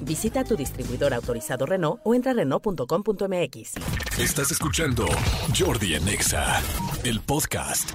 Visita 0.00 0.44
tu 0.44 0.56
distribuidor 0.56 1.14
autorizado 1.14 1.66
Renault 1.66 2.00
o 2.04 2.14
entra 2.14 2.32
a 2.32 2.34
Renault.com.mx. 2.34 3.74
Estás 4.18 4.50
escuchando 4.50 5.06
Jordi 5.56 5.94
en 5.94 6.08
Exa, 6.08 6.60
el 7.04 7.20
podcast. 7.20 7.90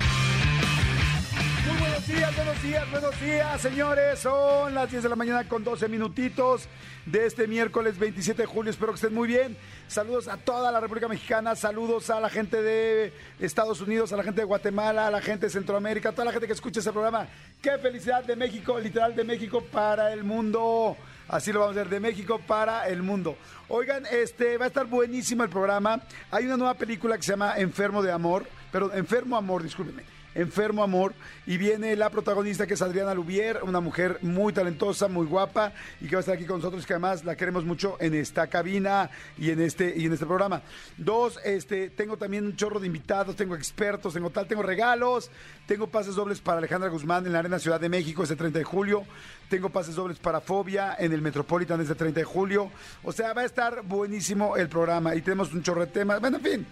Muy 1.68 1.78
buenos 1.80 2.08
días, 2.08 2.36
buenos 2.36 2.64
días, 2.64 2.92
buenos 2.92 3.22
días, 3.22 3.62
señores. 3.62 4.20
Son 4.20 4.74
las 4.74 4.92
10 4.92 5.04
de 5.04 5.10
la 5.10 5.16
mañana 5.16 5.48
con 5.48 5.64
12 5.64 5.88
minutitos 5.88 6.68
de 7.06 7.26
este 7.26 7.48
miércoles 7.48 7.98
27 7.98 8.42
de 8.42 8.46
julio. 8.46 8.72
Espero 8.72 8.92
que 8.92 8.96
estén 8.96 9.14
muy 9.14 9.28
bien. 9.28 9.58
Saludos 9.88 10.28
a 10.28 10.38
toda 10.38 10.72
la 10.72 10.80
República 10.80 11.08
Mexicana, 11.08 11.56
saludos 11.56 12.10
a 12.10 12.20
la 12.20 12.30
gente 12.30 12.62
de 12.62 13.14
Estados 13.40 13.82
Unidos, 13.82 14.12
a 14.14 14.18
la 14.18 14.24
gente 14.24 14.42
de 14.42 14.46
Guatemala, 14.46 15.08
a 15.08 15.12
la 15.12 15.22
gente 15.22 15.46
de 15.46 15.52
Centroamérica, 15.52 16.10
a 16.10 16.12
toda 16.12 16.26
la 16.26 16.32
gente 16.32 16.48
que 16.48 16.54
escucha 16.54 16.80
este 16.80 16.92
programa. 16.92 17.28
Qué 17.62 17.78
felicidad 17.78 18.24
de 18.24 18.36
México, 18.36 18.80
literal 18.80 19.16
de 19.16 19.24
México 19.24 19.64
para 19.72 20.12
el 20.12 20.24
mundo. 20.24 20.98
Así 21.28 21.52
lo 21.52 21.62
vamos 21.62 21.76
a 21.76 21.82
hacer, 21.82 21.90
de 21.90 22.00
México 22.00 22.40
para 22.46 22.88
el 22.88 23.02
mundo. 23.02 23.38
Oigan, 23.68 24.06
este 24.12 24.58
va 24.58 24.66
a 24.66 24.68
estar 24.68 24.86
buenísimo 24.86 25.44
el 25.44 25.50
programa. 25.50 26.02
Hay 26.32 26.46
una 26.46 26.58
nueva 26.58 26.74
película 26.74 27.18
que 27.18 27.24
se 27.24 27.32
llama 27.32 27.58
Enfermo 27.58 28.02
de 28.04 28.12
Amor, 28.12 28.46
pero 28.72 28.94
Enfermo 28.94 29.36
Amor, 29.36 29.64
discúlpenme. 29.64 30.13
Enfermo 30.36 30.84
Amor, 30.84 31.14
y 31.46 31.58
viene 31.58 31.96
la 31.96 32.10
protagonista 32.10 32.66
que 32.66 32.74
es 32.74 32.82
Adriana 32.82 33.14
Lubier, 33.14 33.60
una 33.64 33.80
mujer 33.80 34.20
muy 34.22 34.54
talentosa, 34.54 35.08
muy 35.08 35.26
guapa, 35.26 35.74
y 36.02 36.08
que 36.08 36.16
va 36.16 36.20
a 36.20 36.22
estar 36.22 36.36
aquí 36.36 36.46
con 36.46 36.58
nosotros, 36.58 36.86
que 36.86 36.94
además 36.94 37.24
la 37.24 37.36
queremos 37.36 37.66
mucho 37.66 37.98
en 38.00 38.14
esta 38.14 38.48
cabina 38.48 39.10
y 39.38 39.52
en 39.52 39.62
este, 39.62 39.94
y 39.96 40.06
en 40.06 40.14
este 40.14 40.26
programa. 40.26 40.62
Dos, 40.98 41.40
este, 41.44 41.90
tengo 41.90 42.18
también 42.18 42.46
un 42.46 42.56
chorro 42.56 42.80
de 42.80 42.88
invitados, 42.88 43.36
tengo 43.36 43.56
expertos, 43.56 44.14
tengo 44.14 44.30
tal, 44.30 44.48
tengo 44.48 44.64
regalos, 44.64 45.30
tengo 45.68 45.88
pases 45.88 46.16
dobles 46.16 46.42
para 46.42 46.58
Alejandra 46.58 46.90
Guzmán 46.90 47.26
en 47.26 47.34
la 47.34 47.40
Arena 47.40 47.60
Ciudad 47.60 47.80
de 47.80 47.90
México 47.90 48.24
este 48.24 48.36
30 48.36 48.60
de 48.60 48.66
julio, 48.66 49.04
tengo 49.50 49.70
pases 49.70 49.96
dobles 49.96 50.20
para 50.20 50.42
Fobia 50.42 50.96
en 50.98 51.14
el 51.14 51.22
Metropolitan 51.22 51.80
este 51.82 51.96
30 51.96 52.20
de 52.20 52.26
julio, 52.26 52.72
o 53.04 53.12
sea, 53.12 53.34
va 53.34 53.42
a 53.42 53.46
estar 53.46 53.84
buenísimo 53.84 54.58
el 54.58 54.70
programa, 54.70 55.16
y 55.16 55.22
tenemos 55.22 55.54
un 55.54 55.62
chorro 55.64 55.82
de 55.82 55.92
temas, 55.92 56.20
bueno, 56.20 56.38
en 56.38 56.44
fin, 56.44 56.68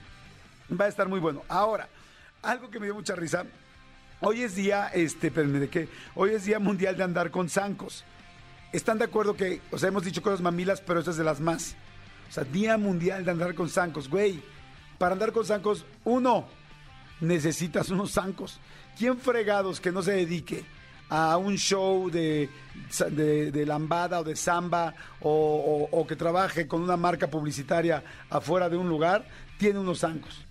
va 0.80 0.86
a 0.86 0.90
estar 0.90 1.08
muy 1.08 1.20
bueno. 1.20 1.44
Ahora, 1.48 1.88
algo 2.42 2.70
que 2.70 2.80
me 2.80 2.88
dio 2.88 2.96
mucha 2.96 3.16
risa. 3.16 3.46
Hoy 4.20 4.44
es 4.44 4.56
día, 4.56 4.88
este, 4.94 5.30
¿de 5.30 5.70
qué? 5.70 5.90
Hoy 6.16 6.32
es 6.32 6.46
día 6.46 6.60
mundial 6.60 6.96
de 6.98 7.04
andar 7.04 7.32
con 7.32 7.50
zancos. 7.50 8.04
¿Están 8.72 9.00
de 9.00 9.06
acuerdo 9.06 9.36
que, 9.36 9.62
o 9.72 9.78
sea, 9.78 9.90
hemos 9.90 10.04
dicho 10.04 10.22
cosas 10.22 10.42
mamilas, 10.42 10.82
pero 10.82 11.00
esta 11.00 11.12
es 11.12 11.18
de 11.18 11.24
las 11.24 11.40
más? 11.40 11.76
O 12.30 12.32
sea, 12.32 12.44
día 12.44 12.78
mundial 12.78 13.26
de 13.26 13.32
andar 13.32 13.56
con 13.56 13.68
zancos, 13.68 14.10
güey. 14.10 14.42
Para 14.98 15.14
andar 15.14 15.32
con 15.32 15.46
zancos, 15.46 15.86
uno, 16.04 16.48
necesitas 17.20 17.90
unos 17.90 18.12
zancos. 18.12 18.60
¿Quién 18.98 19.18
fregados 19.18 19.82
que 19.82 19.92
no 19.92 20.02
se 20.04 20.12
dedique 20.12 20.64
a 21.10 21.36
un 21.38 21.58
show 21.58 22.10
de, 22.10 22.50
de, 23.10 23.66
lambada 23.66 24.22
o 24.22 24.24
de 24.24 24.36
samba 24.36 24.94
o 25.20 26.06
que 26.08 26.16
trabaje 26.16 26.68
con 26.68 26.82
una 26.82 26.96
marca 26.96 27.28
publicitaria 27.28 28.04
afuera 28.30 28.70
de 28.70 28.78
un 28.78 28.88
lugar, 28.88 29.28
tiene 29.58 29.80
unos 29.80 30.00
zancos? 30.00 30.46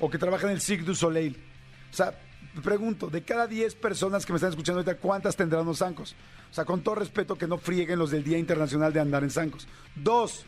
O 0.00 0.10
que 0.10 0.18
trabaja 0.18 0.46
en 0.46 0.52
el 0.52 0.60
Cirque 0.60 0.84
du 0.84 0.94
Soleil. 0.94 1.36
O 1.90 1.94
sea, 1.94 2.12
pregunto, 2.62 3.08
de 3.08 3.22
cada 3.22 3.46
10 3.46 3.74
personas 3.76 4.24
que 4.24 4.32
me 4.32 4.36
están 4.36 4.50
escuchando 4.50 4.80
ahorita, 4.80 4.96
¿cuántas 4.98 5.36
tendrán 5.36 5.64
los 5.64 5.78
zancos? 5.78 6.14
O 6.50 6.54
sea, 6.54 6.64
con 6.64 6.82
todo 6.82 6.96
respeto, 6.96 7.36
que 7.36 7.46
no 7.46 7.58
frieguen 7.58 7.98
los 7.98 8.10
del 8.10 8.24
Día 8.24 8.38
Internacional 8.38 8.92
de 8.92 9.00
Andar 9.00 9.22
en 9.22 9.30
Zancos. 9.30 9.68
Dos, 9.94 10.44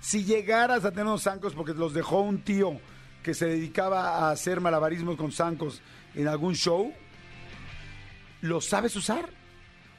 si 0.00 0.24
llegaras 0.24 0.84
a 0.84 0.90
tener 0.90 1.06
unos 1.06 1.22
zancos 1.22 1.54
porque 1.54 1.74
los 1.74 1.94
dejó 1.94 2.20
un 2.20 2.42
tío 2.42 2.80
que 3.22 3.34
se 3.34 3.46
dedicaba 3.46 4.18
a 4.18 4.30
hacer 4.30 4.60
malabarismos 4.60 5.16
con 5.16 5.32
zancos 5.32 5.80
en 6.14 6.28
algún 6.28 6.54
show, 6.54 6.92
¿los 8.42 8.66
sabes 8.66 8.94
usar? 8.96 9.28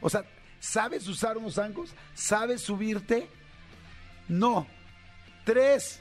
O 0.02 0.10
sea, 0.10 0.24
¿sabes 0.60 1.08
usar 1.08 1.38
unos 1.38 1.56
zancos? 1.56 1.92
¿Sabes 2.14 2.62
subirte? 2.62 3.28
No. 4.28 4.68
Tres, 5.44 6.00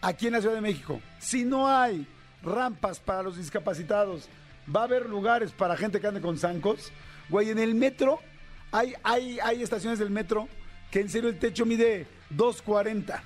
aquí 0.00 0.26
en 0.26 0.34
la 0.34 0.40
Ciudad 0.40 0.54
de 0.54 0.60
México, 0.60 1.00
si 1.18 1.44
no 1.44 1.68
hay 1.68 2.06
rampas 2.42 2.98
para 2.98 3.22
los 3.22 3.36
discapacitados, 3.36 4.28
va 4.74 4.80
a 4.80 4.84
haber 4.84 5.06
lugares 5.06 5.52
para 5.52 5.76
gente 5.76 6.00
que 6.00 6.06
ande 6.06 6.20
con 6.20 6.38
zancos. 6.38 6.92
Güey, 7.28 7.50
en 7.50 7.58
el 7.58 7.74
metro 7.74 8.20
hay, 8.72 8.94
hay, 9.02 9.38
hay 9.40 9.62
estaciones 9.62 9.98
del 9.98 10.10
metro 10.10 10.48
que 10.90 11.00
en 11.00 11.08
serio 11.08 11.28
el 11.28 11.38
techo 11.38 11.66
mide 11.66 12.06
2.40. 12.36 13.20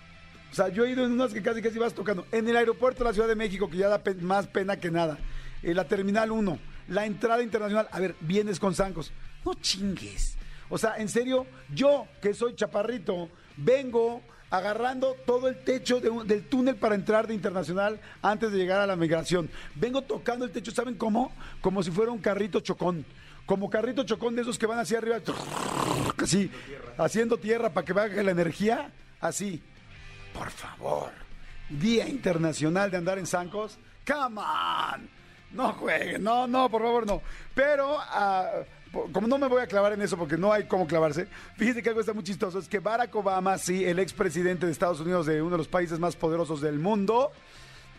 O 0.50 0.54
sea, 0.54 0.68
yo 0.68 0.84
he 0.84 0.90
ido 0.90 1.04
en 1.04 1.12
unas 1.12 1.32
que 1.32 1.42
casi 1.42 1.60
casi 1.62 1.78
vas 1.78 1.94
tocando. 1.94 2.26
En 2.30 2.48
el 2.48 2.56
aeropuerto 2.56 3.02
de 3.02 3.10
la 3.10 3.14
Ciudad 3.14 3.28
de 3.28 3.34
México, 3.34 3.68
que 3.68 3.78
ya 3.78 3.88
da 3.88 4.00
más 4.20 4.46
pena 4.46 4.78
que 4.78 4.90
nada. 4.90 5.18
En 5.62 5.76
la 5.76 5.88
Terminal 5.88 6.30
1, 6.30 6.58
la 6.88 7.06
entrada 7.06 7.42
internacional. 7.42 7.88
A 7.90 8.00
ver, 8.00 8.14
vienes 8.20 8.60
con 8.60 8.74
zancos. 8.74 9.12
No 9.44 9.54
chingues. 9.54 10.36
O 10.68 10.78
sea, 10.78 10.96
en 10.96 11.08
serio, 11.08 11.46
yo 11.74 12.06
que 12.22 12.34
soy 12.34 12.54
chaparrito, 12.54 13.30
vengo 13.56 14.22
agarrando 14.50 15.16
todo 15.26 15.48
el 15.48 15.56
techo 15.64 16.00
del 16.00 16.44
túnel 16.44 16.76
para 16.76 16.94
entrar 16.94 17.26
de 17.26 17.34
internacional 17.34 18.00
antes 18.22 18.52
de 18.52 18.58
llegar 18.58 18.80
a 18.80 18.86
la 18.86 18.96
migración. 18.96 19.50
Vengo 19.74 20.02
tocando 20.02 20.44
el 20.44 20.52
techo, 20.52 20.70
¿saben 20.70 20.94
cómo? 20.94 21.32
Como 21.60 21.82
si 21.82 21.90
fuera 21.90 22.12
un 22.12 22.18
carrito 22.18 22.60
chocón. 22.60 23.04
Como 23.46 23.68
carrito 23.68 24.04
chocón 24.04 24.34
de 24.34 24.42
esos 24.42 24.58
que 24.58 24.66
van 24.66 24.78
hacia 24.78 24.98
arriba, 24.98 25.18
así, 26.16 26.50
haciendo 26.96 27.36
tierra 27.36 27.70
para 27.70 27.84
que 27.84 27.92
baje 27.92 28.22
la 28.22 28.30
energía, 28.30 28.90
así. 29.20 29.62
Por 30.32 30.50
favor, 30.50 31.10
Día 31.68 32.08
Internacional 32.08 32.90
de 32.90 32.96
Andar 32.96 33.18
en 33.18 33.26
Zancos. 33.26 33.78
Come 34.06 34.40
on. 34.40 35.08
No 35.52 35.72
jueguen, 35.74 36.22
no, 36.22 36.46
no, 36.46 36.68
por 36.68 36.82
favor, 36.82 37.06
no. 37.06 37.22
Pero, 37.54 37.96
ah, 38.00 38.50
como 39.12 39.26
no 39.26 39.38
me 39.38 39.48
voy 39.48 39.62
a 39.62 39.66
clavar 39.66 39.92
en 39.92 40.02
eso 40.02 40.16
porque 40.16 40.36
no 40.36 40.52
hay 40.52 40.64
cómo 40.64 40.86
clavarse, 40.86 41.26
fíjense 41.56 41.82
que 41.82 41.88
algo 41.88 42.00
está 42.00 42.12
muy 42.12 42.24
chistoso. 42.24 42.58
Es 42.58 42.68
que 42.68 42.78
Barack 42.78 43.14
Obama, 43.14 43.58
sí, 43.58 43.84
el 43.84 43.98
expresidente 43.98 44.66
de 44.66 44.72
Estados 44.72 45.00
Unidos, 45.00 45.26
de 45.26 45.42
uno 45.42 45.52
de 45.52 45.58
los 45.58 45.68
países 45.68 45.98
más 45.98 46.16
poderosos 46.16 46.60
del 46.60 46.78
mundo, 46.78 47.32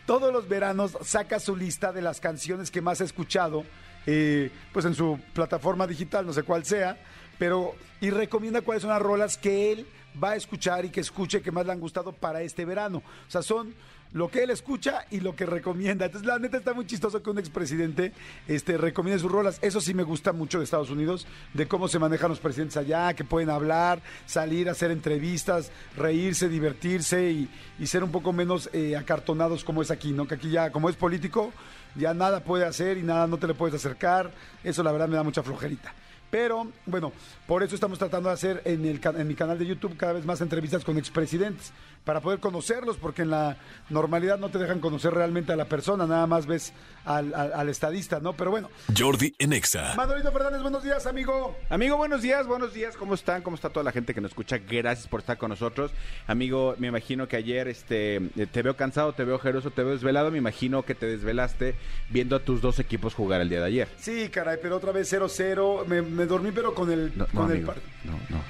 todos 0.06 0.32
los 0.32 0.48
veranos 0.48 0.96
saca 1.02 1.40
su 1.40 1.56
lista 1.56 1.92
de 1.92 2.02
las 2.02 2.20
canciones 2.20 2.70
que 2.70 2.80
más 2.80 3.00
ha 3.00 3.04
escuchado, 3.04 3.64
eh, 4.06 4.50
pues 4.72 4.84
en 4.84 4.94
su 4.94 5.18
plataforma 5.34 5.86
digital, 5.86 6.26
no 6.26 6.32
sé 6.32 6.42
cuál 6.42 6.64
sea, 6.64 6.96
pero 7.38 7.74
y 8.00 8.10
recomienda 8.10 8.62
cuáles 8.62 8.82
son 8.82 8.90
las 8.90 9.02
rolas 9.02 9.36
que 9.36 9.72
él 9.72 9.86
va 10.22 10.30
a 10.30 10.36
escuchar 10.36 10.84
y 10.84 10.90
que 10.90 11.00
escuche 11.00 11.42
que 11.42 11.50
más 11.50 11.66
le 11.66 11.72
han 11.72 11.80
gustado 11.80 12.12
para 12.12 12.42
este 12.42 12.64
verano. 12.64 13.02
O 13.26 13.30
sea, 13.30 13.42
son 13.42 13.74
lo 14.16 14.30
que 14.30 14.44
él 14.44 14.50
escucha 14.50 15.04
y 15.10 15.20
lo 15.20 15.36
que 15.36 15.44
recomienda. 15.44 16.06
Entonces, 16.06 16.26
la 16.26 16.38
neta 16.38 16.56
está 16.56 16.72
muy 16.72 16.86
chistoso 16.86 17.22
que 17.22 17.28
un 17.28 17.38
expresidente 17.38 18.14
este, 18.48 18.78
recomiende 18.78 19.20
sus 19.20 19.30
rolas. 19.30 19.58
Eso 19.60 19.78
sí 19.78 19.92
me 19.92 20.04
gusta 20.04 20.32
mucho 20.32 20.56
de 20.56 20.64
Estados 20.64 20.88
Unidos, 20.88 21.26
de 21.52 21.68
cómo 21.68 21.86
se 21.86 21.98
manejan 21.98 22.30
los 22.30 22.40
presidentes 22.40 22.78
allá, 22.78 23.12
que 23.12 23.24
pueden 23.24 23.50
hablar, 23.50 24.00
salir, 24.24 24.70
hacer 24.70 24.90
entrevistas, 24.90 25.70
reírse, 25.98 26.48
divertirse 26.48 27.30
y, 27.30 27.86
ser 27.86 28.02
un 28.02 28.10
poco 28.10 28.32
menos 28.32 28.70
eh, 28.72 28.96
acartonados 28.96 29.64
como 29.64 29.82
es 29.82 29.90
aquí, 29.90 30.12
¿no? 30.12 30.26
Que 30.26 30.36
aquí 30.36 30.50
ya, 30.50 30.72
como 30.72 30.88
es 30.88 30.96
político, 30.96 31.52
ya 31.94 32.14
nada 32.14 32.42
puede 32.42 32.64
hacer 32.64 32.96
y 32.96 33.02
nada 33.02 33.26
no 33.26 33.36
te 33.36 33.46
le 33.46 33.52
puedes 33.52 33.74
acercar. 33.74 34.32
Eso 34.64 34.82
la 34.82 34.92
verdad 34.92 35.08
me 35.08 35.16
da 35.16 35.24
mucha 35.24 35.42
flojerita. 35.42 35.92
Pero 36.30 36.66
bueno, 36.86 37.12
por 37.46 37.62
eso 37.62 37.74
estamos 37.74 37.98
tratando 37.98 38.28
de 38.28 38.34
hacer 38.34 38.62
en, 38.64 38.84
el, 38.84 39.00
en 39.02 39.28
mi 39.28 39.34
canal 39.34 39.58
de 39.58 39.66
YouTube 39.66 39.96
cada 39.96 40.14
vez 40.14 40.24
más 40.24 40.40
entrevistas 40.40 40.84
con 40.84 40.98
expresidentes, 40.98 41.72
para 42.06 42.20
poder 42.20 42.38
conocerlos, 42.38 42.96
porque 42.96 43.22
en 43.22 43.30
la 43.30 43.56
normalidad 43.90 44.38
no 44.38 44.48
te 44.48 44.58
dejan 44.58 44.78
conocer 44.80 45.12
realmente 45.12 45.52
a 45.52 45.56
la 45.56 45.64
persona, 45.66 46.06
nada 46.06 46.26
más 46.28 46.46
ves 46.46 46.72
al, 47.04 47.34
al- 47.34 47.52
al 47.52 47.68
estadista, 47.68 48.20
¿no? 48.20 48.32
Pero 48.32 48.52
bueno, 48.52 48.70
Jordi 48.96 49.34
en 49.40 49.52
Exa. 49.52 49.92
Manolito 49.96 50.30
Fernández, 50.30 50.62
buenos 50.62 50.84
días, 50.84 51.04
amigo. 51.06 51.58
Amigo, 51.68 51.96
buenos 51.96 52.22
días, 52.22 52.46
buenos 52.46 52.72
días, 52.72 52.96
¿cómo 52.96 53.14
están? 53.14 53.42
¿Cómo 53.42 53.56
está 53.56 53.70
toda 53.70 53.82
la 53.82 53.90
gente 53.92 54.14
que 54.14 54.20
nos 54.20 54.30
escucha? 54.30 54.58
Gracias 54.58 55.08
por 55.08 55.18
estar 55.20 55.36
con 55.36 55.50
nosotros. 55.50 55.90
Amigo, 56.28 56.76
me 56.78 56.86
imagino 56.86 57.26
que 57.26 57.36
ayer 57.36 57.66
este, 57.66 58.20
te 58.52 58.62
veo 58.62 58.76
cansado, 58.76 59.12
te 59.12 59.24
veo 59.24 59.34
ojeroso, 59.34 59.72
te 59.72 59.82
veo 59.82 59.92
desvelado. 59.92 60.30
Me 60.30 60.38
imagino 60.38 60.84
que 60.84 60.94
te 60.94 61.06
desvelaste 61.06 61.74
viendo 62.10 62.36
a 62.36 62.38
tus 62.38 62.60
dos 62.60 62.78
equipos 62.78 63.14
jugar 63.14 63.40
el 63.40 63.48
día 63.48 63.58
de 63.58 63.66
ayer. 63.66 63.88
Sí, 63.98 64.28
caray, 64.28 64.58
pero 64.62 64.76
otra 64.76 64.92
vez 64.92 65.12
0-0. 65.12 65.86
Me, 65.86 66.02
me 66.02 66.24
dormí, 66.26 66.52
pero 66.52 66.72
con 66.72 66.90
el, 66.92 67.12
No, 67.18 67.26
no, 67.32 67.40
con 67.40 67.46
el 67.50 67.56
amigo. 67.56 67.66
par- 67.66 67.82
No, 68.04 68.12
no, 68.30 68.42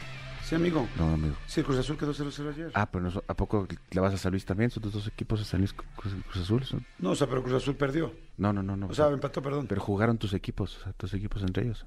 Sí, 0.46 0.54
amigo. 0.54 0.88
no, 0.96 1.14
amigo. 1.14 1.34
Sí, 1.48 1.58
el 1.58 1.66
Cruz 1.66 1.78
Azul 1.78 1.98
quedó 1.98 2.14
0-0 2.14 2.50
ayer. 2.54 2.70
Ah, 2.75 2.88
pero 2.88 3.10
no, 3.10 3.22
¿a 3.26 3.34
poco 3.34 3.66
le 3.90 4.00
vas 4.00 4.14
a 4.14 4.16
San 4.16 4.31
Luis 4.31 4.44
también? 4.44 4.70
¿Son 4.70 4.81
tus 4.81 4.93
dos 4.93 5.08
equipos 5.08 5.40
de 5.40 5.44
San 5.44 5.58
Luis 5.58 5.72
Cruz, 5.72 6.14
Cruz 6.31 6.44
Azul? 6.44 6.62
¿Son? 6.62 6.87
No, 7.00 7.10
o 7.10 7.16
sea, 7.16 7.26
pero 7.26 7.43
Cruz 7.43 7.54
Azul 7.60 7.75
perdió. 7.75 8.12
No, 8.37 8.52
no, 8.52 8.62
no, 8.62 8.76
no. 8.76 8.87
O 8.87 8.94
sea, 8.94 9.08
empató, 9.08 9.43
perdón. 9.43 9.66
pero 9.66 9.81
jugaron 9.81 10.19
tus 10.19 10.34
equipos, 10.34 10.76
o 10.78 10.82
sea, 10.84 10.93
tus 10.93 11.12
equipos 11.14 11.43
entre 11.43 11.64
ellos. 11.64 11.84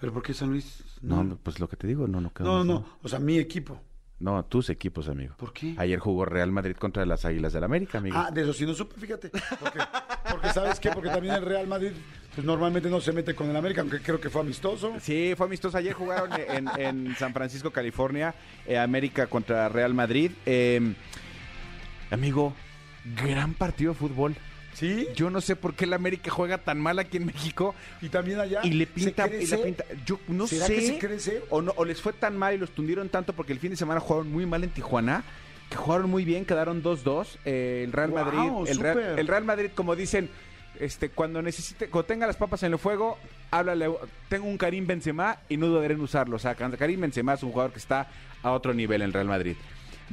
¿Pero 0.00 0.12
por 0.12 0.24
qué 0.24 0.34
San 0.34 0.50
Luis? 0.50 0.82
No, 1.00 1.38
pues 1.40 1.60
lo 1.60 1.68
que 1.68 1.76
te 1.76 1.86
digo, 1.86 2.08
no, 2.08 2.20
no 2.20 2.32
quedó. 2.32 2.44
No, 2.44 2.64
no, 2.64 2.80
no. 2.80 2.86
O 3.04 3.08
sea, 3.08 3.20
mi 3.20 3.38
equipo. 3.38 3.80
No, 4.18 4.44
tus 4.46 4.70
equipos, 4.70 5.08
amigo. 5.08 5.34
¿Por 5.36 5.52
qué? 5.52 5.76
Ayer 5.78 6.00
jugó 6.00 6.24
Real 6.24 6.50
Madrid 6.50 6.74
contra 6.76 7.06
las 7.06 7.24
Águilas 7.24 7.52
del 7.52 7.62
América, 7.62 7.98
amigo. 7.98 8.16
Ah, 8.18 8.32
de 8.32 8.42
eso 8.42 8.52
sí 8.52 8.66
no 8.66 8.74
supe, 8.74 8.98
fíjate. 9.00 9.30
Porque, 9.60 9.78
porque 10.28 10.48
¿sabes 10.52 10.80
qué? 10.80 10.90
Porque 10.90 11.08
también 11.08 11.34
el 11.34 11.42
Real 11.42 11.68
Madrid 11.68 11.92
pues 12.34 12.46
normalmente 12.46 12.88
no 12.88 13.00
se 13.00 13.12
mete 13.12 13.34
con 13.34 13.50
el 13.50 13.56
América, 13.56 13.82
aunque 13.82 14.00
creo 14.00 14.20
que 14.20 14.30
fue 14.30 14.40
amistoso. 14.40 14.94
Sí, 15.00 15.34
fue 15.36 15.46
amistoso. 15.46 15.76
Ayer 15.76 15.92
jugaron 15.92 16.30
en, 16.48 16.68
en 16.78 17.16
San 17.16 17.34
Francisco, 17.34 17.70
California, 17.70 18.34
eh, 18.66 18.78
América 18.78 19.26
contra 19.26 19.68
Real 19.68 19.92
Madrid. 19.92 20.30
Eh, 20.46 20.94
amigo, 22.10 22.54
gran 23.16 23.52
partido 23.54 23.92
de 23.92 23.98
fútbol. 23.98 24.34
¿Sí? 24.72 25.08
Yo 25.14 25.28
no 25.28 25.42
sé 25.42 25.54
por 25.54 25.74
qué 25.74 25.84
el 25.84 25.92
América 25.92 26.30
juega 26.30 26.56
tan 26.56 26.80
mal 26.80 26.98
aquí 26.98 27.18
en 27.18 27.26
México. 27.26 27.74
Y 28.00 28.08
también 28.08 28.40
allá. 28.40 28.60
Y 28.64 28.70
le 28.70 28.86
¿se 28.86 28.92
pinta, 28.92 29.26
y 29.28 29.46
le 29.46 29.58
pinta. 29.58 29.84
Yo 30.06 30.18
no 30.28 30.46
¿Será 30.46 30.66
sé. 30.66 30.74
que 30.74 30.80
se 30.86 30.98
crece? 30.98 31.42
O, 31.50 31.60
no, 31.60 31.74
o 31.76 31.84
les 31.84 32.00
fue 32.00 32.14
tan 32.14 32.38
mal 32.38 32.54
y 32.54 32.58
los 32.58 32.70
tundieron 32.70 33.10
tanto 33.10 33.34
porque 33.34 33.52
el 33.52 33.58
fin 33.58 33.72
de 33.72 33.76
semana 33.76 34.00
jugaron 34.00 34.32
muy 34.32 34.46
mal 34.46 34.64
en 34.64 34.70
Tijuana. 34.70 35.24
Que 35.68 35.76
jugaron 35.76 36.10
muy 36.10 36.24
bien, 36.24 36.46
quedaron 36.46 36.82
2-2. 36.82 37.36
Eh, 37.44 37.82
el 37.84 37.92
Real 37.92 38.12
Madrid. 38.12 38.50
El 38.66 38.78
Real, 38.78 39.18
el 39.18 39.26
Real 39.26 39.44
Madrid, 39.44 39.70
como 39.74 39.94
dicen, 39.94 40.30
este, 40.80 41.10
cuando 41.10 41.40
necesite, 41.42 41.88
cuando 41.88 42.06
tenga 42.06 42.26
las 42.26 42.36
papas 42.36 42.62
en 42.62 42.72
el 42.72 42.78
fuego, 42.78 43.18
háblale. 43.50 43.90
Tengo 44.28 44.46
un 44.46 44.58
Karim 44.58 44.86
Benzema 44.86 45.38
y 45.48 45.56
no 45.56 45.66
dudaré 45.66 45.94
en 45.94 46.00
usarlo. 46.00 46.36
O 46.36 46.38
sea, 46.38 46.54
Karim 46.54 47.00
Benzema 47.00 47.34
es 47.34 47.42
un 47.42 47.52
jugador 47.52 47.72
que 47.72 47.78
está 47.78 48.08
a 48.42 48.50
otro 48.52 48.74
nivel 48.74 49.02
en 49.02 49.12
Real 49.12 49.26
Madrid. 49.26 49.56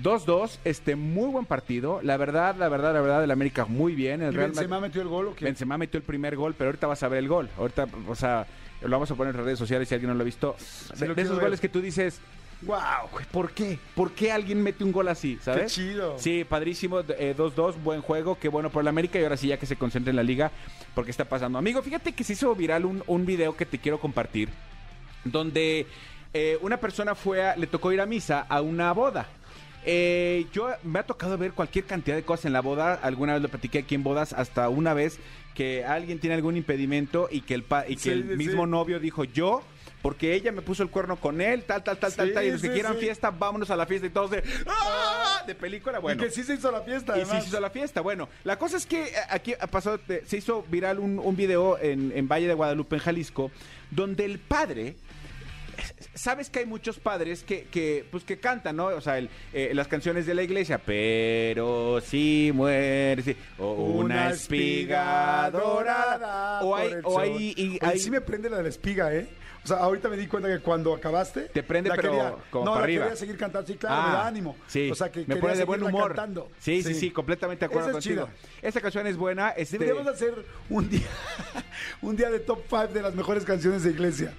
2-2, 0.02 0.60
este, 0.64 0.96
muy 0.96 1.30
buen 1.30 1.46
partido. 1.46 2.00
La 2.04 2.16
verdad, 2.18 2.56
la 2.56 2.70
verdad, 2.70 2.94
la 2.94 3.02
verdad, 3.02 3.24
el 3.24 3.32
América 3.32 3.66
muy 3.66 3.96
bien. 3.96 4.22
El 4.22 4.34
¿Y 4.34 4.38
Real 4.38 4.52
Benzema 4.52 4.76
Madrid- 4.80 4.88
metió 4.90 5.02
el 5.02 5.08
gol 5.10 5.28
o 5.30 5.36
qué? 5.36 5.46
Benzema 5.46 5.78
metió 5.78 5.98
el 5.98 6.04
primer 6.04 6.36
gol, 6.36 6.56
pero 6.58 6.70
ahorita 6.70 6.88
vas 6.88 7.04
a 7.04 7.08
ver 7.10 7.20
el 7.20 7.28
gol. 7.28 7.50
Ahorita, 7.58 7.88
o 8.08 8.16
sea, 8.16 8.46
lo 8.82 8.90
vamos 8.90 9.12
a 9.12 9.16
poner 9.16 9.36
en 9.36 9.44
redes 9.44 9.60
sociales 9.60 9.90
si 9.90 9.96
alguien 9.96 10.10
no 10.10 10.16
lo 10.16 10.22
ha 10.22 10.26
visto. 10.26 10.56
Sí, 10.58 10.94
de, 11.00 11.08
lo 11.08 11.08
de 11.10 11.16
quiero 11.16 11.22
esos 11.22 11.38
ver. 11.38 11.46
goles 11.48 11.60
que 11.60 11.70
tú 11.70 11.82
dices, 11.82 12.22
wow, 12.64 13.10
¿por 13.32 13.52
qué? 13.52 13.80
¿Por 13.96 14.12
qué 14.12 14.32
alguien 14.32 14.62
mete 14.62 14.84
un 14.84 14.92
gol 14.92 15.08
así? 15.08 15.38
¿Sabes? 15.42 15.64
Qué 15.64 15.68
chido. 15.70 16.18
Sí, 16.20 16.44
padrísimo. 16.44 17.00
eh, 17.02 17.34
2-2, 17.38 17.76
buen 17.84 18.02
juego, 18.02 18.38
qué 18.40 18.50
bueno 18.50 18.70
por 18.70 18.82
el 18.82 18.88
América 18.88 19.20
y 19.20 19.24
ahora 19.24 19.38
sí 19.38 19.48
ya 19.48 19.58
que 19.58 19.66
se 19.66 19.76
concentre 19.76 20.10
en 20.12 20.16
la 20.18 20.24
liga, 20.24 20.52
porque 20.96 21.12
está 21.12 21.26
pasando. 21.26 21.58
Amigo, 21.58 21.82
fíjate 21.82 22.12
que 22.14 22.24
se 22.24 22.34
hizo 22.34 22.54
viral 22.56 22.86
un, 22.86 23.04
un 23.08 23.26
video 23.26 23.56
que 23.56 23.66
te 23.66 23.78
quiero 23.80 24.00
compartir, 24.00 24.50
donde 25.24 25.88
eh, 26.34 26.58
una 26.62 26.78
persona 26.78 27.16
fue 27.16 27.44
a- 27.46 27.56
le 27.56 27.68
tocó 27.68 27.92
ir 27.92 28.02
a 28.02 28.06
misa 28.06 28.46
a 28.50 28.62
una 28.62 28.92
boda. 28.94 29.28
Eh, 29.86 30.46
yo 30.54 30.70
me 30.84 31.00
ha 31.00 31.04
tocado 31.04 31.38
ver 31.38 31.54
cualquier 31.54 31.86
cantidad 31.86 32.16
de 32.16 32.24
cosas 32.24 32.46
en 32.46 32.54
la 32.54 32.62
boda. 32.62 32.96
Alguna 32.96 33.34
vez 33.34 33.42
lo 33.42 33.48
platiqué 33.50 33.80
aquí 33.80 33.96
en 33.96 34.04
bodas, 34.04 34.34
hasta 34.34 34.68
una 34.70 34.94
vez 34.94 35.20
que 35.56 35.86
alguien 35.86 36.20
tiene 36.20 36.36
algún 36.36 36.58
impedimento 36.58 37.28
y 37.32 37.42
que 37.42 37.54
el, 37.54 37.64
pa- 37.64 37.86
y 37.88 37.96
que 37.96 38.02
Sí, 38.02 38.10
el 38.10 38.30
sí, 38.32 38.36
mismo 38.36 38.68
novio 38.68 39.00
dijo 39.00 39.24
yo. 39.24 39.64
Porque 40.02 40.34
ella 40.34 40.52
me 40.54 40.62
puso 40.62 40.82
el 40.82 40.90
cuerno 40.90 41.18
con 41.18 41.42
él, 41.42 41.64
tal, 41.64 41.84
tal, 41.84 41.98
tal, 41.98 42.14
tal, 42.14 42.28
Sí, 42.30 42.34
tal. 42.34 42.46
Y 42.46 42.52
los 42.52 42.62
que 42.62 42.68
sí, 42.68 42.74
quieran 42.74 42.94
sí. 42.94 43.00
fiesta, 43.02 43.32
vámonos 43.32 43.70
a 43.70 43.76
la 43.76 43.86
fiesta 43.86 44.08
y 44.08 44.10
todos 44.10 44.32
de 44.32 44.44
¡Ah! 44.66 45.44
De 45.46 45.56
película, 45.56 46.00
bueno. 46.00 46.22
Y 46.24 46.26
que 46.28 46.32
sí 46.32 46.44
se 46.44 46.54
hizo 46.54 46.72
la 46.72 46.82
fiesta, 46.82 47.14
Y 47.14 47.16
sí 47.18 47.22
además. 47.26 47.44
se 47.44 47.50
hizo 47.50 47.60
la 47.60 47.70
fiesta. 47.70 48.00
Bueno, 48.02 48.30
la 48.46 48.58
cosa 48.58 48.78
es 48.78 48.86
que 48.86 49.04
eh, 49.04 49.12
aquí 49.30 49.56
ha 49.60 49.68
pasado, 49.68 50.00
se 50.26 50.38
hizo 50.38 50.64
viral 50.70 51.00
un, 51.00 51.20
un 51.20 51.36
video 51.36 51.78
en, 51.80 52.14
en 52.16 52.28
Valle 52.30 52.48
de 52.48 52.54
Guadalupe, 52.54 52.96
en 52.96 53.02
Jalisco, 53.02 53.52
donde 53.92 54.24
el 54.26 54.40
padre. 54.40 54.96
Sabes 56.14 56.50
que 56.50 56.60
hay 56.60 56.66
muchos 56.66 57.00
padres 57.00 57.44
que, 57.44 57.64
que, 57.72 58.06
pues, 58.12 58.24
que 58.26 58.38
cantan, 58.38 58.76
¿no? 58.76 58.88
O 58.88 59.00
sea, 59.02 59.18
el, 59.18 59.30
eh, 59.54 59.72
las 59.74 59.88
canciones 59.88 60.26
de 60.26 60.34
la 60.34 60.44
iglesia, 60.44 60.78
pero 60.78 62.02
si 62.02 62.52
muere, 62.54 63.36
o 63.58 63.72
una, 63.74 64.04
Una 64.16 64.30
espiga 64.32 65.48
espiga 65.48 65.52
dorada. 65.52 66.62
O 66.64 66.76
hay, 66.76 66.92
o 67.04 67.20
hay, 67.20 67.54
y 67.56 67.80
hay- 67.82 68.00
sí 68.00 68.12
me 68.12 68.20
prende 68.20 68.50
la 68.50 68.58
de 68.58 68.64
la 68.64 68.70
espiga, 68.70 69.14
¿eh? 69.16 69.28
Sea, 69.70 69.78
ahorita 69.78 70.10
me 70.10 70.18
di 70.18 70.28
cuenta 70.28 70.50
que 70.50 70.60
cuando 70.60 70.94
acabaste... 70.94 71.42
Te 71.44 71.64
prende, 71.64 71.90
la 71.90 71.96
pero 71.96 72.12
quería- 72.12 72.36
como 72.52 72.66
no, 72.66 72.72
para 72.72 72.80
la 72.82 72.84
arriba. 72.84 73.04
quería 73.06 73.16
seguir 73.18 73.38
cantando. 73.38 73.68
Sí, 73.68 73.76
claro, 73.76 73.96
Ah, 73.98 74.08
me 74.08 74.14
da 74.14 74.28
ánimo. 74.28 74.58
Sí, 74.68 74.92
O 74.92 74.96
sea, 74.96 75.12
que 75.12 75.24
me 75.26 75.36
pone 75.38 75.56
de 75.56 75.64
buen 75.64 75.82
humor. 75.84 76.08
cantando. 76.16 76.52
Sí, 76.60 76.84
sí, 76.84 76.94
sí, 76.94 77.12
completamente 77.12 77.62
de 77.62 77.66
acuerdo 77.68 77.90
Esa 77.90 78.00
es 78.00 78.06
contigo. 78.06 78.28
chida. 78.28 78.50
Esta 78.62 78.82
canción 78.82 79.08
es 79.08 79.16
buena. 79.18 79.50
Este... 79.52 79.78
Deberíamos 79.78 80.12
hacer 80.14 80.34
un 80.70 80.90
día, 80.90 81.08
un 82.02 82.16
día 82.16 82.30
de 82.30 82.40
top 82.40 82.60
5 82.70 82.88
de 82.88 83.02
las 83.02 83.16
mejores 83.16 83.46
canciones 83.46 83.84
de 83.84 83.92
iglesia. 83.92 84.34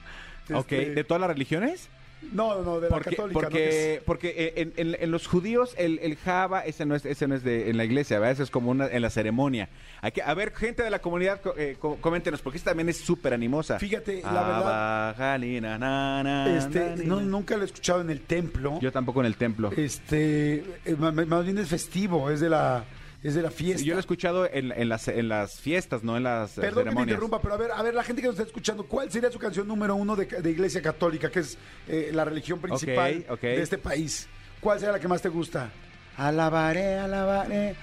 Ok, 0.53 0.73
Este, 0.73 0.94
¿de 0.94 1.05
todas 1.05 1.21
las 1.21 1.31
religiones? 1.31 1.88
No, 2.33 2.55
no, 2.57 2.63
no, 2.63 2.81
de 2.81 2.89
la 2.89 2.95
Porque, 2.97 3.11
católica. 3.11 3.41
¿no? 3.41 3.49
porque, 3.49 3.59
Que 3.59 3.95
es- 3.95 4.03
porque 4.03 4.29
eh, 4.37 4.53
en, 4.57 4.73
en- 4.77 4.97
en 5.01 5.11
los 5.11 5.27
judíos 5.27 5.75
el, 5.79 5.99
el 6.01 6.17
Java, 6.17 6.61
ese 6.61 6.85
no 6.87 6.95
es, 6.95 7.05
ese 7.05 7.27
no 7.27 7.35
es 7.35 7.43
de, 7.43 7.71
en 7.71 7.77
la 7.77 7.85
iglesia, 7.85 8.19
¿verdad? 8.19 8.33
Eso 8.33 8.43
es 8.43 8.51
como 8.51 8.71
una, 8.71 8.87
en 8.87 9.03
la 9.03 9.11
ceremonia. 9.11 9.69
Hay 10.03 10.13
que, 10.13 10.23
a 10.23 10.33
ver, 10.35 10.53
gente 10.55 10.83
de 10.83 10.91
la 10.91 11.01
comunidad, 11.01 11.41
co- 11.41 11.55
eh, 11.57 11.77
co- 11.79 11.97
coméntenos, 12.01 12.41
porque 12.43 12.59
esta 12.59 12.71
también 12.73 12.89
es 12.91 12.99
súper 12.99 13.33
animosa. 13.35 13.79
Fíjate, 13.79 14.21
la 14.23 14.33
verdad, 14.43 15.09
Abajalina, 15.09 15.79
na, 15.79 16.23
na, 16.23 16.57
este, 16.59 16.97
na, 16.97 17.05
no, 17.05 17.21
nunca 17.21 17.57
lo 17.57 17.63
he 17.63 17.67
escuchado 17.67 18.01
en 18.01 18.11
el 18.11 18.21
templo. 18.21 18.79
Yo 18.81 18.93
tampoco 18.93 19.21
en 19.21 19.27
el 19.27 19.37
templo. 19.37 19.71
Este, 19.77 20.63
eh, 20.85 20.97
más 20.99 21.45
bien 21.45 21.59
es 21.59 21.69
festivo, 21.69 22.31
es 22.31 22.41
de 22.41 22.49
la, 22.51 22.85
es 23.23 23.35
de 23.35 23.43
la 23.43 23.51
fiesta. 23.51 23.83
Yo 23.85 23.93
lo 23.95 23.99
he 23.99 24.01
escuchado 24.01 24.49
en, 24.51 24.73
en 24.73 24.89
las, 24.89 25.09
en 25.09 25.29
las 25.29 25.61
fiestas, 25.61 26.03
no 26.03 26.17
en 26.17 26.23
las 26.23 26.57
eh, 26.57 26.61
Perdón 26.63 26.71
que 26.71 26.77
me 26.77 26.91
ceremonias. 26.91 27.09
interrumpa, 27.09 27.41
pero 27.43 27.55
a 27.55 27.57
ver, 27.59 27.71
a 27.73 27.83
ver, 27.83 27.95
la 27.95 28.03
gente 28.03 28.23
que 28.23 28.29
nos 28.29 28.35
está 28.37 28.47
escuchando, 28.47 28.85
¿cuál 28.85 29.11
sería 29.11 29.31
su 29.31 29.39
canción 29.39 29.69
número 29.69 29.95
uno 29.95 30.17
de, 30.17 30.27
de 30.27 30.51
Iglesia 30.51 30.81
Católica, 30.83 31.31
que 31.31 31.41
es 31.41 31.59
eh, 31.89 32.11
la 32.13 32.25
religión 32.25 32.59
principal 32.61 33.25
de 33.43 33.63
este 33.63 33.79
país? 33.79 34.29
¿Cuál 34.61 34.79
sería 34.79 34.93
la 34.93 35.01
que 35.01 35.09
más 35.09 35.21
te 35.23 35.29
gusta? 35.29 35.71
Alabaré, 36.17 36.99
alabaré. 36.99 37.77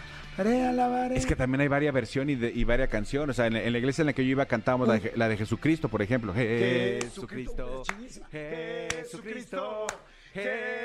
Es 1.16 1.26
que 1.26 1.36
también 1.36 1.62
hay 1.62 1.68
varias 1.68 1.92
versiones 1.92 2.38
y, 2.38 2.40
de- 2.40 2.52
y 2.54 2.64
varias 2.64 2.90
canciones. 2.90 3.32
O 3.32 3.34
sea, 3.36 3.48
en, 3.48 3.54
la- 3.54 3.64
en 3.64 3.72
la 3.74 3.80
iglesia 3.80 4.04
en 4.04 4.06
la 4.06 4.14
que 4.14 4.24
yo 4.24 4.30
iba 4.30 4.46
cantábamos 4.46 4.88
la 4.88 5.00
de, 5.00 5.12
la 5.16 5.28
de 5.28 5.36
Jesucristo, 5.38 5.90
por 5.90 6.04
ejemplo. 6.04 6.32
Jesucristo. 6.32 7.84
Jesucristo, 8.32 9.88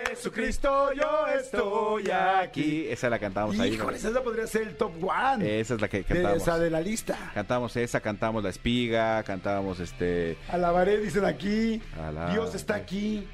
Jesucristo, 0.09 0.93
yo 0.93 1.27
estoy 1.29 2.11
aquí. 2.11 2.87
Esa 2.89 3.11
la 3.11 3.19
cantábamos 3.19 3.59
ahí. 3.59 3.75
Híjole, 3.75 3.99
¿no? 4.03 4.09
esa 4.09 4.23
podría 4.23 4.47
ser 4.47 4.63
el 4.63 4.77
top 4.77 4.93
one. 5.03 5.61
Esa 5.61 5.75
es 5.75 5.81
la 5.81 5.89
que 5.89 5.99
de, 5.99 6.05
cantábamos. 6.05 6.43
o 6.43 6.45
sea, 6.45 6.59
de 6.59 6.71
la 6.71 6.81
lista. 6.81 7.31
Cantábamos 7.35 7.77
esa, 7.77 8.01
cantábamos 8.01 8.43
La 8.45 8.51
Espiga, 8.51 9.23
cantábamos 9.25 9.81
este... 9.81 10.37
Alabaré, 10.49 10.99
dicen 10.99 11.25
aquí. 11.25 11.83
Dios 12.33 12.55
está 12.55 12.75
aquí. 12.75 13.27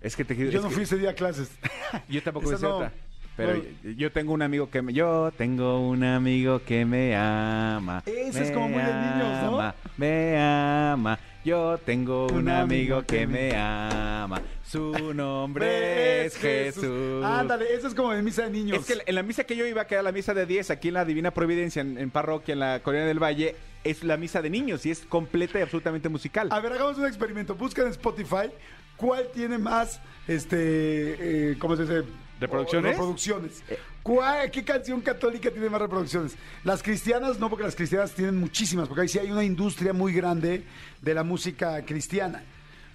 Es 0.00 0.16
que 0.16 0.24
te 0.24 0.34
Yo 0.36 0.60
no 0.60 0.68
que- 0.68 0.74
fui 0.74 0.82
ese 0.84 0.96
día 0.96 1.10
a 1.10 1.14
clases. 1.14 1.50
Yo 2.08 2.22
tampoco 2.22 2.48
Esa 2.50 2.58
sé 2.58 2.66
no. 2.66 2.90
Pero 3.36 3.54
No. 3.54 3.90
yo 3.92 4.12
tengo 4.12 4.32
un 4.34 4.42
amigo 4.42 4.70
que 4.70 4.82
me... 4.82 4.92
Yo 4.92 5.32
tengo 5.36 5.80
un 5.88 6.04
amigo 6.04 6.62
que 6.64 6.84
me 6.84 7.16
ama. 7.16 8.02
Ese 8.06 8.42
es 8.44 8.50
como 8.50 8.68
muy 8.68 8.82
de 8.82 8.92
niños, 8.92 9.42
¿no? 9.42 9.58
ama, 9.60 9.74
Me 9.96 10.38
ama. 10.38 11.18
Yo 11.44 11.76
tengo 11.78 12.28
un, 12.28 12.48
amigo 12.48 13.02
que 13.02 13.26
me 13.26 13.56
ama. 13.56 14.40
Su 14.64 14.92
nombre 15.14 16.26
es 16.26 16.36
Jesús. 16.36 17.24
Ándale, 17.24 17.74
eso 17.74 17.88
es 17.88 17.94
como 17.94 18.12
de 18.12 18.22
misa 18.22 18.42
de 18.44 18.50
niños. 18.50 18.78
Es 18.78 18.96
que 18.96 19.02
en 19.04 19.14
la 19.14 19.22
misa 19.24 19.42
que 19.44 19.56
yo 19.56 19.66
iba, 19.66 19.84
que 19.86 19.94
era 19.94 20.02
la 20.02 20.12
misa 20.12 20.34
de 20.34 20.46
10, 20.46 20.70
aquí 20.70 20.88
en 20.88 20.94
la 20.94 21.04
Divina 21.04 21.32
Providencia, 21.32 21.82
en, 21.82 21.98
en 21.98 22.10
parroquia, 22.10 22.52
en 22.52 22.60
la 22.60 22.80
Colonia 22.80 23.06
del 23.06 23.20
Valle, 23.20 23.56
es 23.82 24.04
la 24.04 24.16
misa 24.16 24.40
de 24.40 24.50
niños 24.50 24.86
y 24.86 24.92
es 24.92 25.00
completa 25.00 25.58
y 25.58 25.62
absolutamente 25.62 26.08
musical. 26.08 26.48
A 26.52 26.60
ver, 26.60 26.74
hagamos 26.74 26.96
un 26.98 27.06
experimento. 27.06 27.56
Busca 27.56 27.82
en 27.82 27.88
Spotify 27.88 28.48
cuál 28.96 29.26
tiene 29.34 29.58
más, 29.58 30.00
este, 30.28 31.50
eh, 31.50 31.56
¿cómo 31.58 31.74
se 31.76 31.82
dice? 31.82 32.04
¿Reproducciones? 32.42 32.90
Reproducciones. 32.92 33.62
¿Cuál- 34.02 34.50
¿Qué 34.50 34.64
canción 34.64 35.00
católica 35.00 35.50
tiene 35.50 35.68
más 35.70 35.80
reproducciones? 35.80 36.36
Las 36.64 36.82
cristianas 36.82 37.38
no, 37.38 37.48
porque 37.48 37.64
las 37.64 37.74
cristianas 37.76 38.12
tienen 38.12 38.36
muchísimas, 38.38 38.88
porque 38.88 39.02
ahí 39.02 39.08
sí 39.08 39.18
hay 39.18 39.30
una 39.30 39.44
industria 39.44 39.92
muy 39.92 40.12
grande 40.12 40.64
de 41.00 41.14
la 41.14 41.22
música 41.24 41.84
cristiana. 41.84 42.42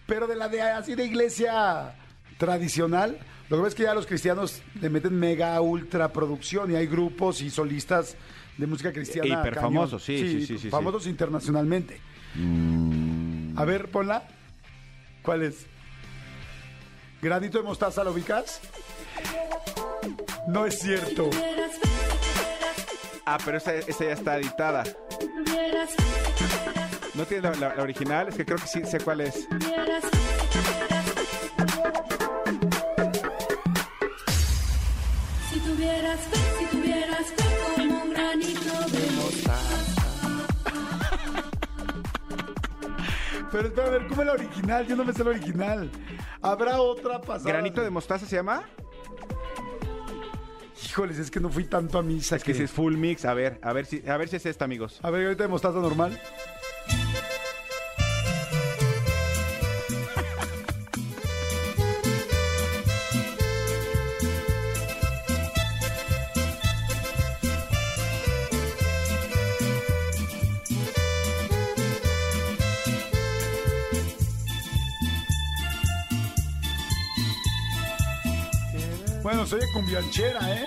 Pero 0.05 0.27
de 0.27 0.35
la 0.35 0.47
de 0.47 0.61
así 0.61 0.95
de 0.95 1.05
iglesia 1.05 1.95
tradicional, 2.37 3.17
lo 3.49 3.57
que 3.57 3.63
ves 3.63 3.69
es 3.73 3.75
que 3.75 3.83
ya 3.83 3.93
los 3.93 4.05
cristianos 4.05 4.61
le 4.79 4.89
meten 4.89 5.17
mega 5.17 5.59
ultra 5.61 6.11
producción 6.13 6.71
y 6.71 6.75
hay 6.75 6.87
grupos 6.87 7.41
y 7.41 7.49
solistas 7.49 8.15
de 8.57 8.67
música 8.67 8.91
cristiana. 8.91 9.27
Hiper 9.41 9.55
cañón. 9.55 9.73
famosos, 9.73 10.03
sí, 10.03 10.17
sí, 10.17 10.39
sí, 10.41 10.45
sí, 10.47 10.57
sí. 10.59 10.69
Famosos 10.69 11.07
internacionalmente. 11.07 11.99
A 13.55 13.65
ver, 13.65 13.89
ponla. 13.89 14.23
¿Cuál 15.23 15.43
es? 15.43 15.65
¿Granito 17.21 17.57
de 17.57 17.63
mostaza 17.63 18.03
lo 18.03 18.11
ubicas? 18.11 18.61
No 20.47 20.65
es 20.65 20.79
cierto. 20.79 21.29
Ah, 23.25 23.37
pero 23.43 23.57
esa, 23.57 23.73
esa 23.75 24.05
ya 24.05 24.11
está 24.13 24.37
editada. 24.37 24.83
¿No 27.13 27.25
tiene 27.25 27.49
la, 27.49 27.55
la- 27.55 27.75
la 27.75 27.83
original? 27.83 28.27
Es 28.29 28.35
que 28.35 28.45
creo 28.45 28.57
que 28.57 28.67
sí 28.67 28.81
sé 28.85 28.99
cuál 28.99 29.21
es. 29.21 29.47
Si 35.51 35.59
tuvieras 35.59 36.19
fe, 36.21 36.37
si 36.59 36.65
tuvieras 36.77 37.25
fe 37.27 37.43
como 37.75 38.03
un 38.03 38.09
granito 38.13 38.73
de 38.91 39.07
Pero 43.51 43.67
espera, 43.69 43.87
a 43.87 43.89
ver, 43.91 44.07
¿cómo 44.07 44.21
es 44.21 44.27
la 44.27 44.33
original? 44.33 44.87
Yo 44.87 44.95
no 44.95 45.05
me 45.05 45.13
sé 45.13 45.23
la 45.23 45.29
original. 45.31 45.89
¿Habrá 46.41 46.81
otra 46.81 47.21
pasada? 47.21 47.49
¿Granito 47.51 47.81
de 47.81 47.89
mostaza 47.89 48.25
se 48.25 48.35
llama? 48.35 48.63
Híjoles, 50.97 51.19
es 51.19 51.29
que 51.29 51.39
no 51.39 51.51
fui 51.51 51.65
tanto 51.65 51.99
a 51.99 52.01
misa. 52.01 52.39
Que, 52.39 52.55
si 52.55 52.63
es 52.63 52.71
full 52.71 52.97
mix, 52.97 53.23
a 53.23 53.35
ver, 53.35 53.59
a 53.61 53.71
ver 53.71 53.85
si, 53.85 54.01
a 54.09 54.17
ver 54.17 54.29
si 54.29 54.37
es 54.37 54.47
esta, 54.47 54.65
amigos. 54.65 54.99
A 55.03 55.11
ver, 55.11 55.25
ahorita 55.27 55.43
de 55.43 55.47
mostaza 55.47 55.77
normal. 55.77 56.19
Bueno, 79.21 79.45
soy 79.45 79.59
cumbianchera, 79.75 80.39
¿eh? 80.55 80.65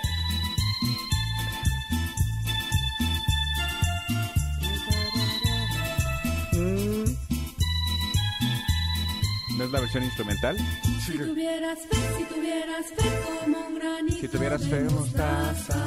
Es 9.71 9.73
la 9.73 9.79
versión 9.79 10.03
instrumental? 10.03 10.57
Si 11.05 11.17
tuvieras 11.17 11.79
fe, 11.79 11.97
si 12.17 12.23
tuvieras 12.25 12.85
fe 12.87 13.09
como 13.43 13.67
un 13.67 13.75
granito 13.75 14.17
Si 14.19 14.27
tuvieras 14.27 14.67
fe, 14.67 14.83
de 14.83 14.89
mostaza. 14.89 15.77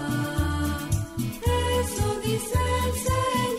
Eso 1.80 2.20
dice 2.24 2.58
el 2.84 2.92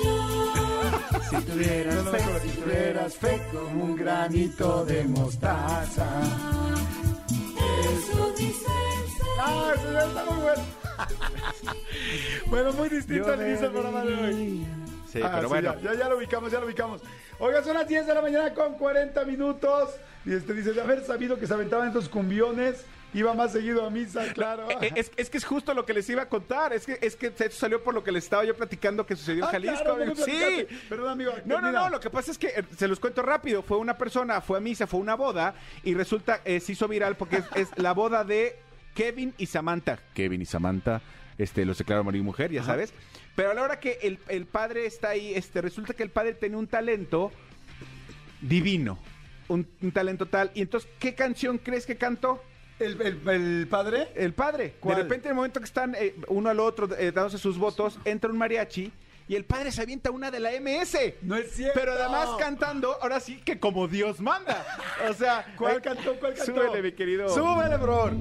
Señor. 0.01 1.29
Si 1.29 1.51
tuvieras 1.51 2.09
fe, 2.09 2.19
si 2.41 2.49
tuvieras 2.59 3.15
fe 3.15 3.41
como 3.51 3.83
un 3.83 3.95
granito 3.95 4.85
de 4.85 5.03
mostaza. 5.05 6.07
Eso 7.29 8.33
dice 8.37 8.71
el 8.93 9.11
Señor. 9.11 9.39
Ah, 9.39 9.73
eso 9.75 9.93
ya 9.93 10.05
está 10.05 10.25
muy 10.25 10.41
bueno. 10.41 10.63
bueno, 12.47 12.73
muy 12.73 12.89
distinto 12.89 13.31
al 13.31 13.41
inicio 13.41 13.61
del 13.61 13.71
programa 13.71 14.03
de 14.03 14.13
hoy. 14.15 14.65
Sí, 15.15 15.21
Ah, 15.23 15.31
pero 15.35 15.43
sí, 15.43 15.47
bueno. 15.47 15.75
Ya, 15.81 15.93
ya, 15.93 16.09
lo 16.09 16.17
ubicamos, 16.17 16.51
ya 16.51 16.59
lo 16.59 16.65
ubicamos. 16.65 17.01
Oiga, 17.39 17.63
son 17.63 17.75
las 17.75 17.87
10 17.87 18.05
de 18.05 18.13
la 18.13 18.21
mañana 18.21 18.53
con 18.53 18.73
40 18.77 19.23
minutos. 19.25 19.89
Y 20.25 20.33
este 20.33 20.53
dice, 20.53 20.73
de 20.73 20.81
haber 20.81 21.03
sabido 21.05 21.37
que 21.39 21.47
se 21.47 21.53
aventaban 21.53 21.87
estos 21.87 22.09
cumbiones, 22.09 22.83
iba 23.13 23.33
más 23.33 23.53
seguido 23.53 23.85
a 23.85 23.89
misa, 23.89 24.33
claro. 24.33 24.67
Eh, 24.81 24.91
Es, 24.95 25.11
es 25.15 25.29
que 25.29 25.37
es 25.37 25.45
justo 25.45 25.73
lo 25.73 25.85
que 25.85 25.93
les 25.93 26.09
iba 26.09 26.23
a 26.23 26.27
contar. 26.29 26.73
Es 26.73 26.85
que, 26.85 26.97
es 27.01 27.15
que 27.15 27.27
esto 27.27 27.51
salió 27.51 27.81
por 27.83 27.93
lo 27.93 28.03
que 28.03 28.11
les 28.11 28.23
estaba 28.25 28.43
yo 28.43 28.55
platicando 28.55 29.05
que 29.05 29.15
sucedió 29.15 29.43
en 29.43 29.49
Ah, 29.49 29.51
Jalisco. 29.51 29.83
claro, 29.83 29.99
¿cómo 30.13 30.25
sí. 30.25 30.67
Perdón, 30.89 31.09
amigo. 31.11 31.31
No, 31.45 31.61
no, 31.61 31.71
no, 31.71 31.89
lo 31.89 31.99
que 31.99 32.09
pasa 32.09 32.31
es 32.31 32.37
que 32.37 32.47
eh, 32.47 32.63
se 32.75 32.87
los 32.87 32.99
cuento 32.99 33.21
rápido. 33.21 33.61
Fue 33.61 33.77
una 33.77 33.97
persona, 33.97 34.41
fue 34.41 34.57
a 34.57 34.61
misa, 34.61 34.85
fue 34.87 34.99
a 34.99 35.03
una 35.03 35.15
boda 35.15 35.53
y 35.83 35.93
resulta, 35.93 36.41
eh, 36.43 36.59
se 36.59 36.73
hizo 36.73 36.87
viral 36.87 37.15
porque 37.15 37.37
es, 37.37 37.45
es 37.55 37.69
la 37.77 37.93
boda 37.93 38.23
de 38.25 38.57
Kevin 38.95 39.33
y 39.37 39.45
Samantha. 39.45 39.99
Kevin 40.13 40.41
y 40.41 40.45
Samantha, 40.45 41.01
este, 41.37 41.65
los 41.65 41.77
declararon 41.77 42.05
marido 42.05 42.23
y 42.23 42.25
mujer, 42.25 42.51
ya 42.51 42.63
sabes. 42.63 42.93
Pero 43.35 43.51
a 43.51 43.53
la 43.53 43.63
hora 43.63 43.79
que 43.79 43.99
el, 44.01 44.19
el 44.29 44.45
padre 44.45 44.85
está 44.85 45.09
ahí, 45.09 45.33
este, 45.33 45.61
resulta 45.61 45.93
que 45.93 46.03
el 46.03 46.09
padre 46.09 46.33
tenía 46.33 46.57
un 46.57 46.67
talento 46.67 47.31
divino. 48.41 48.97
Un, 49.47 49.67
un 49.81 49.91
talento 49.91 50.25
tal. 50.25 50.51
Y 50.55 50.61
entonces, 50.61 50.89
¿qué 50.99 51.13
canción 51.13 51.57
crees 51.59 51.85
que 51.85 51.97
cantó? 51.97 52.41
¿El, 52.79 52.99
el- 53.01 53.29
el 53.29 53.67
padre? 53.69 54.07
El 54.15 54.33
padre. 54.33 54.73
¿Cuál? 54.79 54.97
De 54.97 55.03
repente, 55.03 55.27
en 55.27 55.31
el 55.31 55.35
momento 55.35 55.59
que 55.59 55.65
están 55.65 55.95
eh, 55.95 56.15
uno 56.27 56.49
al 56.49 56.59
otro 56.59 56.89
eh, 56.97 57.11
dándose 57.11 57.37
sus 57.37 57.57
votos, 57.57 57.99
entra 58.05 58.29
un 58.29 58.37
mariachi 58.37 58.91
y 59.27 59.35
el 59.35 59.43
padre 59.45 59.71
se 59.71 59.81
avienta 59.81 60.11
una 60.11 60.29
de 60.29 60.39
la 60.39 60.51
MS. 60.59 60.97
No 61.21 61.35
es 61.35 61.51
cierto. 61.51 61.79
Pero 61.79 61.93
además 61.93 62.29
cantando, 62.39 62.97
ahora 63.01 63.19
sí 63.19 63.39
que 63.45 63.59
como 63.59 63.87
Dios 63.87 64.19
manda. 64.19 64.65
O 65.09 65.13
sea, 65.13 65.53
¿Cuál 65.57 65.77
eh, 65.77 65.81
cantó? 65.81 66.15
¿Cuál 66.19 66.33
cantó? 66.33 66.53
Súbele, 66.53 66.81
mi 66.81 66.91
querido. 66.91 67.29
Súbele, 67.29 67.77
bro. 67.77 68.11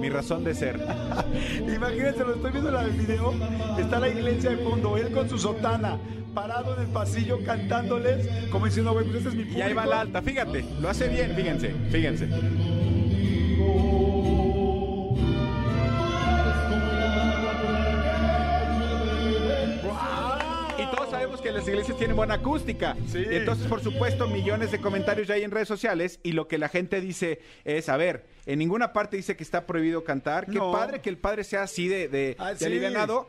Mi 0.00 0.10
razón 0.10 0.44
de 0.44 0.54
ser. 0.54 0.78
Imagínense, 1.74 2.24
lo 2.24 2.34
estoy 2.34 2.52
viendo 2.52 2.78
en 2.78 2.86
el 2.86 2.92
video. 2.92 3.34
Está 3.78 3.98
la 3.98 4.08
iglesia 4.08 4.50
de 4.50 4.56
fondo, 4.58 4.96
él 4.96 5.10
con 5.10 5.28
su 5.28 5.38
sotana, 5.38 5.98
parado 6.34 6.76
en 6.76 6.82
el 6.82 6.88
pasillo 6.88 7.38
cantándoles, 7.44 8.28
como 8.50 8.66
diciendo, 8.66 8.92
güey, 8.92 9.06
pues 9.06 9.16
este 9.18 9.30
es 9.30 9.34
mi 9.34 9.44
público. 9.44 9.58
Y 9.58 9.62
ahí 9.62 9.72
va 9.72 9.86
la 9.86 10.00
alta, 10.02 10.22
fíjate. 10.22 10.64
Lo 10.80 10.88
hace 10.88 11.08
bien, 11.08 11.34
fíjense, 11.34 11.74
fíjense. 11.90 12.28
Que 21.46 21.52
las 21.52 21.68
iglesias 21.68 21.96
tienen 21.96 22.16
buena 22.16 22.34
acústica. 22.34 22.96
Sí. 23.06 23.18
Y 23.30 23.36
entonces, 23.36 23.68
por 23.68 23.80
supuesto, 23.80 24.26
millones 24.26 24.72
de 24.72 24.80
comentarios 24.80 25.28
ya 25.28 25.34
hay 25.34 25.44
en 25.44 25.52
redes 25.52 25.68
sociales. 25.68 26.18
Y 26.24 26.32
lo 26.32 26.48
que 26.48 26.58
la 26.58 26.68
gente 26.68 27.00
dice 27.00 27.40
es: 27.64 27.88
a 27.88 27.96
ver, 27.96 28.24
en 28.46 28.58
ninguna 28.58 28.92
parte 28.92 29.16
dice 29.16 29.36
que 29.36 29.44
está 29.44 29.64
prohibido 29.64 30.02
cantar. 30.02 30.46
Qué 30.46 30.58
No. 30.58 30.72
padre 30.72 31.00
que 31.00 31.08
el 31.08 31.18
padre 31.18 31.44
sea 31.44 31.62
así 31.62 31.86
de, 31.86 32.08
de, 32.08 32.34
Ah, 32.38 32.50
de 32.52 32.58
sí. 32.58 32.64
alivianado. 32.64 33.28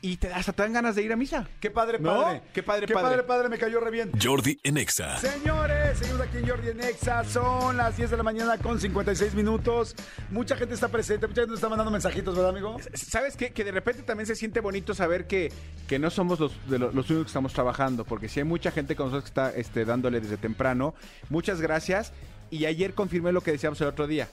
Y 0.00 0.16
te, 0.16 0.32
hasta 0.32 0.52
te 0.52 0.62
dan 0.62 0.72
ganas 0.72 0.94
de 0.94 1.02
ir 1.02 1.12
a 1.12 1.16
misa. 1.16 1.48
Qué 1.58 1.70
padre, 1.72 1.98
¿No? 1.98 2.22
padre. 2.22 2.42
Qué 2.54 2.62
padre, 2.62 2.86
Qué 2.86 2.94
padre. 2.94 3.08
padre, 3.08 3.22
padre, 3.24 3.48
me 3.48 3.58
cayó 3.58 3.80
re 3.80 3.90
bien. 3.90 4.12
Jordi 4.22 4.60
en 4.62 4.76
Exa. 4.76 5.16
Señores, 5.18 5.98
seguimos 5.98 6.20
aquí 6.20 6.36
en 6.38 6.48
Jordi 6.48 6.68
en 6.68 6.80
Exa. 6.80 7.24
Son 7.24 7.76
las 7.76 7.96
10 7.96 8.10
de 8.12 8.16
la 8.16 8.22
mañana 8.22 8.58
con 8.58 8.80
56 8.80 9.34
minutos. 9.34 9.96
Mucha 10.30 10.54
gente 10.56 10.74
está 10.74 10.86
presente, 10.86 11.26
mucha 11.26 11.40
gente 11.40 11.50
nos 11.50 11.58
está 11.58 11.68
mandando 11.68 11.90
mensajitos, 11.90 12.32
¿verdad, 12.36 12.50
amigo? 12.50 12.76
¿Sabes 12.94 13.36
qué? 13.36 13.50
Que 13.52 13.64
de 13.64 13.72
repente 13.72 14.02
también 14.04 14.26
se 14.28 14.36
siente 14.36 14.60
bonito 14.60 14.94
saber 14.94 15.26
que, 15.26 15.52
que 15.88 15.98
no 15.98 16.10
somos 16.10 16.38
los, 16.38 16.52
de 16.70 16.78
lo- 16.78 16.92
los 16.92 17.10
únicos 17.10 17.24
que 17.26 17.30
estamos 17.30 17.52
trabajando, 17.52 18.04
porque 18.04 18.28
si 18.28 18.38
hay 18.38 18.44
mucha 18.44 18.70
gente 18.70 18.94
con 18.94 19.06
nosotros 19.06 19.24
que 19.24 19.28
está 19.30 19.50
este, 19.58 19.84
dándole 19.84 20.20
desde 20.20 20.36
temprano. 20.36 20.94
Muchas 21.28 21.60
gracias. 21.60 22.12
Y 22.50 22.66
ayer 22.66 22.94
confirmé 22.94 23.32
lo 23.32 23.40
que 23.40 23.50
decíamos 23.50 23.80
el 23.80 23.88
otro 23.88 24.06
día. 24.06 24.28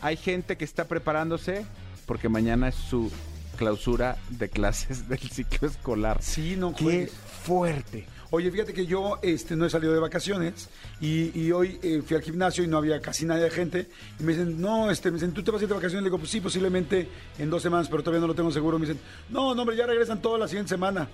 Hay 0.00 0.16
gente 0.16 0.56
que 0.56 0.64
está 0.64 0.86
preparándose 0.88 1.64
porque 2.04 2.28
mañana 2.28 2.68
es 2.68 2.74
su 2.74 3.12
clausura 3.58 4.16
de 4.30 4.48
clases 4.48 5.08
del 5.08 5.18
ciclo 5.18 5.68
escolar. 5.68 6.22
Sí, 6.22 6.54
no 6.56 6.74
Qué 6.74 6.84
juegues. 6.84 7.12
fuerte. 7.42 8.06
Oye, 8.30 8.50
fíjate 8.50 8.74
que 8.74 8.84
yo 8.86 9.18
este, 9.22 9.56
no 9.56 9.64
he 9.64 9.70
salido 9.70 9.92
de 9.94 10.00
vacaciones 10.00 10.68
y, 11.00 11.38
y 11.38 11.50
hoy 11.50 11.78
eh, 11.82 12.02
fui 12.06 12.14
al 12.14 12.22
gimnasio 12.22 12.62
y 12.62 12.66
no 12.66 12.76
había 12.76 13.00
casi 13.00 13.24
nadie 13.24 13.44
de 13.44 13.50
gente. 13.50 13.86
Y 14.20 14.22
me 14.22 14.32
dicen, 14.32 14.60
no, 14.60 14.90
este, 14.90 15.10
me 15.10 15.14
dicen, 15.14 15.32
¿tú 15.32 15.42
te 15.42 15.50
vas 15.50 15.60
a 15.60 15.64
ir 15.64 15.68
de 15.68 15.74
vacaciones? 15.74 16.02
Le 16.04 16.08
digo, 16.10 16.18
pues 16.18 16.30
sí, 16.30 16.40
posiblemente 16.40 17.08
en 17.38 17.48
dos 17.48 17.62
semanas, 17.62 17.88
pero 17.90 18.02
todavía 18.02 18.20
no 18.20 18.26
lo 18.26 18.34
tengo 18.34 18.50
seguro. 18.50 18.78
Me 18.78 18.86
dicen, 18.86 19.00
no, 19.30 19.54
no, 19.54 19.62
hombre, 19.62 19.76
ya 19.76 19.86
regresan 19.86 20.20
toda 20.20 20.38
la 20.38 20.46
siguiente 20.46 20.68
semana. 20.68 21.08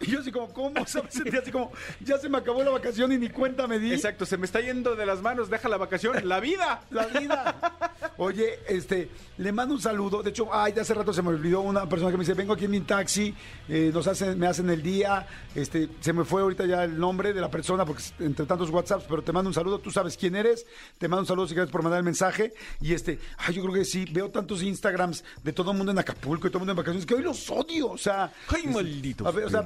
Y 0.00 0.10
yo 0.10 0.20
así 0.20 0.32
como, 0.32 0.48
¿cómo? 0.48 0.80
O 0.80 0.86
sea, 0.86 1.02
me 1.02 1.10
sentí 1.10 1.36
así 1.36 1.50
como, 1.50 1.72
ya 2.00 2.18
se 2.18 2.28
me 2.28 2.38
acabó 2.38 2.62
la 2.62 2.70
vacación 2.70 3.12
y 3.12 3.18
ni 3.18 3.28
cuenta 3.28 3.66
me 3.66 3.78
di. 3.78 3.92
Exacto, 3.92 4.24
se 4.24 4.36
me 4.38 4.46
está 4.46 4.60
yendo 4.60 4.96
de 4.96 5.04
las 5.04 5.20
manos, 5.20 5.50
deja 5.50 5.68
la 5.68 5.76
vacación, 5.76 6.16
la 6.26 6.40
vida. 6.40 6.82
La 6.90 7.06
vida. 7.06 7.76
Oye, 8.16 8.60
este, 8.68 9.10
le 9.38 9.52
mando 9.52 9.74
un 9.74 9.80
saludo. 9.80 10.22
De 10.22 10.30
hecho, 10.30 10.52
ay, 10.52 10.72
de 10.72 10.80
hace 10.80 10.94
rato 10.94 11.12
se 11.12 11.22
me 11.22 11.28
olvidó 11.28 11.60
una 11.60 11.88
persona 11.88 12.10
que 12.10 12.16
me 12.16 12.22
dice, 12.22 12.34
vengo 12.34 12.54
aquí 12.54 12.64
en 12.64 12.70
mi 12.70 12.80
taxi, 12.80 13.34
eh, 13.68 13.90
nos 13.92 14.06
hacen, 14.06 14.38
me 14.38 14.46
hacen 14.46 14.70
el 14.70 14.82
día. 14.82 15.26
Este, 15.54 15.88
se 16.00 16.12
me 16.12 16.24
fue 16.24 16.42
ahorita 16.42 16.64
ya 16.66 16.84
el 16.84 16.98
nombre 16.98 17.32
de 17.32 17.40
la 17.40 17.50
persona 17.50 17.84
porque 17.84 18.02
entre 18.20 18.46
tantos 18.46 18.70
WhatsApps, 18.70 19.04
pero 19.08 19.22
te 19.22 19.32
mando 19.32 19.48
un 19.48 19.54
saludo. 19.54 19.80
Tú 19.80 19.90
sabes 19.90 20.16
quién 20.16 20.34
eres. 20.34 20.66
Te 20.98 21.08
mando 21.08 21.22
un 21.22 21.26
saludo 21.26 21.46
si 21.46 21.54
quieres 21.54 21.70
por 21.70 21.82
mandar 21.82 21.98
el 21.98 22.04
mensaje. 22.04 22.54
Y 22.80 22.94
este, 22.94 23.18
ay, 23.38 23.54
yo 23.54 23.62
creo 23.62 23.74
que 23.74 23.84
sí, 23.84 24.06
veo 24.10 24.30
tantos 24.30 24.62
Instagrams 24.62 25.24
de 25.42 25.52
todo 25.52 25.72
el 25.72 25.76
mundo 25.76 25.92
en 25.92 25.98
Acapulco 25.98 26.46
y 26.46 26.50
todo 26.50 26.58
el 26.58 26.60
mundo 26.60 26.72
en 26.72 26.76
vacaciones 26.76 27.06
que 27.06 27.14
hoy 27.14 27.22
los 27.22 27.50
odio. 27.50 27.90
O 27.90 27.98
sea, 27.98 28.32
Ay, 28.48 28.62
este, 28.64 28.68
maldito 28.70 29.26
A 29.26 29.30
ver, 29.30 29.44
o 29.44 29.50
sea, 29.50 29.62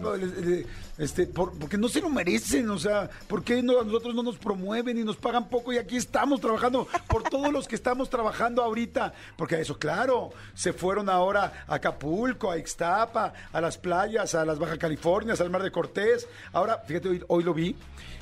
este, 0.98 1.26
por- 1.26 1.52
porque 1.58 1.76
no 1.78 1.88
se 1.88 2.00
lo 2.00 2.08
merecen, 2.08 2.68
o 2.70 2.78
sea, 2.78 3.08
¿por 3.28 3.42
qué 3.42 3.62
no, 3.62 3.80
a 3.80 3.84
nosotros 3.84 4.14
no 4.14 4.22
nos 4.22 4.38
promueven 4.38 4.96
y 4.98 5.04
nos 5.04 5.16
pagan 5.16 5.48
poco 5.48 5.72
y 5.72 5.78
aquí 5.78 5.96
estamos 5.96 6.40
trabajando 6.40 6.86
por 7.08 7.22
todos 7.24 7.52
los 7.52 7.66
que 7.68 7.74
estamos 7.74 8.08
trabajando 8.10 8.62
ahorita? 8.62 9.12
Porque 9.36 9.60
eso, 9.60 9.78
claro, 9.78 10.30
se 10.54 10.72
fueron 10.72 11.08
ahora 11.08 11.64
a 11.66 11.74
Acapulco, 11.76 12.50
a 12.50 12.58
Ixtapa, 12.58 13.32
a 13.52 13.60
las 13.60 13.78
playas, 13.78 14.34
a 14.34 14.44
las 14.44 14.58
Baja 14.58 14.78
Californias, 14.78 15.40
al 15.40 15.50
Mar 15.50 15.62
de 15.62 15.70
Cortés. 15.70 16.28
Ahora, 16.52 16.78
fíjate, 16.86 17.08
hoy, 17.08 17.24
hoy 17.28 17.44
lo 17.44 17.54
vi, 17.54 17.76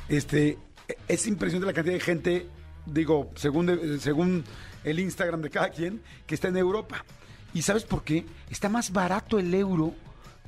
este, 0.08 0.58
es 1.08 1.26
impresionante 1.26 1.66
la 1.66 1.72
cantidad 1.74 1.94
de 1.94 2.00
gente, 2.00 2.46
digo, 2.86 3.30
según, 3.36 3.98
según 4.00 4.44
el 4.84 4.98
Instagram 4.98 5.42
de 5.42 5.50
cada 5.50 5.68
quien, 5.70 6.02
que 6.26 6.34
está 6.34 6.48
en 6.48 6.56
Europa. 6.56 7.04
¿Y 7.54 7.62
sabes 7.62 7.84
por 7.84 8.02
qué? 8.02 8.24
Está 8.50 8.68
más 8.70 8.92
barato 8.92 9.38
el 9.38 9.52
euro 9.54 9.92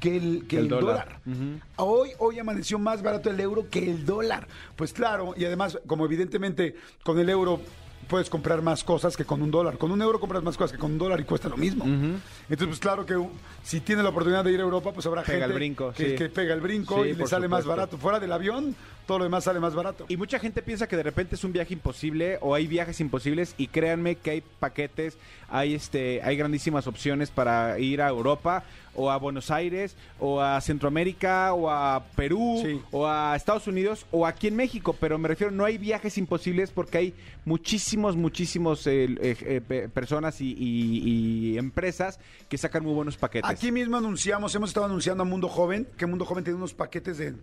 que 0.04 0.16
el, 0.18 0.46
que 0.46 0.56
El 0.58 0.64
el 0.64 0.68
dólar. 0.68 1.20
dólar. 1.24 1.60
Hoy, 1.76 2.10
hoy 2.18 2.38
amaneció 2.38 2.78
más 2.78 3.02
barato 3.02 3.30
el 3.30 3.40
euro 3.40 3.66
que 3.70 3.90
el 3.90 4.04
dólar. 4.04 4.46
Pues 4.76 4.92
claro, 4.92 5.32
y 5.36 5.46
además, 5.46 5.78
como 5.86 6.04
evidentemente 6.04 6.76
con 7.02 7.18
el 7.18 7.30
euro 7.30 7.60
puedes 8.06 8.28
comprar 8.28 8.60
más 8.60 8.84
cosas 8.84 9.16
que 9.16 9.24
con 9.24 9.40
un 9.40 9.50
dólar. 9.50 9.78
Con 9.78 9.90
un 9.90 10.02
euro 10.02 10.20
compras 10.20 10.42
más 10.42 10.58
cosas 10.58 10.72
que 10.72 10.78
con 10.78 10.92
un 10.92 10.98
dólar 10.98 11.20
y 11.20 11.24
cuesta 11.24 11.48
lo 11.48 11.56
mismo. 11.56 11.86
Entonces, 11.86 12.66
pues 12.68 12.78
claro 12.78 13.06
que 13.06 13.16
si 13.62 13.80
tiene 13.80 14.02
la 14.02 14.10
oportunidad 14.10 14.44
de 14.44 14.52
ir 14.52 14.60
a 14.60 14.64
Europa, 14.64 14.92
pues 14.92 15.06
habrá 15.06 15.22
Pega 15.22 15.38
gente 15.38 15.46
el 15.46 15.52
brinco, 15.54 15.92
que, 15.94 16.10
sí. 16.10 16.14
que 16.14 16.28
pega 16.28 16.52
el 16.52 16.60
brinco 16.60 17.02
Sí, 17.02 17.10
y 17.10 17.14
le 17.14 17.26
sale 17.26 17.48
más 17.48 17.64
barato. 17.64 17.96
Fuera 17.96 18.20
del 18.20 18.30
avión, 18.32 18.76
todo 19.06 19.18
lo 19.18 19.24
demás 19.24 19.44
sale 19.44 19.60
más 19.60 19.74
barato. 19.74 20.06
Y 20.08 20.16
mucha 20.16 20.38
gente 20.38 20.62
piensa 20.62 20.86
que 20.86 20.96
de 20.96 21.02
repente 21.02 21.34
es 21.34 21.44
un 21.44 21.52
viaje 21.52 21.74
imposible 21.74 22.38
o 22.40 22.54
hay 22.54 22.66
viajes 22.66 23.00
imposibles 23.00 23.54
y 23.58 23.66
créanme 23.68 24.16
que 24.16 24.30
hay 24.30 24.40
paquetes, 24.60 25.16
hay 25.48 25.74
este, 25.74 26.22
hay 26.22 26.36
grandísimas 26.36 26.86
opciones 26.86 27.30
para 27.30 27.78
ir 27.78 28.00
a 28.02 28.08
Europa 28.08 28.64
o 28.96 29.10
a 29.10 29.16
Buenos 29.16 29.50
Aires 29.50 29.96
o 30.20 30.40
a 30.40 30.60
Centroamérica 30.60 31.52
o 31.52 31.68
a 31.68 32.04
Perú 32.14 32.60
Sí. 32.64 32.80
o 32.92 33.06
a 33.08 33.34
Estados 33.36 33.66
Unidos 33.66 34.06
o 34.12 34.24
aquí 34.26 34.46
en 34.46 34.56
México, 34.56 34.96
pero 34.98 35.18
me 35.18 35.26
refiero 35.28 35.50
no 35.50 35.64
hay 35.64 35.78
viajes 35.78 36.16
imposibles 36.16 36.70
porque 36.70 36.98
hay 36.98 37.14
muchísimos, 37.44 38.16
muchísimos 38.16 38.86
eh, 38.86 39.04
eh, 39.20 39.36
eh, 39.40 39.60
pe- 39.66 39.88
personas 39.88 40.40
y, 40.40 40.52
y- 40.58 41.52
y 41.54 41.58
empresas 41.58 42.18
que 42.48 42.56
sacan 42.58 42.84
muy 42.84 42.94
buenos 42.94 43.16
paquetes. 43.16 43.50
Aquí 43.50 43.70
mismo 43.72 43.96
anunciamos, 43.96 44.54
hemos 44.54 44.70
estado 44.70 44.86
anunciando 44.86 45.22
a 45.22 45.26
Mundo 45.26 45.48
Joven, 45.48 45.86
que 45.96 46.06
Mundo 46.06 46.24
Joven 46.24 46.44
tiene 46.44 46.56
unos 46.56 46.72
paquetes 46.74 47.18
de, 47.18 47.34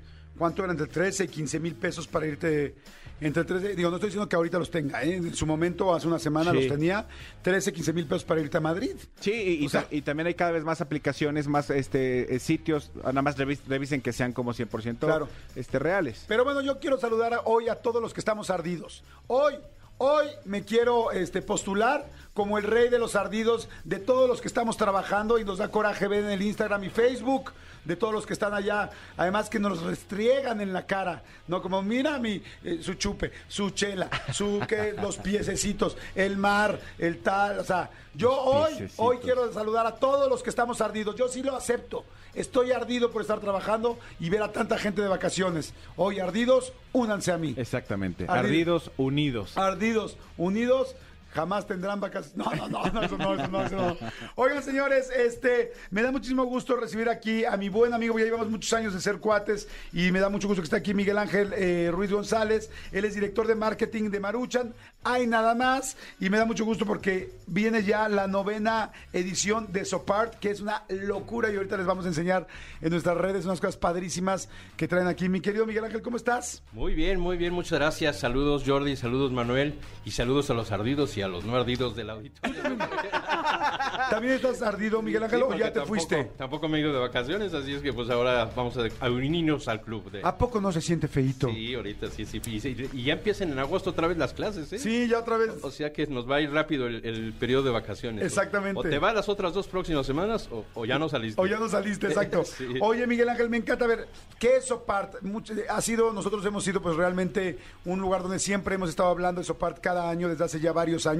¿cuánto 0.41 0.63
eran? 0.63 0.71
Entre 0.71 0.87
13 0.87 1.25
y 1.25 1.27
15 1.27 1.59
mil 1.59 1.75
pesos 1.75 2.07
para 2.07 2.25
irte, 2.25 2.73
entre 3.19 3.43
13, 3.43 3.75
digo, 3.75 3.91
no 3.91 3.97
estoy 3.97 4.07
diciendo 4.07 4.27
que 4.27 4.35
ahorita 4.35 4.57
los 4.57 4.71
tenga, 4.71 5.03
¿eh? 5.03 5.17
en 5.17 5.35
su 5.35 5.45
momento, 5.45 5.93
hace 5.93 6.07
una 6.07 6.17
semana 6.17 6.49
Sí. 6.49 6.57
los 6.57 6.67
tenía, 6.67 7.05
13, 7.43 7.71
15 7.71 7.93
mil 7.93 8.07
pesos 8.07 8.23
para 8.23 8.41
irte 8.41 8.57
a 8.57 8.59
Madrid. 8.59 8.95
Sí, 9.19 9.31
y, 9.31 9.65
y 9.65 9.69
sea- 9.69 9.85
también 10.03 10.25
hay 10.25 10.33
cada 10.33 10.49
vez 10.49 10.63
más 10.63 10.81
aplicaciones, 10.81 11.47
más 11.47 11.69
este 11.69 12.33
eh, 12.35 12.39
sitios, 12.39 12.89
nada 12.95 13.21
más 13.21 13.37
revis- 13.37 13.61
revisen 13.67 14.01
que 14.01 14.13
sean 14.13 14.33
como 14.33 14.51
100% 14.55 14.97
Claro. 15.05 15.29
este, 15.55 15.77
reales. 15.77 16.25
Pero 16.27 16.43
bueno, 16.43 16.61
yo 16.61 16.79
quiero 16.79 16.97
saludar 16.99 17.35
a- 17.35 17.41
hoy 17.41 17.69
a 17.69 17.75
todos 17.75 18.01
los 18.01 18.11
que 18.11 18.21
estamos 18.21 18.49
ardidos. 18.49 19.03
Hoy, 19.27 19.53
hoy 19.99 20.25
me 20.45 20.63
quiero 20.65 21.11
este, 21.11 21.43
postular 21.43 22.09
como 22.41 22.57
el 22.57 22.63
rey 22.63 22.89
de 22.89 22.97
los 22.97 23.15
ardidos 23.15 23.69
de 23.83 23.99
todos 23.99 24.27
los 24.27 24.41
que 24.41 24.47
estamos 24.47 24.75
trabajando 24.75 25.37
y 25.37 25.45
nos 25.45 25.59
da 25.59 25.67
coraje 25.67 26.07
ver 26.07 26.23
en 26.23 26.31
el 26.31 26.41
Instagram 26.41 26.83
y 26.85 26.89
Facebook 26.89 27.51
de 27.85 27.95
todos 27.95 28.11
los 28.11 28.25
que 28.25 28.33
están 28.33 28.55
allá. 28.55 28.89
Además 29.15 29.47
que 29.47 29.59
nos 29.59 29.83
restriegan 29.83 30.59
en 30.59 30.73
la 30.73 30.87
cara, 30.87 31.21
¿no? 31.47 31.61
Como 31.61 31.83
mira 31.83 32.17
mi, 32.17 32.41
eh, 32.63 32.79
su 32.81 32.95
chupe, 32.95 33.31
su 33.47 33.69
chela, 33.69 34.09
su 34.33 34.59
que 34.67 34.93
los 34.93 35.17
piececitos, 35.17 35.95
el 36.15 36.35
mar, 36.35 36.79
el 36.97 37.19
tal, 37.19 37.59
o 37.59 37.63
sea, 37.63 37.91
yo 38.15 38.33
hoy, 38.33 38.89
hoy 38.97 39.17
quiero 39.19 39.53
saludar 39.53 39.85
a 39.85 39.95
todos 39.97 40.27
los 40.27 40.41
que 40.41 40.49
estamos 40.49 40.81
ardidos. 40.81 41.15
Yo 41.15 41.27
sí 41.27 41.43
lo 41.43 41.55
acepto. 41.55 42.03
Estoy 42.33 42.71
ardido 42.71 43.11
por 43.11 43.21
estar 43.21 43.39
trabajando 43.39 43.99
y 44.19 44.29
ver 44.29 44.41
a 44.41 44.51
tanta 44.51 44.79
gente 44.79 45.01
de 45.01 45.07
vacaciones. 45.07 45.73
Hoy 45.95 46.19
ardidos, 46.19 46.73
únanse 46.91 47.31
a 47.31 47.37
mí. 47.37 47.53
Exactamente. 47.55 48.23
Ardido. 48.23 48.39
Ardidos 48.39 48.91
unidos. 48.97 49.57
Ardidos, 49.57 50.17
unidos, 50.37 50.95
jamás 51.33 51.65
tendrán 51.67 51.99
vacaciones. 51.99 52.37
No, 52.37 52.53
no, 52.55 52.67
no, 52.67 52.91
no, 52.91 53.01
eso 53.01 53.17
no, 53.17 53.33
eso 53.33 53.47
no, 53.47 53.65
eso 53.65 53.75
no. 53.75 53.97
Oigan, 54.35 54.63
señores, 54.63 55.09
este, 55.09 55.73
me 55.89 56.01
da 56.01 56.11
muchísimo 56.11 56.45
gusto 56.45 56.75
recibir 56.75 57.09
aquí 57.09 57.45
a 57.45 57.57
mi 57.57 57.69
buen 57.69 57.93
amigo, 57.93 58.17
ya 58.19 58.25
llevamos 58.25 58.49
muchos 58.49 58.71
años 58.73 58.93
de 58.93 59.01
ser 59.01 59.19
cuates 59.19 59.67
y 59.93 60.11
me 60.11 60.19
da 60.19 60.29
mucho 60.29 60.47
gusto 60.47 60.61
que 60.61 60.65
esté 60.65 60.75
aquí 60.75 60.93
Miguel 60.93 61.17
Ángel 61.17 61.53
eh, 61.53 61.89
Ruiz 61.91 62.11
González. 62.11 62.69
Él 62.91 63.05
es 63.05 63.15
director 63.15 63.47
de 63.47 63.55
marketing 63.55 64.09
de 64.09 64.19
Maruchan. 64.19 64.73
Hay 65.03 65.25
nada 65.25 65.55
más 65.55 65.97
y 66.19 66.29
me 66.29 66.37
da 66.37 66.45
mucho 66.45 66.65
gusto 66.65 66.85
porque 66.85 67.31
viene 67.47 67.83
ya 67.83 68.07
la 68.07 68.27
novena 68.27 68.91
edición 69.13 69.71
de 69.71 69.85
Sopart, 69.85 70.35
que 70.35 70.51
es 70.51 70.61
una 70.61 70.83
locura 70.89 71.51
y 71.51 71.55
ahorita 71.55 71.77
les 71.77 71.85
vamos 71.85 72.05
a 72.05 72.09
enseñar 72.09 72.47
en 72.81 72.91
nuestras 72.91 73.17
redes 73.17 73.45
unas 73.45 73.59
cosas 73.59 73.77
padrísimas 73.77 74.49
que 74.77 74.87
traen 74.87 75.07
aquí. 75.07 75.29
Mi 75.29 75.41
querido 75.41 75.65
Miguel 75.65 75.85
Ángel, 75.85 76.01
¿cómo 76.01 76.17
estás? 76.17 76.61
Muy 76.71 76.93
bien, 76.93 77.19
muy 77.19 77.37
bien, 77.37 77.53
muchas 77.53 77.79
gracias. 77.79 78.19
Saludos 78.19 78.63
Jordi, 78.65 78.95
saludos 78.95 79.31
Manuel 79.31 79.79
y 80.05 80.11
saludos 80.11 80.49
a 80.49 80.53
los 80.53 80.71
ardidos 80.71 81.17
y 81.17 81.20
a 81.21 81.27
los 81.27 81.43
no 81.45 81.55
ardidos 81.55 81.95
del 81.95 82.09
auditorio. 82.09 82.61
¿También 84.09 84.33
estás 84.35 84.61
ardido, 84.61 85.01
Miguel 85.01 85.23
Ángel, 85.23 85.43
o 85.43 85.53
ya 85.55 85.65
te 85.71 85.79
tampoco- 85.79 85.87
fuiste? 85.87 86.31
Tampoco 86.37 86.67
me 86.67 86.77
he 86.77 86.81
ido 86.81 86.93
de 86.93 86.99
vacaciones, 86.99 87.53
así 87.53 87.73
es 87.73 87.81
que 87.81 87.93
pues 87.93 88.09
ahora 88.09 88.49
vamos 88.55 88.75
a, 88.77 88.87
a 89.05 89.09
unirnos 89.09 89.67
al 89.67 89.81
club. 89.81 90.11
De... 90.11 90.21
¿A 90.23 90.37
poco 90.37 90.59
no 90.61 90.71
se 90.71 90.81
siente 90.81 91.07
feito? 91.07 91.49
Sí, 91.49 91.73
ahorita 91.73 92.07
sí, 92.09 92.25
sí, 92.25 92.41
y, 92.45 92.99
y 92.99 93.03
ya 93.03 93.13
empiezan 93.13 93.51
en 93.51 93.59
agosto 93.59 93.91
otra 93.91 94.07
vez 94.07 94.17
las 94.17 94.33
clases, 94.33 94.71
¿eh? 94.73 94.79
Sí, 94.79 95.07
ya 95.07 95.19
otra 95.19 95.37
vez. 95.37 95.51
O 95.63 95.71
sea 95.71 95.91
que 95.93 96.07
nos 96.07 96.29
va 96.29 96.37
a 96.37 96.41
ir 96.41 96.51
rápido 96.51 96.87
el, 96.87 97.05
el 97.05 97.33
periodo 97.33 97.63
de 97.63 97.71
vacaciones. 97.71 98.25
Exactamente. 98.25 98.79
O 98.79 98.83
te 98.83 98.99
va 98.99 99.13
las 99.13 99.29
otras 99.29 99.53
dos 99.53 99.67
próximas 99.67 100.05
semanas 100.05 100.49
o, 100.51 100.65
o 100.73 100.85
ya 100.85 100.99
no 100.99 101.07
saliste. 101.09 101.41
O 101.41 101.45
ya 101.45 101.57
no 101.57 101.67
saliste, 101.69 102.07
exacto. 102.07 102.43
Sí. 102.51 102.65
Oye, 102.81 103.07
Miguel 103.07 103.29
Ángel, 103.29 103.49
me 103.49 103.57
encanta 103.57 103.87
ver 103.87 104.07
qué 104.37 104.57
es 104.57 104.65
Sopart. 104.65 105.21
Mucho- 105.21 105.53
ha 105.69 105.81
sido, 105.81 106.11
nosotros 106.11 106.45
hemos 106.45 106.63
sido 106.63 106.81
pues 106.81 106.95
realmente 106.95 107.57
un 107.85 107.99
lugar 108.01 108.21
donde 108.23 108.39
siempre 108.39 108.75
hemos 108.75 108.89
estado 108.89 109.09
hablando 109.09 109.39
de 109.41 109.45
Sopart 109.45 109.79
cada 109.79 110.09
año 110.09 110.27
desde 110.27 110.43
hace 110.43 110.59
ya 110.59 110.73
varios 110.73 111.05
años, 111.07 111.10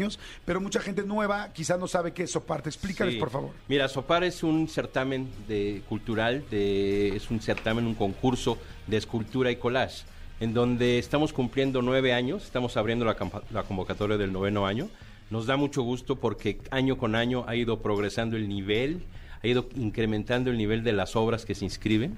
pero 0.46 0.60
mucha 0.62 0.80
gente 0.82 1.04
nueva 1.04 1.52
quizás 1.54 1.80
no 1.80 1.88
sabe 1.88 2.14
qué 2.14 2.24
es 2.24 2.32
Sopart. 2.32 2.68
Explícales, 2.68 3.16
Sí. 3.16 3.20
por 3.20 3.30
favor. 3.30 3.52
Mira, 3.68 3.88
Sopar 3.88 4.24
es 4.24 4.44
un 4.44 4.68
certamen 4.68 5.30
de 5.48 5.82
cultural, 5.90 6.44
de, 6.50 7.16
es 7.16 7.30
un 7.32 7.42
certamen, 7.42 7.86
un 7.86 7.96
concurso 7.96 8.58
de 8.88 8.98
escultura 8.98 9.52
y 9.52 9.56
collage, 9.58 10.04
en 10.40 10.54
donde 10.54 10.98
estamos 11.00 11.34
cumpliendo 11.34 11.82
nueve 11.82 12.14
años, 12.14 12.44
estamos 12.44 12.78
abriendo 12.78 13.06
la, 13.06 13.16
la 13.52 13.64
convocatoria 13.64 14.18
del 14.18 14.32
noveno 14.34 14.66
año. 14.66 14.90
Nos 15.30 15.46
da 15.46 15.56
mucho 15.56 15.82
gusto 15.84 16.16
porque 16.18 16.60
año 16.72 16.98
con 16.98 17.16
año 17.16 17.46
ha 17.48 17.56
ido 17.56 17.82
progresando 17.82 18.36
el 18.38 18.50
nivel, 18.50 19.04
ha 19.44 19.48
ido 19.48 19.70
incrementando 19.76 20.52
el 20.52 20.58
nivel 20.58 20.84
de 20.84 20.92
las 20.92 21.16
obras 21.16 21.46
que 21.46 21.56
se 21.56 21.64
inscriben 21.66 22.18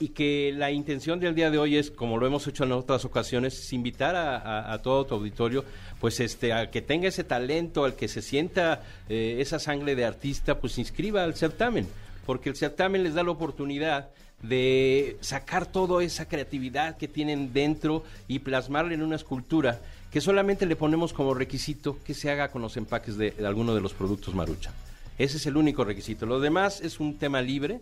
y 0.00 0.08
que 0.08 0.52
la 0.56 0.70
intención 0.72 1.20
del 1.20 1.34
día 1.34 1.50
de 1.50 1.58
hoy 1.58 1.76
es, 1.76 1.90
como 1.90 2.16
lo 2.16 2.26
hemos 2.26 2.46
hecho 2.46 2.64
en 2.64 2.72
otras 2.72 3.04
ocasiones, 3.04 3.56
es 3.60 3.72
invitar 3.74 4.16
a, 4.16 4.72
a- 4.72 4.80
todo 4.82 5.04
tu 5.04 5.14
auditorio, 5.14 5.62
pues 6.00 6.18
este, 6.20 6.54
a 6.54 6.70
que 6.70 6.80
tenga 6.80 7.06
ese 7.06 7.22
talento, 7.22 7.84
al 7.84 7.94
que 7.94 8.08
se 8.08 8.22
sienta 8.22 8.82
eh, 9.10 9.36
esa 9.40 9.58
sangre 9.58 9.94
de 9.94 10.06
artista, 10.06 10.58
pues 10.58 10.78
inscriba 10.78 11.22
al 11.22 11.34
certamen, 11.34 11.86
porque 12.24 12.48
el 12.48 12.56
certamen 12.56 13.02
les 13.04 13.12
da 13.12 13.22
la 13.22 13.30
oportunidad 13.30 14.08
de 14.42 15.18
sacar 15.20 15.66
toda 15.66 16.02
esa 16.02 16.26
creatividad 16.26 16.96
que 16.96 17.06
tienen 17.06 17.52
dentro 17.52 18.02
y 18.26 18.38
plasmarla 18.38 18.94
en 18.94 19.02
una 19.02 19.16
escultura 19.16 19.80
que 20.10 20.22
solamente 20.22 20.64
le 20.64 20.76
ponemos 20.76 21.12
como 21.12 21.34
requisito 21.34 21.98
que 22.04 22.14
se 22.14 22.30
haga 22.30 22.48
con 22.48 22.62
los 22.62 22.78
empaques 22.78 23.18
de, 23.18 23.32
de 23.32 23.46
alguno 23.46 23.74
de 23.74 23.82
los 23.82 23.92
productos 23.92 24.34
Marucha. 24.34 24.72
Ese 25.18 25.36
es 25.36 25.44
el 25.44 25.58
único 25.58 25.84
requisito. 25.84 26.24
Lo 26.24 26.40
demás 26.40 26.80
es 26.80 26.98
un 27.00 27.18
tema 27.18 27.42
libre. 27.42 27.80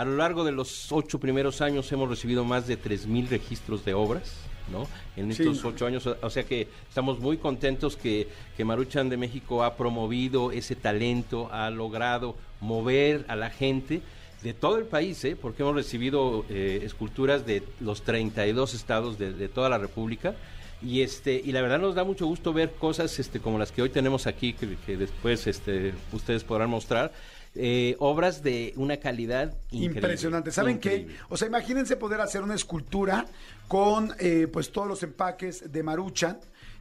A 0.00 0.04
lo 0.06 0.16
largo 0.16 0.44
de 0.44 0.52
los 0.52 0.90
ocho 0.92 1.20
primeros 1.20 1.60
años 1.60 1.92
hemos 1.92 2.08
recibido 2.08 2.42
más 2.42 2.66
de 2.66 2.78
3.000 2.78 3.28
registros 3.28 3.84
de 3.84 3.92
obras, 3.92 4.32
¿no? 4.72 4.88
En 5.14 5.30
Sí. 5.34 5.42
estos 5.42 5.62
ocho 5.62 5.84
años, 5.84 6.06
o- 6.06 6.16
o 6.22 6.30
sea 6.30 6.42
que 6.44 6.68
estamos 6.88 7.18
muy 7.20 7.36
contentos 7.36 7.98
que, 7.98 8.26
que 8.56 8.64
Maruchan 8.64 9.10
de 9.10 9.18
México 9.18 9.62
ha 9.62 9.76
promovido 9.76 10.52
ese 10.52 10.74
talento, 10.74 11.50
ha 11.52 11.68
logrado 11.68 12.34
mover 12.62 13.26
a 13.28 13.36
la 13.36 13.50
gente 13.50 14.00
de 14.42 14.54
todo 14.54 14.78
el 14.78 14.86
país, 14.86 15.22
¿eh? 15.26 15.36
porque 15.36 15.62
hemos 15.64 15.74
recibido 15.74 16.46
eh, 16.48 16.80
esculturas 16.82 17.44
de 17.44 17.62
los 17.80 18.00
32 18.00 18.72
estados 18.72 19.18
de, 19.18 19.34
de 19.34 19.48
toda 19.50 19.68
la 19.68 19.76
República. 19.76 20.34
Y 20.82 21.02
este 21.02 21.42
y 21.44 21.52
la 21.52 21.60
verdad 21.60 21.78
nos 21.78 21.94
da 21.94 22.04
mucho 22.04 22.24
gusto 22.24 22.54
ver 22.54 22.70
cosas 22.72 23.18
este 23.18 23.38
como 23.38 23.58
las 23.58 23.70
que 23.70 23.82
hoy 23.82 23.90
tenemos 23.90 24.26
aquí 24.26 24.54
que, 24.54 24.78
que 24.86 24.96
después 24.96 25.46
este 25.46 25.92
ustedes 26.10 26.42
podrán 26.42 26.70
mostrar 26.70 27.12
eh, 27.54 27.96
obras 27.98 28.42
de 28.42 28.72
una 28.76 28.98
calidad 28.98 29.56
increíble, 29.70 29.96
Impresionante. 30.00 30.50
¿Saben 30.52 30.76
increíble. 30.76 31.14
qué? 31.14 31.20
O 31.28 31.36
sea, 31.36 31.48
imagínense 31.48 31.96
poder 31.96 32.20
hacer 32.20 32.42
una 32.42 32.54
escultura 32.54 33.26
con 33.66 34.12
eh, 34.18 34.46
pues 34.52 34.70
todos 34.70 34.86
los 34.86 35.02
empaques 35.02 35.72
de 35.72 35.82
Maruchan, 35.82 36.38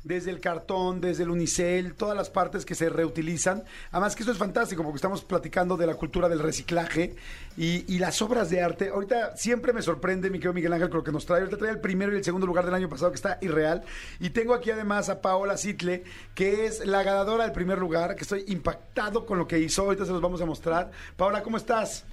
desde 0.09 0.31
el 0.31 0.39
cartón, 0.39 1.01
desde 1.01 1.21
el 1.21 1.29
unicel, 1.29 1.93
todas 1.93 2.17
las 2.17 2.31
partes 2.31 2.65
que 2.65 2.73
se 2.73 2.89
reutilizan. 2.89 3.63
Además 3.91 4.15
que 4.15 4.23
esto 4.23 4.31
es 4.31 4.39
fantástico 4.39 4.81
porque 4.81 4.95
estamos 4.95 5.23
platicando 5.23 5.77
de 5.77 5.85
la 5.85 5.93
cultura 5.93 6.27
del 6.27 6.39
reciclaje 6.39 7.15
y, 7.55 7.85
y 7.93 7.99
las 7.99 8.19
obras 8.23 8.49
de 8.49 8.59
arte. 8.59 8.89
Ahorita 8.89 9.37
siempre 9.37 9.71
me 9.71 9.83
sorprende, 9.83 10.31
mi 10.31 10.39
querido 10.39 10.53
Miguel 10.53 10.73
Ángel, 10.73 10.89
con 10.89 10.97
lo 10.97 11.03
que 11.03 11.11
nos 11.11 11.27
trae. 11.27 11.41
Ahorita 11.41 11.57
trae 11.57 11.69
el 11.69 11.79
primero 11.79 12.11
y 12.11 12.17
el 12.17 12.23
segundo 12.23 12.47
lugar 12.47 12.65
del 12.65 12.73
año 12.73 12.89
pasado 12.89 13.11
que 13.11 13.17
está 13.17 13.37
irreal. 13.41 13.83
Y 14.19 14.31
tengo 14.31 14.55
aquí 14.55 14.71
además 14.71 15.09
a 15.09 15.21
Paola 15.21 15.57
Sitle, 15.57 16.03
que 16.33 16.65
es 16.65 16.83
la 16.87 17.03
ganadora 17.03 17.43
del 17.43 17.53
primer 17.53 17.77
lugar, 17.77 18.15
que 18.15 18.23
estoy 18.23 18.45
impactado 18.47 19.27
con 19.27 19.37
lo 19.37 19.47
que 19.47 19.59
hizo. 19.59 19.83
Ahorita 19.83 20.05
se 20.05 20.11
los 20.11 20.21
vamos 20.21 20.41
a 20.41 20.45
mostrar. 20.47 20.89
Paola, 21.17 21.43
¿cómo 21.43 21.57
estás? 21.57 22.03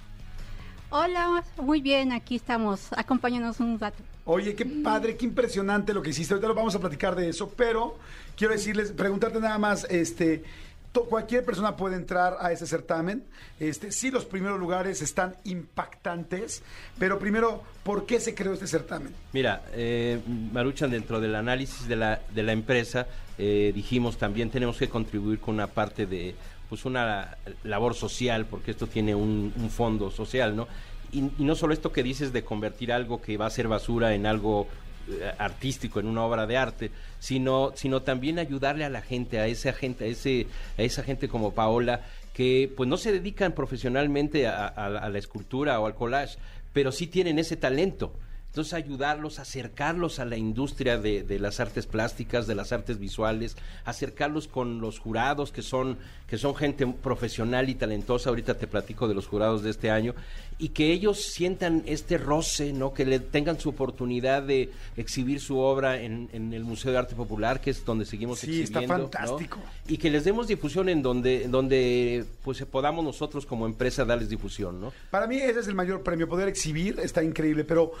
Hola, 0.91 1.43
muy 1.57 1.81
bien, 1.81 2.11
aquí 2.11 2.35
estamos, 2.35 2.89
acompáñanos 2.95 3.59
un 3.59 3.79
rato. 3.79 4.03
Oye, 4.27 4.55
qué 4.55 4.65
padre, 4.65 5.15
qué 5.15 5.25
impresionante 5.25 5.93
lo 5.93 6.01
que 6.01 6.09
hiciste. 6.09 6.33
Ahorita 6.33 6.49
lo 6.49 6.53
vamos 6.53 6.75
a 6.75 6.79
platicar 6.79 7.15
de 7.15 7.29
eso, 7.29 7.49
pero 7.55 7.97
quiero 8.35 8.53
decirles, 8.53 8.91
preguntarte 8.91 9.39
nada 9.39 9.57
más, 9.57 9.85
este, 9.89 10.43
cualquier 11.05 11.45
persona 11.45 11.77
puede 11.77 11.95
entrar 11.95 12.35
a 12.41 12.51
ese 12.51 12.67
certamen. 12.67 13.23
Este, 13.59 13.91
sí, 13.91 14.11
los 14.11 14.25
primeros 14.25 14.59
lugares 14.59 15.01
están 15.01 15.37
impactantes, 15.45 16.61
pero 16.99 17.19
primero, 17.19 17.63
¿por 17.83 18.05
qué 18.05 18.19
se 18.19 18.35
creó 18.35 18.53
este 18.53 18.67
certamen? 18.67 19.13
Mira, 19.31 19.63
eh, 19.73 20.19
Maruchan, 20.51 20.91
dentro 20.91 21.21
del 21.21 21.35
análisis 21.35 21.87
de 21.87 21.95
la, 21.95 22.21
de 22.35 22.43
la 22.43 22.51
empresa, 22.51 23.07
eh, 23.37 23.71
dijimos 23.73 24.17
también 24.17 24.49
tenemos 24.49 24.77
que 24.77 24.89
contribuir 24.89 25.39
con 25.39 25.55
una 25.55 25.67
parte 25.67 26.05
de, 26.05 26.35
pues 26.67 26.83
una 26.83 27.37
labor 27.63 27.95
social, 27.95 28.45
porque 28.45 28.71
esto 28.71 28.87
tiene 28.87 29.15
un 29.15 29.69
fondo 29.73 30.11
social, 30.11 30.53
¿no? 30.53 30.67
Y, 31.11 31.19
y 31.37 31.43
no 31.43 31.55
solo 31.55 31.73
esto 31.73 31.91
que 31.91 32.03
dices 32.03 32.33
de 32.33 32.43
convertir 32.43 32.91
algo 32.91 33.21
que 33.21 33.37
va 33.37 33.45
a 33.45 33.49
ser 33.49 33.67
basura 33.67 34.13
en 34.13 34.25
algo 34.25 34.67
eh, 35.09 35.31
artístico, 35.37 36.01
en 36.01 36.07
una 36.07 36.25
obra 36.25 36.45
de 36.45 36.57
arte, 36.57 36.91
sino, 37.19 37.71
sino 37.75 38.01
también 38.01 38.39
ayudarle 38.39 38.83
a 38.83 38.89
la 38.89 39.01
gente, 39.01 39.39
a 39.39 39.47
esa 39.47 39.71
gente, 39.71 40.03
a, 40.03 40.07
ese, 40.07 40.47
a 40.77 40.81
esa 40.81 41.01
gente 41.01 41.29
como 41.29 41.53
Paola, 41.53 42.01
que 42.33 42.69
pues 42.75 42.89
no 42.89 42.97
se 42.97 43.13
dedican 43.13 43.53
profesionalmente 43.53 44.47
a, 44.47 45.09
la 45.09 45.17
escultura 45.17 45.79
o 45.79 45.85
al 45.85 45.95
collage, 45.95 46.37
pero 46.73 46.91
sí 46.91 47.07
tienen 47.07 47.39
ese 47.39 47.55
talento. 47.55 48.11
Entonces 48.47 48.73
ayudarlos, 48.73 49.39
acercarlos 49.39 50.19
a 50.19 50.25
la 50.25 50.37
industria 50.37 50.97
de, 50.97 51.23
de 51.23 51.39
las 51.39 51.59
artes 51.59 51.85
plásticas, 51.85 52.47
de 52.47 52.55
las 52.55 52.71
artes 52.71 52.97
visuales, 52.97 53.55
acercarlos 53.85 54.47
con 54.47 54.81
los 54.81 54.99
jurados 54.99 55.51
que 55.51 55.61
son, 55.61 55.97
que 56.27 56.37
son 56.37 56.55
gente 56.55 56.87
profesional 56.87 57.69
y 57.69 57.75
talentosa. 57.75 58.29
Ahorita 58.29 58.57
te 58.57 58.65
platico 58.65 59.07
de 59.07 59.13
los 59.13 59.27
jurados 59.27 59.61
de 59.61 59.69
este 59.69 59.91
año 59.91 60.15
y 60.59 60.69
que 60.69 60.91
ellos 60.91 61.21
sientan 61.21 61.83
este 61.85 62.17
roce, 62.17 62.73
¿no? 62.73 62.93
Que 62.93 63.05
le 63.05 63.19
tengan 63.19 63.59
su 63.59 63.69
oportunidad 63.69 64.41
de 64.41 64.71
exhibir 64.95 65.39
su 65.39 65.59
obra 65.59 66.01
en, 66.01 66.29
en 66.33 66.51
el 66.51 66.63
Museo 66.63 66.91
de 66.91 66.97
Arte 66.97 67.15
Popular, 67.15 67.61
que 67.61 67.69
es 67.69 67.85
donde 67.85 68.05
seguimos 68.05 68.39
Sí, 68.39 68.61
está 68.63 68.81
fantástico. 68.81 69.59
Y 69.87 69.97
que 69.97 70.09
les 70.09 70.23
demos 70.23 70.47
difusión 70.47 70.89
en 70.89 71.01
donde, 71.03 71.43
en 71.43 71.51
donde 71.51 72.25
pues 72.43 72.63
podamos 72.65 73.03
nosotros 73.05 73.45
como 73.45 73.65
empresa 73.65 74.03
darles 74.03 74.29
difusión, 74.29 74.81
¿no? 74.81 74.93
Para 75.11 75.27
mí 75.27 75.37
ese 75.37 75.59
es 75.59 75.67
el 75.67 75.75
mayor 75.75 76.01
premio, 76.01 76.27
poder 76.27 76.47
exhibir 76.47 76.99
está 77.03 77.23
increíble, 77.23 77.63
pero 77.63 77.91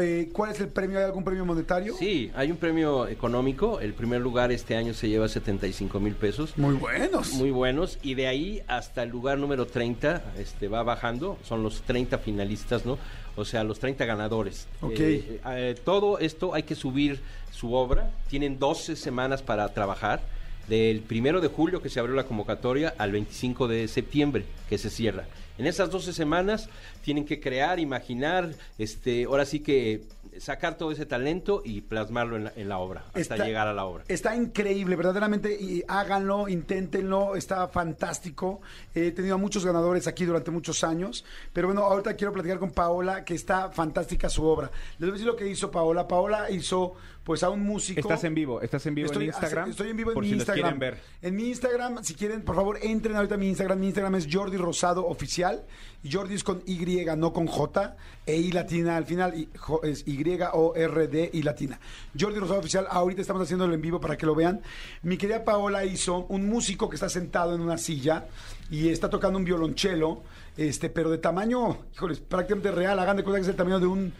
eh, 0.00 0.28
¿cuál 0.32 0.52
es 0.52 0.60
el 0.60 0.68
premio? 0.68 0.98
¿Hay 0.98 1.04
algún 1.04 1.24
premio 1.24 1.44
monetario? 1.44 1.94
Sí, 1.98 2.30
hay 2.34 2.50
un 2.50 2.56
premio 2.56 3.06
económico. 3.08 3.80
El 3.80 3.94
primer 3.94 4.20
lugar 4.20 4.52
este 4.52 4.76
año 4.76 4.94
se 4.94 5.08
lleva 5.08 5.28
75 5.28 6.00
mil 6.00 6.14
pesos. 6.14 6.56
Muy 6.56 6.74
buenos. 6.74 7.32
Muy 7.34 7.50
buenos. 7.50 7.98
Y 8.02 8.14
de 8.14 8.26
ahí 8.26 8.62
hasta 8.66 9.02
el 9.02 9.10
lugar 9.10 9.38
número 9.38 9.66
30 9.66 10.34
este, 10.38 10.68
va 10.68 10.82
bajando. 10.82 11.38
Son 11.42 11.62
los 11.62 11.82
30 11.82 12.18
finalistas, 12.18 12.84
¿no? 12.84 12.98
O 13.36 13.44
sea, 13.44 13.64
los 13.64 13.78
30 13.78 14.04
ganadores. 14.04 14.68
Ok. 14.80 14.98
Eh, 14.98 15.40
eh, 15.46 15.74
todo 15.84 16.18
esto 16.18 16.54
hay 16.54 16.62
que 16.62 16.74
subir 16.74 17.20
su 17.50 17.74
obra. 17.74 18.10
Tienen 18.28 18.58
12 18.58 18.96
semanas 18.96 19.42
para 19.42 19.68
trabajar. 19.72 20.22
Del 20.68 21.00
primero 21.00 21.40
de 21.40 21.48
julio 21.48 21.82
que 21.82 21.88
se 21.90 22.00
abrió 22.00 22.14
la 22.14 22.24
convocatoria 22.24 22.94
al 22.98 23.12
25 23.12 23.68
de 23.68 23.86
septiembre 23.88 24.44
que 24.68 24.78
se 24.78 24.90
cierra. 24.90 25.24
En 25.56 25.66
esas 25.66 25.88
12 25.90 26.12
semanas 26.12 26.68
tienen 27.02 27.24
que 27.24 27.38
crear, 27.38 27.78
imaginar, 27.78 28.50
este, 28.76 29.24
ahora 29.24 29.44
sí 29.44 29.60
que 29.60 30.02
sacar 30.38 30.76
todo 30.76 30.90
ese 30.90 31.06
talento 31.06 31.62
y 31.64 31.80
plasmarlo 31.82 32.34
en 32.36 32.44
la, 32.44 32.52
en 32.56 32.68
la 32.68 32.78
obra, 32.78 33.04
hasta 33.08 33.20
Está- 33.20 33.44
llegar 33.46 33.68
a 33.68 33.72
la 33.72 33.84
obra. 33.84 34.02
Está 34.08 34.34
increíble, 34.34 34.96
verdaderamente, 34.96 35.56
y 35.60 35.84
háganlo, 35.86 36.48
inténtenlo, 36.48 37.36
está 37.36 37.68
fantástico. 37.68 38.60
He 38.96 39.12
tenido 39.12 39.36
a 39.36 39.38
muchos 39.38 39.64
ganadores 39.64 40.08
aquí 40.08 40.24
durante 40.24 40.50
muchos 40.50 40.82
años, 40.82 41.24
pero 41.52 41.68
bueno, 41.68 41.82
ahorita 41.84 42.14
quiero 42.16 42.32
platicar 42.32 42.58
con 42.58 42.72
Paola, 42.72 43.24
que 43.24 43.34
está 43.34 43.70
fantástica 43.70 44.28
su 44.28 44.44
obra. 44.44 44.72
Les 44.98 45.00
voy 45.02 45.10
a 45.10 45.12
decir 45.12 45.26
lo 45.26 45.36
que 45.36 45.46
hizo 45.46 45.70
Paola. 45.70 46.08
Paola 46.08 46.50
hizo, 46.50 46.94
pues, 47.24 47.42
a 47.42 47.50
un 47.50 47.64
músico. 47.64 48.00
Estás 48.00 48.22
en 48.24 48.34
vivo, 48.34 48.60
estás 48.60 48.84
en 48.86 48.94
vivo 48.94 49.06
Estoy, 49.06 49.24
en 49.24 49.28
Instagram. 49.30 49.70
estoy 49.70 49.90
en 49.90 49.96
vivo 49.96 50.10
en 50.10 50.14
por 50.14 50.22
mi 50.22 50.28
si 50.28 50.34
los 50.34 50.40
Instagram. 50.42 50.78
quieren 50.78 50.78
ver. 50.78 51.02
En 51.22 51.34
mi 51.34 51.48
Instagram, 51.48 52.04
si 52.04 52.14
quieren, 52.14 52.42
por 52.42 52.54
favor, 52.54 52.78
entren 52.82 53.16
ahorita 53.16 53.34
a 53.34 53.38
mi 53.38 53.48
Instagram. 53.48 53.80
Mi 53.80 53.86
Instagram 53.86 54.14
es 54.16 54.28
Jordi 54.30 54.56
Rosado 54.56 55.06
Oficial. 55.06 55.64
Jordi 56.10 56.34
es 56.34 56.44
con 56.44 56.62
Y, 56.66 57.04
no 57.16 57.32
con 57.32 57.46
J, 57.46 57.96
e 58.26 58.36
I 58.36 58.52
latina 58.52 58.96
al 58.96 59.06
final. 59.06 59.34
Y 59.34 59.48
es 59.84 60.06
Y-O-R-D 60.06 61.30
y 61.32 61.42
latina. 61.42 61.80
Jordi 62.18 62.38
Rosado 62.38 62.60
Oficial, 62.60 62.86
ahorita 62.90 63.22
estamos 63.22 63.42
haciéndolo 63.42 63.72
en 63.74 63.80
vivo 63.80 64.00
para 64.00 64.16
que 64.16 64.26
lo 64.26 64.34
vean. 64.34 64.60
Mi 65.02 65.16
querida 65.16 65.44
Paola 65.44 65.84
hizo 65.84 66.26
un 66.28 66.46
músico 66.46 66.90
que 66.90 66.96
está 66.96 67.08
sentado 67.08 67.54
en 67.54 67.62
una 67.62 67.78
silla 67.78 68.26
y 68.70 68.90
está 68.90 69.08
tocando 69.08 69.38
un 69.38 69.44
violonchelo, 69.44 70.22
este, 70.56 70.90
pero 70.90 71.10
de 71.10 71.18
tamaño, 71.18 71.78
híjoles, 71.94 72.20
prácticamente 72.20 72.70
real. 72.70 72.98
Hagan 72.98 73.16
de 73.16 73.24
cuenta 73.24 73.38
que 73.38 73.42
es 73.42 73.48
el 73.48 73.56
tamaño 73.56 73.80
de 73.80 73.86
un 73.86 74.12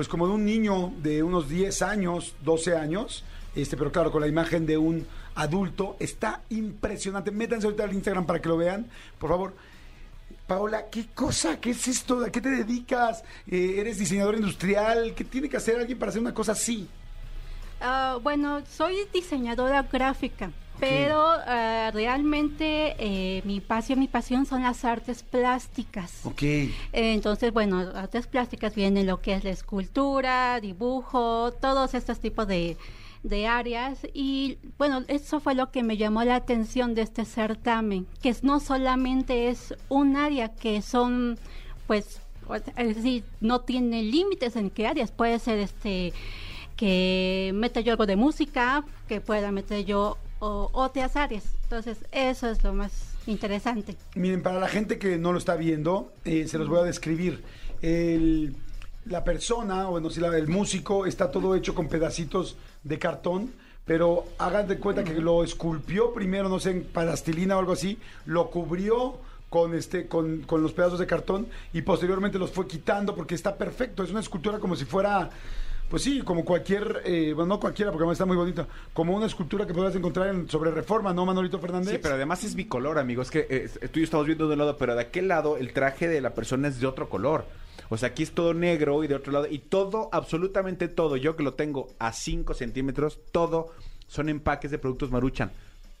pues 0.00 0.08
como 0.08 0.26
de 0.26 0.32
un 0.32 0.46
niño 0.46 0.94
de 1.02 1.22
unos 1.22 1.50
10 1.50 1.82
años, 1.82 2.34
12 2.42 2.74
años, 2.74 3.22
este, 3.54 3.76
pero 3.76 3.92
claro, 3.92 4.10
con 4.10 4.22
la 4.22 4.28
imagen 4.28 4.64
de 4.64 4.78
un 4.78 5.06
adulto. 5.34 5.98
Está 6.00 6.40
impresionante. 6.48 7.30
Métanse 7.30 7.66
ahorita 7.66 7.84
al 7.84 7.92
Instagram 7.92 8.24
para 8.24 8.40
que 8.40 8.48
lo 8.48 8.56
vean, 8.56 8.86
por 9.18 9.28
favor. 9.28 9.52
Paola, 10.46 10.88
¿qué 10.88 11.08
cosa? 11.14 11.60
¿Qué 11.60 11.72
es 11.72 11.86
esto? 11.86 12.24
¿A 12.24 12.30
qué 12.30 12.40
te 12.40 12.48
dedicas? 12.48 13.22
Eh, 13.46 13.74
¿Eres 13.76 13.98
diseñador 13.98 14.36
industrial? 14.36 15.12
¿Qué 15.14 15.24
tiene 15.24 15.50
que 15.50 15.58
hacer 15.58 15.78
alguien 15.78 15.98
para 15.98 16.08
hacer 16.08 16.22
una 16.22 16.32
cosa 16.32 16.52
así? 16.52 16.88
Ah, 17.82 18.18
bueno, 18.22 18.62
soy 18.74 19.06
diseñadora 19.12 19.82
gráfica, 19.82 20.50
pero 20.78 21.20
ah, 21.46 21.90
realmente 21.92 22.94
eh, 22.98 23.42
mi 23.44 23.60
pasión, 23.60 23.98
mi 23.98 24.08
pasión 24.08 24.46
son 24.46 24.62
las 24.62 24.84
artes 24.84 25.22
plásticas. 25.22 26.20
Ok. 26.24 26.42
Entonces, 26.92 27.52
bueno, 27.52 27.80
artes 27.94 28.26
plásticas 28.26 28.74
vienen 28.74 29.06
lo 29.06 29.20
que 29.20 29.34
es 29.34 29.44
la 29.44 29.50
escultura, 29.50 30.60
dibujo, 30.60 31.52
todos 31.52 31.92
estos 31.94 32.18
tipos 32.20 32.46
de, 32.46 32.76
de 33.22 33.46
áreas. 33.46 33.98
Y 34.14 34.58
bueno, 34.78 35.04
eso 35.08 35.40
fue 35.40 35.54
lo 35.54 35.70
que 35.70 35.82
me 35.82 35.96
llamó 35.98 36.24
la 36.24 36.36
atención 36.36 36.94
de 36.94 37.02
este 37.02 37.24
certamen, 37.26 38.06
que 38.22 38.34
no 38.42 38.60
solamente 38.60 39.48
es 39.48 39.74
un 39.90 40.16
área, 40.16 40.48
que 40.54 40.80
son, 40.80 41.38
pues, 41.86 42.20
o- 42.48 42.54
es 42.54 42.96
decir, 42.96 43.24
no 43.40 43.60
tiene 43.60 44.02
límites 44.02 44.56
en 44.56 44.70
qué 44.70 44.86
áreas. 44.86 45.10
Puede 45.12 45.38
ser 45.38 45.58
este 45.58 46.12
que 46.76 47.50
meta 47.54 47.80
yo 47.80 47.92
algo 47.92 48.06
de 48.06 48.16
música, 48.16 48.82
que 49.06 49.20
pueda 49.20 49.52
meter 49.52 49.84
yo 49.84 50.16
o, 50.40 50.70
otras 50.72 51.16
áreas. 51.16 51.44
Entonces, 51.62 51.98
eso 52.12 52.48
es 52.50 52.62
lo 52.64 52.74
más 52.74 52.92
interesante. 53.26 53.96
Miren, 54.14 54.42
para 54.42 54.58
la 54.58 54.68
gente 54.68 54.98
que 54.98 55.16
no 55.18 55.32
lo 55.32 55.38
está 55.38 55.54
viendo, 55.54 56.12
eh, 56.24 56.48
se 56.48 56.58
los 56.58 56.68
voy 56.68 56.80
a 56.80 56.82
describir. 56.82 57.42
El- 57.82 58.56
la 59.06 59.24
persona, 59.24 59.88
o 59.88 60.10
si 60.10 60.20
la, 60.20 60.36
el 60.36 60.48
músico, 60.48 61.06
está 61.06 61.30
todo 61.30 61.54
hecho 61.54 61.74
con 61.74 61.88
pedacitos 61.88 62.56
de 62.84 62.98
cartón, 62.98 63.52
pero 63.86 64.24
hagan 64.38 64.68
de 64.68 64.78
cuenta 64.78 65.02
que 65.04 65.14
lo 65.14 65.42
esculpió 65.42 66.12
primero, 66.12 66.48
no 66.48 66.60
sé, 66.60 66.70
en 66.70 66.84
plastilina 66.84 67.56
o 67.56 67.60
algo 67.60 67.72
así, 67.72 67.98
lo 68.26 68.50
cubrió 68.50 69.18
con 69.48 69.74
este 69.74 70.06
con, 70.06 70.42
con 70.42 70.62
los 70.62 70.72
pedazos 70.72 71.00
de 71.00 71.08
cartón 71.08 71.48
y 71.72 71.82
posteriormente 71.82 72.38
los 72.38 72.52
fue 72.52 72.68
quitando 72.68 73.16
porque 73.16 73.34
está 73.34 73.56
perfecto. 73.56 74.04
Es 74.04 74.10
una 74.10 74.20
escultura 74.20 74.58
como 74.60 74.76
si 74.76 74.84
fuera, 74.84 75.30
pues 75.90 76.04
sí, 76.04 76.22
como 76.22 76.44
cualquier, 76.44 77.02
eh, 77.04 77.32
bueno, 77.34 77.54
no 77.54 77.60
cualquiera 77.60 77.90
porque 77.90 78.10
está 78.12 78.24
muy 78.24 78.36
bonita, 78.36 78.68
como 78.94 79.16
una 79.16 79.26
escultura 79.26 79.66
que 79.66 79.74
podrás 79.74 79.96
encontrar 79.96 80.28
en, 80.28 80.48
sobre 80.48 80.70
Reforma, 80.70 81.12
¿no, 81.12 81.26
Manolito 81.26 81.58
Fernández? 81.58 81.94
Sí, 81.94 81.98
pero 82.00 82.14
además 82.14 82.44
es 82.44 82.54
bicolor, 82.54 82.96
amigo. 82.98 83.22
Es 83.22 83.30
que 83.30 83.46
eh, 83.50 83.68
tú 83.88 83.98
y 83.98 84.02
yo 84.02 84.04
estamos 84.04 84.24
viendo 84.24 84.46
de 84.46 84.52
un 84.52 84.60
lado, 84.60 84.76
pero 84.76 84.94
de 84.94 85.02
aquel 85.02 85.26
lado 85.26 85.56
el 85.56 85.72
traje 85.72 86.06
de 86.06 86.20
la 86.20 86.30
persona 86.30 86.68
es 86.68 86.80
de 86.80 86.86
otro 86.86 87.08
color. 87.08 87.44
O 87.88 87.96
sea, 87.96 88.10
aquí 88.10 88.22
es 88.22 88.30
todo 88.30 88.54
negro 88.54 89.02
y 89.02 89.08
de 89.08 89.16
otro 89.16 89.32
lado. 89.32 89.48
Y 89.50 89.58
todo, 89.58 90.08
absolutamente 90.12 90.86
todo, 90.86 91.16
yo 91.16 91.34
que 91.34 91.42
lo 91.42 91.54
tengo 91.54 91.88
a 91.98 92.12
5 92.12 92.54
centímetros, 92.54 93.18
todo 93.32 93.72
son 94.06 94.28
empaques 94.28 94.70
de 94.70 94.78
productos 94.78 95.10
Maruchan. 95.10 95.50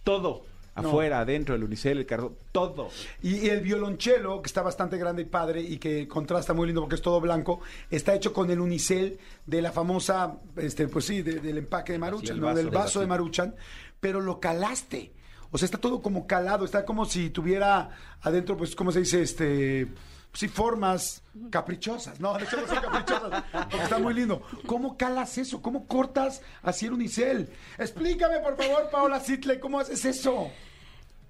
Todo. 0.04 0.44
No. 0.76 0.88
Afuera, 0.88 1.20
adentro, 1.20 1.54
el 1.54 1.64
unicel, 1.64 1.98
el 1.98 2.06
cartón, 2.06 2.36
todo. 2.52 2.88
Y, 3.22 3.36
y 3.36 3.48
el 3.48 3.60
violonchelo, 3.60 4.40
que 4.40 4.46
está 4.46 4.62
bastante 4.62 4.96
grande 4.96 5.22
y 5.22 5.24
padre 5.26 5.60
y 5.60 5.78
que 5.78 6.06
contrasta 6.08 6.54
muy 6.54 6.66
lindo 6.66 6.80
porque 6.80 6.94
es 6.94 7.02
todo 7.02 7.20
blanco, 7.20 7.60
está 7.90 8.14
hecho 8.14 8.32
con 8.32 8.50
el 8.50 8.60
unicel 8.60 9.18
de 9.46 9.62
la 9.62 9.72
famosa, 9.72 10.38
este, 10.56 10.88
pues 10.88 11.04
sí, 11.04 11.22
de- 11.22 11.40
del 11.40 11.58
empaque 11.58 11.92
de 11.92 11.98
Maruchan, 11.98 12.38
¿no? 12.40 12.48
del 12.54 12.66
el 12.66 12.70
vaso 12.70 12.82
vasito. 12.84 13.00
de 13.00 13.06
Maruchan, 13.08 13.54
pero 13.98 14.20
lo 14.20 14.38
calaste. 14.40 15.12
O 15.50 15.58
sea, 15.58 15.66
está 15.66 15.78
todo 15.78 16.00
como 16.00 16.26
calado, 16.28 16.64
está 16.64 16.84
como 16.84 17.04
si 17.04 17.30
tuviera 17.30 17.90
adentro, 18.22 18.56
pues, 18.56 18.76
¿cómo 18.76 18.92
se 18.92 19.00
dice? 19.00 19.20
Este, 19.22 19.88
sí, 20.32 20.48
formas 20.48 21.22
caprichosas. 21.50 22.20
No, 22.20 22.34
de 22.36 22.44
hecho 22.44 22.56
no 22.60 22.66
son 22.66 22.76
caprichosas, 22.80 23.44
porque 23.70 23.82
está 23.84 23.98
muy 23.98 24.14
lindo. 24.14 24.42
¿Cómo 24.66 24.96
calas 24.96 25.36
eso? 25.38 25.60
¿Cómo 25.62 25.86
cortas 25.86 26.42
así 26.62 26.86
el 26.86 26.92
unicel? 26.94 27.48
Explícame, 27.78 28.38
por 28.40 28.56
favor, 28.56 28.88
Paola 28.90 29.20
Sitle, 29.20 29.58
¿cómo 29.60 29.80
haces 29.80 30.04
eso? 30.04 30.50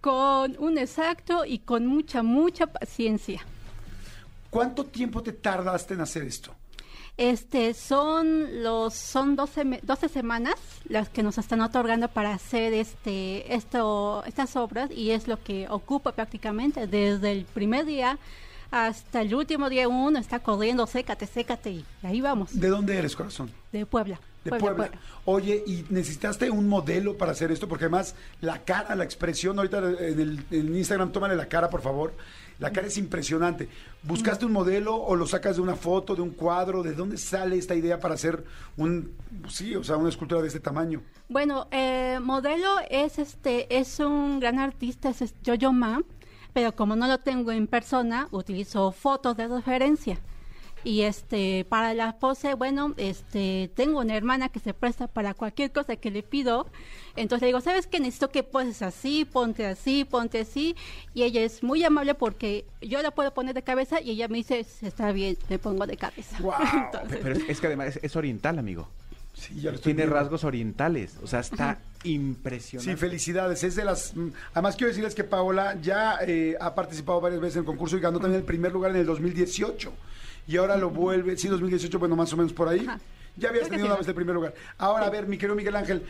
Con 0.00 0.56
un 0.58 0.78
exacto 0.78 1.44
y 1.44 1.58
con 1.58 1.86
mucha, 1.86 2.22
mucha 2.22 2.66
paciencia. 2.66 3.40
¿Cuánto 4.48 4.86
tiempo 4.86 5.22
te 5.22 5.32
tardaste 5.32 5.94
en 5.94 6.00
hacer 6.00 6.22
esto? 6.24 6.54
Este 7.16 7.74
son 7.74 8.62
los 8.62 8.94
son 8.94 9.36
12, 9.36 9.64
me- 9.66 9.80
12 9.82 10.08
semanas 10.08 10.54
las 10.88 11.10
que 11.10 11.22
nos 11.22 11.36
están 11.36 11.60
otorgando 11.60 12.08
para 12.08 12.32
hacer 12.32 12.72
este 12.72 13.54
esto 13.54 14.24
estas 14.24 14.56
obras 14.56 14.90
y 14.90 15.10
es 15.10 15.28
lo 15.28 15.42
que 15.42 15.68
ocupa 15.68 16.12
prácticamente 16.12 16.86
desde 16.86 17.32
el 17.32 17.44
primer 17.44 17.84
día 17.84 18.18
hasta 18.70 19.22
el 19.22 19.34
último 19.34 19.68
día 19.68 19.88
uno 19.88 20.18
está 20.18 20.38
corriendo, 20.38 20.86
sécate, 20.86 21.26
sécate 21.26 21.70
y 21.70 21.84
ahí 22.02 22.20
vamos, 22.20 22.58
¿De 22.58 22.68
dónde 22.68 22.96
eres, 22.96 23.16
corazón? 23.16 23.50
de 23.72 23.86
Puebla. 23.86 24.20
De 24.44 24.52
Puebla. 24.52 24.90
Oye, 25.26 25.62
¿y 25.66 25.84
necesitaste 25.90 26.50
un 26.50 26.66
modelo 26.66 27.18
para 27.18 27.32
hacer 27.32 27.52
esto? 27.52 27.68
Porque 27.68 27.84
además 27.84 28.14
la 28.40 28.64
cara, 28.64 28.94
la 28.94 29.04
expresión, 29.04 29.58
ahorita 29.58 29.78
en 29.78 30.18
el 30.20 30.44
en 30.50 30.74
Instagram, 30.74 31.12
tómale 31.12 31.36
la 31.36 31.46
cara, 31.46 31.68
por 31.68 31.82
favor. 31.82 32.14
La 32.58 32.72
cara 32.72 32.86
es 32.86 32.96
impresionante. 32.98 33.68
¿Buscaste 34.02 34.44
un 34.46 34.52
modelo 34.52 34.94
o 34.94 35.14
lo 35.16 35.26
sacas 35.26 35.56
de 35.56 35.62
una 35.62 35.76
foto, 35.76 36.14
de 36.14 36.22
un 36.22 36.30
cuadro? 36.30 36.82
¿De 36.82 36.92
dónde 36.92 37.16
sale 37.16 37.56
esta 37.56 37.74
idea 37.74 38.00
para 38.00 38.14
hacer 38.14 38.44
un, 38.76 39.12
sí, 39.48 39.74
o 39.76 39.84
sea, 39.84 39.96
una 39.96 40.08
escultura 40.10 40.40
de 40.40 40.48
este 40.48 40.60
tamaño? 40.60 41.02
Bueno, 41.28 41.68
eh, 41.70 42.18
modelo 42.22 42.76
es 42.90 43.18
este 43.18 43.78
es 43.78 43.98
un 44.00 44.40
gran 44.40 44.58
artista, 44.58 45.10
es 45.10 45.34
Yo-Yo 45.42 45.72
Ma, 45.72 46.02
pero 46.52 46.74
como 46.74 46.96
no 46.96 47.06
lo 47.06 47.18
tengo 47.18 47.52
en 47.52 47.66
persona, 47.66 48.28
utilizo 48.30 48.92
fotos 48.92 49.36
de 49.36 49.48
referencia. 49.48 50.18
Y 50.82 51.02
este, 51.02 51.66
para 51.68 51.92
la 51.92 52.18
pose, 52.18 52.54
bueno, 52.54 52.94
este, 52.96 53.70
tengo 53.74 54.00
una 54.00 54.16
hermana 54.16 54.48
que 54.48 54.60
se 54.60 54.72
presta 54.72 55.08
para 55.08 55.34
cualquier 55.34 55.72
cosa 55.72 55.96
que 55.96 56.10
le 56.10 56.22
pido. 56.22 56.66
Entonces 57.16 57.42
le 57.42 57.46
digo, 57.48 57.60
¿sabes 57.60 57.86
qué? 57.86 58.00
Necesito 58.00 58.30
que 58.30 58.42
poses 58.42 58.80
así, 58.80 59.26
ponte 59.26 59.66
así, 59.66 60.06
ponte 60.06 60.40
así. 60.40 60.74
Y 61.12 61.24
ella 61.24 61.42
es 61.42 61.62
muy 61.62 61.84
amable 61.84 62.14
porque 62.14 62.64
yo 62.80 63.02
la 63.02 63.10
puedo 63.10 63.34
poner 63.34 63.54
de 63.54 63.62
cabeza 63.62 64.00
y 64.00 64.12
ella 64.12 64.28
me 64.28 64.38
dice, 64.38 64.60
está 64.80 65.12
bien, 65.12 65.36
me 65.50 65.58
pongo 65.58 65.86
de 65.86 65.98
cabeza. 65.98 66.38
Entonces, 66.72 67.18
Pero 67.22 67.34
es, 67.34 67.48
es 67.48 67.60
que 67.60 67.66
además 67.66 67.88
es, 67.96 68.00
es 68.02 68.16
oriental, 68.16 68.58
amigo. 68.58 68.88
Sí, 69.40 69.54
ya 69.60 69.70
lo 69.70 69.76
estoy 69.76 69.92
Tiene 69.94 70.02
viendo. 70.02 70.16
rasgos 70.16 70.44
orientales. 70.44 71.14
O 71.22 71.26
sea, 71.26 71.40
está 71.40 71.78
impresionante. 72.04 72.92
Sí, 72.92 72.96
felicidades. 72.98 73.64
Es 73.64 73.74
de 73.74 73.84
las. 73.84 74.14
mm, 74.14 74.28
Además, 74.52 74.76
quiero 74.76 74.88
decirles 74.88 75.14
que 75.14 75.24
Paola 75.24 75.78
ya 75.80 76.18
eh, 76.26 76.56
ha 76.60 76.74
participado 76.74 77.20
varias 77.20 77.40
veces 77.40 77.56
en 77.56 77.60
el 77.60 77.66
concurso 77.66 77.96
y 77.96 78.00
ganó 78.00 78.18
también 78.20 78.40
el 78.40 78.46
primer 78.46 78.72
lugar 78.72 78.90
en 78.90 78.98
el 78.98 79.06
2018. 79.06 79.92
Y 80.46 80.56
ahora 80.56 80.76
lo 80.76 80.90
vuelve. 80.90 81.36
Sí, 81.36 81.48
2018, 81.48 81.98
bueno, 81.98 82.16
más 82.16 82.32
o 82.32 82.36
menos 82.36 82.52
por 82.52 82.68
ahí. 82.68 82.80
Ajá. 82.86 83.00
Ya 83.36 83.48
habías 83.48 83.68
Creo 83.68 83.70
tenido 83.78 83.86
sí. 83.86 83.90
una 83.92 83.98
vez 83.98 84.08
el 84.08 84.14
primer 84.14 84.34
lugar. 84.34 84.54
Ahora, 84.78 85.06
a 85.06 85.10
ver, 85.10 85.26
mi 85.26 85.38
querido 85.38 85.54
Miguel 85.56 85.76
Ángel. 85.76 86.02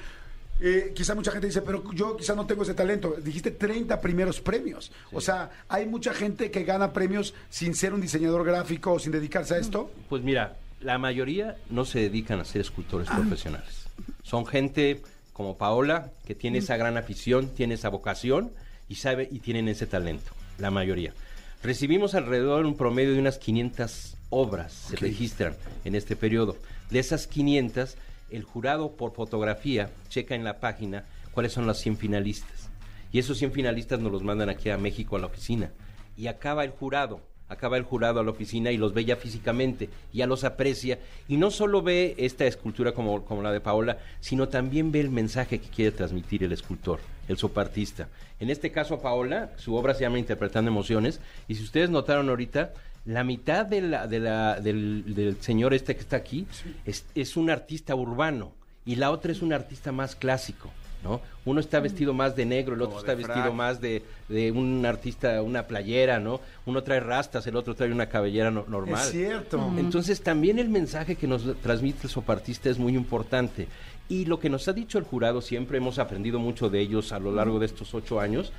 eh, 0.61 0.93
quizá 0.95 1.15
mucha 1.15 1.31
gente 1.31 1.47
dice, 1.47 1.63
pero 1.63 1.85
yo 1.93 2.17
quizá 2.17 2.35
no 2.35 2.47
tengo 2.47 2.63
ese 2.65 2.75
talento. 2.75 3.15
Dijiste 3.23 3.51
30 3.53 4.01
primeros 4.01 4.41
premios. 4.41 4.91
O 5.13 5.21
sea, 5.21 5.51
hay 5.69 5.87
mucha 5.87 6.13
gente 6.15 6.51
que 6.51 6.65
gana 6.65 6.93
premios 6.93 7.33
sin 7.49 7.75
ser 7.75 7.95
un 7.95 8.01
diseñador 8.01 8.45
gráfico 8.45 8.93
o 8.95 8.99
sin 8.99 9.13
dedicarse 9.13 9.55
a 9.55 9.59
esto. 9.59 9.91
Pues 10.09 10.23
mira, 10.23 10.57
la 10.81 10.99
mayoría 10.99 11.57
no 11.69 11.85
se 11.85 12.01
dedican 12.01 12.41
a 12.41 12.45
ser 12.45 12.63
escultores 12.63 13.09
profesionales. 13.09 13.87
Son 14.23 14.47
gente 14.47 15.03
como 15.33 15.57
Paola, 15.57 16.11
que 16.27 16.35
tiene 16.35 16.59
esa 16.59 16.77
gran 16.77 16.97
afición, 16.97 17.49
tiene 17.49 17.75
esa 17.75 17.89
vocación 17.89 18.53
y 18.89 18.97
sabe 18.97 19.29
y 19.31 19.41
tienen 19.41 19.69
ese 19.69 19.87
talento, 19.87 20.33
la 20.59 20.71
mayoría. 20.71 21.15
Recibimos 21.63 22.15
alrededor 22.15 22.65
un 22.65 22.77
promedio 22.77 23.13
de 23.13 23.21
unas 23.21 23.39
500 23.39 24.17
obras, 24.31 24.73
se 24.73 24.97
registran 24.97 25.57
en 25.85 25.95
este 25.95 26.17
periodo. 26.17 26.57
De 26.91 26.99
esas 26.99 27.27
500, 27.27 27.97
el 28.31 28.45
jurado 28.45 28.93
por 28.93 29.13
fotografía 29.13 29.91
checa 30.09 30.35
en 30.35 30.45
la 30.45 30.61
página 30.61 31.05
cuáles 31.33 31.53
son 31.53 31.67
las 31.67 31.79
100 31.79 31.99
finalistas. 31.99 32.71
Y 33.13 33.19
esos 33.19 33.39
100 33.39 33.53
finalistas 33.53 34.01
nos 34.01 34.13
los 34.13 34.23
mandan 34.23 34.49
aquí 34.49 34.71
a 34.71 34.79
México 34.79 35.17
a 35.17 35.19
la 35.19 35.27
oficina. 35.27 35.71
Y 36.17 36.29
acaba 36.29 36.65
el 36.65 36.71
jurado, 36.71 37.21
acaba 37.51 37.77
el 37.77 37.83
jurado 37.83 38.21
a 38.21 38.25
la 38.25 38.31
oficina 38.31 38.71
y 38.71 38.79
los 38.79 38.95
ve 38.95 39.05
ya 39.05 39.17
físicamente, 39.17 39.91
ya 40.13 40.27
los 40.27 40.45
aprecia. 40.45 40.99
Y 41.29 41.37
no 41.37 41.51
solo 41.51 41.83
ve 41.83 42.15
esta 42.17 42.47
escultura 42.47 42.93
como, 42.93 43.25
como 43.25 43.43
la 43.43 43.53
de 43.53 43.61
Paola, 43.61 43.99
sino 44.21 44.49
también 44.49 44.91
ve 44.93 45.01
el 45.01 45.11
mensaje 45.11 45.59
que 45.59 45.69
quiere 45.69 45.91
transmitir 45.93 46.43
el 46.45 46.53
escultor, 46.53 47.01
el 47.29 47.37
sopartista. 47.37 48.09
En 48.39 48.49
este 48.49 48.73
caso, 48.73 49.01
Paola, 49.01 49.51
su 49.57 49.75
obra 49.75 49.93
se 49.93 50.01
llama 50.03 50.19
Interpretando 50.19 50.71
Emociones. 50.71 51.21
Y 51.49 51.57
si 51.57 51.63
ustedes 51.65 51.91
notaron 51.91 52.29
ahorita, 52.31 52.73
la 53.05 53.25
mitad 53.25 53.67
de 53.67 53.83
la- 53.83 54.07
de 54.07 54.21
la- 54.21 54.61
del, 54.61 55.15
del 55.15 55.41
señor 55.43 55.75
este 55.75 55.95
que 55.95 56.01
está 56.03 56.17
aquí 56.17 56.47
es, 56.87 57.05
es 57.15 57.37
un 57.37 57.51
artista 57.51 57.95
urbano 57.95 58.53
y 58.87 58.97
la 58.97 59.11
otra 59.11 59.33
es 59.33 59.43
un 59.43 59.53
artista 59.53 59.91
más 59.93 60.15
clásico. 60.17 60.71
¿No? 61.03 61.21
Uno 61.45 61.61
está 61.61 61.81
vestido 61.81 62.13
más 62.13 62.37
de 62.37 62.45
negro, 62.45 62.75
el 62.75 62.83
otro 62.83 62.91
Como 62.97 63.01
está 63.01 63.15
vestido 63.15 63.43
frac. 63.45 63.55
más 63.55 63.81
de, 63.81 64.03
de 64.29 64.53
un 64.53 64.85
artista, 64.85 65.41
una 65.43 65.67
playera, 65.67 66.19
¿no? 66.21 66.41
Uno 66.67 66.83
trae 66.83 67.01
rastas, 67.01 67.47
el 67.47 67.57
otro 67.57 67.75
trae 67.75 67.91
una 67.91 68.07
cabellera 68.09 68.51
no- 68.51 68.67
normal. 68.69 69.01
Es 69.03 69.11
cierto. 69.13 69.73
Entonces 69.79 70.21
también 70.23 70.59
el 70.59 70.69
mensaje 70.69 71.17
que 71.17 71.27
nos 71.27 71.43
transmite 71.63 72.01
el 72.05 72.11
sopartista 72.11 72.69
es 72.71 72.79
muy 72.79 72.95
importante. 72.95 73.67
Y 74.09 74.25
lo 74.27 74.41
que 74.41 74.51
nos 74.51 74.67
ha 74.69 74.73
dicho 74.73 74.99
el 74.99 75.05
jurado, 75.05 75.41
siempre 75.41 75.79
hemos 75.79 75.99
aprendido 75.99 76.39
mucho 76.39 76.69
de 76.69 76.81
ellos 76.81 77.13
a 77.13 77.19
lo 77.19 77.33
largo 77.33 77.59
de 77.59 77.67
estos 77.67 77.95
ocho 77.95 78.21
años, 78.21 78.53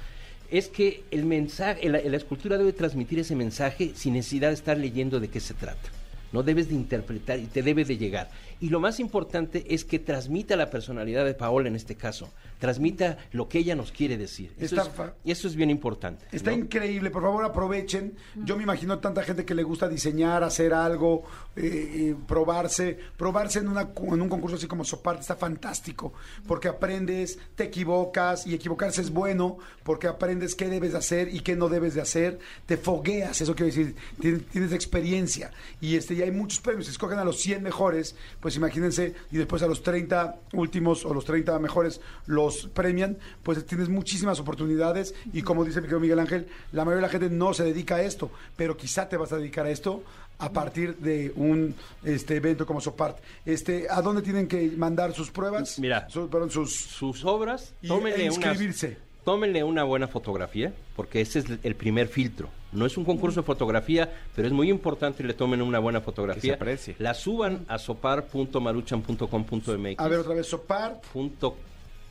es 0.49 0.67
que 0.67 1.03
el 1.11 1.25
mensaje, 1.25 1.87
la, 1.89 1.99
la 2.01 2.17
escultura 2.17 2.57
debe 2.57 2.73
transmitir 2.73 3.19
ese 3.19 3.35
mensaje 3.35 3.91
sin 3.95 4.13
necesidad 4.13 4.47
de 4.49 4.55
estar 4.55 4.77
leyendo 4.77 5.19
de 5.19 5.29
qué 5.29 5.39
se 5.39 5.53
trata. 5.53 5.89
No 6.33 6.43
debes 6.43 6.69
de 6.69 6.75
interpretar 6.75 7.39
y 7.39 7.45
te 7.45 7.61
debe 7.61 7.83
de 7.85 7.97
llegar. 7.97 8.29
Y 8.61 8.69
lo 8.69 8.79
más 8.79 8.99
importante 8.99 9.65
es 9.73 9.83
que 9.83 9.99
transmita 9.99 10.55
la 10.55 10.69
personalidad 10.69 11.25
de 11.25 11.33
Paola 11.33 11.67
en 11.67 11.75
este 11.75 11.95
caso. 11.95 12.31
Transmita 12.59 13.17
lo 13.31 13.49
que 13.49 13.57
ella 13.57 13.75
nos 13.75 13.91
quiere 13.91 14.17
decir. 14.17 14.53
Eso, 14.59 14.75
Está 14.79 15.13
es, 15.25 15.37
eso 15.39 15.47
es 15.47 15.55
bien 15.55 15.71
importante. 15.71 16.25
Está 16.31 16.51
¿no? 16.51 16.57
increíble, 16.57 17.09
por 17.09 17.23
favor 17.23 17.43
aprovechen. 17.43 18.13
Yo 18.35 18.55
me 18.55 18.61
imagino 18.63 18.99
tanta 18.99 19.23
gente 19.23 19.45
que 19.45 19.55
le 19.55 19.63
gusta 19.63 19.89
diseñar, 19.89 20.43
hacer 20.43 20.73
algo, 20.75 21.23
eh, 21.55 21.63
eh, 22.11 22.15
probarse. 22.27 22.99
Probarse 23.17 23.59
en, 23.59 23.67
una, 23.67 23.87
cu- 23.87 24.13
en 24.13 24.21
un 24.21 24.29
concurso 24.29 24.57
así 24.57 24.67
como 24.67 24.83
Soparte 24.85 25.21
está 25.21 25.35
fantástico, 25.35 26.13
porque 26.47 26.67
aprendes, 26.67 27.39
te 27.55 27.63
equivocas 27.63 28.45
y 28.45 28.53
equivocarse 28.53 29.01
es 29.01 29.09
bueno, 29.09 29.57
porque 29.83 30.05
aprendes 30.07 30.53
qué 30.53 30.67
debes 30.67 30.91
de 30.91 30.99
hacer 30.99 31.33
y 31.33 31.39
qué 31.39 31.55
no 31.55 31.67
debes 31.67 31.95
de 31.95 32.01
hacer. 32.01 32.37
Te 32.67 32.77
fogueas, 32.77 33.41
eso 33.41 33.55
quiero 33.55 33.67
decir, 33.73 33.95
tienes, 34.19 34.45
tienes 34.45 34.71
experiencia. 34.71 35.49
Y, 35.79 35.95
este, 35.95 36.13
y 36.13 36.21
hay 36.21 36.29
muchos 36.31 36.59
premios, 36.59 36.85
si 36.85 36.91
escogen 36.91 37.17
a 37.17 37.23
los 37.25 37.39
100 37.39 37.63
mejores, 37.63 38.15
pues 38.39 38.50
imagínense, 38.55 39.13
y 39.31 39.37
después 39.37 39.61
a 39.63 39.67
los 39.67 39.83
30 39.83 40.35
últimos 40.53 41.05
o 41.05 41.13
los 41.13 41.25
30 41.25 41.57
mejores 41.59 42.01
los 42.27 42.67
premian, 42.73 43.17
pues 43.43 43.65
tienes 43.65 43.89
muchísimas 43.89 44.39
oportunidades 44.39 45.13
y 45.33 45.41
como 45.41 45.63
dice 45.65 45.79
mi 45.81 45.87
querido 45.87 45.99
Miguel 45.99 46.19
Ángel, 46.19 46.47
la 46.71 46.85
mayoría 46.85 47.07
de 47.07 47.13
la 47.13 47.19
gente 47.19 47.29
no 47.35 47.53
se 47.53 47.63
dedica 47.63 47.95
a 47.95 48.01
esto, 48.01 48.31
pero 48.55 48.75
quizá 48.77 49.07
te 49.09 49.17
vas 49.17 49.31
a 49.31 49.37
dedicar 49.37 49.65
a 49.65 49.69
esto 49.71 50.03
a 50.39 50.51
partir 50.51 50.97
de 50.97 51.31
un 51.35 51.75
este 52.03 52.35
evento 52.37 52.65
como 52.65 52.81
Sopart. 52.81 53.19
Este, 53.45 53.87
¿a 53.89 54.01
dónde 54.01 54.23
tienen 54.23 54.47
que 54.47 54.71
mandar 54.75 55.13
sus 55.13 55.29
pruebas? 55.29 55.77
Mira. 55.77 56.09
Su- 56.09 56.29
perdón, 56.29 56.49
sus 56.49 56.73
sus 56.75 57.23
obras, 57.25 57.73
Y- 57.81 57.87
e 57.89 57.91
unas- 57.93 58.19
inscribirse. 58.19 58.97
Tómenle 59.23 59.63
una 59.63 59.83
buena 59.83 60.07
fotografía, 60.07 60.73
porque 60.95 61.21
ese 61.21 61.39
es 61.39 61.45
el 61.63 61.75
primer 61.75 62.07
filtro. 62.07 62.49
No 62.71 62.85
es 62.85 62.95
un 62.97 63.05
concurso 63.05 63.41
de 63.41 63.45
fotografía, 63.45 64.11
pero 64.35 64.47
es 64.47 64.53
muy 64.53 64.69
importante 64.69 65.17
que 65.21 65.27
le 65.27 65.33
tomen 65.33 65.61
una 65.61 65.79
buena 65.79 65.99
fotografía. 66.01 66.41
Que 66.41 66.47
se 66.47 66.53
aprecie. 66.53 66.95
La 66.99 67.13
suban 67.13 67.65
a 67.67 67.77
sopar.maruchan.com.mx. 67.77 69.99
a 69.99 70.07
ver 70.07 70.19
otra 70.19 70.33
vez 70.35 70.47
Sopart. 70.47 71.03
punto, 71.07 71.55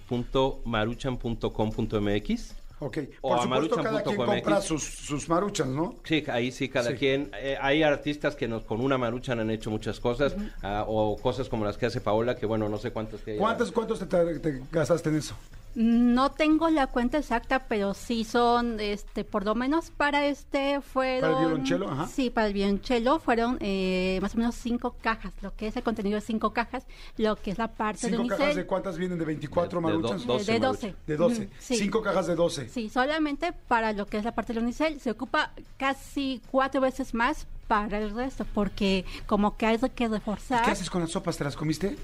punto 0.09 0.61
maruchan.com.mx. 0.65 2.55
Ok. 2.83 2.97
O 3.21 3.29
Por 3.31 3.39
a 3.39 3.43
supuesto 3.43 3.77
cada 3.83 4.03
quien 4.03 4.17
compra 4.17 4.61
sus, 4.63 4.83
sus 4.83 5.29
maruchas, 5.29 5.67
¿no? 5.67 5.97
Sí, 6.05 6.25
ahí 6.29 6.51
sí, 6.51 6.71
cada 6.71 6.93
Sí. 6.93 6.97
quien. 6.97 7.31
eh, 7.39 7.59
hay 7.61 7.83
artistas 7.83 8.35
que 8.37 8.49
nos, 8.49 8.65
con 8.65 8.81
una 8.81 8.97
maruchan 8.97 9.39
han 9.39 9.51
hecho 9.51 9.71
muchas 9.71 10.01
cosas, 10.01 10.35
ah, 10.63 10.87
o 10.89 11.19
cosas 11.19 11.51
como 11.51 11.67
las 11.67 11.77
que 11.77 11.85
hace 11.87 12.01
Paola, 12.01 12.37
que 12.37 12.47
bueno, 12.47 12.71
no 12.71 12.79
sé 12.79 12.91
cuántas 12.91 13.21
que. 13.21 13.37
¿Cuántos, 13.37 13.71
cuántos 13.71 13.99
te 13.99 14.61
gastaste 14.73 15.11
en 15.11 15.17
eso? 15.17 15.35
No 15.77 16.33
tengo 16.33 16.69
la 16.69 16.89
cuenta 16.89 17.19
exacta, 17.19 17.67
pero 17.69 17.95
sí 17.95 18.25
son, 18.25 18.81
este, 18.81 19.25
por 19.25 19.45
lo 19.45 19.55
menos 19.55 19.91
para 19.91 20.27
este 20.27 20.81
fueron... 20.81 21.21
¿Para 21.31 21.33
el 21.43 21.47
violonchelo? 21.49 21.89
Ajá. 21.91 22.07
Sí, 22.09 22.29
para 22.31 22.49
el 22.49 22.55
violonchelo 22.55 23.21
fueron 23.21 23.57
eh, 23.61 24.19
más 24.21 24.35
o 24.35 24.39
menos 24.39 24.57
cinco 24.57 24.97
cajas, 25.01 25.33
lo 25.43 25.55
que 25.55 25.69
es 25.69 25.77
el 25.77 25.85
contenido 25.85 26.17
de 26.17 26.23
cinco 26.23 26.53
cajas, 26.53 26.85
lo 27.19 27.37
que 27.37 27.53
es 27.53 27.59
la 27.59 27.69
parte 27.69 28.09
¿Cinco 28.09 28.23
de 28.25 28.29
cajas 28.31 28.41
unicel. 28.47 28.57
de 28.63 28.67
cuántas 28.67 28.99
vienen? 28.99 29.19
¿De 29.19 29.25
24 29.25 29.81
De- 29.81 29.87
de 29.87 29.93
do- 29.93 29.99
maruchas? 30.03 30.27
doce 30.27 30.53
de 30.53 30.59
maruchas. 30.61 30.83
12. 30.83 30.97
De 31.07 31.17
12. 31.17 31.43
Ujú, 31.43 31.51
sí. 31.61 31.77
Cinco 31.77 32.03
cajas 32.03 32.27
de 32.27 32.35
12. 32.35 32.69
Sí, 32.69 32.89
solamente 32.89 33.53
para 33.69 33.93
lo 33.93 34.07
que 34.07 34.19
es 34.19 34.25
la 34.25 34.33
parte 34.33 34.53
del 34.53 34.65
unicel. 34.65 35.01
Se 35.01 35.13
ocupa 35.13 35.53
casi 35.79 36.43
cuatro 36.51 36.81
veces 36.81 37.15
más 37.15 37.47
para 37.69 37.99
el 37.99 38.11
resto, 38.11 38.45
porque 38.55 39.05
como 39.27 39.57
que 39.57 39.67
hay 39.67 39.79
que 39.95 40.09
reforzar, 40.09 40.65
¿Qué 40.65 40.73
haces 40.73 40.91
con 40.91 41.01
las 41.03 41.11
sopas? 41.13 41.37
¿Te 41.37 41.45
las 41.45 41.55
comiste? 41.57 41.97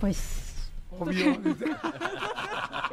pues... 0.00 0.41
Obvio. 1.02 1.38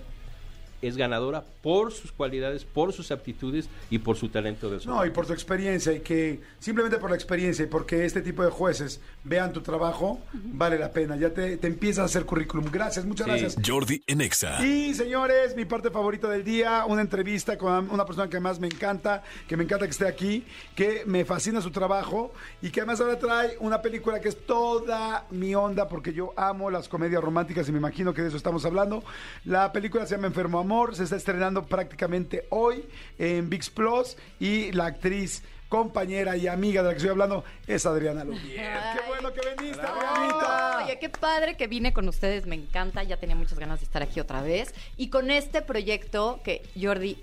es 0.81 0.97
ganadora 0.97 1.43
por 1.61 1.91
sus 1.91 2.11
cualidades, 2.11 2.65
por 2.65 2.93
sus 2.93 3.11
aptitudes 3.11 3.69
y 3.89 3.99
por 3.99 4.15
su 4.17 4.29
talento 4.29 4.69
de 4.69 4.83
No, 4.85 5.05
y 5.05 5.11
por 5.11 5.25
tu 5.27 5.33
experiencia, 5.33 5.93
y 5.93 5.99
que 5.99 6.39
simplemente 6.59 6.97
por 6.97 7.09
la 7.09 7.15
experiencia 7.15 7.63
y 7.63 7.67
porque 7.67 8.05
este 8.05 8.21
tipo 8.21 8.43
de 8.43 8.49
jueces 8.49 8.99
vean 9.23 9.53
tu 9.53 9.61
trabajo, 9.61 10.19
vale 10.33 10.79
la 10.79 10.91
pena. 10.91 11.15
Ya 11.15 11.29
te, 11.31 11.57
te 11.57 11.67
empiezas 11.67 12.03
a 12.03 12.05
hacer 12.05 12.25
currículum. 12.25 12.65
Gracias, 12.71 13.05
muchas 13.05 13.25
Sí. 13.25 13.31
gracias. 13.31 13.55
Jordi 13.65 14.01
en 14.07 14.21
Exa. 14.21 14.65
Y 14.65 14.93
señores, 14.93 15.55
mi 15.55 15.65
parte 15.65 15.91
favorita 15.91 16.27
del 16.29 16.43
día, 16.43 16.85
una 16.87 17.01
entrevista 17.01 17.57
con 17.57 17.89
una 17.91 18.05
persona 18.05 18.29
que 18.29 18.39
más 18.39 18.59
me 18.59 18.67
encanta, 18.67 19.23
que 19.47 19.55
me 19.57 19.63
encanta 19.63 19.85
que 19.85 19.91
esté 19.91 20.07
aquí, 20.07 20.43
que 20.75 21.03
me 21.05 21.25
fascina 21.25 21.61
su 21.61 21.71
trabajo 21.71 22.33
y 22.61 22.69
que 22.71 22.81
además 22.81 23.01
ahora 23.01 23.19
trae 23.19 23.57
una 23.59 23.81
película 23.81 24.19
que 24.19 24.29
es 24.29 24.45
toda 24.45 25.25
mi 25.31 25.53
onda 25.55 25.87
porque 25.87 26.13
yo 26.13 26.33
amo 26.37 26.69
las 26.71 26.87
comedias 26.87 27.21
románticas 27.23 27.67
y 27.69 27.71
me 27.71 27.77
imagino 27.77 28.13
que 28.13 28.21
de 28.21 28.29
eso 28.29 28.37
estamos 28.37 28.65
hablando. 28.65 29.03
La 29.45 29.71
película 29.71 30.05
se 30.05 30.15
llama 30.15 30.27
Enfermo 30.27 30.59
Amor, 30.59 30.70
se 30.93 31.03
está 31.03 31.17
estrenando 31.17 31.63
prácticamente 31.63 32.45
hoy 32.49 32.85
en 33.19 33.49
VIX 33.49 33.69
Plus 33.71 34.17
y 34.39 34.71
la 34.71 34.85
actriz 34.85 35.43
compañera 35.67 36.37
y 36.37 36.47
amiga 36.47 36.81
de 36.81 36.87
la 36.87 36.93
que 36.93 36.97
estoy 36.97 37.11
hablando 37.11 37.43
es 37.67 37.85
Adriana 37.85 38.23
Lubier. 38.23 38.77
Qué 38.93 39.07
bueno 39.07 39.33
que 39.33 39.41
viniste, 39.57 39.81
Adrianita. 39.81 40.83
Oye, 40.83 40.99
qué 40.99 41.09
padre 41.09 41.55
que 41.55 41.67
vine 41.67 41.91
con 41.93 42.07
ustedes, 42.07 42.45
me 42.45 42.55
encanta, 42.55 43.03
ya 43.03 43.17
tenía 43.17 43.35
muchas 43.35 43.59
ganas 43.59 43.79
de 43.79 43.85
estar 43.85 44.01
aquí 44.01 44.19
otra 44.19 44.41
vez. 44.41 44.73
Y 44.95 45.09
con 45.09 45.29
este 45.29 45.61
proyecto 45.61 46.39
que 46.43 46.61
Jordi, 46.81 47.21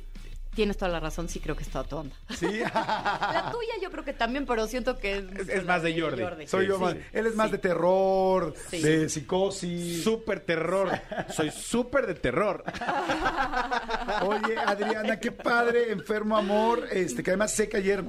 tienes 0.54 0.76
toda 0.76 0.90
la 0.90 0.98
razón, 1.00 1.28
sí 1.28 1.38
creo 1.40 1.54
que 1.56 1.62
está 1.62 1.84
tu 1.84 1.96
onda. 1.96 2.16
Sí. 2.36 2.46
La 2.74 3.50
tuya 3.52 3.74
yo 3.82 3.90
creo 3.90 4.04
que 4.04 4.12
también, 4.12 4.44
pero 4.46 4.66
siento 4.66 4.98
que 4.98 5.18
es, 5.18 5.24
Es- 5.40 5.48
es 5.48 5.64
más 5.64 5.82
de 5.82 6.00
Jordi. 6.00 6.46
Soy 6.46 6.66
yo 6.66 6.76
Sí. 6.78 6.82
más. 6.82 6.96
Él 7.12 7.26
es 7.26 7.34
más 7.36 7.46
Sí. 7.46 7.52
de 7.52 7.58
terror, 7.58 8.54
Sí. 8.70 8.80
de 8.82 9.08
psicosis. 9.08 10.02
Súper 10.02 10.40
terror. 10.40 10.90
Soy 11.34 11.50
súper 11.50 12.06
de 12.06 12.14
terror. 12.14 12.64
Oye, 14.22 14.56
Adriana, 14.56 15.18
qué 15.20 15.30
padre, 15.32 15.92
enfermo 15.92 16.36
amor. 16.36 16.86
Este, 16.90 17.22
que 17.22 17.30
además 17.30 17.52
sé 17.52 17.68
que 17.68 17.76
ayer 17.76 18.04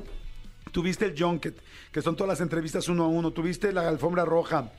tuviste 0.72 1.06
el 1.06 1.16
junket, 1.22 1.60
que 1.92 2.02
son 2.02 2.16
todas 2.16 2.30
las 2.30 2.42
entrevistas 2.42 2.88
uno 2.90 3.06
a 3.06 3.08
uno. 3.08 3.32
Tuviste 3.32 3.72
la 3.72 3.88
alfombra 3.88 4.26
roja. 4.26 4.72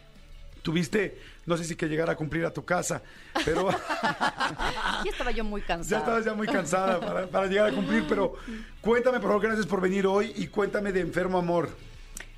Tuviste, 0.62 1.18
no 1.46 1.57
sé 1.57 1.64
si 1.64 1.75
que 1.77 1.87
llegar 1.87 2.11
a 2.11 2.16
cumplir 2.16 2.44
a 2.44 2.53
tu 2.53 2.64
casa, 2.64 3.03
pero 3.44 3.68
Y 5.05 5.09
estaba 5.09 5.31
yo 5.31 5.42
muy 5.44 5.62
ya 5.62 5.66
cansada. 5.68 6.01
estabas 6.01 6.25
ya 6.25 6.35
muy 6.35 6.46
cansada 6.46 7.01
para, 7.01 7.27
para 7.27 7.46
llegar 7.46 7.70
a 7.70 7.73
cumplir. 7.73 8.05
Pero 8.09 8.35
cuéntame, 8.81 9.18
por 9.20 9.29
favor, 9.31 9.42
gracias 9.42 9.66
por 9.66 9.81
venir 9.81 10.07
hoy 10.07 10.33
y 10.37 10.49
cuéntame 10.49 10.92
de 10.92 11.01
enfermo 11.01 11.38
amor. 11.38 11.70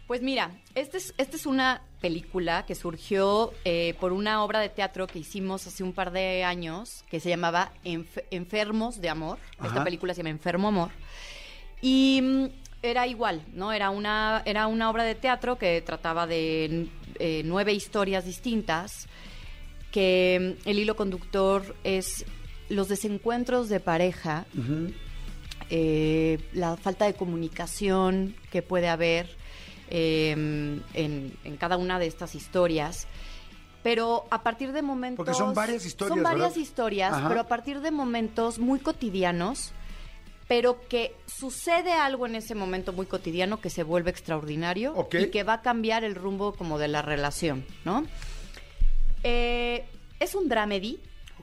Pues 0.06 0.20
mira, 0.22 0.50
esta 0.74 0.98
es, 0.98 1.14
esta 1.16 1.36
es 1.36 1.46
una 1.46 1.80
película 2.00 2.64
que 2.66 2.74
surgió 2.74 3.52
eh, 3.64 3.94
por 3.98 4.12
una 4.12 4.42
obra 4.44 4.60
de 4.60 4.68
teatro 4.68 5.06
que 5.06 5.18
hicimos 5.18 5.66
hace 5.66 5.82
un 5.82 5.92
par 5.92 6.10
de 6.10 6.44
años 6.44 7.04
que 7.10 7.18
se 7.18 7.28
llamaba 7.30 7.72
Enf- 7.84 8.22
Enfermos 8.30 9.00
de 9.00 9.08
Amor. 9.08 9.38
Ajá. 9.58 9.68
Esta 9.68 9.84
película 9.84 10.12
se 10.12 10.18
llama 10.18 10.30
Enfermo 10.30 10.68
Amor. 10.68 10.90
Y 11.80 12.20
mm, 12.22 12.46
era 12.82 13.06
igual, 13.06 13.42
¿no? 13.54 13.72
Era 13.72 13.90
una, 13.90 14.42
era 14.44 14.66
una 14.66 14.90
obra 14.90 15.04
de 15.04 15.14
teatro 15.14 15.56
que 15.56 15.80
trataba 15.82 16.26
de 16.26 16.88
eh, 17.24 17.42
nueve 17.44 17.72
historias 17.72 18.24
distintas, 18.24 19.06
que 19.92 20.56
mm, 20.64 20.68
el 20.68 20.80
hilo 20.80 20.96
conductor 20.96 21.76
es 21.84 22.26
los 22.68 22.88
desencuentros 22.88 23.68
de 23.68 23.78
pareja, 23.78 24.44
eh, 25.70 26.40
la 26.52 26.76
falta 26.76 27.04
de 27.04 27.14
comunicación 27.14 28.34
que 28.50 28.60
puede 28.60 28.88
haber 28.88 29.36
eh, 29.88 30.32
en, 30.32 31.32
en 31.44 31.56
cada 31.58 31.76
una 31.76 32.00
de 32.00 32.08
estas 32.08 32.34
historias. 32.34 33.06
Pero 33.84 34.24
a 34.30 34.42
partir 34.42 34.72
de 34.72 34.82
momentos... 34.82 35.24
Porque 35.24 35.34
son 35.38 35.54
varias 35.54 35.86
historias, 35.86 36.16
Son 36.16 36.24
varias 36.24 36.50
¿verdad? 36.50 36.60
historias, 36.60 37.12
Ajá. 37.12 37.28
pero 37.28 37.40
a 37.40 37.46
partir 37.46 37.80
de 37.82 37.92
momentos 37.92 38.58
muy 38.58 38.80
cotidianos, 38.80 39.72
pero 40.48 40.80
que 40.88 41.14
sucede 41.26 41.92
algo 41.92 42.26
en 42.26 42.34
ese 42.34 42.54
momento 42.54 42.92
muy 42.92 43.06
cotidiano 43.06 43.60
que 43.60 43.70
se 43.70 43.82
vuelve 43.82 44.10
extraordinario 44.10 45.08
y 45.12 45.26
que 45.30 45.42
va 45.44 45.54
a 45.54 45.62
cambiar 45.62 46.04
el 46.04 46.14
rumbo 46.14 46.52
como 46.54 46.78
de 46.78 46.88
la 46.88 47.02
relación, 47.02 47.64
¿no? 47.84 48.04
Eh, 49.22 49.84
es 50.20 50.34
un 50.34 50.48
dramedy, 50.48 50.98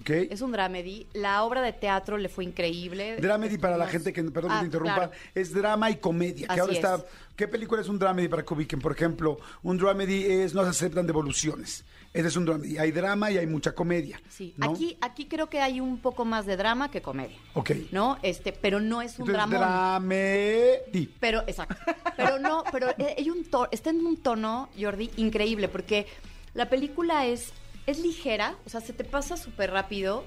es 0.07 0.41
un 0.41 0.51
dramedy. 0.51 1.07
La 1.13 1.43
obra 1.43 1.61
de 1.61 1.73
teatro 1.73 2.17
le 2.17 2.29
fue 2.29 2.43
increíble. 2.45 3.17
Dramedy 3.17 3.57
para 3.57 3.77
la 3.77 3.87
gente 3.87 4.11
que, 4.13 4.23
perdón 4.23 4.51
que 4.51 4.57
Ah, 4.57 4.59
te 4.61 4.65
interrumpa, 4.65 4.95
claro. 4.95 5.11
es 5.35 5.53
drama 5.53 5.89
y 5.91 5.97
comedia. 5.97 6.47
Que 6.47 6.53
Así 6.53 6.59
ahora 6.61 6.73
está. 6.73 6.95
es. 6.95 7.03
¿Qué 7.35 7.47
película 7.47 7.81
es 7.81 7.87
un 7.89 7.99
dramedy 7.99 8.27
para 8.27 8.43
que 8.43 8.53
ubiquen? 8.53 8.79
Por 8.79 8.91
ejemplo, 8.91 9.37
un 9.63 9.77
dramedy 9.77 10.25
es 10.25 10.53
no 10.53 10.63
se 10.63 10.69
aceptan 10.69 11.05
devoluciones. 11.07 11.85
Ese 12.11 12.27
es 12.29 12.35
un 12.35 12.45
dramedy. 12.45 12.77
Hay 12.79 12.91
drama 12.91 13.29
y 13.31 13.37
hay 13.37 13.45
mucha 13.45 13.73
comedia. 13.73 14.19
Sí, 14.29 14.53
¿no? 14.57 14.71
aquí, 14.71 14.97
aquí 14.99 15.27
creo 15.27 15.47
que 15.49 15.61
hay 15.61 15.79
un 15.79 15.99
poco 15.99 16.25
más 16.25 16.45
de 16.47 16.57
drama 16.57 16.89
que 16.89 17.01
comedia. 17.03 17.37
Ok. 17.53 17.71
¿No? 17.91 18.17
Este, 18.23 18.51
pero 18.51 18.79
no 18.79 19.01
es 19.03 19.19
un 19.19 19.27
drama. 19.27 19.57
dramedy. 19.57 21.13
Pero, 21.19 21.41
exacto. 21.45 21.75
Pero 22.17 22.39
no, 22.39 22.63
pero 22.71 22.89
eh, 22.97 23.15
hay 23.17 23.29
un 23.29 23.43
to- 23.45 23.67
está 23.71 23.91
en 23.91 24.05
un 24.05 24.17
tono, 24.17 24.69
Jordi, 24.79 25.11
increíble, 25.17 25.67
porque 25.67 26.07
la 26.55 26.67
película 26.67 27.27
es, 27.27 27.53
es 27.85 27.99
ligera, 27.99 28.55
o 28.65 28.69
sea, 28.69 28.81
se 28.81 28.91
te 28.93 29.03
pasa 29.03 29.37
súper 29.37 29.69
rápido, 29.71 30.25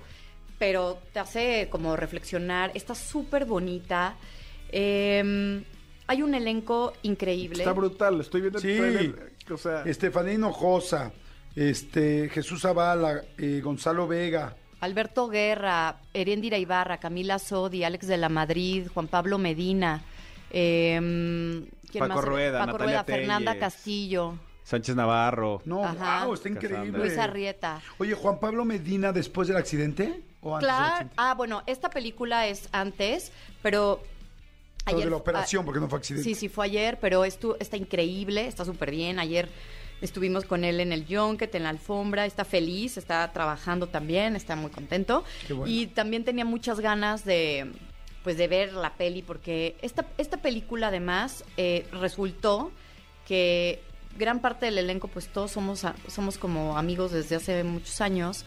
pero 0.60 0.98
te 1.12 1.18
hace 1.18 1.68
como 1.68 1.96
reflexionar. 1.96 2.70
Está 2.74 2.94
súper 2.94 3.44
bonita. 3.44 4.14
Eh, 4.70 5.62
hay 6.06 6.22
un 6.22 6.34
elenco 6.34 6.92
increíble. 7.02 7.58
Está 7.58 7.72
brutal, 7.72 8.20
estoy 8.20 8.40
viendo 8.42 8.58
el 8.58 8.62
Sí. 8.62 8.76
trailer, 8.78 9.32
O 9.50 9.56
sea, 9.56 9.82
Estefanía 9.82 10.34
Hinojosa, 10.34 11.12
este, 11.56 12.28
Jesús 12.30 12.62
Zavala, 12.62 13.22
eh, 13.38 13.60
Gonzalo 13.62 14.06
Vega. 14.08 14.56
Alberto 14.80 15.28
Guerra, 15.28 15.96
Eréndira 16.12 16.58
Ibarra, 16.58 16.98
Camila 16.98 17.38
Sodi, 17.38 17.84
Alex 17.84 18.06
de 18.08 18.16
la 18.16 18.28
Madrid, 18.28 18.88
Juan 18.92 19.06
Pablo 19.06 19.38
Medina, 19.38 20.02
eh, 20.50 20.98
¿quién 21.90 22.00
Paco 22.00 22.14
más? 22.16 22.24
Rueda, 22.24 22.58
Paco 22.58 22.72
Natalia 22.72 23.02
Rueda, 23.02 23.04
Fernanda. 23.04 23.58
Castillo, 23.58 24.38
Sánchez 24.64 24.96
Navarro. 24.96 25.60
No, 25.64 25.84
Ajá. 25.84 26.24
wow, 26.24 26.34
está 26.34 26.48
increíble. 26.48 26.98
Luis 26.98 27.16
Arrieta. 27.18 27.80
Oye, 27.98 28.14
Juan 28.14 28.38
Pablo 28.40 28.64
Medina 28.64 29.12
después 29.12 29.46
del 29.48 29.56
accidente 29.56 30.22
o 30.40 30.56
antes 30.56 30.68
del 30.68 30.76
Claro, 30.76 30.92
accidente? 30.94 31.14
ah, 31.16 31.34
bueno, 31.34 31.62
esta 31.66 31.90
película 31.90 32.46
es 32.48 32.68
antes, 32.72 33.32
pero 33.62 34.02
Pero 34.84 34.98
de 34.98 35.06
la 35.06 35.14
ah, 35.14 35.18
operación, 35.18 35.64
porque 35.64 35.80
no 35.80 35.88
fue 35.88 35.98
accidente. 35.98 36.28
Sí, 36.28 36.34
sí, 36.34 36.48
fue 36.48 36.64
ayer, 36.66 36.98
pero 37.00 37.24
esto 37.24 37.56
está 37.60 37.76
increíble, 37.76 38.46
está 38.46 38.64
súper 38.64 38.90
bien. 38.90 39.18
Ayer 39.18 39.48
estuvimos 40.02 40.44
con 40.44 40.64
él 40.64 40.80
en 40.80 40.92
el 40.92 41.06
junket, 41.08 41.54
en 41.54 41.62
la 41.62 41.70
alfombra, 41.70 42.26
está 42.26 42.44
feliz, 42.44 42.98
está 42.98 43.32
trabajando 43.32 43.86
también, 43.86 44.36
está 44.36 44.56
muy 44.56 44.70
contento. 44.70 45.24
Qué 45.46 45.54
bueno. 45.54 45.72
Y 45.72 45.86
también 45.86 46.24
tenía 46.24 46.44
muchas 46.44 46.80
ganas 46.80 47.24
de 47.24 47.72
pues 48.22 48.36
de 48.36 48.48
ver 48.48 48.72
la 48.72 48.94
peli, 48.94 49.22
porque 49.22 49.76
esta, 49.82 50.06
esta 50.18 50.36
película 50.36 50.88
además 50.88 51.44
eh, 51.56 51.86
resultó 51.92 52.70
que 53.26 53.80
gran 54.18 54.40
parte 54.40 54.66
del 54.66 54.78
elenco, 54.78 55.08
pues 55.08 55.28
todos 55.28 55.50
somos, 55.50 55.84
somos 56.08 56.38
como 56.38 56.78
amigos 56.78 57.12
desde 57.12 57.36
hace 57.36 57.64
muchos 57.64 58.00
años. 58.00 58.44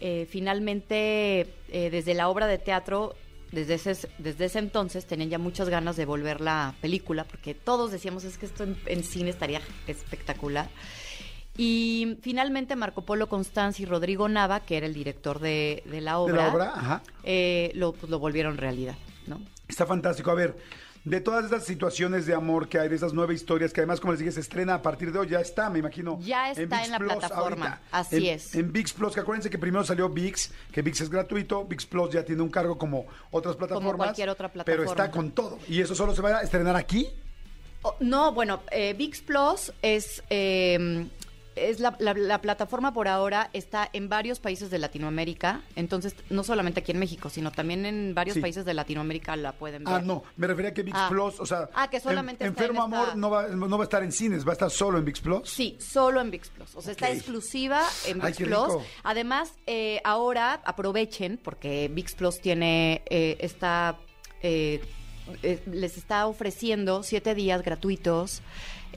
Eh, 0.00 0.26
finalmente, 0.30 1.52
eh, 1.68 1.90
desde 1.90 2.14
la 2.14 2.28
obra 2.28 2.46
de 2.46 2.58
teatro, 2.58 3.16
desde 3.50 3.74
ese, 3.74 4.08
desde 4.18 4.44
ese 4.44 4.58
entonces 4.58 5.06
tenían 5.06 5.30
ya 5.30 5.38
muchas 5.38 5.68
ganas 5.68 5.96
de 5.96 6.04
volver 6.04 6.40
la 6.40 6.74
película, 6.80 7.24
porque 7.24 7.54
todos 7.54 7.90
decíamos, 7.90 8.24
es 8.24 8.38
que 8.38 8.46
esto 8.46 8.64
en, 8.64 8.76
en 8.86 9.02
cine 9.02 9.30
estaría 9.30 9.60
espectacular. 9.86 10.68
Y 11.58 12.16
finalmente 12.22 12.76
Marco 12.76 13.02
Polo 13.02 13.28
Constanza 13.28 13.82
y 13.82 13.84
Rodrigo 13.84 14.28
Nava, 14.28 14.60
que 14.60 14.76
era 14.76 14.86
el 14.86 14.94
director 14.94 15.40
de, 15.40 15.82
de 15.86 16.00
la 16.00 16.12
De 16.12 16.16
obra, 16.18 16.36
la 16.36 16.54
obra, 16.54 16.72
ajá. 16.74 17.02
eh, 17.24 17.72
lo, 17.74 17.92
pues, 17.92 18.08
lo 18.10 18.18
volvieron 18.20 18.56
realidad, 18.56 18.94
¿no? 19.26 19.40
Está 19.68 19.84
fantástico. 19.84 20.30
A 20.30 20.34
ver, 20.34 20.56
de 21.04 21.20
todas 21.20 21.44
estas 21.44 21.64
situaciones 21.64 22.26
de 22.26 22.34
amor 22.34 22.68
que 22.68 22.78
hay, 22.78 22.88
de 22.88 22.94
esas 22.94 23.12
nueve 23.12 23.34
historias 23.34 23.72
que 23.72 23.80
además, 23.80 23.98
como 23.98 24.12
les 24.12 24.20
dije, 24.20 24.30
se 24.30 24.38
estrena 24.40 24.74
a 24.74 24.82
partir 24.82 25.10
de 25.12 25.18
hoy, 25.18 25.28
ya 25.28 25.40
está, 25.40 25.68
me 25.68 25.80
imagino. 25.80 26.20
Ya 26.20 26.52
está 26.52 26.62
ViX 26.76 26.84
en 26.86 26.90
la 26.92 26.98
Plus 26.98 27.12
plataforma, 27.12 27.66
ahorita. 27.66 27.82
así 27.90 28.16
En- 28.28 28.34
es. 28.36 28.54
En 28.54 28.72
VIX 28.72 28.92
Plus, 28.92 29.14
que 29.14 29.20
acuérdense 29.20 29.50
que 29.50 29.58
primero 29.58 29.82
salió 29.84 30.08
VIX, 30.08 30.52
que 30.70 30.82
VIX 30.82 31.00
es 31.00 31.10
gratuito, 31.10 31.64
VIX 31.64 31.86
Plus 31.86 32.10
ya 32.10 32.24
tiene 32.24 32.40
un 32.42 32.50
cargo 32.50 32.78
como 32.78 33.06
otras 33.32 33.56
plataformas. 33.56 33.96
cualquier 33.96 34.28
otra 34.28 34.48
Pero 34.52 34.64
plataforma. 34.64 34.90
está 34.92 35.10
con 35.10 35.32
todo. 35.32 35.58
¿Y 35.66 35.80
eso 35.80 35.96
solo 35.96 36.14
se 36.14 36.22
va 36.22 36.38
a 36.38 36.42
estrenar 36.42 36.76
aquí? 36.76 37.08
Oh, 37.82 37.96
no, 38.00 38.30
bueno, 38.32 38.60
eh, 38.70 38.94
VIX 38.96 39.20
Plus 39.22 39.72
es, 39.82 40.22
eh, 40.30 41.06
es 41.60 41.80
la, 41.80 41.96
la- 41.98 42.14
la 42.14 42.40
plataforma 42.40 42.92
por 42.94 43.08
ahora 43.08 43.50
está 43.52 43.88
en 43.92 44.08
varios 44.08 44.40
países 44.40 44.70
de 44.70 44.78
Latinoamérica, 44.78 45.62
entonces 45.76 46.14
no 46.30 46.44
solamente 46.44 46.80
aquí 46.80 46.92
en 46.92 46.98
México, 46.98 47.28
sino 47.30 47.50
también 47.52 47.86
en 47.86 48.14
varios 48.14 48.34
Sí. 48.34 48.40
países 48.40 48.64
de 48.64 48.74
Latinoamérica 48.74 49.34
la 49.36 49.52
pueden 49.52 49.84
ver. 49.84 49.94
Ah, 49.94 50.00
no, 50.00 50.22
me 50.36 50.46
refería 50.46 50.70
a 50.70 50.74
que 50.74 50.82
VIX 50.82 50.96
Ah. 50.98 51.06
Plus, 51.10 51.40
o 51.40 51.46
sea, 51.46 51.68
Ah, 51.74 51.88
que 51.90 52.00
solamente 52.00 52.44
en- 52.44 52.50
está 52.50 52.64
en 52.64 52.70
Enfermo 52.70 52.86
esta- 52.86 53.02
Amor 53.12 53.16
no 53.16 53.30
va, 53.30 53.48
no 53.48 53.78
va 53.78 53.84
a 53.84 53.86
estar 53.86 54.02
en 54.02 54.12
cines, 54.12 54.46
va 54.46 54.50
a 54.50 54.52
estar 54.52 54.70
solo 54.70 54.98
en 54.98 55.04
VIX 55.04 55.20
Plus. 55.20 55.48
Sí, 55.50 55.76
solo 55.80 56.20
en 56.20 56.30
VIX 56.30 56.48
Plus. 56.50 56.74
O 56.76 56.82
sea, 56.82 56.92
está 56.92 57.10
exclusiva 57.10 57.82
en 58.06 58.20
VIX 58.20 58.36
Plus. 58.38 58.72
Además, 59.02 59.52
eh, 59.66 60.00
ahora 60.04 60.60
aprovechen, 60.64 61.38
porque 61.42 61.90
VIX 61.92 62.14
Plus 62.14 62.40
tiene 62.40 63.02
eh, 63.10 63.36
esta. 63.40 63.96
eh, 64.42 64.80
eh, 65.42 65.60
les 65.70 65.96
está 65.98 66.26
ofreciendo 66.26 67.02
siete 67.02 67.34
días 67.34 67.62
gratuitos. 67.62 68.40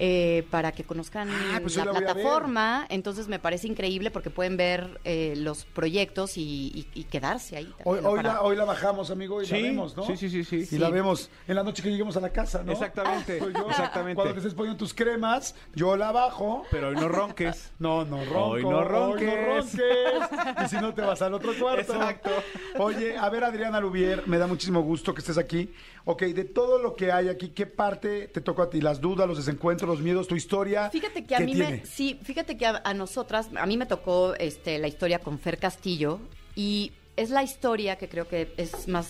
Eh, 0.04 0.48
para 0.50 0.72
que 0.72 0.84
conozcan 0.84 1.30
Ah, 1.30 1.60
pues 1.62 1.76
la 1.76 1.86
plataforma, 1.92 2.88
entonces 2.90 3.28
me 3.28 3.38
parece 3.38 3.68
increíble 3.68 4.10
porque 4.10 4.32
pueden 4.32 4.58
ver 4.58 5.00
eh, 5.04 5.36
los 5.38 5.66
proyectos 5.66 6.38
y, 6.38 6.42
y- 6.74 6.88
y 7.02 7.04
quedarse 7.04 7.56
ahí. 7.58 7.72
Hoy, 7.84 7.98
también, 8.00 8.06
hoy 8.08 8.16
para- 8.18 8.34
la, 8.34 8.42
hoy 8.42 8.56
la 8.56 8.66
bajamos, 8.66 9.12
amigo, 9.12 9.44
y 9.44 9.46
la 9.46 9.58
vemos, 9.58 9.96
¿no? 9.96 10.04
sí, 10.08 10.18
sí, 10.18 10.28
sí, 10.30 10.44
sí. 10.44 10.56
Y 10.56 10.66
Sí. 10.66 10.78
la 10.80 10.90
vemos 10.90 11.30
en 11.48 11.56
la 11.56 11.62
noche 11.64 11.84
que 11.84 11.92
lleguemos 11.92 12.18
a 12.18 12.20
la 12.20 12.30
casa, 12.32 12.64
¿no? 12.64 12.72
Exactamente, 12.72 13.38
Soy 13.38 13.54
yo. 13.54 13.70
exactamente. 13.70 14.16
Cuando 14.16 14.34
te 14.34 14.40
estés 14.40 14.56
poniendo 14.56 14.78
tus 14.80 14.94
cremas, 14.96 15.54
yo 15.76 15.96
la 15.96 16.12
bajo. 16.12 16.64
Pero 16.72 16.88
hoy 16.90 16.96
no 16.96 17.08
ronques. 17.08 17.70
No, 17.80 18.04
no 18.04 18.24
ronco. 18.26 18.46
Hoy 18.46 18.64
no 18.64 18.84
ronques. 18.84 19.30
hoy 19.30 19.36
no 19.36 19.46
ronques. 19.46 20.66
y 20.66 20.68
si 20.70 20.76
no, 20.78 20.94
te 20.96 21.02
vas 21.02 21.22
al 21.22 21.34
otro 21.36 21.54
cuarto. 21.60 21.94
Exacto. 21.94 22.32
Oye, 22.80 23.18
a 23.18 23.30
ver, 23.30 23.44
Adriana 23.44 23.80
Lubier, 23.80 24.28
me 24.28 24.38
da 24.40 24.48
muchísimo 24.48 24.82
gusto 24.82 25.14
que 25.14 25.20
estés 25.20 25.38
aquí. 25.38 25.72
Ok, 26.06 26.24
de 26.24 26.46
todo 26.46 26.80
lo 26.80 26.96
que 26.96 27.12
hay 27.12 27.30
aquí, 27.30 27.50
¿qué 27.50 27.68
parte 27.68 28.28
te 28.28 28.42
tocó 28.42 28.64
a 28.64 28.70
ti? 28.72 28.82
¿Las 28.82 29.00
dudas, 29.02 29.28
los 29.28 29.38
desencuentros, 29.38 29.91
los 29.92 30.02
miedos, 30.02 30.28
tu 30.28 30.36
historia? 30.36 30.90
Fíjate 30.90 31.24
que 31.26 31.36
a 31.36 31.40
¿Qué 31.40 31.46
mí 31.46 31.54
tiene? 31.54 31.72
me, 31.78 31.86
sí, 31.86 32.20
fíjate 32.24 32.58
que 32.58 32.66
a, 32.66 32.82
a 32.84 32.94
nosotras, 32.94 33.50
a 33.56 33.66
mí 33.66 33.78
me 33.78 33.86
tocó 33.86 34.34
este, 34.36 34.78
la 34.80 34.88
historia 34.88 35.20
con 35.20 35.38
Fer 35.40 35.58
Castillo 35.58 36.20
y 36.56 36.92
es 37.18 37.30
la 37.30 37.44
historia 37.44 37.98
que 37.98 38.08
creo 38.10 38.28
que 38.28 38.54
es 38.58 38.88
más 38.88 39.10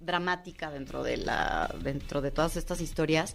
dramática 0.00 0.70
dentro 0.70 1.02
de 1.02 1.16
la, 1.18 1.72
dentro 1.82 2.20
de 2.20 2.30
todas 2.30 2.56
estas 2.56 2.80
historias, 2.80 3.34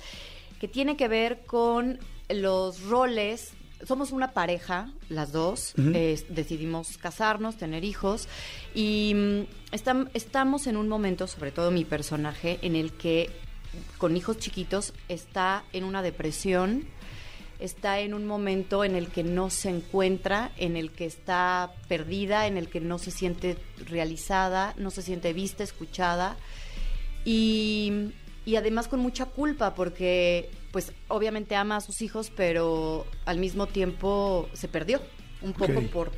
que 0.59 0.67
tiene 0.67 0.97
que 0.97 1.07
ver 1.07 1.41
con 1.45 1.99
los 2.29 2.81
roles. 2.81 3.53
Somos 3.87 4.11
una 4.11 4.31
pareja, 4.31 4.91
las 5.07 5.31
dos, 5.31 5.75
eh, 5.77 6.19
decidimos 6.29 6.97
casarnos, 6.97 7.57
tener 7.57 7.83
hijos 7.83 8.27
y 8.73 9.13
mm, 9.15 9.75
estam- 9.75 10.09
estamos 10.15 10.65
en 10.65 10.77
un 10.77 10.87
momento, 10.89 11.27
sobre 11.27 11.51
todo 11.51 11.69
mi 11.69 11.85
personaje, 11.85 12.57
en 12.63 12.75
el 12.75 12.91
que 12.93 13.29
con 13.97 14.15
hijos 14.17 14.37
chiquitos 14.37 14.93
está 15.09 15.63
en 15.73 15.83
una 15.83 16.01
depresión, 16.01 16.85
está 17.59 17.99
en 17.99 18.13
un 18.13 18.25
momento 18.27 18.83
en 18.83 18.95
el 18.95 19.07
que 19.07 19.23
no 19.23 19.49
se 19.49 19.69
encuentra, 19.69 20.51
en 20.57 20.77
el 20.77 20.91
que 20.91 21.05
está 21.05 21.73
perdida, 21.87 22.45
en 22.47 22.57
el 22.57 22.69
que 22.69 22.79
no 22.79 22.97
se 22.99 23.09
siente 23.11 23.57
realizada, 23.87 24.73
no 24.77 24.91
se 24.91 25.01
siente 25.01 25.33
vista, 25.33 25.63
escuchada 25.63 26.37
y, 27.25 28.11
y 28.45 28.55
además 28.55 28.87
con 28.87 28.99
mucha 28.99 29.25
culpa 29.25 29.75
porque 29.75 30.49
pues 30.71 30.91
obviamente 31.07 31.55
ama 31.55 31.77
a 31.77 31.81
sus 31.81 32.01
hijos, 32.01 32.31
pero 32.35 33.05
al 33.25 33.39
mismo 33.39 33.67
tiempo 33.67 34.47
se 34.53 34.67
perdió 34.67 35.01
un 35.41 35.53
poco 35.53 35.81
por, 35.91 36.11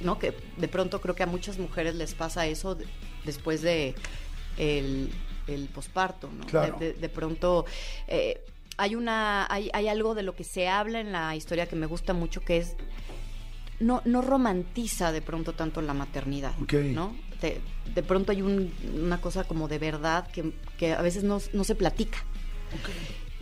¿no? 0.00 0.18
Que 0.18 0.34
de 0.56 0.68
pronto 0.68 1.00
creo 1.00 1.14
que 1.14 1.22
a 1.22 1.26
muchas 1.26 1.58
mujeres 1.58 1.94
les 1.94 2.14
pasa 2.14 2.46
eso 2.46 2.74
de- 2.74 2.86
después 3.24 3.62
de 3.62 3.94
el, 4.58 5.10
el 5.50 5.68
posparto, 5.68 6.30
¿no? 6.30 6.46
Claro. 6.46 6.76
De, 6.78 6.92
de- 6.92 6.98
de 7.00 7.08
pronto 7.08 7.64
eh, 8.08 8.40
hay 8.76 8.94
una 8.94 9.46
hay, 9.50 9.70
hay 9.72 9.88
algo 9.88 10.14
de 10.14 10.22
lo 10.22 10.34
que 10.34 10.44
se 10.44 10.68
habla 10.68 11.00
en 11.00 11.12
la 11.12 11.34
historia 11.36 11.66
que 11.66 11.76
me 11.76 11.86
gusta 11.86 12.12
mucho 12.14 12.40
que 12.40 12.56
es 12.58 12.76
no, 13.78 14.02
no 14.04 14.20
romantiza 14.22 15.10
de 15.12 15.22
pronto 15.22 15.54
tanto 15.54 15.80
la 15.82 15.94
maternidad, 15.94 16.52
Ok. 16.62 16.74
¿no? 16.74 17.16
De, 17.40 17.60
de 17.94 18.02
pronto 18.02 18.32
hay 18.32 18.42
un- 18.42 18.72
una 19.02 19.20
cosa 19.20 19.44
como 19.44 19.68
de 19.68 19.78
verdad 19.78 20.26
que, 20.30 20.52
que 20.78 20.92
a 20.92 21.00
veces 21.02 21.24
no, 21.24 21.38
no 21.54 21.64
se 21.64 21.74
platica. 21.74 22.18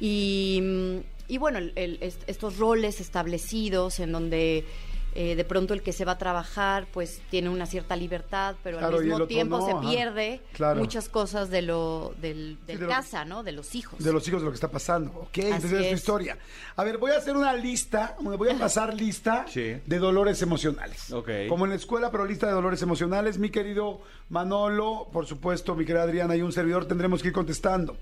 Y, 0.00 0.60
mm, 0.62 0.96
y 1.28 1.38
bueno, 1.38 1.58
el- 1.58 1.72
el- 1.76 1.98
est- 2.02 2.22
estos 2.28 2.56
roles 2.58 3.00
establecidos 3.00 3.98
en 4.00 4.12
donde 4.12 4.64
eh, 5.20 5.34
de 5.34 5.44
pronto 5.44 5.74
el 5.74 5.82
que 5.82 5.92
se 5.92 6.04
va 6.04 6.12
a 6.12 6.18
trabajar 6.18 6.86
pues 6.92 7.20
tiene 7.28 7.48
una 7.48 7.66
cierta 7.66 7.96
libertad, 7.96 8.54
pero 8.62 8.78
Claro, 8.78 8.98
al 8.98 9.04
mismo 9.04 9.26
tiempo 9.26 9.58
no, 9.58 9.66
se 9.66 9.72
ajá. 9.72 9.80
pierde 9.80 10.40
Claro. 10.52 10.78
muchas 10.78 11.08
cosas 11.08 11.50
de 11.50 11.62
lo 11.62 12.14
del, 12.20 12.56
del 12.68 12.76
de 12.78 12.82
lo 12.82 12.88
que- 12.88 12.94
casa, 12.94 13.24
¿no? 13.24 13.42
De 13.42 13.50
los 13.50 13.74
hijos. 13.74 13.98
De 13.98 14.12
los 14.12 14.28
hijos 14.28 14.40
de 14.42 14.44
lo 14.44 14.52
que 14.52 14.54
está 14.54 14.68
pasando. 14.70 15.10
Ok, 15.22 15.38
entonces 15.38 15.72
es 15.72 15.78
tu 15.78 15.84
es. 15.86 15.92
historia. 15.98 16.38
A 16.76 16.84
ver, 16.84 16.98
voy 16.98 17.10
a 17.10 17.16
hacer 17.18 17.36
una 17.36 17.52
lista, 17.52 18.16
voy 18.20 18.48
a 18.48 18.56
pasar 18.58 18.94
lista 18.94 19.44
Sí. 19.48 19.80
de 19.84 19.98
dolores 19.98 20.40
emocionales. 20.40 21.10
Ok. 21.12 21.30
Como 21.48 21.64
en 21.64 21.70
la 21.70 21.76
escuela, 21.76 22.12
pero 22.12 22.24
lista 22.24 22.46
de 22.46 22.52
dolores 22.52 22.80
emocionales. 22.82 23.38
Mi 23.38 23.50
querido 23.50 24.00
Manolo, 24.28 25.08
por 25.12 25.26
supuesto, 25.26 25.74
mi 25.74 25.84
querida 25.84 26.04
Adriana 26.04 26.36
y 26.36 26.42
un 26.42 26.52
servidor 26.52 26.86
tendremos 26.86 27.22
que 27.22 27.28
ir 27.28 27.34
contestando. 27.34 27.96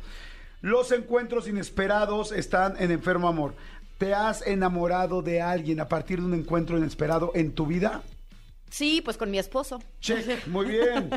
Los 0.63 0.91
encuentros 0.91 1.47
inesperados 1.49 2.33
están 2.33 2.75
en 2.79 2.91
Enfermo 2.91 3.29
Amor. 3.29 3.55
¿Te 3.99 4.15
has 4.15 4.47
enamorado 4.47 5.23
de 5.23 5.41
alguien 5.41 5.81
a 5.81 5.89
partir 5.89 6.21
de 6.21 6.27
un 6.27 6.35
encuentro 6.35 6.77
inesperado 6.77 7.33
en 7.35 7.53
tu 7.55 7.67
vida? 7.67 8.03
Sí, 8.71 9.01
pues 9.03 9.17
con 9.17 9.31
mi 9.31 9.39
esposo. 9.39 9.81
Check, 10.01 10.47
muy 10.49 10.67
bien. 10.67 11.09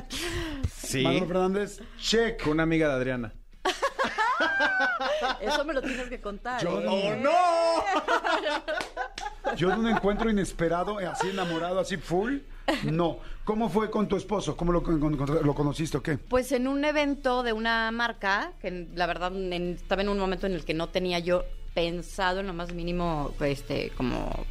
Sí. 0.71 1.03
Manolo 1.03 1.27
Fernández, 1.27 1.81
check. 1.99 2.41
Con 2.41 2.53
una 2.53 2.63
amiga 2.63 2.87
de 2.87 2.93
Adriana. 2.93 3.33
Eso 5.41 5.65
me 5.65 5.73
lo 5.73 5.81
tienes 5.81 6.07
que 6.07 6.21
contar. 6.21 6.61
Yo 6.63 6.79
¿eh? 6.81 7.19
no. 7.21 7.31
Yo 9.57 9.71
en 9.71 9.79
un 9.79 9.87
encuentro 9.89 10.29
inesperado, 10.29 10.99
así 10.99 11.29
enamorado, 11.29 11.79
así 11.79 11.97
full, 11.97 12.37
no. 12.83 13.17
¿Cómo 13.43 13.67
fue 13.69 13.89
con 13.89 14.07
tu 14.07 14.15
esposo? 14.15 14.55
¿Cómo 14.55 14.71
lo, 14.71 14.83
con- 14.83 14.99
con- 15.17 15.43
lo 15.45 15.55
conociste 15.55 15.97
o 15.97 16.03
qué? 16.03 16.17
Pues 16.19 16.51
en 16.51 16.67
un 16.67 16.85
evento 16.85 17.41
de 17.41 17.51
una 17.53 17.89
marca, 17.91 18.53
que 18.61 18.87
la 18.93 19.07
verdad 19.07 19.35
en- 19.35 19.73
estaba 19.73 20.03
en 20.03 20.09
un 20.09 20.19
momento 20.19 20.45
en 20.45 20.53
el 20.53 20.63
que 20.65 20.75
no 20.75 20.89
tenía 20.89 21.17
yo 21.19 21.45
pensado 21.79 22.41
en 22.41 22.47
lo 22.47 22.53
más 22.53 22.73
mínimo, 22.73 23.33
este, 23.39 23.91
como 23.95 24.45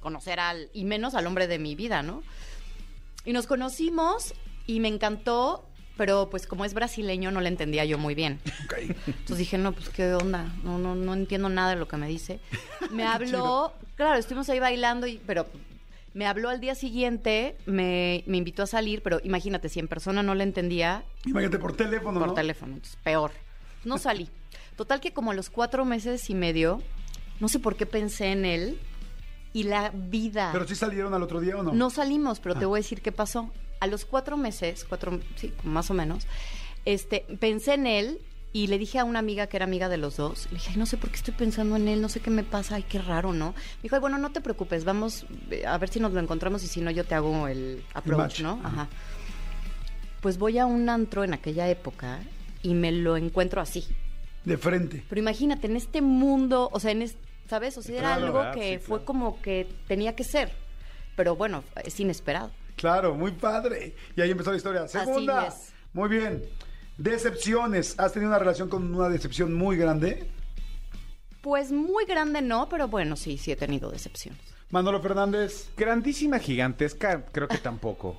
conocer 0.00 0.38
al, 0.38 0.68
y 0.74 0.84
menos 0.84 1.14
al 1.14 1.26
hombre 1.26 1.46
de 1.46 1.58
mi 1.58 1.74
vida, 1.74 2.02
¿no? 2.02 2.22
Y 3.24 3.32
nos 3.32 3.46
conocimos 3.46 4.34
y 4.66 4.80
me 4.80 4.88
encantó, 4.88 5.64
pero 5.96 6.28
pues 6.30 6.46
como 6.46 6.66
es 6.66 6.74
brasileño 6.74 7.30
no 7.30 7.40
le 7.40 7.48
entendía 7.48 7.86
yo 7.86 7.96
muy 7.96 8.14
bien. 8.14 8.38
Entonces 9.06 9.38
dije, 9.38 9.56
no, 9.56 9.72
pues 9.72 9.88
qué 9.88 10.12
onda, 10.12 10.52
no, 10.62 10.78
no, 10.78 10.94
no 10.94 11.14
entiendo 11.14 11.48
nada 11.48 11.70
de 11.70 11.76
lo 11.76 11.88
que 11.88 11.96
me 11.96 12.06
dice. 12.06 12.38
Me 12.90 13.04
habló, 13.04 13.72
claro, 13.96 14.18
estuvimos 14.18 14.50
ahí 14.50 14.60
bailando, 14.60 15.06
y, 15.06 15.20
pero 15.26 15.46
me 16.14 16.26
habló 16.26 16.48
al 16.48 16.60
día 16.60 16.74
siguiente, 16.74 17.56
me, 17.66 18.24
me 18.26 18.38
invitó 18.38 18.64
a 18.64 18.66
salir, 18.66 19.02
pero 19.02 19.20
imagínate, 19.24 19.68
si 19.68 19.78
en 19.78 19.88
persona 19.88 20.22
no 20.22 20.34
le 20.34 20.42
entendía, 20.44 21.04
Imagínate 21.24 21.58
por 21.58 21.76
teléfono, 21.76 22.18
por 22.18 22.28
¿no? 22.28 22.34
teléfono, 22.34 22.74
entonces 22.74 22.98
peor. 23.02 23.30
No 23.84 23.98
salí. 23.98 24.28
Total 24.78 25.00
que 25.00 25.12
como 25.12 25.32
a 25.32 25.34
los 25.34 25.50
cuatro 25.50 25.84
meses 25.84 26.30
y 26.30 26.34
medio, 26.36 26.80
no 27.40 27.48
sé 27.48 27.58
por 27.58 27.74
qué 27.74 27.84
pensé 27.84 28.26
en 28.30 28.44
él 28.44 28.78
y 29.52 29.64
la 29.64 29.90
vida. 29.92 30.50
¿Pero 30.52 30.68
sí 30.68 30.76
salieron 30.76 31.12
al 31.14 31.22
otro 31.24 31.40
día 31.40 31.56
o 31.56 31.64
no? 31.64 31.72
No 31.72 31.90
salimos, 31.90 32.38
pero 32.38 32.54
te 32.54 32.64
Ah. 32.64 32.68
voy 32.68 32.78
a 32.78 32.82
decir 32.82 33.02
qué 33.02 33.10
pasó. 33.10 33.50
A 33.80 33.88
los 33.88 34.04
cuatro 34.04 34.36
meses, 34.36 34.84
cuatro, 34.88 35.18
sí, 35.34 35.52
más 35.64 35.90
o 35.90 35.94
menos, 35.94 36.28
este, 36.84 37.26
pensé 37.40 37.74
en 37.74 37.88
él 37.88 38.20
y 38.52 38.68
le 38.68 38.78
dije 38.78 39.00
a 39.00 39.04
una 39.04 39.18
amiga 39.18 39.48
que 39.48 39.56
era 39.56 39.64
amiga 39.64 39.88
de 39.88 39.96
los 39.96 40.16
dos, 40.16 40.46
le 40.52 40.58
dije, 40.58 40.70
"Ay, 40.70 40.76
no 40.76 40.86
sé 40.86 40.96
por 40.96 41.10
qué 41.10 41.16
estoy 41.16 41.34
pensando 41.34 41.74
en 41.74 41.88
él, 41.88 42.00
no 42.00 42.08
sé 42.08 42.20
qué 42.20 42.30
me 42.30 42.44
pasa, 42.44 42.76
ay, 42.76 42.84
qué 42.88 43.00
raro, 43.00 43.32
¿no? 43.32 43.48
Me 43.78 43.82
dijo, 43.82 43.96
"Ay, 43.96 44.00
bueno, 44.00 44.16
no 44.18 44.30
te 44.30 44.40
preocupes, 44.40 44.84
vamos 44.84 45.26
eh, 45.50 45.66
a 45.66 45.76
ver 45.78 45.88
si 45.88 45.98
nos 45.98 46.12
lo 46.12 46.20
encontramos 46.20 46.62
y 46.62 46.68
si 46.68 46.80
no, 46.82 46.92
yo 46.92 47.02
te 47.04 47.16
hago 47.16 47.48
el 47.48 47.82
approach. 47.94 48.40
¿no? 48.42 48.60
Ajá. 48.62 48.86
Pues 50.20 50.38
voy 50.38 50.58
a 50.58 50.66
un 50.66 50.88
antro 50.88 51.24
en 51.24 51.34
aquella 51.34 51.68
época 51.68 52.20
y 52.62 52.74
me 52.74 52.92
lo 52.92 53.16
encuentro 53.16 53.60
así. 53.60 53.84
De 54.48 54.56
frente. 54.58 55.04
Pero 55.08 55.20
imagínate, 55.20 55.66
en 55.66 55.76
este 55.76 56.00
mundo, 56.02 56.68
o 56.72 56.80
sea, 56.80 56.90
en 56.90 57.02
es- 57.02 57.16
¿sabes? 57.48 57.76
O 57.78 57.82
sea, 57.82 57.94
era 57.98 58.02
Claro, 58.14 58.26
algo 58.26 58.38
¿verdad? 58.38 58.54
que 58.54 58.78
Sí, 58.78 58.84
fue 58.84 58.98
claro. 58.98 59.04
como 59.04 59.42
que 59.42 59.66
tenía 59.86 60.16
que 60.16 60.24
ser. 60.24 60.50
Pero 61.16 61.36
bueno, 61.36 61.64
es 61.84 61.98
inesperado. 62.00 62.50
Claro, 62.76 63.14
muy 63.14 63.32
padre. 63.32 63.94
Y 64.16 64.20
ahí 64.20 64.30
empezó 64.30 64.50
la 64.50 64.56
historia. 64.56 64.86
Segunda. 64.88 65.46
es. 65.48 65.72
Muy 65.92 66.08
bien. 66.08 66.42
Decepciones. 66.96 67.98
¿Has 67.98 68.12
tenido 68.12 68.30
una 68.30 68.38
relación 68.38 68.68
con 68.68 68.94
una 68.94 69.08
decepción 69.08 69.54
muy 69.54 69.76
grande? 69.76 70.28
Pues 71.40 71.70
muy 71.72 72.04
grande 72.04 72.42
no, 72.42 72.68
pero 72.68 72.88
bueno, 72.88 73.16
sí, 73.16 73.38
sí 73.38 73.52
he 73.52 73.56
tenido 73.56 73.90
decepciones. 73.90 74.40
Manolo 74.70 75.00
Fernández. 75.00 75.70
Grandísima, 75.76 76.38
gigantesca, 76.38 77.24
creo 77.32 77.48
que 77.48 77.58
tampoco. 77.58 78.18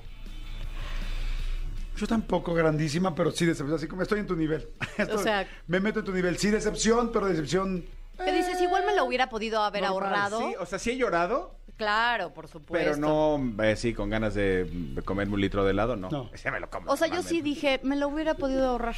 Yo 2.00 2.06
tampoco 2.06 2.54
grandísima, 2.54 3.14
pero 3.14 3.30
sí 3.30 3.44
decepción. 3.44 3.76
Así 3.76 3.86
como 3.86 4.00
estoy 4.02 4.20
en 4.20 4.26
tu 4.26 4.34
nivel. 4.34 4.66
Estoy- 4.96 5.22
sea- 5.22 5.46
me 5.66 5.80
meto 5.80 5.98
en 5.98 6.06
tu 6.06 6.12
nivel. 6.12 6.38
Sí, 6.38 6.48
decepción, 6.50 7.10
pero 7.12 7.26
decepción. 7.26 7.84
¿Qué 8.16 8.32
dices? 8.32 8.60
Igual 8.62 8.84
me 8.86 8.94
lo 8.96 9.04
hubiera 9.04 9.28
podido 9.28 9.62
haber 9.62 9.82
Normal, 9.82 10.14
ahorrado. 10.14 10.38
Sí, 10.40 10.54
o 10.58 10.64
sea, 10.66 10.78
sí 10.78 10.90
he 10.92 10.96
llorado, 10.96 11.54
Claro, 11.76 12.32
por 12.34 12.48
supuesto. 12.48 12.72
pero 12.92 12.96
no, 12.96 13.62
eh, 13.64 13.76
sí, 13.76 13.92
con 13.94 14.08
ganas 14.10 14.34
de 14.34 15.00
comerme 15.04 15.34
un 15.34 15.40
litro 15.40 15.64
de 15.64 15.70
helado, 15.72 15.96
no. 15.96 16.10
No. 16.10 16.30
Ese 16.32 16.50
me 16.50 16.58
lo 16.60 16.68
como. 16.70 16.90
O 16.90 16.96
sea, 16.96 17.08
yo 17.08 17.22
sí 17.22 17.40
dije, 17.42 17.80
me 17.82 17.96
lo 17.96 18.08
hubiera 18.08 18.34
podido 18.34 18.66
ahorrar, 18.68 18.96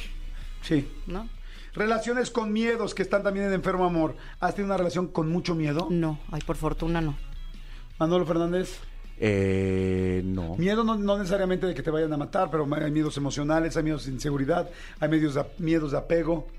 Sí. 0.61 0.89
¿no? 1.07 1.27
Relaciones 1.73 2.29
con 2.31 2.51
miedos 2.53 2.93
que 2.93 3.01
están 3.01 3.23
también 3.23 3.47
en 3.47 3.53
Enfermo 3.53 3.85
Amor. 3.85 4.15
¿Has 4.39 4.55
tenido 4.55 4.67
una 4.73 4.77
relación 4.77 5.07
con 5.07 5.29
mucho 5.29 5.55
miedo? 5.55 5.87
No, 5.89 6.19
ay, 6.31 6.41
por 6.41 6.55
fortuna 6.57 7.01
no. 7.01 7.15
Manolo 7.99 8.25
Fernández. 8.25 8.79
Eh, 9.25 10.21
no. 10.25 10.57
Miedo 10.57 10.83
no, 10.83 10.95
no 10.97 11.17
necesariamente 11.17 11.65
de 11.65 11.73
que 11.73 11.81
te 11.81 11.89
vayan 11.89 12.11
a 12.11 12.17
matar, 12.17 12.49
pero 12.51 12.67
hay 12.75 12.91
miedos 12.91 13.15
emocionales, 13.15 13.77
hay 13.77 13.83
miedos 13.83 14.05
de 14.05 14.11
inseguridad, 14.11 14.69
hay 14.99 15.07
miedos 15.07 15.35
de, 15.35 15.45
miedos 15.59 15.91
de 15.93 15.97
apego. 15.97 16.49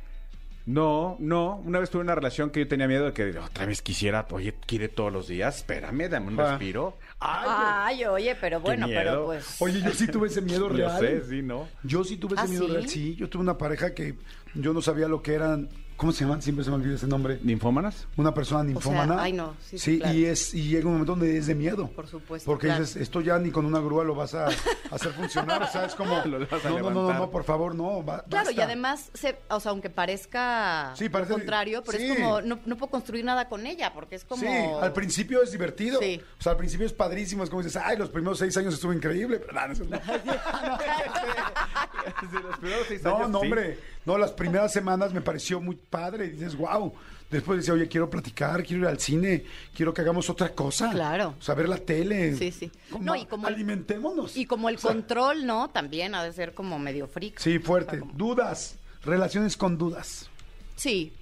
No, 0.64 1.16
no. 1.20 1.56
Una 1.66 1.78
vez 1.78 1.90
tuve 1.90 2.00
una 2.00 2.14
relación 2.14 2.48
que 2.48 2.60
yo 2.60 2.66
tenía 2.68 2.88
miedo 2.88 3.04
de 3.04 3.12
que 3.12 3.38
otra 3.38 3.66
vez 3.66 3.82
quisiera, 3.82 4.26
oye, 4.30 4.54
quiere 4.66 4.88
todos 4.88 5.12
los 5.12 5.28
días. 5.28 5.58
Espérame, 5.58 6.08
dame 6.08 6.28
un 6.28 6.40
Ah. 6.40 6.52
respiro. 6.52 6.96
Ay, 7.20 8.02
oye, 8.06 8.34
pero 8.40 8.60
bueno, 8.60 8.86
pero 8.88 9.26
pues. 9.26 9.60
Oye, 9.60 9.82
yo 9.82 9.90
sí 9.92 10.06
tuve 10.06 10.28
ese 10.28 10.40
miedo 10.40 10.68
Yo 10.70 10.74
real. 10.74 10.98
sé, 11.00 11.22
sí, 11.28 11.42
¿no? 11.42 11.68
Yo 11.82 12.02
sí 12.02 12.16
tuve 12.16 12.36
ese 12.36 12.44
¿Ah, 12.44 12.48
miedo 12.48 12.66
sí? 12.66 12.72
real. 12.72 12.88
Sí, 12.88 13.14
yo 13.16 13.28
tuve 13.28 13.42
una 13.42 13.58
pareja 13.58 13.92
que 13.92 14.14
yo 14.54 14.72
no 14.72 14.80
sabía 14.80 15.06
lo 15.06 15.20
que 15.20 15.34
eran. 15.34 15.68
¿Cómo 15.96 16.10
se 16.12 16.24
llaman? 16.24 16.42
Siempre 16.42 16.64
se 16.64 16.70
me 16.70 16.76
olvida 16.76 16.96
ese 16.96 17.06
nombre. 17.06 17.38
¿Ninfómanas? 17.42 18.08
Una 18.16 18.34
persona 18.34 18.64
ninfómana. 18.64 19.22
ay, 19.22 19.32
no, 19.32 19.54
sí, 19.64 19.78
sí, 19.78 19.98
claro. 20.00 20.12
y 20.14 20.24
es 20.24 20.52
y 20.52 20.68
llega 20.68 20.86
un 20.86 20.94
momento 20.94 21.12
donde 21.12 21.38
es 21.38 21.46
de 21.46 21.54
miedo. 21.54 21.88
Por 21.92 22.08
supuesto, 22.08 22.50
Porque 22.50 22.66
claro. 22.66 22.80
dices, 22.82 23.00
esto 23.00 23.20
ya 23.20 23.38
ni 23.38 23.52
con 23.52 23.64
una 23.64 23.78
grúa 23.78 24.02
lo 24.02 24.14
vas 24.16 24.34
a 24.34 24.46
hacer 24.90 25.12
funcionar, 25.12 25.62
o 25.62 25.66
sea, 25.68 25.84
es 25.86 25.94
como 25.94 26.14
Lo 26.26 26.40
vas 26.40 26.64
a 26.64 26.70
no, 26.70 26.78
no, 26.80 26.90
no, 26.90 27.12
no, 27.12 27.14
no, 27.14 27.30
por 27.30 27.44
favor, 27.44 27.74
no, 27.76 28.02
ba- 28.02 28.24
Claro, 28.28 28.50
y 28.50 28.60
además, 28.60 29.10
se, 29.14 29.38
o 29.48 29.60
sea, 29.60 29.70
aunque 29.70 29.88
parezca 29.88 30.92
Sí, 30.96 31.08
parece- 31.08 31.30
lo 31.30 31.38
contrario, 31.38 31.82
pero 31.86 31.98
sí. 31.98 32.10
es 32.10 32.16
como, 32.18 32.40
no, 32.42 32.58
no 32.66 32.76
puedo 32.76 32.90
construir 32.90 33.24
nada 33.24 33.48
con 33.48 33.64
ella, 33.66 33.92
porque 33.94 34.16
es 34.16 34.24
como... 34.24 34.42
Sí, 34.42 34.48
al 34.48 34.92
principio 34.92 35.42
es 35.42 35.52
divertido. 35.52 36.00
Sí. 36.00 36.20
O 36.38 36.42
sea, 36.42 36.52
al 36.52 36.58
principio 36.58 36.86
es 36.86 36.92
padrísimo. 36.92 37.44
Es 37.44 37.50
como 37.50 37.62
dices, 37.62 37.80
ay, 37.82 37.96
los 37.96 38.10
primeros 38.10 38.38
seis 38.38 38.56
años 38.56 38.74
estuvo 38.74 38.92
increíble. 38.92 39.38
Pero 39.38 39.52
no, 39.54 39.66
no, 39.68 39.72
es- 39.72 39.80
no. 39.80 40.00
Los 42.48 42.58
primeros 42.58 42.86
seis 42.88 43.02
No, 43.02 43.16
años, 43.16 43.30
no, 43.30 43.40
sí. 43.40 43.46
hombre. 43.46 43.78
No, 44.06 44.18
las 44.18 44.32
primeras 44.32 44.72
semanas 44.72 45.12
me 45.12 45.20
pareció 45.20 45.60
muy 45.60 45.76
padre. 45.76 46.26
Y 46.26 46.30
dices, 46.30 46.56
wow. 46.56 46.92
Después 47.30 47.58
decía, 47.58 47.74
oye, 47.74 47.88
quiero 47.88 48.08
platicar, 48.10 48.62
quiero 48.62 48.82
ir 48.82 48.88
al 48.88 49.00
cine, 49.00 49.44
quiero 49.74 49.92
que 49.94 50.02
hagamos 50.02 50.28
otra 50.30 50.50
cosa. 50.52 50.90
Claro. 50.90 51.34
O 51.38 51.42
sea, 51.42 51.54
ver 51.54 51.68
la 51.68 51.78
tele. 51.78 52.36
Sí, 52.36 52.52
sí. 52.52 52.70
Como- 52.90 53.04
No, 53.04 53.16
y 53.16 53.24
como 53.26 53.48
el- 53.48 53.54
alimentémonos. 53.54 54.36
Y 54.36 54.46
como 54.46 54.68
el 54.68 54.76
O 54.76 54.78
sea, 54.78 54.92
control, 54.92 55.46
¿no? 55.46 55.70
También 55.70 56.14
ha 56.14 56.22
de 56.22 56.32
ser 56.32 56.54
como 56.54 56.78
medio 56.78 57.08
freak. 57.08 57.38
Sí, 57.40 57.58
fuerte. 57.58 57.88
O 57.88 57.90
sea, 57.92 58.00
como- 58.00 58.12
Dudas. 58.12 58.76
Relaciones 59.04 59.56
con 59.56 59.76
dudas. 59.78 60.28
Sí. 60.76 61.12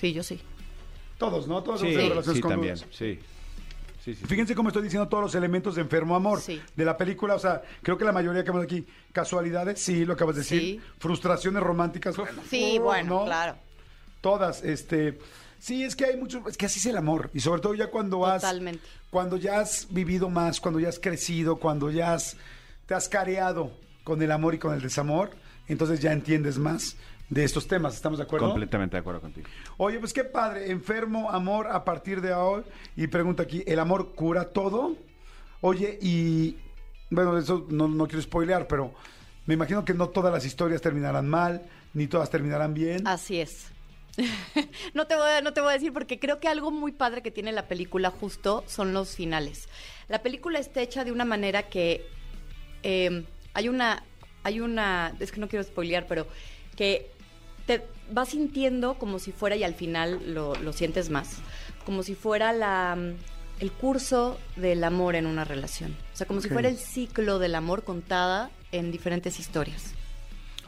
Sí, 0.00 0.12
yo 0.12 0.22
sí. 0.22 0.40
Todos, 1.18 1.46
¿no? 1.46 1.62
Todos 1.62 1.80
Sí, 1.80 1.94
relaciones 1.94 2.34
sí, 2.36 2.40
con 2.40 2.50
también. 2.50 2.74
dudas. 2.74 2.88
Sí. 2.90 3.18
Sí, 3.18 3.20
sí, 4.06 4.14
sí. 4.14 4.24
Fíjense 4.24 4.54
cómo 4.54 4.70
estoy 4.70 4.82
diciendo 4.84 5.06
todos 5.08 5.22
los 5.24 5.34
elementos 5.34 5.74
de 5.74 5.82
Enfermo 5.82 6.16
Amor 6.16 6.40
Sí. 6.40 6.62
de 6.74 6.84
la 6.86 6.96
película. 6.96 7.34
O 7.34 7.38
sea, 7.38 7.60
creo 7.82 7.98
que 7.98 8.04
la 8.06 8.12
mayoría 8.12 8.42
que 8.42 8.50
hemos 8.50 8.62
aquí, 8.64 8.86
casualidades, 9.12 9.78
sí, 9.82 10.06
lo 10.06 10.14
acabas 10.14 10.36
de 10.36 10.40
decir. 10.42 10.60
Sí. 10.60 10.80
Frustraciones 10.98 11.62
románticas, 11.62 12.16
bueno, 12.16 12.40
Sí, 12.48 12.78
oh, 12.80 12.84
bueno, 12.84 13.18
¿no? 13.20 13.24
claro. 13.26 13.56
Todas, 14.22 14.62
este. 14.64 15.18
Sí, 15.58 15.82
es 15.84 15.94
que 15.96 16.04
hay 16.06 16.16
mucho, 16.16 16.42
es 16.48 16.56
que 16.56 16.66
así 16.66 16.78
es 16.78 16.86
el 16.86 16.96
amor. 16.96 17.30
Y 17.34 17.40
sobre 17.40 17.60
todo 17.60 17.74
ya 17.74 17.90
cuando 17.90 18.24
has. 18.26 18.42
Totalmente. 18.42 18.82
Cuando 19.10 19.36
ya 19.36 19.60
has 19.60 19.86
vivido 19.90 20.28
más, 20.30 20.60
cuando 20.60 20.80
ya 20.80 20.88
has 20.88 20.98
crecido, 20.98 21.56
cuando 21.56 21.90
ya 21.90 22.12
has, 22.14 22.36
te 22.86 22.94
has 22.94 23.08
careado 23.08 23.72
con 24.04 24.22
el 24.22 24.30
amor 24.30 24.54
y 24.54 24.58
con 24.58 24.74
el 24.74 24.80
desamor, 24.82 25.30
entonces 25.68 26.00
ya 26.00 26.12
entiendes 26.12 26.58
más 26.58 26.96
de 27.28 27.44
estos 27.44 27.66
temas. 27.66 27.94
¿Estamos 27.94 28.18
de 28.18 28.24
acuerdo? 28.24 28.48
Completamente 28.48 28.96
de 28.96 29.00
acuerdo 29.00 29.20
contigo. 29.20 29.48
Oye, 29.76 29.98
pues 29.98 30.12
qué 30.12 30.24
padre, 30.24 30.70
enfermo, 30.70 31.30
amor 31.30 31.68
a 31.68 31.84
partir 31.84 32.20
de 32.20 32.32
hoy. 32.32 32.62
Y 32.96 33.06
pregunta 33.08 33.42
aquí, 33.42 33.62
¿el 33.66 33.78
amor 33.78 34.14
cura 34.14 34.50
todo? 34.50 34.96
Oye, 35.60 35.98
y 36.00 36.56
bueno, 37.10 37.36
eso 37.38 37.66
no, 37.68 37.88
no 37.88 38.06
quiero 38.06 38.22
spoilear, 38.22 38.66
pero 38.66 38.94
me 39.46 39.54
imagino 39.54 39.84
que 39.84 39.94
no 39.94 40.08
todas 40.08 40.32
las 40.32 40.44
historias 40.44 40.82
terminarán 40.82 41.28
mal, 41.28 41.62
ni 41.94 42.06
todas 42.06 42.30
terminarán 42.30 42.74
bien. 42.74 43.06
Así 43.06 43.40
es. 43.40 43.72
no, 44.94 45.06
te 45.06 45.14
voy 45.14 45.28
a, 45.28 45.40
no 45.40 45.52
te 45.52 45.60
voy 45.60 45.70
a 45.70 45.74
decir 45.74 45.92
porque 45.92 46.18
creo 46.18 46.40
que 46.40 46.48
algo 46.48 46.70
muy 46.70 46.92
padre 46.92 47.22
que 47.22 47.30
tiene 47.30 47.52
la 47.52 47.68
película 47.68 48.10
justo 48.10 48.64
son 48.66 48.92
los 48.92 49.14
finales. 49.14 49.68
La 50.08 50.22
película 50.22 50.58
está 50.58 50.80
hecha 50.80 51.04
de 51.04 51.12
una 51.12 51.24
manera 51.24 51.64
que 51.64 52.06
eh, 52.82 53.24
hay 53.52 53.68
una, 53.68 54.04
hay 54.42 54.60
una, 54.60 55.14
es 55.18 55.32
que 55.32 55.40
no 55.40 55.48
quiero 55.48 55.64
spoilear, 55.64 56.06
pero 56.06 56.26
que 56.76 57.10
te 57.66 57.86
vas 58.10 58.30
sintiendo 58.30 58.94
como 58.94 59.18
si 59.18 59.32
fuera 59.32 59.56
y 59.56 59.64
al 59.64 59.74
final 59.74 60.34
lo, 60.34 60.54
lo 60.54 60.72
sientes 60.72 61.10
más, 61.10 61.36
como 61.84 62.02
si 62.02 62.14
fuera 62.14 62.52
la, 62.52 62.96
el 63.60 63.72
curso 63.72 64.38
del 64.56 64.84
amor 64.84 65.16
en 65.16 65.26
una 65.26 65.44
relación. 65.44 65.96
O 66.12 66.16
sea, 66.16 66.26
como 66.26 66.40
si 66.40 66.48
fuera 66.48 66.68
el 66.68 66.78
ciclo 66.78 67.38
del 67.38 67.54
amor 67.54 67.84
contada 67.84 68.50
en 68.72 68.92
diferentes 68.92 69.38
historias. 69.38 69.92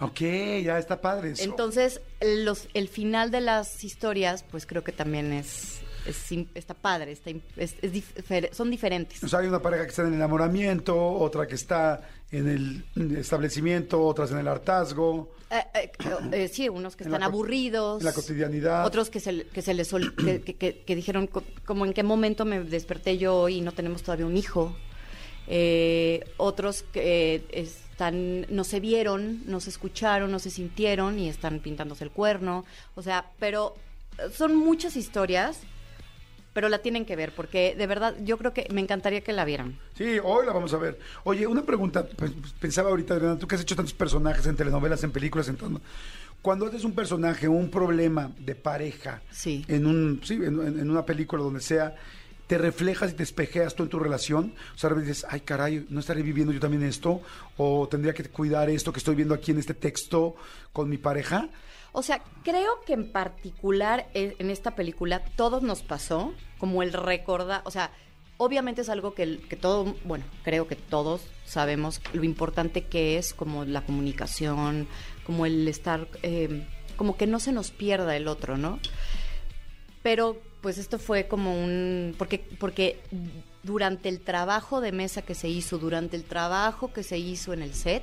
Ok, 0.01 0.21
ya 0.63 0.79
está 0.79 1.01
padre 1.01 1.33
eso. 1.33 1.43
Entonces, 1.43 2.01
los, 2.21 2.69
el 2.75 2.89
final 2.89 3.31
de 3.31 3.41
las 3.41 3.83
historias, 3.83 4.45
pues 4.49 4.65
creo 4.65 4.85
que 4.85 4.93
también 4.93 5.33
es, 5.33 5.81
es 6.09 6.33
está 6.55 6.75
padre, 6.75 7.13
está, 7.13 7.31
im- 7.31 7.43
es- 7.57 7.77
es 7.83 7.93
difer- 7.93 8.53
son 8.53 8.71
diferentes. 8.71 9.23
O 9.23 9.29
sea, 9.29 9.41
hay 9.41 9.47
una 9.47 9.61
pareja 9.63 9.85
que 9.85 9.91
está 9.91 10.03
en 10.03 10.09
el 10.09 10.15
enamoramiento, 10.15 10.97
otra 10.99 11.47
que 11.47 11.55
está 11.55 12.01
en 12.31 12.49
el 12.97 13.17
establecimiento, 13.17 14.05
otras 14.05 14.31
en 14.33 14.39
el 14.39 14.49
hartazgo, 14.49 15.33
Eh, 15.51 15.63
eh, 15.75 15.91
eh, 16.33 16.49
sí, 16.49 16.69
unos 16.69 16.95
que 16.95 17.05
están 17.05 17.23
aburridos. 17.23 18.01
en 18.03 18.05
la 18.07 18.13
cotidianidad. 18.13 18.85
Otros 18.85 19.09
que 19.09 19.19
se, 19.21 19.47
que 19.47 19.63
se 19.63 19.73
les 19.73 19.93
ol- 19.95 20.15
que, 20.15 20.43
que- 20.43 20.57
que- 20.57 20.81
que 20.85 20.95
dijeron 20.97 21.27
co- 21.27 21.43
como 21.65 21.87
en 21.87 21.93
qué 21.95 22.03
momento 22.03 22.45
me 22.45 22.61
desperté 22.61 23.17
yo 23.17 23.49
y 23.49 23.61
no 23.63 23.73
tenemos 23.73 24.03
todavía 24.03 24.27
un 24.27 24.37
hijo. 24.37 24.77
Otros 26.37 26.83
que 26.93 27.43
están 27.53 28.47
no 28.51 28.65
se 28.65 28.81
vieron, 28.81 29.43
no 29.47 29.61
se 29.61 29.71
escucharon, 29.71 30.31
no 30.31 30.39
se 30.39 30.51
sintieron 30.51 31.19
y 31.19 31.29
están 31.29 31.61
pintándose 31.61 32.05
el 32.05 32.11
cuerno. 32.11 32.65
O 32.95 33.03
sea, 33.03 33.31
pero 33.39 33.75
son 34.33 34.55
muchas 34.55 34.97
historias, 34.97 35.61
pero 36.59 36.69
la 36.69 36.79
tienen 36.81 37.05
que 37.05 37.15
ver 37.15 37.33
porque 37.37 37.77
de 37.79 37.87
verdad 37.87 38.17
yo 38.25 38.37
creo 38.37 38.53
que 38.53 38.67
me 38.73 38.81
encantaría 38.81 39.21
que 39.21 39.33
la 39.33 39.45
vieran. 39.45 39.79
Sí, 39.97 40.17
hoy 40.25 40.45
la 40.45 40.53
vamos 40.53 40.75
a 40.75 40.79
ver. 40.79 40.99
Oye, 41.23 41.47
una 41.47 41.63
pregunta, 41.63 42.05
pues, 42.17 42.33
pensaba 42.59 42.91
ahorita, 42.91 43.15
Adriana, 43.15 43.39
tú 43.39 43.47
que 43.47 43.55
has 43.55 43.61
hecho 43.61 43.77
tantos 43.77 43.95
personajes 43.95 44.45
en 44.45 44.57
telenovelas, 44.57 45.05
en 45.05 45.13
películas, 45.13 45.49
en 45.49 45.55
todo. 45.55 45.81
Cuando 46.43 46.67
haces 46.67 46.83
un 46.83 46.97
personaje, 46.97 47.47
un 47.47 47.71
problema 47.71 48.33
de 48.41 48.57
pareja, 48.57 49.23
Sí. 49.31 49.65
en 49.69 49.87
un, 49.87 50.21
sí, 50.25 50.35
en, 50.35 50.61
en- 50.67 50.81
en 50.81 50.91
una 50.91 51.07
película 51.07 51.45
donde 51.45 51.61
sea, 51.61 51.95
te 52.49 52.59
reflejas 52.59 53.13
y 53.13 53.15
te 53.15 53.23
espejeas 53.23 53.77
tú 53.77 53.85
en 53.85 53.89
tu 53.89 54.01
relación. 54.01 54.53
O 54.75 54.79
sea, 54.79 54.91
a 54.91 54.95
veces 54.95 55.09
dices, 55.11 55.27
ay, 55.31 55.43
caray, 55.43 55.87
¿no 55.91 56.01
estaré 56.01 56.23
viviendo 56.23 56.53
yo 56.53 56.59
también 56.59 56.83
esto? 56.83 57.21
¿O 57.57 57.87
tendría 57.89 58.15
que 58.15 58.25
cuidar 58.25 58.69
esto 58.69 58.93
que 58.93 58.99
estoy 58.99 59.15
viendo 59.15 59.33
aquí 59.33 59.53
en 59.53 59.59
este 59.59 59.75
texto 59.75 60.35
con 60.73 60.89
mi 60.89 60.99
pareja? 60.99 61.51
O 61.93 62.03
sea, 62.03 62.23
creo 62.45 62.81
que 62.87 62.93
en 62.93 63.11
particular 63.11 64.09
e- 64.15 64.37
en 64.39 64.51
esta 64.51 64.75
película 64.75 65.25
todos 65.37 65.63
nos 65.63 65.83
pasó, 65.83 66.33
como 66.59 66.83
el 66.83 66.93
recordar, 66.93 67.63
o 67.65 67.71
sea, 67.71 67.91
obviamente 68.37 68.83
es 68.83 68.89
algo 68.89 69.15
que, 69.15 69.39
que 69.49 69.57
todo, 69.57 69.97
bueno, 70.05 70.25
creo 70.45 70.69
que 70.69 70.77
todos 70.77 71.23
sabemos 71.45 72.01
lo 72.13 72.25
importante 72.25 72.85
que 72.85 73.19
es 73.19 73.35
como 73.35 73.65
la 73.65 73.83
comunicación, 73.85 74.87
como 75.25 75.47
el 75.47 75.67
estar, 75.67 76.07
eh, 76.23 76.67
como 76.97 77.17
que 77.17 77.27
no 77.27 77.41
se 77.41 77.53
nos 77.53 77.71
pierda 77.71 78.17
el 78.17 78.29
otro, 78.29 78.57
¿no? 78.57 78.79
Pero 80.03 80.41
pues 80.61 80.79
esto 80.79 80.99
fue 80.99 81.27
como 81.29 81.53
un, 81.55 82.15
porque, 82.19 82.39
porque 82.59 83.01
durante 83.63 84.09
el 84.09 84.21
trabajo 84.21 84.81
de 84.81 84.93
mesa 84.93 85.23
que 85.23 85.35
se 85.35 85.49
hizo, 85.49 85.79
durante 85.79 86.17
el 86.17 86.25
trabajo 86.25 86.93
que 86.93 87.03
se 87.03 87.19
hizo 87.19 87.53
en 87.53 87.63
el 87.63 87.75
set, 87.75 88.03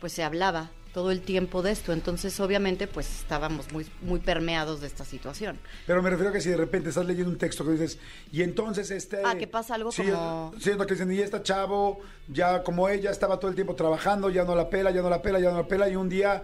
pues 0.00 0.12
se 0.12 0.24
hablaba 0.24 0.70
todo 0.92 1.10
el 1.10 1.22
tiempo 1.22 1.62
de 1.62 1.72
esto. 1.72 1.92
Entonces, 1.92 2.38
obviamente, 2.40 2.86
pues 2.86 3.20
estábamos 3.20 3.70
muy, 3.72 3.86
muy 4.02 4.20
permeados 4.20 4.80
de 4.80 4.86
esta 4.86 5.04
situación. 5.04 5.58
Pero 5.86 6.02
me 6.02 6.10
refiero 6.10 6.30
a 6.30 6.32
que 6.32 6.40
si 6.40 6.50
de 6.50 6.56
repente 6.56 6.90
estás 6.90 7.06
leyendo 7.06 7.30
un 7.30 7.38
texto 7.38 7.64
que 7.64 7.72
dices, 7.72 7.98
y 8.30 8.42
entonces 8.42 8.90
este... 8.90 9.22
Ah, 9.24 9.36
que 9.36 9.46
pasa 9.46 9.74
algo 9.74 9.90
sí, 9.90 10.02
como- 10.02 10.52
lo 10.54 10.86
que 10.86 10.94
dicen, 10.94 11.10
y 11.12 11.18
esta 11.18 11.42
chavo, 11.42 12.00
ya 12.28 12.62
como 12.62 12.88
ella 12.88 13.10
estaba 13.10 13.38
todo 13.38 13.48
el 13.50 13.54
tiempo 13.54 13.74
trabajando, 13.74 14.28
ya 14.30 14.44
no 14.44 14.54
la 14.54 14.68
pela, 14.68 14.90
ya 14.90 15.02
no 15.02 15.10
la 15.10 15.22
pela, 15.22 15.40
ya 15.40 15.50
no 15.50 15.58
la 15.58 15.66
pela, 15.68 15.88
y 15.88 15.96
un 15.96 16.08
día 16.08 16.42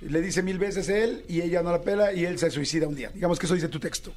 le 0.00 0.20
dice 0.20 0.42
mil 0.42 0.58
veces 0.58 0.88
él, 0.90 1.24
y 1.28 1.40
ella 1.40 1.62
no 1.62 1.72
la 1.72 1.80
pela, 1.80 2.12
y 2.12 2.24
él 2.26 2.38
se 2.38 2.50
suicida 2.50 2.86
un 2.86 2.94
día. 2.94 3.10
Digamos 3.14 3.38
que 3.38 3.46
eso 3.46 3.54
dice 3.54 3.68
tu 3.68 3.80
texto. 3.80 4.12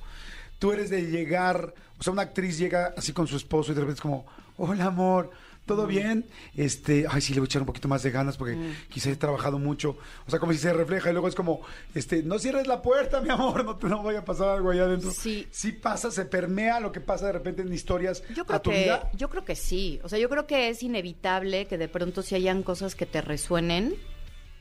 Tú 0.60 0.74
eres 0.74 0.90
de 0.90 1.04
llegar, 1.04 1.74
o 1.98 2.04
sea, 2.04 2.12
una 2.12 2.24
actriz 2.24 2.58
llega 2.58 2.94
así 2.98 3.14
con 3.14 3.28
su 3.28 3.38
esposo 3.38 3.72
y 3.72 3.76
de 3.76 3.82
repente 3.82 4.00
es 4.00 4.02
como, 4.02 4.26
hola 4.58 4.86
amor, 4.88 5.32
¿todo 5.70 5.86
bien? 5.86 6.26
Este, 6.56 7.06
ay, 7.08 7.22
sí, 7.22 7.36
le 7.36 7.42
voy 7.42 7.46
a 7.46 7.50
echar 7.50 7.62
un 7.62 7.68
poquito 7.68 7.88
más 7.88 8.02
de 8.02 8.10
ganas 8.10 8.38
porque 8.38 8.58
quizá 8.90 9.12
he 9.12 9.16
trabajado 9.16 9.60
mucho. 9.60 9.98
O 10.26 10.32
sea, 10.32 10.40
como 10.40 10.52
si 10.52 10.58
se 10.58 10.74
refleja 10.74 11.12
y 11.12 11.14
luego 11.14 11.28
es 11.28 11.36
como, 11.36 11.62
este, 11.94 12.24
no 12.24 12.40
cierres 12.40 12.66
la 12.66 12.82
puerta, 12.82 13.22
mi 13.22 13.30
amor, 13.30 13.64
no 13.64 13.76
te 13.76 13.88
no 13.88 14.02
vaya 14.02 14.20
a 14.20 14.26
pasar 14.26 14.50
algo 14.50 14.72
allá 14.72 14.86
adentro. 14.86 15.12
Sí. 15.12 15.48
Sí 15.52 15.72
pasa, 15.72 16.10
se 16.10 16.26
permea 16.26 16.80
lo 16.80 16.92
que 16.92 17.02
pasa 17.02 17.28
de 17.28 17.34
repente 17.34 17.62
en 17.62 17.72
historias 17.72 18.24
Yo 18.34 18.46
a 18.50 18.60
tu 18.60 18.72
que, 18.72 18.84
vida. 18.86 19.12
yo 19.14 19.30
creo 19.30 19.46
que 19.46 19.56
sí. 19.56 20.00
O 20.04 20.10
sea, 20.10 20.18
yo 20.18 20.28
creo 20.28 20.48
que 20.48 20.70
es 20.70 20.82
inevitable 20.82 21.68
que 21.68 21.78
de 21.78 21.88
pronto 21.88 22.24
si 22.24 22.34
hayan 22.34 22.64
cosas 22.64 22.96
que 22.96 23.06
te 23.06 23.22
resuenen, 23.22 23.94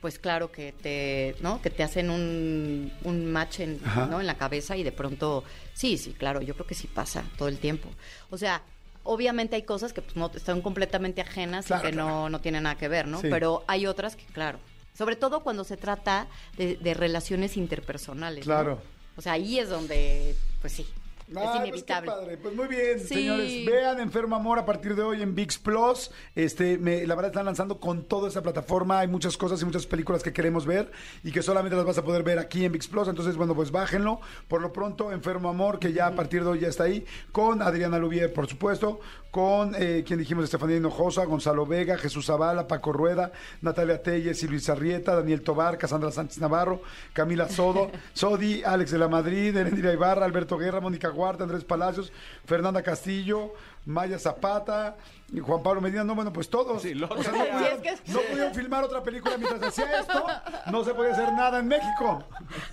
pues 0.02 0.18
claro 0.18 0.52
que 0.52 0.72
te, 0.74 1.36
¿no? 1.40 1.62
Que 1.62 1.70
te 1.70 1.82
hacen 1.82 2.10
un, 2.10 2.92
un 3.02 3.32
match 3.32 3.60
en. 3.60 3.80
¿no? 4.10 4.20
en 4.20 4.26
la 4.26 4.36
cabeza 4.36 4.76
y 4.76 4.82
de 4.82 4.92
pronto, 4.92 5.42
sí, 5.72 5.96
sí, 5.96 6.12
claro, 6.12 6.42
yo 6.42 6.52
creo 6.52 6.66
que 6.66 6.74
sí 6.74 6.86
pasa 6.86 7.24
todo 7.38 7.48
el 7.48 7.58
tiempo. 7.58 7.88
O 8.28 8.36
sea, 8.36 8.62
obviamente 9.08 9.56
hay 9.56 9.62
cosas 9.62 9.92
que 9.94 10.02
pues 10.02 10.16
no 10.16 10.30
están 10.34 10.60
completamente 10.60 11.22
ajenas 11.22 11.66
Claro, 11.66 11.82
y 11.82 11.86
que 11.86 11.92
claro. 11.94 12.08
no, 12.08 12.30
no 12.30 12.40
tienen 12.40 12.64
nada 12.64 12.76
que 12.76 12.88
ver, 12.88 13.08
¿no? 13.08 13.20
Sí. 13.22 13.28
Pero 13.30 13.64
hay 13.66 13.86
otras 13.86 14.16
que, 14.16 14.24
claro, 14.26 14.58
sobre 14.96 15.16
todo 15.16 15.42
cuando 15.42 15.64
se 15.64 15.76
trata 15.78 16.26
de, 16.56 16.76
de 16.76 16.94
relaciones 16.94 17.56
interpersonales. 17.56 18.46
¿no? 18.46 18.52
Claro. 18.52 18.82
O 19.16 19.22
sea, 19.22 19.32
ahí 19.32 19.58
es 19.58 19.70
donde, 19.70 20.36
pues 20.60 20.74
sí. 20.74 20.86
Es 21.30 21.36
Ay, 21.36 21.42
pues 21.44 21.52
qué 21.60 21.68
inevitable. 21.68 22.10
padre. 22.10 22.36
Pues 22.38 22.54
muy 22.54 22.66
bien, 22.68 23.00
Sí. 23.00 23.06
señores. 23.14 23.66
Vean 23.66 24.00
Enfermo 24.00 24.36
Amor 24.36 24.58
a 24.58 24.64
partir 24.66 24.94
de 24.94 25.02
hoy 25.02 25.22
en 25.22 25.34
VIX 25.34 25.58
Plus. 25.58 26.10
Este, 26.34 26.78
me- 26.78 27.06
la 27.06 27.14
verdad 27.14 27.30
están 27.30 27.44
lanzando 27.46 27.78
con 27.80 28.04
toda 28.04 28.28
esa 28.28 28.42
plataforma. 28.42 29.00
Hay 29.00 29.08
muchas 29.08 29.36
cosas 29.36 29.60
y 29.62 29.64
muchas 29.64 29.86
películas 29.86 30.22
que 30.22 30.32
queremos 30.32 30.64
ver 30.66 30.90
y 31.22 31.32
que 31.32 31.42
solamente 31.42 31.76
las 31.76 31.84
vas 31.84 31.98
a 31.98 32.04
poder 32.04 32.22
ver 32.22 32.38
aquí 32.38 32.64
en 32.64 32.72
VIX 32.72 32.88
Plus. 32.88 33.08
Entonces, 33.08 33.36
bueno, 33.36 33.54
pues 33.54 33.70
bájenlo. 33.70 34.20
Por 34.48 34.62
lo 34.62 34.72
pronto, 34.72 35.12
Enfermo 35.12 35.48
Amor, 35.48 35.78
que 35.78 35.92
ya 35.92 36.06
a 36.06 36.14
partir 36.14 36.42
de 36.44 36.48
hoy 36.50 36.60
ya 36.60 36.68
está 36.68 36.84
ahí. 36.84 37.04
Con 37.32 37.62
Adriana 37.62 37.98
Lubier, 37.98 38.32
por 38.32 38.48
supuesto. 38.48 39.00
Con 39.30 39.74
eh, 39.76 40.04
quien 40.06 40.18
dijimos, 40.18 40.44
Estefanía 40.44 40.78
Hinojosa, 40.78 41.24
Gonzalo 41.26 41.66
Vega, 41.66 41.98
Jesús 41.98 42.26
Zavala, 42.26 42.66
Paco 42.66 42.92
Rueda, 42.92 43.30
Natalia 43.60 44.02
Telles 44.02 44.42
y 44.42 44.48
Luis 44.48 44.68
Arrieta, 44.70 45.14
Daniel 45.14 45.42
Tobar, 45.42 45.76
Casandra 45.76 46.10
Sánchez 46.10 46.38
Navarro, 46.38 46.80
Camila 47.12 47.48
Sodo, 47.48 47.90
Sodi, 48.14 48.62
Alex 48.64 48.90
de 48.90 48.98
la 48.98 49.08
Madrid, 49.08 49.54
Erendira 49.54 49.92
Ibarra, 49.92 50.24
Alberto 50.24 50.56
Guerra, 50.56 50.80
Mónica 50.80 51.10
Huarta, 51.10 51.44
Andrés 51.44 51.64
Palacios, 51.64 52.10
Fernanda 52.46 52.82
Castillo, 52.82 53.52
Maya 53.84 54.18
Zapata, 54.18 54.96
y 55.32 55.40
Juan 55.40 55.62
Pablo 55.62 55.80
Medina, 55.80 56.04
no, 56.04 56.14
bueno, 56.14 56.32
pues 56.32 56.48
todos. 56.48 56.80
Sí, 56.82 56.94
lo- 56.94 57.08
O 57.08 57.22
sea, 57.22 57.32
no, 57.32 57.44
Sí, 57.44 57.50
pudieron, 57.52 57.86
es 57.86 58.00
que- 58.00 58.12
no 58.12 58.20
pudieron 58.20 58.54
filmar 58.54 58.84
otra 58.84 59.02
película 59.02 59.36
mientras 59.36 59.62
hacía 59.62 60.00
esto, 60.00 60.26
no 60.70 60.84
se 60.84 60.94
podía 60.94 61.12
hacer 61.12 61.32
nada 61.32 61.58
en 61.58 61.68
México. 61.68 62.24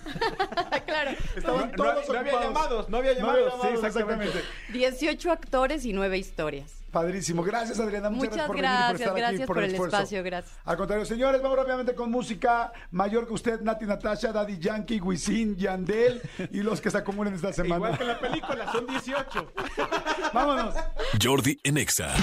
claro. 0.86 1.10
Estaban 1.36 1.70
No, 1.70 1.76
todos 1.76 2.08
no 2.08 2.18
había 2.18 2.32
ocupados. 2.34 2.54
llamados, 2.54 2.88
no 2.88 2.96
había 2.98 3.12
llamados, 3.14 3.54
sí, 3.62 3.68
exactamente. 3.74 4.42
18 4.72 5.30
actores 5.32 5.84
y 5.84 5.92
9 5.92 6.16
historias. 6.18 6.72
Padrísimo. 6.92 7.42
Gracias, 7.42 7.78
Adriana. 7.78 8.08
Muchas, 8.08 8.48
Muchas 8.48 8.48
gracias 8.48 8.48
por 8.48 8.56
venir 8.56 8.56
por 8.56 8.58
gracias, 8.62 9.00
estar 9.00 9.12
aquí, 9.12 9.20
gracias 9.20 9.46
por 9.46 9.58
el 9.58 9.70
esfuerzo. 9.72 9.96
espacio, 9.96 10.22
gracias. 10.24 10.56
Al 10.64 10.76
contrario, 10.78 11.04
señores, 11.04 11.42
vamos 11.42 11.58
rápidamente 11.58 11.94
con 11.94 12.10
música 12.10 12.72
mayor 12.90 13.26
que 13.26 13.34
usted, 13.34 13.60
Nati 13.60 13.84
Natasha, 13.84 14.32
Daddy 14.32 14.58
Yankee, 14.58 15.00
Wisin, 15.00 15.56
Yandel 15.56 16.22
y 16.52 16.60
los 16.62 16.80
que 16.80 16.90
se 16.90 16.96
acumulen 16.96 17.34
esta 17.34 17.52
semana. 17.52 17.76
Igual 17.76 17.98
que 17.98 18.02
en 18.04 18.08
la 18.08 18.18
película, 18.18 18.72
son 18.72 18.86
18. 18.86 19.52
Vámonos. 20.32 20.74
Jordi 21.22 21.60
en 21.64 21.76
Exa. 21.76 22.14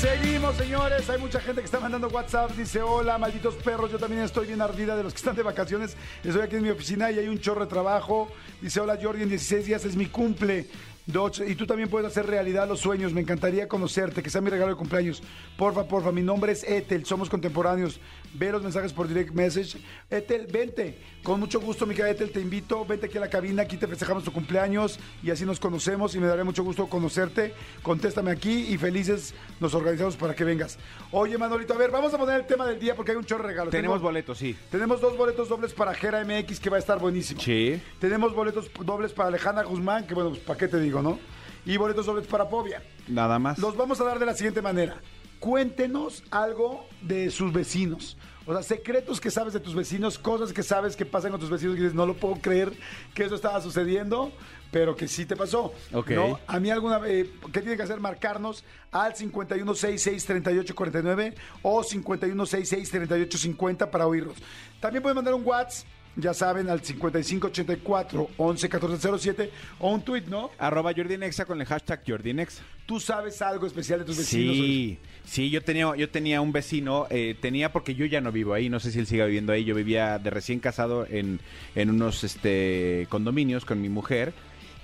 Seguimos, 0.00 0.56
señores. 0.56 1.10
Hay 1.10 1.20
mucha 1.20 1.38
gente 1.40 1.60
que 1.60 1.66
está 1.66 1.78
mandando 1.78 2.08
WhatsApp. 2.08 2.52
Dice, 2.52 2.80
hola, 2.80 3.18
malditos 3.18 3.54
perros. 3.56 3.92
Yo 3.92 3.98
también 3.98 4.22
estoy 4.22 4.46
bien 4.46 4.62
ardida 4.62 4.96
de 4.96 5.02
los 5.02 5.12
que 5.12 5.18
están 5.18 5.36
de 5.36 5.42
vacaciones. 5.42 5.94
Estoy 6.24 6.40
aquí 6.40 6.56
en 6.56 6.62
mi 6.62 6.70
oficina 6.70 7.10
y 7.10 7.18
hay 7.18 7.28
un 7.28 7.38
chorro 7.38 7.60
de 7.60 7.66
trabajo. 7.66 8.26
Dice, 8.62 8.80
hola, 8.80 8.98
Jordi, 9.00 9.24
en 9.24 9.28
16 9.28 9.66
días 9.66 9.84
es 9.84 9.96
mi 9.96 10.06
cumple. 10.06 10.68
Doch, 11.04 11.40
y 11.46 11.54
tú 11.54 11.66
también 11.66 11.90
puedes 11.90 12.10
hacer 12.10 12.24
realidad 12.24 12.66
los 12.66 12.80
sueños. 12.80 13.12
Me 13.12 13.20
encantaría 13.20 13.68
conocerte, 13.68 14.22
que 14.22 14.30
sea 14.30 14.40
mi 14.40 14.48
regalo 14.48 14.70
de 14.70 14.78
cumpleaños. 14.78 15.22
Porfa, 15.58 15.84
porfa, 15.84 16.12
mi 16.12 16.22
nombre 16.22 16.52
es 16.52 16.64
Etel, 16.64 17.04
somos 17.04 17.28
contemporáneos. 17.28 18.00
Ve 18.32 18.52
los 18.52 18.62
mensajes 18.62 18.92
por 18.92 19.08
direct 19.08 19.32
message. 19.34 19.78
Etel, 20.08 20.46
vente. 20.46 20.98
Con 21.22 21.40
mucho 21.40 21.60
gusto, 21.60 21.84
mi 21.84 21.94
querida 21.94 22.12
Etel, 22.12 22.30
te 22.30 22.40
invito. 22.40 22.84
Vente 22.84 23.06
aquí 23.06 23.18
a 23.18 23.20
la 23.20 23.28
cabina, 23.28 23.62
aquí 23.62 23.76
te 23.76 23.88
festejamos 23.88 24.22
tu 24.22 24.32
cumpleaños 24.32 24.98
y 25.22 25.30
así 25.30 25.44
nos 25.44 25.58
conocemos 25.58 26.14
y 26.14 26.20
me 26.20 26.26
daré 26.28 26.44
mucho 26.44 26.62
gusto 26.62 26.86
conocerte. 26.86 27.52
Contéstame 27.82 28.30
aquí 28.30 28.66
y 28.72 28.78
felices 28.78 29.34
nos 29.58 29.74
organizamos 29.74 30.16
para 30.16 30.34
que 30.34 30.44
vengas. 30.44 30.78
Oye, 31.10 31.36
Manolito, 31.38 31.74
a 31.74 31.76
ver, 31.76 31.90
vamos 31.90 32.14
a 32.14 32.18
poner 32.18 32.40
el 32.40 32.46
tema 32.46 32.66
del 32.66 32.78
día 32.78 32.94
porque 32.94 33.10
hay 33.10 33.16
un 33.16 33.24
chorro 33.24 33.42
de 33.42 33.48
regalos. 33.48 33.72
Tenemos 33.72 33.96
Tengo- 33.96 34.08
boletos, 34.08 34.38
sí. 34.38 34.56
Tenemos 34.70 35.00
dos 35.00 35.16
boletos 35.16 35.48
dobles 35.48 35.72
para 35.72 35.92
Jera 35.94 36.24
MX 36.24 36.60
que 36.60 36.70
va 36.70 36.76
a 36.76 36.80
estar 36.80 36.98
buenísimo. 37.00 37.40
Sí. 37.40 37.82
Tenemos 37.98 38.32
boletos 38.34 38.70
dobles 38.84 39.12
para 39.12 39.28
Alejandra 39.28 39.64
Guzmán, 39.64 40.06
que 40.06 40.14
bueno, 40.14 40.30
pues 40.30 40.42
para 40.42 40.58
qué 40.58 40.68
te 40.68 40.78
digo, 40.80 41.02
¿no? 41.02 41.18
Y 41.66 41.76
boletos 41.76 42.06
dobles 42.06 42.26
para 42.26 42.48
Povia. 42.48 42.80
Nada 43.08 43.38
más. 43.38 43.58
Los 43.58 43.76
vamos 43.76 44.00
a 44.00 44.04
dar 44.04 44.18
de 44.18 44.26
la 44.26 44.34
siguiente 44.34 44.62
manera. 44.62 45.00
Cuéntenos 45.40 46.22
algo 46.30 46.86
de 47.02 47.30
sus 47.30 47.52
vecinos. 47.52 48.16
O 48.46 48.52
sea, 48.52 48.62
secretos 48.62 49.20
que 49.20 49.30
sabes 49.30 49.52
de 49.52 49.60
tus 49.60 49.74
vecinos, 49.74 50.18
cosas 50.18 50.50
que 50.52 50.62
sabes 50.62 50.96
que 50.96 51.06
pasan 51.06 51.30
con 51.30 51.40
tus 51.40 51.50
vecinos 51.50 51.76
y 51.76 51.80
dices, 51.80 51.94
no 51.94 52.06
lo 52.06 52.14
puedo 52.14 52.36
creer 52.36 52.72
que 53.14 53.24
eso 53.24 53.34
estaba 53.34 53.60
sucediendo, 53.60 54.32
pero 54.70 54.96
que 54.96 55.08
sí 55.08 55.26
te 55.26 55.36
pasó. 55.36 55.74
Ok. 55.92 56.10
¿No? 56.10 56.38
A 56.46 56.60
mí 56.60 56.70
alguna 56.70 56.98
vez, 56.98 57.28
¿qué 57.52 57.60
tiene 57.60 57.76
que 57.76 57.82
hacer? 57.82 58.00
Marcarnos 58.00 58.64
al 58.90 59.12
5166-3849 59.14 61.34
o 61.62 61.82
5166-3850 61.82 63.90
para 63.90 64.06
oírlos. 64.06 64.38
También 64.80 65.02
pueden 65.02 65.16
mandar 65.16 65.34
un 65.34 65.46
WhatsApp, 65.46 65.86
ya 66.16 66.34
saben, 66.34 66.68
al 66.68 66.82
5584-111407 66.82 69.50
o 69.78 69.92
un 69.92 70.02
tweet, 70.02 70.24
¿no? 70.26 70.50
Arroba 70.58 70.92
Jordi 70.94 71.14
en 71.14 71.22
Exa 71.22 71.44
con 71.44 71.60
el 71.60 71.66
hashtag 71.66 72.02
Jordi 72.06 72.30
en 72.30 72.40
Exa. 72.40 72.62
Tú 72.84 72.98
sabes 72.98 73.40
algo 73.42 73.64
especial 73.66 74.00
de 74.00 74.06
tus 74.06 74.16
vecinos. 74.16 74.56
Sí, 74.56 74.98
sí, 75.24 75.50
yo 75.50 75.62
tenía, 75.62 75.94
yo 75.96 76.08
tenía 76.08 76.40
un 76.40 76.52
vecino, 76.52 77.06
eh, 77.10 77.34
tenía 77.40 77.72
porque 77.72 77.94
yo 77.94 78.06
ya 78.06 78.20
no 78.20 78.32
vivo 78.32 78.54
ahí, 78.54 78.68
no 78.68 78.80
sé 78.80 78.90
si 78.92 78.98
él 78.98 79.06
siga 79.06 79.26
viviendo 79.26 79.52
ahí, 79.52 79.64
yo 79.64 79.74
vivía 79.74 80.18
de 80.18 80.30
recién 80.30 80.60
casado 80.60 81.06
en, 81.08 81.40
en 81.74 81.90
unos 81.90 82.24
este, 82.24 83.06
condominios 83.08 83.64
con 83.64 83.80
mi 83.80 83.88
mujer 83.88 84.32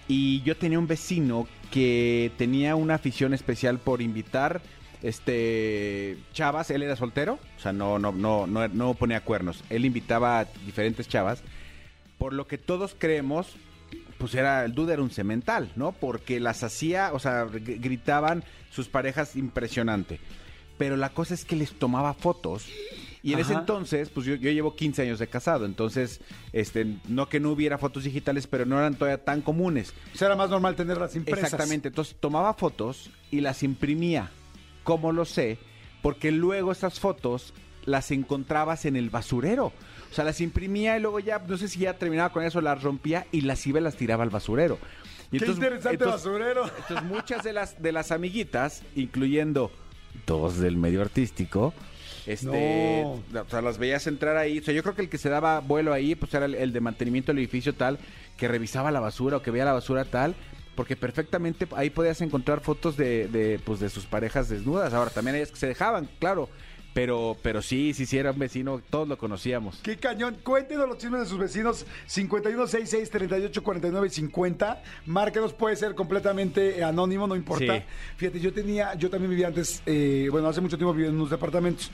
y 0.09 0.43
yo 0.43 0.57
tenía 0.57 0.78
un 0.78 0.87
vecino 0.87 1.49
que 1.70 2.30
tenía 2.37 2.76
una 2.76 2.95
afición 2.95 3.34
especial 3.34 3.78
por 3.78 4.03
invitar 4.03 4.62
este 5.03 6.16
chavas, 6.32 6.70
él 6.70 6.82
era 6.82 6.97
soltero, 6.97 7.39
o 7.57 7.61
sea, 7.61 7.72
no, 7.72 7.99
no, 7.99 8.12
no, 8.12 8.47
no, 8.47 8.68
no 8.68 8.95
ponía 8.95 9.20
cuernos, 9.20 9.62
él 9.70 9.84
invitaba 9.84 10.41
a 10.41 10.45
diferentes 10.64 11.09
chavas, 11.09 11.43
por 12.18 12.32
lo 12.32 12.47
que 12.47 12.59
todos 12.59 12.97
creemos 12.99 13.57
pues 14.26 14.34
era 14.34 14.64
el 14.64 14.74
dude 14.74 14.92
era 14.94 15.02
un 15.02 15.10
cemental, 15.10 15.70
¿no? 15.76 15.92
Porque 15.92 16.40
las 16.40 16.62
hacía, 16.64 17.10
o 17.12 17.18
sea, 17.18 17.44
gr- 17.46 17.80
gritaban 17.80 18.42
sus 18.70 18.88
parejas 18.88 19.36
impresionante. 19.36 20.18
Pero 20.78 20.96
la 20.96 21.10
cosa 21.10 21.34
es 21.34 21.44
que 21.44 21.56
les 21.56 21.72
tomaba 21.72 22.12
fotos. 22.14 22.66
Y 23.22 23.32
en 23.32 23.38
ese 23.40 23.54
entonces, 23.60 24.08
pues 24.10 24.26
yo, 24.26 24.34
yo 24.36 24.50
llevo 24.52 24.76
15 24.76 25.02
años 25.02 25.18
de 25.18 25.26
casado, 25.26 25.64
entonces, 25.64 26.20
este, 26.52 26.86
no 27.08 27.28
que 27.28 27.40
no 27.40 27.50
hubiera 27.50 27.76
fotos 27.78 28.04
digitales, 28.04 28.46
pero 28.46 28.66
no 28.66 28.78
eran 28.78 28.94
todavía 28.94 29.24
tan 29.24 29.42
comunes. 29.42 29.94
O 30.14 30.16
sea, 30.18 30.26
era 30.26 30.36
más 30.36 30.50
normal 30.50 30.76
tenerlas 30.76 31.16
impresas. 31.16 31.44
Exactamente, 31.44 31.88
entonces 31.88 32.16
tomaba 32.20 32.54
fotos 32.54 33.10
y 33.30 33.40
las 33.40 33.62
imprimía. 33.64 34.30
¿Cómo 34.84 35.12
lo 35.12 35.24
sé? 35.24 35.58
Porque 36.02 36.30
luego 36.30 36.70
esas 36.72 37.00
fotos 37.00 37.52
las 37.84 38.10
encontrabas 38.12 38.84
en 38.84 38.94
el 38.96 39.10
basurero. 39.10 39.72
O 40.11 40.14
sea, 40.14 40.24
las 40.24 40.40
imprimía 40.40 40.96
y 40.96 41.00
luego 41.00 41.20
ya, 41.20 41.38
no 41.38 41.57
sé 41.59 41.68
si 41.68 41.80
ya 41.80 41.94
terminaba 41.98 42.30
con 42.32 42.42
eso, 42.42 42.61
las 42.61 42.82
rompía 42.82 43.26
y 43.32 43.42
las 43.42 43.66
iba 43.66 43.80
y 43.80 43.82
las 43.82 43.96
tiraba 43.96 44.22
al 44.24 44.30
basurero. 44.30 44.78
Y 45.32 45.38
Qué 45.38 45.46
interesante 45.46 45.90
entonces- 46.04 46.24
basurero. 46.24 46.66
entonces 46.78 47.02
muchas 47.04 47.42
de 47.42 47.52
las 47.52 47.82
de 47.82 47.92
las 47.92 48.12
amiguitas, 48.12 48.82
incluyendo 48.94 49.70
dos 50.26 50.59
del 50.59 50.76
medio 50.76 51.02
artístico, 51.02 51.74
este, 52.26 53.04
o 53.04 53.22
sea, 53.48 53.62
las 53.62 53.78
veías 53.78 54.07
entrar 54.07 54.36
ahí. 54.36 54.59
O 54.59 54.62
sea, 54.62 54.74
yo 54.74 54.82
creo 54.82 54.94
que 54.94 55.02
el 55.02 55.09
que 55.09 55.18
se 55.18 55.28
daba 55.28 55.61
vuelo 55.61 55.92
ahí, 55.92 56.14
pues 56.14 56.32
era 56.34 56.46
el, 56.46 56.54
el 56.54 56.72
de 56.72 56.80
mantenimiento 56.80 57.32
del 57.32 57.38
edificio 57.38 57.74
tal, 57.74 57.98
que 58.36 58.48
revisaba 58.48 58.90
la 58.90 59.00
basura 59.00 59.36
o 59.38 59.42
que 59.42 59.50
veía 59.50 59.64
la 59.64 59.72
basura 59.72 60.04
tal. 60.04 60.34
Porque 60.74 60.94
perfectamente 60.94 61.66
ahí 61.74 61.88
podías 61.88 62.20
encontrar 62.20 62.61
fotos 62.61 62.98
de, 62.98 63.28
de, 63.28 63.59
pues, 63.64 63.80
de 63.80 63.88
sus 63.88 64.04
parejas 64.04 64.50
desnudas. 64.50 64.92
Ahora, 64.92 65.11
también 65.11 65.36
ellas 65.36 65.50
que 65.50 65.57
se 65.57 65.66
dejaban, 65.68 66.07
claro. 66.18 66.50
Pero, 66.97 67.36
pero 67.42 67.61
sí, 67.61 67.92
sí, 67.92 68.07
sí, 68.07 68.16
era 68.16 68.30
un 68.30 68.38
vecino, 68.38 68.80
todos 68.88 69.07
lo 69.07 69.18
conocíamos. 69.18 69.80
Qué 69.82 69.99
cañón. 69.99 70.38
Cuéntenos 70.42 70.88
los 70.88 70.97
chismes 70.97 71.20
de 71.20 71.26
sus 71.26 71.38
vecinos. 71.38 71.84
5166-3849-50. 72.09 74.78
Márquenos, 75.05 75.53
puede 75.53 75.76
ser 75.76 75.94
completamente 75.94 76.82
anónimo, 76.82 77.26
no 77.26 77.36
importa. 77.36 77.80
Sí. 77.80 77.84
Fíjate, 78.16 78.40
yo 78.40 78.51
tenía, 78.51 78.94
yo 78.94 79.11
también 79.11 79.28
vivía 79.28 79.49
antes, 79.49 79.82
eh, 79.84 80.28
bueno, 80.30 80.49
hace 80.49 80.62
mucho 80.62 80.78
tiempo 80.78 80.94
vivía 80.94 81.11
en 81.11 81.16
unos 81.16 81.28
departamentos. 81.28 81.90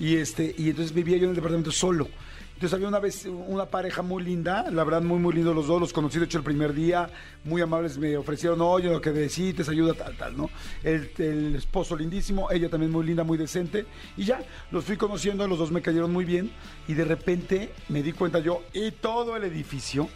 Y 0.00 0.16
este, 0.16 0.54
y 0.56 0.70
entonces 0.70 0.94
vivía 0.94 1.18
yo 1.18 1.24
en 1.24 1.30
el 1.32 1.36
departamento 1.36 1.70
solo. 1.70 2.08
Entonces 2.56 2.72
había 2.72 2.88
una 2.88 3.00
vez 3.00 3.26
una 3.26 3.66
pareja 3.66 4.00
muy 4.00 4.24
linda, 4.24 4.70
la 4.70 4.82
verdad 4.82 5.02
muy 5.02 5.18
muy 5.18 5.34
lindo 5.34 5.52
los 5.52 5.66
dos, 5.66 5.78
los 5.78 5.92
conocí 5.92 6.18
de 6.18 6.24
hecho 6.24 6.38
el 6.38 6.44
primer 6.44 6.72
día, 6.72 7.10
muy 7.44 7.60
amables, 7.60 7.98
me 7.98 8.16
ofrecieron, 8.16 8.62
oye, 8.62 8.88
lo 8.88 8.98
que 8.98 9.10
necesites, 9.10 9.68
ayuda, 9.68 9.92
tal, 9.92 10.16
tal, 10.16 10.38
¿no? 10.38 10.48
El, 10.82 11.10
el 11.18 11.54
esposo 11.54 11.94
lindísimo, 11.94 12.50
ella 12.50 12.70
también 12.70 12.90
muy 12.90 13.04
linda, 13.04 13.24
muy 13.24 13.36
decente, 13.36 13.84
y 14.16 14.24
ya, 14.24 14.40
los 14.70 14.86
fui 14.86 14.96
conociendo, 14.96 15.46
los 15.46 15.58
dos 15.58 15.70
me 15.70 15.82
cayeron 15.82 16.10
muy 16.10 16.24
bien, 16.24 16.50
y 16.88 16.94
de 16.94 17.04
repente 17.04 17.74
me 17.90 18.02
di 18.02 18.12
cuenta 18.12 18.38
yo, 18.38 18.62
y 18.72 18.90
todo 18.90 19.36
el 19.36 19.44
edificio, 19.44 20.08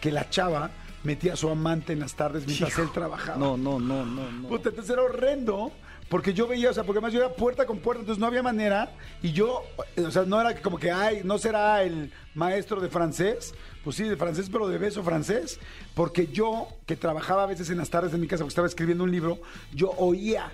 que 0.00 0.10
la 0.10 0.30
chava 0.30 0.70
metía 1.04 1.34
a 1.34 1.36
su 1.36 1.50
amante 1.50 1.92
en 1.92 2.00
las 2.00 2.14
tardes 2.14 2.46
mientras 2.46 2.78
él 2.78 2.90
trabajaba. 2.90 3.36
No, 3.36 3.58
no, 3.58 3.78
no, 3.78 4.06
no, 4.06 4.32
no. 4.32 4.48
Puta, 4.48 4.70
entonces 4.70 4.90
era 4.92 5.02
horrendo. 5.02 5.72
Porque 6.12 6.34
yo 6.34 6.46
veía, 6.46 6.68
o 6.68 6.74
sea, 6.74 6.84
porque 6.84 6.98
además 6.98 7.14
yo 7.14 7.20
era 7.20 7.32
puerta 7.32 7.64
con 7.64 7.78
puerta, 7.78 8.00
entonces 8.00 8.20
no 8.20 8.26
había 8.26 8.42
manera. 8.42 8.94
Y 9.22 9.32
yo, 9.32 9.62
o 9.96 10.10
sea, 10.10 10.24
no 10.26 10.38
era 10.38 10.60
como 10.60 10.78
que, 10.78 10.90
ay, 10.90 11.22
no 11.24 11.38
será 11.38 11.82
el 11.84 12.12
maestro 12.34 12.82
de 12.82 12.90
francés. 12.90 13.54
Pues 13.82 13.96
sí, 13.96 14.02
de 14.02 14.14
francés, 14.18 14.50
pero 14.52 14.68
de 14.68 14.76
beso 14.76 15.02
francés. 15.02 15.58
Porque 15.94 16.26
yo, 16.26 16.68
que 16.84 16.96
trabajaba 16.96 17.44
a 17.44 17.46
veces 17.46 17.70
en 17.70 17.78
las 17.78 17.88
tardes 17.88 18.12
en 18.12 18.20
mi 18.20 18.26
casa, 18.26 18.44
porque 18.44 18.50
estaba 18.50 18.66
escribiendo 18.66 19.04
un 19.04 19.10
libro, 19.10 19.40
yo 19.72 19.88
oía 19.92 20.52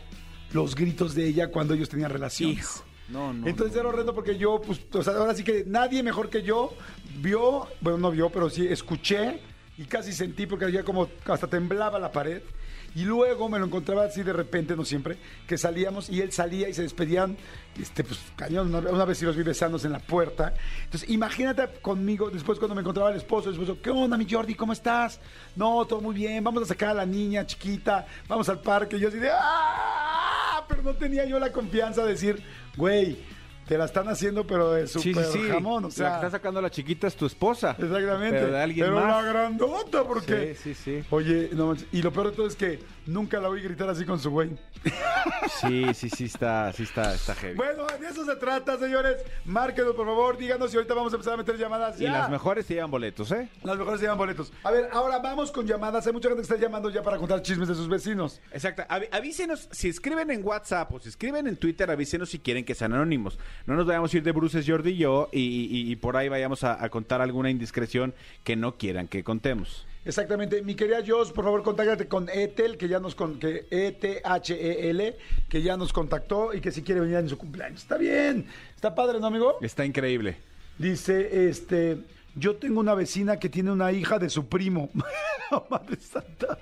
los 0.53 0.77
gritos 0.77 1.17
de 1.17 1.27
ella 1.27 1.49
cuando 1.49 1.75
ellos 1.75 1.89
tenían 1.89 2.13
relaciones. 2.13 2.57
Hijo. 2.57 2.85
No, 3.09 3.33
no. 3.33 3.49
Entonces 3.49 3.77
era 3.77 3.89
horrendo 3.89 4.15
porque 4.15 4.39
yo, 4.39 4.63
pues, 4.65 4.81
o 4.93 5.03
sea, 5.03 5.15
ahora 5.15 5.35
sí 5.35 5.43
que 5.43 5.65
nadie 5.67 6.05
mejor 6.05 6.31
que 6.31 6.45
yo 6.45 6.73
vio, 7.17 7.67
bueno, 7.81 7.99
no 7.99 8.13
vio, 8.13 8.31
pero 8.31 8.49
sí 8.49 8.65
escuché 8.65 9.41
y 9.77 9.87
casi 9.87 10.13
sentí 10.13 10.47
porque 10.47 10.71
ya 10.71 10.85
como 10.85 11.09
hasta 11.25 11.49
temblaba 11.49 11.99
la 11.99 12.13
pared. 12.13 12.43
Y 12.99 13.05
luego 13.05 13.49
me 13.49 13.61
lo 13.61 13.67
encontraba 13.67 14.07
así 14.07 14.25
de 14.25 14.33
repente, 14.33 14.75
no 14.75 14.85
siempre, 14.85 15.19
que 15.47 15.57
salíamos 15.57 16.11
y 16.11 16.21
él 16.21 16.33
salía 16.33 16.69
y 16.69 16.75
se 16.75 16.83
despedían, 16.83 17.37
este, 17.81 18.03
pues 18.03 18.19
cañón, 18.35 18.75
una, 18.75 19.05
vez 19.05 19.19
sí 19.19 19.25
los 19.25 19.37
vi 19.37 19.45
besándose 19.45 19.87
en 19.87 19.93
la 19.93 20.01
puerta. 20.01 20.53
Entonces, 20.83 21.09
imagínate 21.09 21.65
conmigo, 21.81 22.29
después 22.29 22.59
cuando 22.59 22.75
me 22.75 22.81
encontraba 22.81 23.11
el 23.11 23.17
esposo, 23.17 23.51
el 23.51 23.55
esposo, 23.55 23.81
¿qué 23.81 23.91
onda, 23.91 24.17
mi 24.17 24.29
Jordi? 24.29 24.57
¿Cómo 24.57 24.73
estás? 24.73 25.21
No, 25.55 25.85
todo 25.85 26.01
muy 26.01 26.13
bien, 26.13 26.43
vamos 26.43 26.65
a 26.65 26.67
sacar 26.67 26.89
a 26.89 26.95
la 26.95 27.07
niña 27.07 27.47
chiquita, 27.47 28.05
vamos 28.27 28.49
al 28.49 28.63
parque. 28.63 28.97
Y 28.97 28.99
yo 28.99 29.11
así 29.11 29.19
de, 29.19 29.31
¡ah! 29.33 30.65
Pero 30.67 30.83
no 30.83 30.95
tenía 30.95 31.25
yo 31.25 31.39
la 31.39 31.53
confianza 31.53 32.03
de 32.03 32.11
decir, 32.11 32.43
güey, 32.77 33.17
te 33.69 33.79
la 33.79 33.85
están 33.85 34.09
haciendo, 34.09 34.47
pero 34.47 34.73
de 34.73 34.87
Sí, 34.87 35.13
súper 35.13 35.25
sí, 35.27 35.39
sí. 35.43 35.49
jamón, 35.49 35.85
o 35.85 35.89
la 35.89 35.93
sea. 35.95 36.09
que 36.09 36.15
está 36.17 36.31
sacando 36.31 36.61
la 36.63 36.71
chiquita 36.71 37.07
es 37.07 37.15
tu 37.17 37.27
esposa. 37.27 37.77
Exactamente. 37.79 38.39
Pero 38.41 38.53
de 38.53 38.61
alguien 38.63 38.87
Pero 38.87 39.01
más. 39.01 39.23
la 39.25 39.31
grandota, 39.31 40.05
porque. 40.05 40.55
Sí, 40.55 40.75
sí, 40.75 41.01
sí. 41.01 41.07
Oye, 41.11 41.51
no 41.53 41.69
manches, 41.69 41.87
y 41.93 42.03
lo 42.03 42.13
peor 42.13 42.31
de 42.31 42.37
todo 42.37 42.47
es 42.47 42.57
que 42.57 42.81
nunca 43.07 43.39
la 43.41 43.49
oí 43.49 43.61
gritar 43.63 43.89
así 43.91 44.05
con 44.05 44.19
su 44.19 44.31
güey. 44.31 44.51
Sí, 45.61 45.93
sí, 45.95 46.09
sí 46.09 46.25
está, 46.27 46.73
sí 46.73 46.85
está, 46.85 47.15
está 47.15 47.35
heavy. 47.35 47.57
Bueno, 47.57 47.85
de 48.01 48.09
eso 48.09 48.25
se 48.25 48.37
trata, 48.37 48.79
señores. 48.79 49.17
Márquenos, 49.45 49.95
por 49.95 50.07
favor, 50.07 50.37
díganos 50.37 50.73
y 50.73 50.77
ahorita 50.77 50.95
vamos 50.95 51.13
a 51.13 51.17
empezar 51.17 51.35
a 51.35 51.37
meter 51.37 51.57
llamadas. 51.57 52.01
y 52.01 52.05
las 52.05 52.31
mejores 52.31 52.67
se 52.67 52.75
llevan 52.75 52.91
boletos, 52.91 53.31
¿eh? 53.33 53.49
Las 53.63 53.77
mejores 53.77 53.99
se 54.01 54.05
llevan 54.07 54.19
boletos. 54.19 54.53
A 54.63 54.71
ver, 54.71 54.89
ahora 54.93 55.19
vamos 55.19 55.51
con 55.51 55.67
llamadas. 55.67 56.07
Hay 56.07 56.13
mucha 56.13 56.29
gente 56.29 56.43
que 56.43 56.53
está 56.55 56.57
llamando 56.57 56.91
ya 56.91 57.03
para 57.03 57.17
contar 57.19 57.43
chismes 57.43 57.69
de 57.69 57.75
sus 57.75 57.89
vecinos. 57.89 58.41
Exacto. 58.53 58.85
Avísenos, 59.11 59.69
si 59.73 59.89
escriben 59.89 60.31
en 60.31 60.45
WhatsApp 60.47 60.93
o 60.93 61.01
si 61.01 61.09
escriben 61.09 61.47
en 61.47 61.57
Twitter, 61.57 61.91
avísenos 61.91 62.29
si 62.31 62.39
quieren 62.39 62.65
que 62.65 62.75
sean 62.75 62.93
anónimos. 62.93 63.39
No 63.67 63.75
nos 63.75 63.87
vayamos 63.87 64.13
a 64.13 64.17
ir 64.17 64.23
de 64.23 64.33
Bruces, 64.33 64.65
Jordi 64.67 64.91
y 64.91 64.97
yo 64.97 65.29
y, 65.33 65.41
y- 65.41 65.91
y 65.93 65.97
por 65.97 66.17
ahí 66.17 66.29
vayamos 66.29 66.65
a, 66.65 66.83
a 66.83 66.89
contar 66.89 67.21
alguna 67.21 67.51
indiscreción 67.51 68.15
que 68.45 68.57
no 68.57 68.77
quieran 68.79 69.09
que 69.09 69.23
contemos. 69.25 69.87
Exactamente. 70.05 70.63
Mi 70.63 70.75
querida 70.75 71.03
Jos, 71.07 71.33
por 71.33 71.45
favor, 71.45 71.63
contáctate 71.63 72.07
con 72.09 72.29
Etel, 72.31 72.79
que 72.79 72.89
ya 72.89 72.99
nos 72.99 73.15
con 73.15 73.39
que 73.39 73.67
E 73.71 73.89
E-T-H-E-L, 73.89 75.17
que 75.51 75.63
ya 75.63 75.77
nos 75.77 75.93
contactó 75.93 76.55
y 76.55 76.61
que 76.61 76.71
si 76.73 76.83
quiere 76.83 77.01
venir 77.03 77.17
en 77.17 77.29
su 77.29 77.37
cumpleaños. 77.37 77.83
Está 77.83 77.99
bien. 77.99 78.47
Está 78.75 78.95
padre, 78.95 79.21
¿no, 79.21 79.27
amigo? 79.27 79.59
Está 79.61 79.85
increíble. 79.85 80.37
Dice, 80.79 81.49
este, 81.49 81.99
yo 82.39 82.57
tengo 82.57 82.81
una 82.81 82.95
vecina 82.95 83.39
que 83.39 83.49
tiene 83.49 83.71
una 83.71 83.93
hija 83.93 84.19
de 84.19 84.31
su 84.31 84.47
primo. 84.47 84.91
Madre 85.71 85.97
Santa. 86.01 86.59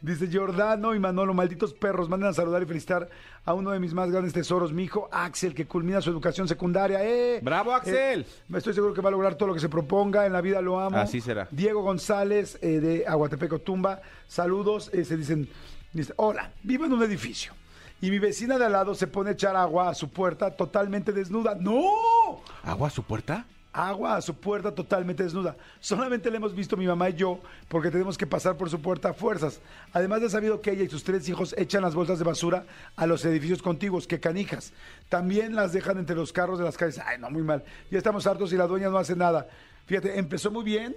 Dice 0.00 0.28
Giordano 0.28 0.94
y 0.94 0.98
Manolo, 0.98 1.34
malditos 1.34 1.74
perros, 1.74 2.08
manden 2.08 2.30
a 2.30 2.32
saludar 2.32 2.62
y 2.62 2.66
felicitar 2.66 3.08
a 3.44 3.54
uno 3.54 3.70
de 3.70 3.78
mis 3.78 3.94
más 3.94 4.10
grandes 4.10 4.32
tesoros, 4.32 4.72
mi 4.72 4.84
hijo 4.84 5.08
Axel, 5.12 5.54
que 5.54 5.66
culmina 5.66 6.00
su 6.00 6.10
educación 6.10 6.48
secundaria. 6.48 7.04
¡Eh! 7.04 7.40
¡Bravo, 7.42 7.72
Axel! 7.72 8.20
Eh, 8.22 8.56
estoy 8.56 8.74
seguro 8.74 8.94
que 8.94 9.00
va 9.00 9.08
a 9.08 9.12
lograr 9.12 9.34
todo 9.34 9.48
lo 9.48 9.54
que 9.54 9.60
se 9.60 9.68
proponga. 9.68 10.26
En 10.26 10.32
la 10.32 10.40
vida 10.40 10.60
lo 10.60 10.80
amo. 10.80 10.96
Así 10.96 11.20
será. 11.20 11.48
Diego 11.50 11.82
González, 11.82 12.58
eh, 12.62 12.80
de 12.80 13.06
Aguatepeco 13.06 13.58
Tumba. 13.58 14.00
Saludos. 14.26 14.90
eh, 14.92 15.04
se 15.04 15.16
dicen, 15.16 15.48
dice, 15.92 16.12
hola, 16.16 16.52
vivo 16.62 16.84
en 16.84 16.92
un 16.92 17.02
edificio. 17.02 17.52
Y 18.02 18.10
mi 18.10 18.18
vecina 18.18 18.56
de 18.56 18.64
al 18.64 18.72
lado 18.72 18.94
se 18.94 19.06
pone 19.06 19.30
a 19.30 19.32
echar 19.34 19.56
agua 19.56 19.90
a 19.90 19.94
su 19.94 20.08
puerta 20.08 20.50
totalmente 20.50 21.12
desnuda. 21.12 21.54
¡No! 21.54 22.40
¿Agua 22.64 22.88
a 22.88 22.90
su 22.90 23.02
puerta? 23.02 23.44
Agua 23.72 24.16
a 24.16 24.20
su 24.20 24.34
puerta 24.34 24.74
totalmente 24.74 25.22
desnuda. 25.22 25.56
Solamente 25.80 26.30
la 26.30 26.36
hemos 26.38 26.54
visto 26.54 26.76
mi 26.76 26.86
mamá 26.86 27.10
y 27.10 27.14
yo 27.14 27.40
porque 27.68 27.90
tenemos 27.90 28.18
que 28.18 28.26
pasar 28.26 28.56
por 28.56 28.68
su 28.70 28.80
puerta 28.80 29.10
a 29.10 29.12
fuerzas. 29.14 29.60
Además 29.92 30.20
de 30.20 30.30
sabido 30.30 30.60
que 30.60 30.72
ella 30.72 30.82
y 30.84 30.88
sus 30.88 31.04
tres 31.04 31.28
hijos 31.28 31.54
echan 31.56 31.82
las 31.82 31.94
bolsas 31.94 32.18
de 32.18 32.24
basura 32.24 32.64
a 32.96 33.06
los 33.06 33.24
edificios 33.24 33.62
contiguos, 33.62 34.06
que 34.06 34.20
canijas. 34.20 34.72
También 35.08 35.54
las 35.54 35.72
dejan 35.72 35.98
entre 35.98 36.16
los 36.16 36.32
carros 36.32 36.58
de 36.58 36.64
las 36.64 36.76
calles. 36.76 36.98
Ay, 36.98 37.18
no, 37.18 37.30
muy 37.30 37.42
mal. 37.42 37.62
Ya 37.90 37.98
estamos 37.98 38.26
hartos 38.26 38.52
y 38.52 38.56
la 38.56 38.66
dueña 38.66 38.88
no 38.88 38.98
hace 38.98 39.14
nada. 39.16 39.48
Fíjate, 39.86 40.18
empezó 40.18 40.50
muy 40.50 40.64
bien 40.64 40.96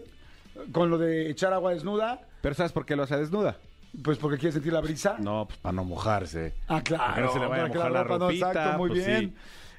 con 0.71 0.89
lo 0.89 0.97
de 0.97 1.29
echar 1.29 1.53
agua 1.53 1.73
desnuda, 1.73 2.21
¿Pero 2.41 2.55
sabes 2.55 2.71
por 2.71 2.85
qué 2.85 2.95
lo 2.95 3.03
hace 3.03 3.17
desnuda? 3.17 3.57
pues 4.03 4.17
porque 4.17 4.37
quiere 4.39 4.51
sentir 4.53 4.73
la 4.73 4.81
brisa. 4.81 5.17
No, 5.19 5.45
pues 5.47 5.59
para 5.59 5.73
no 5.73 5.83
mojarse. 5.85 6.55
Ah, 6.67 6.81
claro. 6.81 7.03
Para 7.13 7.27
que 7.27 7.33
se 7.33 7.39
le 7.39 7.45
vaya 7.45 7.63
a 7.63 7.67
mojar 7.67 7.91
la 7.91 8.03
ropa 8.03 8.25
ropita, 8.25 8.47
exacto, 8.49 8.77
muy 8.79 8.89
pues 8.89 9.05
bien. 9.05 9.19
sí. 9.19 9.33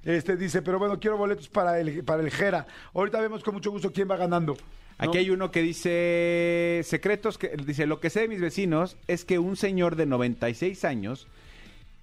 Este 0.04 0.36
dice, 0.36 0.62
pero 0.62 0.78
bueno, 0.78 1.00
quiero 1.00 1.16
boletos 1.16 1.48
para 1.48 1.80
el, 1.80 2.04
para 2.04 2.22
el 2.22 2.30
Jera. 2.30 2.66
Ahorita 2.92 3.20
vemos 3.20 3.42
con 3.42 3.54
mucho 3.54 3.70
gusto 3.70 3.92
quién 3.92 4.10
va 4.10 4.16
ganando. 4.16 4.52
¿no? 4.54 4.60
Aquí 4.98 5.18
hay 5.18 5.30
uno 5.30 5.50
que 5.50 5.62
dice 5.62 6.80
secretos 6.84 7.38
que 7.38 7.56
dice 7.56 7.86
lo 7.86 8.00
que 8.00 8.10
sé 8.10 8.20
de 8.20 8.28
mis 8.28 8.40
vecinos 8.40 8.96
es 9.08 9.24
que 9.24 9.38
un 9.38 9.56
señor 9.56 9.96
de 9.96 10.06
96 10.06 10.84
años 10.84 11.26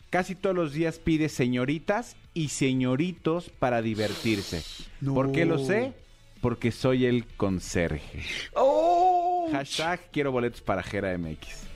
casi 0.10 0.36
todos 0.36 0.56
los 0.56 0.74
días 0.74 1.00
pide 1.00 1.30
señoritas 1.30 2.18
y 2.34 2.50
señoritos 2.50 3.50
para 3.50 3.82
divertirse. 3.82 4.64
No. 5.00 5.14
¿Por 5.14 5.32
qué 5.32 5.46
lo 5.46 5.58
sé? 5.58 5.94
Porque 6.42 6.72
soy 6.72 7.06
el 7.06 7.26
conserje. 7.38 8.24
¡Oh! 8.54 9.48
Hashtag 9.52 10.12
quiero 10.12 10.32
boletos 10.32 10.62
para 10.62 10.84
Jera 10.84 11.18
MX. 11.18 11.71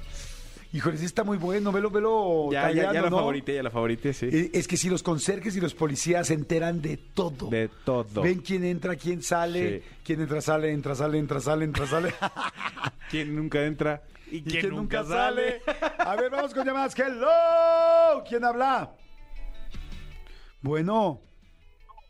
Híjole, 0.75 0.97
sí 0.97 1.05
está 1.05 1.23
muy 1.23 1.37
bueno, 1.37 1.71
velo, 1.71 1.89
velo. 1.89 2.49
Ya, 2.51 2.69
ya, 2.69 2.91
ya 2.91 3.01
la 3.01 3.09
¿no? 3.09 3.17
favorité, 3.17 3.55
ya 3.55 3.63
la 3.63 3.71
favorité, 3.71 4.11
sí. 4.11 4.27
Eh, 4.29 4.49
Es 4.53 4.67
que 4.67 4.75
si 4.75 4.89
los 4.89 5.03
conserjes 5.03 5.55
y 5.55 5.61
los 5.61 5.73
policías 5.73 6.27
se 6.27 6.33
enteran 6.33 6.81
de 6.81 6.97
todo. 6.97 7.47
De 7.49 7.69
todo. 7.85 8.21
Ven 8.21 8.39
quién 8.41 8.65
entra, 8.65 8.97
quién 8.97 9.21
sale, 9.21 9.79
Sí. 9.79 9.85
quién 10.03 10.19
entra, 10.21 10.41
sale, 10.41 10.71
entra, 10.73 10.93
sale, 10.93 11.17
entra, 11.17 11.39
sale, 11.39 11.63
entra, 11.63 11.87
sale. 11.87 12.13
¿Quién 13.09 13.33
nunca 13.35 13.63
entra? 13.65 14.03
y 14.29 14.41
quién 14.41 14.69
nunca 14.71 15.03
sale. 15.05 15.61
A 15.99 16.15
ver, 16.17 16.29
vamos 16.31 16.53
con 16.53 16.65
llamadas. 16.65 16.93
Hello. 16.99 18.23
¿Quién 18.27 18.43
habla? 18.43 18.91
Bueno, 20.61 21.21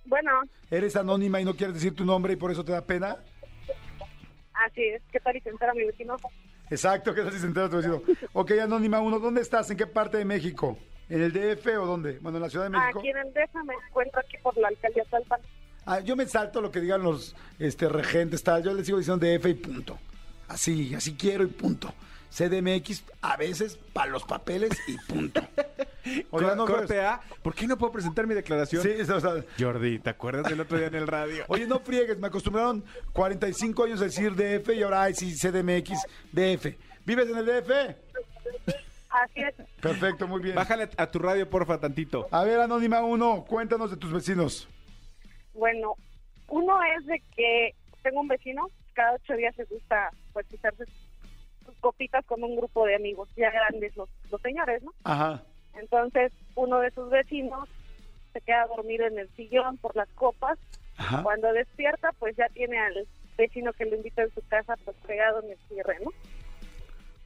Bueno, 0.06 0.32
eres 0.72 0.96
anónima 0.96 1.40
y 1.42 1.46
no 1.46 1.56
quieres 1.56 1.76
decir 1.76 1.94
tu 1.94 2.04
nombre 2.06 2.34
y 2.34 2.36
por 2.36 2.50
eso 2.52 2.64
te 2.66 2.72
da 2.72 2.82
pena. 2.82 3.18
así 4.54 4.82
es. 4.86 5.04
¿Qué 5.12 5.20
tal 5.20 5.36
y 5.36 5.42
sentar 5.42 5.70
a 5.70 5.74
mi 5.76 5.84
vecino? 5.84 6.16
Exacto, 6.70 7.14
que 7.14 7.30
si 7.32 7.40
se 7.40 7.46
entera 7.46 7.70
tu 7.70 7.78
vecino. 7.78 8.02
Ok, 8.34 8.52
Anónima 8.62 9.00
1, 9.00 9.20
¿dónde 9.20 9.42
estás? 9.42 9.70
¿En 9.70 9.78
qué 9.78 9.88
parte 9.88 10.18
de 10.18 10.26
México? 10.26 10.78
¿En 11.10 11.22
el 11.22 11.32
DF 11.32 11.68
o 11.80 11.86
dónde? 11.86 12.18
Bueno, 12.20 12.38
en 12.38 12.44
la 12.44 12.50
Ciudad 12.50 12.66
de 12.66 12.72
México. 12.72 13.00
Aquí 13.00 13.10
en 13.10 13.18
el 13.18 13.34
DF 13.34 13.54
me 13.66 13.74
encuentro 13.88 14.20
aquí 14.20 14.38
por 14.42 14.58
la 14.58 14.70
alcaldía 14.70 15.04
Talpan. 15.06 15.40
Ah, 15.86 16.00
yo 16.00 16.16
me 16.16 16.26
salto 16.26 16.62
lo 16.62 16.72
que 16.72 16.82
digan 16.82 17.04
los 17.04 17.36
este, 17.60 17.88
regentes, 17.88 18.44
tal. 18.44 18.64
Yo 18.64 18.74
les 18.74 18.88
sigo 18.88 18.98
diciendo 18.98 19.26
DF 19.26 19.46
y 19.46 19.54
punto. 19.54 20.00
Así, 20.48 20.96
así 20.96 21.16
quiero 21.16 21.44
y 21.44 21.48
punto. 21.48 21.94
CDMX 22.32 23.04
a 23.22 23.38
veces 23.38 23.78
para 23.94 24.12
los 24.12 24.24
papeles 24.24 24.72
y 24.88 24.98
punto. 24.98 25.42
Oiga, 26.32 26.56
no, 26.56 26.66
Corte 26.66 27.02
A, 27.02 27.20
¿por 27.42 27.54
qué 27.56 27.68
no 27.68 27.78
puedo 27.78 27.92
presentar 27.92 28.28
mi 28.28 28.36
declaración? 28.36 28.84
Sí, 28.84 28.90
o 28.90 29.20
sea, 29.20 29.44
Jordi, 29.60 30.00
¿te 30.00 30.10
acuerdas 30.10 30.50
del 30.50 30.62
otro 30.62 30.78
día 30.78 30.88
en 30.88 30.96
el 30.96 31.08
radio? 31.08 31.46
Oye, 31.50 31.68
no 31.68 31.80
friegues, 31.80 32.20
me 32.20 32.28
acostumbraron 32.28 32.84
45 33.14 33.84
años 33.84 34.02
a 34.02 34.06
decir 34.06 34.36
DF 34.36 34.70
y 34.70 34.84
ahora 34.84 35.04
ay, 35.04 35.14
sí, 35.14 35.34
CDMX, 35.36 36.06
DF. 36.32 36.78
¿Vives 37.06 37.30
en 37.30 37.38
el 37.38 37.46
DF? 37.46 37.72
Así 39.10 39.42
es. 39.42 39.56
Perfecto, 39.82 40.28
muy 40.28 40.42
bien. 40.42 40.56
Bájale 40.56 40.90
a 40.98 41.08
tu 41.10 41.20
radio, 41.20 41.50
porfa, 41.50 41.80
tantito. 41.80 42.28
A 42.32 42.44
ver, 42.44 42.60
Anónima 42.60 43.02
1, 43.02 43.46
cuéntanos 43.48 43.90
de 43.92 43.98
tus 43.98 44.12
vecinos. 44.12 44.68
Bueno, 45.54 45.96
uno 46.50 46.78
es 46.98 47.06
de 47.06 47.22
que 47.36 47.76
tengo 48.04 48.20
un 48.20 48.28
vecino, 48.28 48.70
cada 48.94 49.14
ocho 49.14 49.34
días 49.36 49.56
se 49.56 49.64
gusta 49.66 50.12
pues 50.34 50.46
echarse 50.52 50.84
sus 51.66 51.76
copitas 51.80 52.26
con 52.26 52.44
un 52.44 52.56
grupo 52.58 52.86
de 52.86 52.96
amigos, 52.96 53.30
ya 53.36 53.50
grandes 53.52 53.96
los, 53.96 54.10
los 54.30 54.42
señores, 54.42 54.84
¿no? 54.84 54.92
Ajá. 55.04 55.44
Entonces, 55.80 56.32
uno 56.56 56.80
de 56.80 56.92
sus 56.92 57.10
vecinos 57.10 57.68
se 58.34 58.42
queda 58.42 58.66
dormido 58.68 59.06
en 59.06 59.20
el 59.20 59.30
sillón 59.36 59.78
por 59.78 59.96
las 59.96 60.10
copas. 60.10 60.58
Ajá. 60.98 61.24
Cuando 61.24 61.52
despierta, 61.54 62.12
pues 62.20 62.36
ya 62.38 62.48
tiene 62.50 62.78
al 62.80 63.08
vecino 63.38 63.74
que 63.74 63.86
lo 63.86 63.96
invita 63.98 64.22
en 64.24 64.34
su 64.34 64.42
casa, 64.48 64.76
pues 64.86 64.96
pegado 65.06 65.42
en 65.44 65.52
el 65.52 65.58
cierre, 65.68 65.98
¿no? 66.04 66.12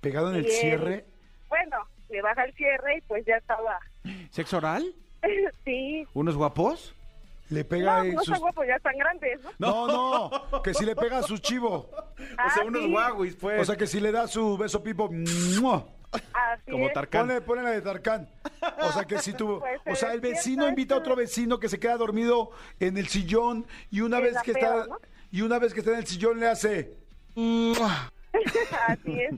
Pegado 0.01 0.29
en 0.31 0.37
el 0.37 0.45
él- 0.45 0.51
cierre. 0.51 1.05
Bueno, 1.49 1.77
le 2.09 2.21
baja 2.21 2.45
el 2.45 2.53
cierre 2.53 2.97
y 2.97 3.01
pues 3.01 3.25
ya 3.25 3.35
estaba. 3.37 3.79
¿Sexo 4.31 4.57
oral? 4.57 4.93
sí. 5.65 6.05
¿Unos 6.13 6.35
guapos? 6.35 6.95
Le 7.49 7.65
pega 7.65 7.97
No, 7.97 8.03
en 8.03 8.13
no 8.13 8.19
sus... 8.21 8.29
está 8.33 8.39
guapo, 8.39 8.63
ya 8.63 8.75
están 8.75 8.95
grandes, 8.97 9.39
¿no? 9.43 9.87
No, 9.87 10.29
no, 10.51 10.61
que 10.63 10.73
si 10.73 10.85
le 10.85 10.95
pega 10.95 11.17
a 11.17 11.23
su 11.23 11.37
chivo. 11.39 11.89
Ah, 12.37 12.53
sí. 12.53 12.87
guaguis, 12.91 13.35
pues. 13.35 13.59
O 13.61 13.65
sea, 13.65 13.75
que 13.75 13.87
si 13.87 13.99
le 13.99 14.11
da 14.11 14.27
su 14.27 14.55
beso 14.57 14.83
pipo. 14.83 15.09
¡mua! 15.59 15.83
Así 16.11 16.71
Como 16.71 16.87
es. 16.87 16.93
Tarkan. 16.93 17.27
Ponle, 17.27 17.41
ponle 17.41 17.63
la 17.63 17.71
de 17.71 17.81
Tarkan. 17.81 18.29
O 18.81 18.91
sea, 18.91 19.05
que 19.05 19.19
si 19.19 19.33
tuvo. 19.33 19.59
Pues 19.83 19.83
O 19.85 19.95
sea, 19.95 20.13
el 20.13 20.21
vecino 20.21 20.67
invita 20.67 20.95
a 20.95 20.97
otro 20.97 21.15
vecino 21.15 21.59
que 21.59 21.69
se 21.69 21.79
queda 21.79 21.97
dormido 21.97 22.51
en 22.79 22.97
el 22.97 23.07
sillón 23.07 23.65
y 23.91 24.01
una 24.01 24.17
Es 24.17 24.23
vez 24.23 24.41
que 24.43 24.53
peor, 24.53 24.81
está. 24.81 24.87
¿no? 24.87 24.99
Y 25.31 25.41
una 25.41 25.59
vez 25.59 25.73
que 25.73 25.79
está 25.81 25.91
en 25.91 25.99
el 25.99 26.07
sillón 26.07 26.39
le 26.39 26.47
hace. 26.47 26.93
Así 28.87 29.21
es. 29.21 29.35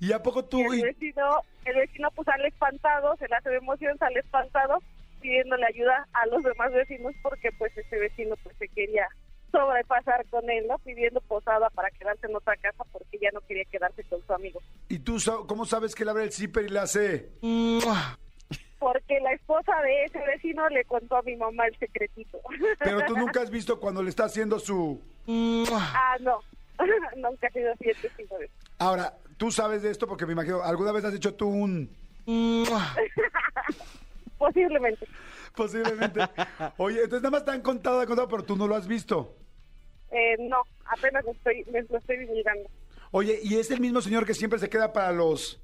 Y 0.00 0.12
a 0.12 0.22
poco 0.22 0.44
tú. 0.44 0.60
Y 0.74 0.80
el 0.80 0.86
vecino, 0.86 1.42
el 1.64 1.76
vecino 1.76 2.10
pues 2.12 2.26
sale 2.26 2.48
espantado, 2.48 3.16
se 3.16 3.28
le 3.28 3.36
hace 3.36 3.50
de 3.50 3.56
emoción, 3.56 3.96
sale 3.98 4.20
espantado, 4.20 4.78
pidiéndole 5.20 5.66
ayuda 5.66 6.06
a 6.12 6.26
los 6.26 6.42
demás 6.42 6.72
vecinos 6.72 7.14
porque 7.22 7.50
pues 7.58 7.76
ese 7.76 7.98
vecino 7.98 8.34
pues 8.42 8.56
se 8.58 8.68
quería 8.68 9.06
sobrepasar 9.50 10.26
con 10.30 10.48
él, 10.50 10.66
¿no? 10.66 10.78
Pidiendo 10.78 11.20
posada 11.22 11.70
para 11.70 11.90
quedarse 11.90 12.26
en 12.26 12.36
otra 12.36 12.56
casa 12.56 12.84
porque 12.92 13.18
ya 13.20 13.30
no 13.32 13.40
quería 13.42 13.64
quedarse 13.64 14.04
con 14.04 14.24
su 14.26 14.32
amigo. 14.32 14.60
¿Y 14.88 14.98
tú 15.00 15.16
cómo 15.46 15.64
sabes 15.66 15.94
que 15.94 16.04
le 16.04 16.10
abre 16.10 16.24
el 16.24 16.32
zipper 16.32 16.64
y 16.64 16.68
le 16.68 16.78
hace? 16.78 17.30
Porque 18.78 19.20
la 19.20 19.32
esposa 19.32 19.72
de 19.82 20.04
ese 20.04 20.18
vecino 20.20 20.68
le 20.70 20.84
contó 20.84 21.16
a 21.16 21.22
mi 21.22 21.36
mamá 21.36 21.66
el 21.66 21.76
secretito. 21.78 22.40
Pero 22.78 23.04
tú 23.06 23.16
nunca 23.16 23.40
has 23.42 23.50
visto 23.50 23.78
cuando 23.78 24.02
le 24.02 24.10
está 24.10 24.24
haciendo 24.24 24.58
su. 24.58 25.00
ah, 25.72 26.16
no. 26.20 26.40
Nunca 27.16 27.48
he 27.48 27.52
sido 27.52 27.76
fiel 27.76 27.96
testigo 28.00 28.38
de. 28.38 28.50
Ahora, 28.78 29.14
tú 29.36 29.50
sabes 29.50 29.82
de 29.82 29.90
esto 29.90 30.06
porque 30.06 30.24
me 30.26 30.32
imagino, 30.32 30.62
¿alguna 30.62 30.92
vez 30.92 31.04
has 31.04 31.14
hecho 31.14 31.34
tú 31.34 31.48
un... 31.48 31.90
Posiblemente. 34.38 35.06
Posiblemente. 35.54 36.20
Oye, 36.78 37.02
entonces 37.02 37.22
nada 37.22 37.32
más 37.32 37.44
te 37.44 37.50
han 37.50 37.60
contado, 37.60 37.96
te 37.98 38.02
han 38.02 38.08
contado, 38.08 38.28
pero 38.28 38.44
tú 38.44 38.56
no 38.56 38.66
lo 38.66 38.74
has 38.74 38.86
visto. 38.86 39.36
Eh, 40.10 40.36
no, 40.40 40.62
apenas 40.86 41.24
lo 41.24 41.32
estoy, 41.32 41.64
me 41.72 41.82
lo 41.82 41.98
estoy 41.98 42.18
divulgando. 42.18 42.68
Oye, 43.12 43.40
¿y 43.42 43.56
es 43.56 43.70
el 43.70 43.80
mismo 43.80 44.00
señor 44.00 44.24
que 44.26 44.34
siempre 44.34 44.58
se 44.58 44.68
queda 44.68 44.92
para 44.92 45.12
los... 45.12 45.60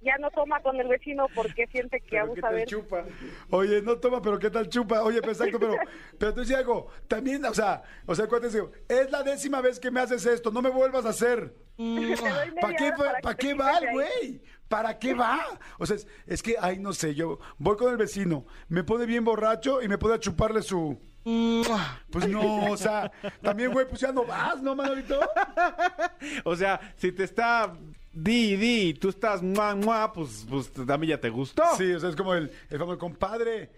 Ya 0.00 0.16
no 0.18 0.30
toma 0.30 0.60
con 0.60 0.78
el 0.80 0.86
vecino 0.86 1.26
porque 1.34 1.66
siente 1.66 2.00
que 2.00 2.18
abusa 2.20 2.50
de 2.50 2.62
él. 2.62 2.68
Oye, 3.50 3.82
no 3.82 3.98
toma, 3.98 4.22
pero 4.22 4.38
¿qué 4.38 4.48
tal 4.48 4.68
chupa? 4.68 5.02
Oye, 5.02 5.20
pues, 5.20 5.38
exacto, 5.38 5.58
pero, 5.58 5.74
pero 6.18 6.32
tú 6.34 6.40
decías 6.40 6.60
algo, 6.60 6.86
también, 7.08 7.44
o 7.44 7.52
sea, 7.52 7.82
o 8.06 8.14
sea, 8.14 8.28
¿cuánto 8.28 8.48
digo? 8.48 8.70
Es 8.88 9.10
la 9.10 9.24
décima 9.24 9.60
vez 9.60 9.80
que 9.80 9.90
me 9.90 10.00
haces 10.00 10.24
esto, 10.24 10.52
no 10.52 10.62
me 10.62 10.70
vuelvas 10.70 11.04
a 11.04 11.08
hacer. 11.08 11.52
¿Para 12.60 12.76
qué, 12.76 12.90
va- 12.92 12.96
para 12.96 13.20
¿para 13.20 13.36
que 13.36 13.48
qué 13.48 13.54
va 13.54 13.78
el 13.78 13.90
güey? 13.92 14.40
¿Para 14.68 14.98
qué 14.98 15.14
va? 15.14 15.40
O 15.78 15.84
sea, 15.86 15.96
es, 15.96 16.06
es 16.26 16.42
que, 16.44 16.54
ay, 16.60 16.78
no 16.78 16.92
sé, 16.92 17.14
yo 17.16 17.40
voy 17.58 17.76
con 17.76 17.90
el 17.90 17.96
vecino, 17.96 18.46
me 18.68 18.84
pone 18.84 19.04
bien 19.04 19.24
borracho 19.24 19.82
y 19.82 19.88
me 19.88 19.98
puede 19.98 20.20
chuparle 20.20 20.62
su... 20.62 20.96
Pues 22.10 22.28
no, 22.28 22.70
o 22.70 22.76
sea, 22.76 23.10
también, 23.42 23.72
güey, 23.72 23.86
pues 23.86 24.00
ya 24.00 24.12
no 24.12 24.24
vas, 24.24 24.62
¿no, 24.62 24.74
Manolito? 24.74 25.20
O 26.44 26.56
sea, 26.56 26.80
si 26.96 27.12
te 27.12 27.24
está 27.24 27.74
di, 28.12 28.56
di, 28.56 28.88
y 28.88 28.94
tú 28.94 29.10
estás 29.10 29.42
mua, 29.42 29.74
mua, 29.74 30.12
pues, 30.12 30.46
pues 30.48 30.70
a 30.88 30.98
mí 30.98 31.06
ya 31.06 31.20
te 31.20 31.28
gustó. 31.28 31.64
Sí, 31.76 31.92
o 31.92 32.00
sea, 32.00 32.10
es 32.10 32.16
como 32.16 32.34
el, 32.34 32.50
el 32.70 32.78
famoso 32.78 32.98
compadre, 32.98 33.70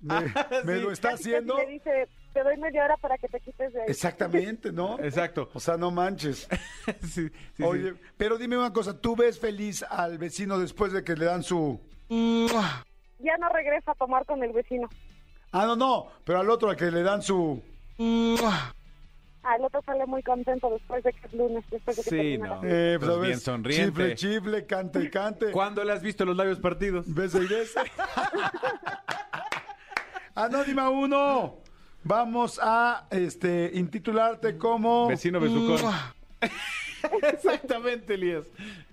me, 0.00 0.20
me 0.64 0.76
sí. 0.76 0.82
lo 0.82 0.92
está 0.92 1.10
haciendo. 1.10 1.56
Le 1.58 1.66
dice, 1.66 2.08
te 2.32 2.42
doy 2.42 2.56
media 2.56 2.84
hora 2.84 2.96
para 2.96 3.16
que 3.16 3.28
te 3.28 3.40
quites 3.40 3.72
de 3.72 3.82
ahí. 3.82 3.86
Exactamente, 3.88 4.72
¿no? 4.72 4.98
Exacto. 4.98 5.48
O 5.54 5.60
sea, 5.60 5.76
no 5.76 5.90
manches. 5.90 6.48
Sí, 7.02 7.30
sí, 7.56 7.62
Oye, 7.62 7.92
sí. 7.92 8.00
pero 8.18 8.36
dime 8.36 8.58
una 8.58 8.72
cosa, 8.72 9.00
¿tú 9.00 9.16
ves 9.16 9.38
feliz 9.38 9.82
al 9.84 10.18
vecino 10.18 10.58
después 10.58 10.92
de 10.92 11.02
que 11.02 11.14
le 11.14 11.24
dan 11.24 11.42
su... 11.42 11.80
Ya 12.08 13.38
no 13.38 13.48
regresa 13.48 13.92
a 13.92 13.94
tomar 13.94 14.26
con 14.26 14.42
el 14.42 14.52
vecino. 14.52 14.88
Ah, 15.56 15.66
no, 15.66 15.76
no, 15.76 16.08
pero 16.24 16.40
al 16.40 16.50
otro 16.50 16.68
al 16.68 16.76
que 16.76 16.90
le 16.90 17.02
dan 17.04 17.22
su... 17.22 17.62
Al 19.44 19.62
otro 19.62 19.80
sale 19.86 20.04
muy 20.06 20.20
contento 20.22 20.68
después 20.70 21.04
de 21.04 21.12
que 21.12 21.26
es 21.28 21.32
lunes, 21.32 21.64
después 21.70 21.96
de 21.96 22.02
que 22.02 22.10
Sí, 22.10 22.16
termina 22.16 22.46
no. 22.48 22.62
la- 22.62 22.68
Eh, 22.68 22.96
Pues 22.98 23.10
¿sabes? 23.12 23.26
bien 23.28 23.40
sonriente. 23.40 24.14
Chifle, 24.16 24.34
chifle, 24.40 24.66
cante, 24.66 25.10
cante. 25.10 25.50
¿Cuándo 25.52 25.84
le 25.84 25.92
has 25.92 26.02
visto 26.02 26.24
los 26.24 26.36
labios 26.36 26.58
partidos? 26.58 27.04
Besa 27.14 27.38
y 27.38 27.46
besa. 27.46 27.84
Anónima 30.34 30.90
1. 30.90 31.56
Vamos 32.02 32.58
a 32.62 33.06
este 33.10 33.70
intitularte 33.74 34.58
como 34.58 35.06
Vecino 35.08 35.38
besucón. 35.40 35.78
Exactamente, 37.32 38.14
Elías. 38.14 38.44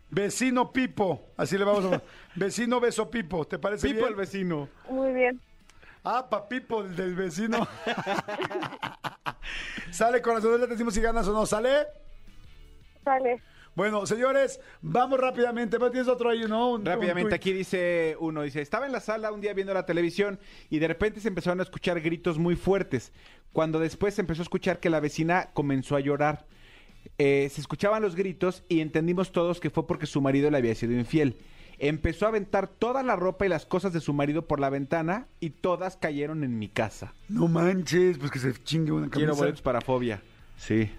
Vecino 0.10 0.72
Pipo. 0.72 1.26
Así 1.38 1.58
le 1.58 1.64
vamos 1.64 1.86
a 1.92 2.02
Vecino 2.36 2.80
Beso 2.80 3.10
Pipo. 3.10 3.46
¿Te 3.48 3.58
parece 3.58 3.88
Pipo 3.88 4.00
bien? 4.02 4.10
el 4.10 4.16
vecino. 4.16 4.70
Muy 4.90 5.12
bien. 5.14 5.42
Ah, 6.04 6.28
papipo 6.30 6.82
el 6.82 6.96
del 6.96 7.16
vecino. 7.16 7.68
Sale 9.92 10.22
corazón, 10.22 10.60
le 10.60 10.68
decimos 10.68 10.94
si 10.94 11.02
ganas 11.02 11.28
o 11.28 11.34
no. 11.34 11.46
¿Sale? 11.46 11.88
Sale. 13.04 13.42
Bueno, 13.76 14.06
señores, 14.06 14.60
vamos 14.82 15.20
rápidamente. 15.20 15.78
Pero 15.80 15.92
tienes 15.92 16.08
otro 16.10 16.30
ahí, 16.30 16.44
¿no? 16.48 16.72
Un- 16.72 16.86
Rápidamente, 16.86 17.36
aquí 17.36 17.54
dice 17.54 18.16
uno, 18.20 18.42
dice, 18.42 18.62
estaba 18.62 18.86
en 18.86 18.92
la 18.92 19.00
sala 19.00 19.32
un 19.32 19.42
día 19.42 19.54
viendo 19.54 19.74
la 19.74 19.86
televisión 19.86 20.40
y 20.70 20.80
de 20.80 20.88
repente 20.88 21.20
se 21.20 21.28
empezaron 21.28 21.60
a 21.60 21.64
escuchar 21.64 22.00
gritos 22.02 22.38
muy 22.38 22.56
fuertes, 22.56 23.14
cuando 23.54 23.80
después 23.80 24.16
se 24.16 24.22
empezó 24.22 24.42
a 24.42 24.44
escuchar 24.44 24.80
que 24.80 24.90
la 24.90 25.00
vecina 25.00 25.50
comenzó 25.54 25.96
a 25.96 26.00
llorar. 26.00 26.46
Eh, 27.18 27.50
se 27.52 27.62
escuchaban 27.62 28.02
los 28.02 28.16
gritos 28.16 28.64
y 28.70 28.82
entendimos 28.82 29.32
todos 29.32 29.60
que 29.60 29.70
fue 29.70 29.88
porque 29.88 30.06
su 30.06 30.22
marido 30.22 30.52
le 30.52 30.58
había 30.58 30.76
sido 30.76 30.94
infiel. 30.94 31.38
Empezó 31.84 32.26
a 32.26 32.30
aventar 32.30 32.68
toda 32.68 33.02
la 33.02 33.16
ropa 33.16 33.46
y 33.46 33.50
las 33.50 33.66
cosas 33.66 33.92
de 33.92 34.02
su 34.02 34.14
marido 34.14 34.46
por 34.46 34.60
la 34.60 34.70
ventana 34.70 35.26
y 35.40 35.50
todas 35.50 35.98
cayeron 35.98 36.44
en 36.44 36.60
mi 36.60 36.70
casa. 36.70 37.14
No 37.28 37.48
manches, 37.48 38.20
pues 38.20 38.30
que 38.32 38.38
se 38.40 38.54
chingue 38.64 38.92
una 38.92 39.10
Quiero 39.10 39.30
camisa. 39.30 39.42
boletos 39.44 39.62
para 39.64 39.82
fobia. 39.82 40.22
Sí. 40.58 40.92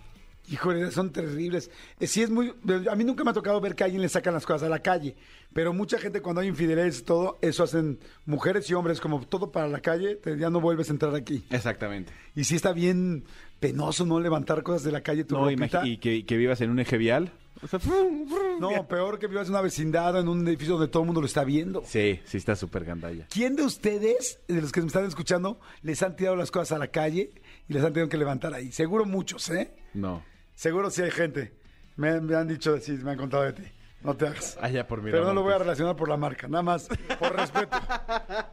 Híjole, 0.51 0.91
son 0.91 1.13
terribles. 1.13 1.71
Eh, 2.01 2.09
sí 2.09 2.21
es 2.21 2.29
muy... 2.31 2.53
A 2.91 2.97
mí 2.97 3.05
nunca 3.05 3.23
me 3.23 3.31
ha 3.31 3.33
tocado 3.33 3.61
ver 3.61 3.77
que 3.77 3.85
a 3.85 3.87
alguien 3.87 4.03
le 4.03 4.09
sacan 4.09 4.35
las 4.35 4.45
cosas 4.45 4.65
a 4.65 4.69
la 4.69 4.81
calle, 4.81 5.15
pero 5.53 5.73
mucha 5.73 5.99
gente 6.01 6.21
cuando 6.21 6.41
hay 6.41 6.49
infidelidades 6.49 6.99
y 6.99 7.03
todo, 7.05 7.39
eso 7.43 7.63
hacen 7.63 8.01
mujeres 8.27 8.69
y 8.69 8.75
hombres, 8.75 9.01
como 9.01 9.25
todo 9.25 9.53
para 9.53 9.69
la 9.69 9.79
calle, 9.81 10.17
te- 10.17 10.37
ya 10.37 10.51
no 10.51 10.61
vuelves 10.61 10.89
a 10.91 10.95
entrar 10.95 11.15
aquí. 11.15 11.45
Exactamente. 11.51 12.13
Y 12.35 12.43
sí 12.43 12.57
está 12.57 12.73
bien 12.73 13.23
penoso, 13.61 14.05
¿no? 14.05 14.19
Levantar 14.19 14.65
cosas 14.65 14.83
de 14.83 14.91
la 14.91 15.03
calle, 15.03 15.23
tu 15.23 15.37
No, 15.37 15.45
ropita. 15.49 15.87
y 15.87 15.99
que, 15.99 16.27
que 16.27 16.37
vivas 16.37 16.61
en 16.61 16.71
un 16.71 16.81
eje 16.81 16.99
vial. 16.99 17.31
O 17.61 17.69
sea, 17.69 17.79
frum, 17.79 18.29
frum. 18.29 18.61
No, 18.61 18.89
peor 18.89 19.19
que 19.19 19.27
vivas 19.27 19.47
en 19.47 19.53
una 19.55 19.61
vecindad, 19.61 20.19
en 20.19 20.29
un 20.29 20.47
edificio 20.49 20.75
donde 20.75 20.89
todo 20.91 21.03
el 21.03 21.07
mundo 21.07 21.21
lo 21.21 21.27
está 21.27 21.45
viendo. 21.45 21.83
Sí, 21.87 22.21
sí 22.25 22.39
está 22.39 22.57
súper 22.57 22.85
gandalla. 22.85 23.27
¿Quién 23.31 23.55
de 23.57 23.63
ustedes, 23.63 24.41
de 24.49 24.61
los 24.61 24.73
que 24.73 24.81
me 24.81 24.87
están 24.87 25.05
escuchando, 25.05 25.61
les 25.83 26.03
han 26.03 26.17
tirado 26.17 26.37
las 26.37 26.51
cosas 26.51 26.73
a 26.73 26.79
la 26.79 26.89
calle 26.89 27.31
y 27.69 27.73
les 27.73 27.85
han 27.85 27.93
tenido 27.93 28.09
que 28.09 28.17
levantar 28.17 28.55
ahí? 28.55 28.73
Seguro 28.73 29.05
muchos, 29.05 29.49
¿eh? 29.51 29.75
No. 29.95 30.25
Seguro 30.55 30.91
sí 30.91 31.03
hay 31.03 31.11
gente. 31.11 31.53
Me, 31.97 32.21
me 32.21 32.35
han 32.35 32.49
dicho, 32.49 32.79
sí, 32.79 32.93
me 32.93 33.13
han 33.13 33.19
contado 33.19 33.45
de 33.45 33.53
ti. 33.53 33.63
No 34.05 34.15
te 34.17 34.27
hagas. 34.27 34.59
Allá 34.61 34.87
por 34.87 35.01
Pero 35.03 35.25
no 35.25 35.33
lo 35.33 35.43
voy 35.43 35.53
a 35.53 35.59
Miramontes. 35.59 35.67
relacionar 35.67 35.97
por 35.97 36.09
la 36.09 36.17
marca, 36.17 36.49
nada 36.49 36.63
más 36.63 36.89
por 37.19 37.37
respeto. 37.37 37.77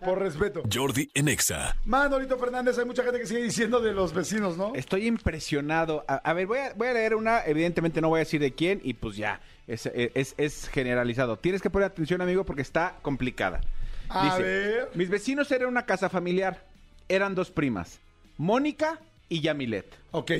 por 0.06 0.20
respeto. 0.20 0.64
Jordi 0.72 1.10
en 1.16 1.28
Exa. 1.28 1.76
Manolito 1.86 2.38
Fernández, 2.38 2.78
hay 2.78 2.86
mucha 2.86 3.04
gente 3.04 3.20
que 3.20 3.26
sigue 3.26 3.44
diciendo 3.44 3.80
de 3.80 3.94
los 3.94 4.14
vecinos, 4.14 4.58
¿no? 4.58 4.74
Estoy 4.76 5.08
impresionado. 5.08 6.06
A, 6.08 6.16
a 6.16 6.34
ver, 6.34 6.46
voy 6.48 6.60
a, 6.60 6.74
voy 6.74 6.88
a 6.90 6.94
leer 6.94 7.16
una, 7.16 7.44
evidentemente 7.46 8.00
no 8.02 8.10
voy 8.10 8.18
a 8.18 8.20
decir 8.20 8.40
de 8.40 8.54
quién 8.54 8.80
y 8.84 8.94
pues 8.94 9.16
ya, 9.18 9.42
es, 9.68 9.88
es- 9.94 10.36
es 10.38 10.70
generalizado. 10.70 11.38
Tienes 11.38 11.62
que 11.62 11.70
poner 11.70 11.88
atención, 11.88 12.22
amigo, 12.22 12.44
porque 12.46 12.62
está 12.62 12.96
complicada. 13.02 13.62
A 14.10 14.38
ver. 14.38 14.90
Mis 14.96 15.10
vecinos 15.10 15.52
eran 15.52 15.70
una 15.70 15.86
casa 15.86 16.10
familiar. 16.10 16.64
Eran 17.08 17.34
dos 17.34 17.50
primas, 17.50 18.00
Mónica 18.38 19.00
y 19.30 19.42
Yamilet. 19.42 19.86
Ok. 20.12 20.32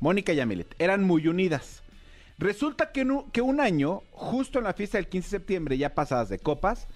Mónica 0.00 0.32
y 0.32 0.36
Yamilet. 0.36 0.74
Eran 0.80 1.04
muy 1.04 1.28
unidas. 1.28 1.82
Resulta 2.38 2.92
que, 2.92 3.00
en 3.02 3.10
un- 3.12 3.30
que 3.30 3.40
un 3.40 3.60
año, 3.60 4.02
justo 4.12 4.58
en 4.58 4.64
la 4.64 4.74
fiesta 4.74 4.98
del 4.98 5.08
15 5.08 5.26
de 5.26 5.30
septiembre, 5.38 5.78
ya 5.78 5.94
pasadas 5.94 6.28
de 6.28 6.38
copas, 6.38 6.86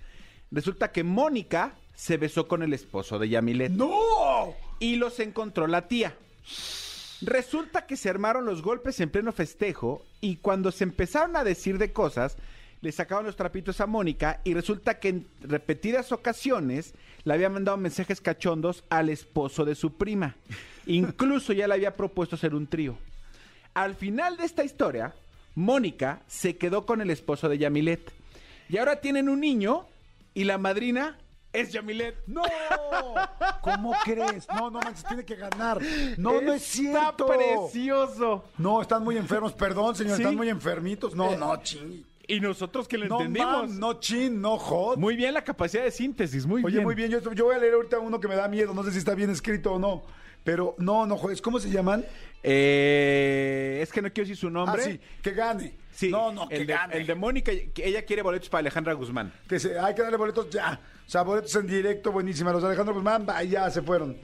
resulta 0.51 0.93
que 0.93 1.03
Mónica 1.05 1.75
se 1.95 2.17
besó 2.19 2.47
con 2.49 2.63
el 2.63 2.73
esposo 2.75 3.19
de 3.19 3.29
Yamilet 3.29 3.73
¡No! 3.73 4.55
y 4.79 4.97
los 4.97 5.19
encontró 5.21 5.67
la 5.67 5.89
tía. 5.89 6.15
Resulta 7.23 7.87
que 7.87 7.97
se 7.97 8.09
armaron 8.09 8.45
los 8.47 8.63
golpes 8.63 8.99
en 9.01 9.11
pleno 9.11 9.33
festejo 9.33 10.03
y 10.21 10.37
cuando 10.37 10.73
se 10.73 10.85
empezaron 10.85 11.37
a 11.37 11.45
decir 11.45 11.77
de 11.79 11.93
cosas, 11.93 12.37
le 12.81 12.93
sacaban 12.93 13.27
los 13.27 13.37
trapitos 13.37 13.81
a 13.83 13.87
Mónica 13.87 14.41
y 14.43 14.55
resulta 14.55 14.99
que 14.99 15.09
en 15.11 15.27
repetidas 15.43 16.13
ocasiones 16.13 16.95
le 17.25 17.35
había 17.35 17.51
mandado 17.51 17.77
mensajes 17.77 18.23
cachondos 18.23 18.85
al 18.89 19.11
esposo 19.11 19.67
de 19.67 19.75
su 19.75 19.95
prima. 19.95 20.37
Incluso 20.87 21.53
ya 21.53 21.69
le 21.69 21.75
había 21.75 21.95
propuesto 21.95 22.37
hacer 22.37 22.55
un 22.55 22.67
trío. 22.67 22.97
Al 23.75 23.95
final 23.95 24.39
de 24.39 24.47
esta 24.47 24.65
historia, 24.65 25.15
Mónica 25.61 26.23
se 26.27 26.57
quedó 26.57 26.87
con 26.87 27.01
el 27.01 27.11
esposo 27.11 27.49
de 27.49 27.59
Yamilet. 27.59 28.13
Y 28.69 28.79
ahora 28.79 29.01
tienen 29.01 29.29
un 29.29 29.41
niño 29.41 29.87
y 30.35 30.45
la 30.45 30.59
madrina 30.59 31.19
es 31.53 31.73
Yamilet. 31.73 32.17
¡No! 32.27 32.43
¿Cómo 33.61 33.93
crees? 34.05 34.47
No, 34.49 34.71
no 34.71 34.81
manches, 34.81 35.05
tiene 35.05 35.25
que 35.25 35.37
ganar. 35.37 35.81
No, 36.17 36.41
no 36.41 36.53
es 36.53 36.63
Está 36.63 36.93
cierto. 37.17 37.27
precioso. 37.27 38.45
No, 38.59 38.81
están 38.81 39.03
muy 39.05 39.17
enfermos, 39.17 39.53
perdón, 39.53 39.95
señor, 39.97 40.17
Sí. 40.17 40.23
están 40.23 40.37
muy 40.37 40.49
enfermitos. 40.49 41.15
No, 41.15 41.37
no, 41.37 41.57
chin. 41.63 42.05
Y 42.27 42.39
nosotros 42.41 42.87
que 42.87 42.97
lo 42.97 43.07
No, 43.07 43.17
entendimos. 43.21 43.71
no 43.71 43.95
chin, 43.95 44.41
no 44.41 44.57
hot. 44.57 44.97
Muy 44.99 45.17
bien 45.17 45.35
la 45.35 45.43
capacidad 45.43 45.83
de 45.83 45.91
síntesis, 45.91 46.47
muy 46.47 46.63
Oye, 46.65 46.75
bien. 46.75 46.85
muy 46.85 46.95
bien, 46.95 47.11
yo, 47.11 47.21
yo 47.33 47.45
voy 47.47 47.57
a 47.57 47.59
leer 47.59 47.75
ahorita 47.75 47.99
uno 47.99 48.21
que 48.21 48.29
me 48.29 48.37
da 48.37 48.47
miedo, 48.47 48.73
no 48.73 48.85
sé 48.85 48.93
si 48.93 48.99
está 48.99 49.15
bien 49.15 49.31
escrito 49.31 49.73
o 49.75 49.79
no. 49.81 50.03
Pero 50.45 50.75
no, 50.79 51.07
no 51.07 51.17
juegues. 51.17 51.41
¿Cómo 51.43 51.59
se 51.61 51.71
llaman? 51.71 52.05
Eh, 52.43 53.81
es 53.83 53.93
que 53.93 54.01
no 54.03 54.09
quiero 54.13 54.29
decir 54.29 54.37
su 54.37 54.51
nombre. 54.51 54.83
Ah, 54.83 54.85
sí, 54.85 55.01
que 55.23 55.31
gane. 55.33 55.75
Sí, 55.93 56.09
No, 56.11 56.33
no, 56.33 56.49
que 56.49 56.57
el 56.57 56.67
de, 56.67 56.73
gane. 56.73 56.97
el 56.97 57.07
de 57.07 57.15
Mónica, 57.15 57.53
que 57.75 57.87
ella 57.87 58.03
quiere 58.05 58.23
boletos 58.23 58.49
para 58.49 58.61
Alejandra 58.61 58.95
Guzmán. 58.95 59.33
Que 59.49 59.59
se, 59.61 59.79
hay 59.79 59.95
que 59.95 60.03
darle 60.03 60.17
boletos 60.17 60.49
ya. 60.51 60.81
O 61.07 61.11
sea, 61.11 61.23
boletos 61.23 61.55
en 61.57 61.67
directo, 61.67 62.11
buenísima. 62.13 62.53
Los 62.53 62.63
de 62.63 62.69
Alejandro 62.69 62.95
Guzmán, 62.95 63.27
ya 63.49 63.71
se 63.71 63.83
fueron. 63.83 64.17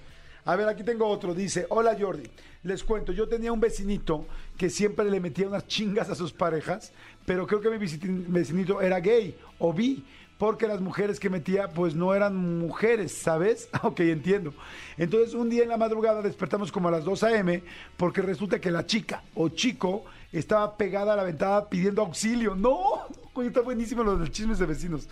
A 0.46 0.56
ver, 0.56 0.68
aquí 0.68 0.84
tengo 0.84 1.06
otro. 1.06 1.34
Dice, 1.34 1.66
hola 1.68 1.96
Jordi. 1.98 2.30
Les 2.62 2.82
cuento, 2.82 3.12
yo 3.12 3.28
tenía 3.28 3.52
un 3.52 3.60
vecinito 3.60 4.26
que 4.56 4.70
siempre 4.70 5.08
le 5.10 5.20
metía 5.20 5.46
unas 5.46 5.66
chingas 5.66 6.08
a 6.08 6.14
sus 6.14 6.32
parejas, 6.32 6.92
pero 7.24 7.46
creo 7.46 7.60
que 7.60 7.70
mi 7.70 7.78
vecinito 7.78 8.80
era 8.80 8.98
gay 8.98 9.36
o 9.58 9.72
bi, 9.72 10.04
porque 10.38 10.66
las 10.66 10.80
mujeres 10.80 11.18
que 11.18 11.30
metía 11.30 11.68
pues 11.68 11.94
no 11.94 12.14
eran 12.14 12.58
mujeres, 12.58 13.12
¿sabes? 13.12 13.68
ok, 13.82 14.00
entiendo. 14.00 14.52
Entonces 14.96 15.34
un 15.34 15.48
día 15.48 15.62
en 15.62 15.68
la 15.68 15.76
madrugada 15.76 16.22
despertamos 16.22 16.70
como 16.70 16.88
a 16.88 16.90
las 16.90 17.04
2 17.04 17.22
a.m. 17.24 17.62
porque 17.96 18.22
resulta 18.22 18.60
que 18.60 18.70
la 18.70 18.86
chica 18.86 19.22
o 19.34 19.48
chico 19.48 20.04
estaba 20.32 20.76
pegada 20.76 21.14
a 21.14 21.16
la 21.16 21.24
ventana 21.24 21.66
pidiendo 21.66 22.02
auxilio. 22.02 22.54
No, 22.54 22.80
coño, 23.32 23.48
está 23.48 23.62
buenísimo 23.62 24.02
lo 24.02 24.26
chismes 24.26 24.58
de 24.58 24.66
vecinos. 24.66 25.08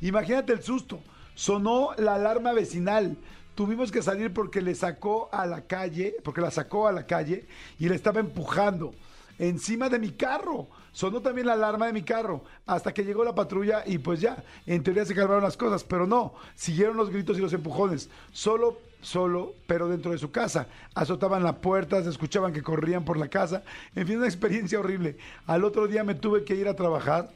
Imagínate 0.00 0.52
el 0.52 0.62
susto. 0.62 1.00
Sonó 1.34 1.90
la 1.98 2.14
alarma 2.14 2.52
vecinal. 2.52 3.16
tuvimos 3.54 3.90
que 3.90 4.02
salir 4.02 4.32
porque 4.32 4.60
le 4.60 4.74
sacó 4.76 5.28
a 5.32 5.46
la 5.46 5.62
calle, 5.62 6.14
porque 6.22 6.40
la 6.40 6.50
sacó 6.50 6.86
a 6.86 6.92
la 6.92 7.06
calle 7.06 7.46
y 7.78 7.88
le 7.88 7.96
estaba 7.96 8.20
empujando 8.20 8.94
encima 9.38 9.88
de 9.88 9.98
mi 9.98 10.10
carro. 10.10 10.68
Sonó 10.92 11.20
también 11.20 11.46
la 11.46 11.52
alarma 11.52 11.86
de 11.86 11.92
mi 11.92 12.02
carro 12.02 12.42
hasta 12.66 12.92
que 12.92 13.04
llegó 13.04 13.24
la 13.24 13.34
patrulla 13.34 13.84
y 13.86 13.98
pues 13.98 14.20
ya, 14.20 14.42
en 14.66 14.82
teoría 14.82 15.04
se 15.04 15.14
calmaron 15.14 15.42
las 15.42 15.56
cosas, 15.56 15.84
pero 15.84 16.06
no, 16.06 16.34
siguieron 16.54 16.96
los 16.96 17.10
gritos 17.10 17.38
y 17.38 17.40
los 17.40 17.52
empujones. 17.52 18.10
Solo, 18.32 18.78
solo, 19.00 19.54
pero 19.66 19.88
dentro 19.88 20.12
de 20.12 20.18
su 20.18 20.30
casa. 20.30 20.66
Azotaban 20.94 21.44
la 21.44 21.60
puerta, 21.60 22.02
se 22.02 22.10
escuchaban 22.10 22.52
que 22.52 22.62
corrían 22.62 23.04
por 23.04 23.16
la 23.16 23.28
casa. 23.28 23.62
En 23.94 24.06
fin, 24.06 24.16
una 24.16 24.26
experiencia 24.26 24.80
horrible. 24.80 25.18
Al 25.46 25.64
otro 25.64 25.86
día 25.86 26.04
me 26.04 26.14
tuve 26.14 26.44
que 26.44 26.56
ir 26.56 26.68
a 26.68 26.74
trabajar 26.74 27.30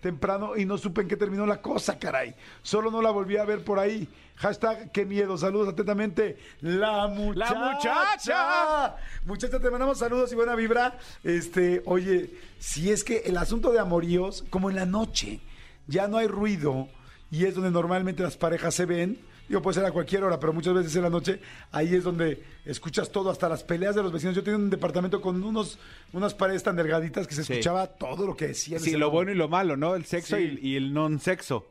temprano 0.00 0.56
y 0.56 0.64
no 0.64 0.78
supe 0.78 1.02
en 1.02 1.08
qué 1.08 1.16
terminó 1.16 1.46
la 1.46 1.60
cosa, 1.60 1.98
caray. 1.98 2.34
Solo 2.62 2.90
no 2.90 3.02
la 3.02 3.10
volví 3.10 3.36
a 3.36 3.44
ver 3.44 3.64
por 3.64 3.78
ahí. 3.78 4.08
Hashtag, 4.36 4.92
qué 4.92 5.06
miedo. 5.06 5.38
Saludos 5.38 5.68
atentamente. 5.68 6.38
La 6.60 7.08
muchacha. 7.08 7.54
¡La 7.54 7.72
muchacha! 7.72 8.96
Muchacha, 9.24 9.58
te 9.58 9.70
mandamos 9.70 9.98
saludos 9.98 10.30
y 10.32 10.34
buena 10.34 10.54
vibra. 10.54 10.98
Este, 11.24 11.82
oye, 11.86 12.34
si 12.58 12.90
es 12.90 13.02
que 13.02 13.22
el 13.24 13.36
asunto 13.38 13.72
de 13.72 13.78
amoríos, 13.78 14.44
como 14.50 14.68
en 14.70 14.76
la 14.76 14.86
noche, 14.86 15.40
ya 15.86 16.06
no 16.08 16.18
hay 16.18 16.26
ruido 16.26 16.88
y 17.30 17.46
es 17.46 17.54
donde 17.54 17.70
normalmente 17.70 18.22
las 18.22 18.36
parejas 18.36 18.74
se 18.74 18.86
ven. 18.86 19.18
Digo, 19.48 19.62
puede 19.62 19.74
ser 19.74 19.84
a 19.84 19.92
cualquier 19.92 20.24
hora, 20.24 20.40
pero 20.40 20.52
muchas 20.52 20.74
veces 20.74 20.94
en 20.96 21.02
la 21.02 21.10
noche, 21.10 21.40
ahí 21.72 21.94
es 21.94 22.02
donde 22.04 22.42
escuchas 22.64 23.10
todo, 23.12 23.30
hasta 23.30 23.48
las 23.48 23.62
peleas 23.62 23.94
de 23.94 24.02
los 24.02 24.12
vecinos. 24.12 24.34
Yo 24.34 24.42
tenía 24.42 24.58
un 24.58 24.70
departamento 24.70 25.20
con 25.20 25.42
unos, 25.42 25.78
unas 26.12 26.34
paredes 26.34 26.62
tan 26.62 26.74
delgaditas 26.76 27.26
que 27.26 27.34
se 27.34 27.44
Sí. 27.44 27.52
escuchaba 27.54 27.86
todo 27.86 28.26
lo 28.26 28.36
que 28.36 28.48
decían. 28.48 28.80
Sí, 28.80 28.92
lo 28.96 29.10
bueno 29.10 29.30
y 29.30 29.34
lo 29.36 29.48
malo, 29.48 29.76
¿no? 29.76 29.94
El 29.94 30.04
sexo 30.04 30.36
Sí. 30.36 30.58
y, 30.60 30.70
y 30.70 30.76
el 30.76 30.92
non-sexo. 30.92 31.66